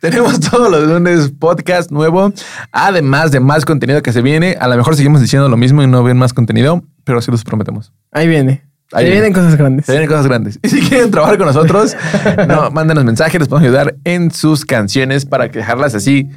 Tenemos 0.01 0.39
todos 0.41 0.69
los 0.69 0.85
lunes 0.85 1.31
podcast 1.39 1.89
nuevo, 1.89 2.33
además 2.73 3.31
de 3.31 3.39
más 3.39 3.63
contenido 3.63 4.01
que 4.01 4.11
se 4.11 4.21
viene. 4.21 4.57
A 4.59 4.67
lo 4.67 4.75
mejor 4.75 4.97
seguimos 4.97 5.21
diciendo 5.21 5.47
lo 5.47 5.55
mismo 5.55 5.81
y 5.81 5.87
no 5.87 6.03
ven 6.03 6.17
más 6.17 6.33
contenido, 6.33 6.83
pero 7.05 7.21
sí 7.21 7.31
los 7.31 7.45
prometemos. 7.45 7.93
Ahí 8.11 8.27
viene. 8.27 8.65
Ahí 8.91 9.05
viene. 9.05 9.21
vienen 9.21 9.33
cosas 9.33 9.55
grandes. 9.55 9.85
Se 9.85 9.93
vienen 9.93 10.09
cosas 10.09 10.27
grandes. 10.27 10.59
Y 10.61 10.67
si 10.67 10.81
quieren 10.81 11.09
trabajar 11.09 11.37
con 11.37 11.47
nosotros, 11.47 11.95
no, 12.49 12.69
mándenos 12.71 13.05
mensajes, 13.05 13.39
les 13.39 13.47
podemos 13.47 13.65
ayudar 13.65 13.95
en 14.03 14.29
sus 14.29 14.65
canciones 14.65 15.25
para 15.25 15.49
que 15.49 15.59
dejarlas 15.59 15.95
así 15.95 16.29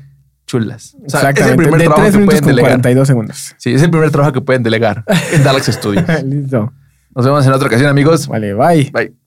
chulas. 0.46 0.94
O 1.04 1.10
sea, 1.10 1.18
es 1.18 1.24
el 1.24 1.30
Exactamente. 1.30 1.62
primer 1.64 1.80
de 1.80 1.86
trabajo 1.86 2.02
3 2.02 2.16
que 2.16 2.24
pueden 2.24 2.44
delegar. 2.46 2.70
42 2.70 3.08
segundos. 3.08 3.54
Sí, 3.58 3.74
es 3.74 3.82
el 3.82 3.90
primer 3.90 4.12
trabajo 4.12 4.32
que 4.32 4.40
pueden 4.42 4.62
delegar 4.62 5.04
en 5.32 5.42
Dallas 5.42 5.66
Studios. 5.66 6.04
Listo. 6.24 6.72
Nos 7.16 7.24
vemos 7.24 7.44
en 7.44 7.52
otra 7.52 7.66
ocasión, 7.66 7.90
amigos. 7.90 8.28
Vale, 8.28 8.54
bye. 8.54 8.90
Bye. 8.92 9.25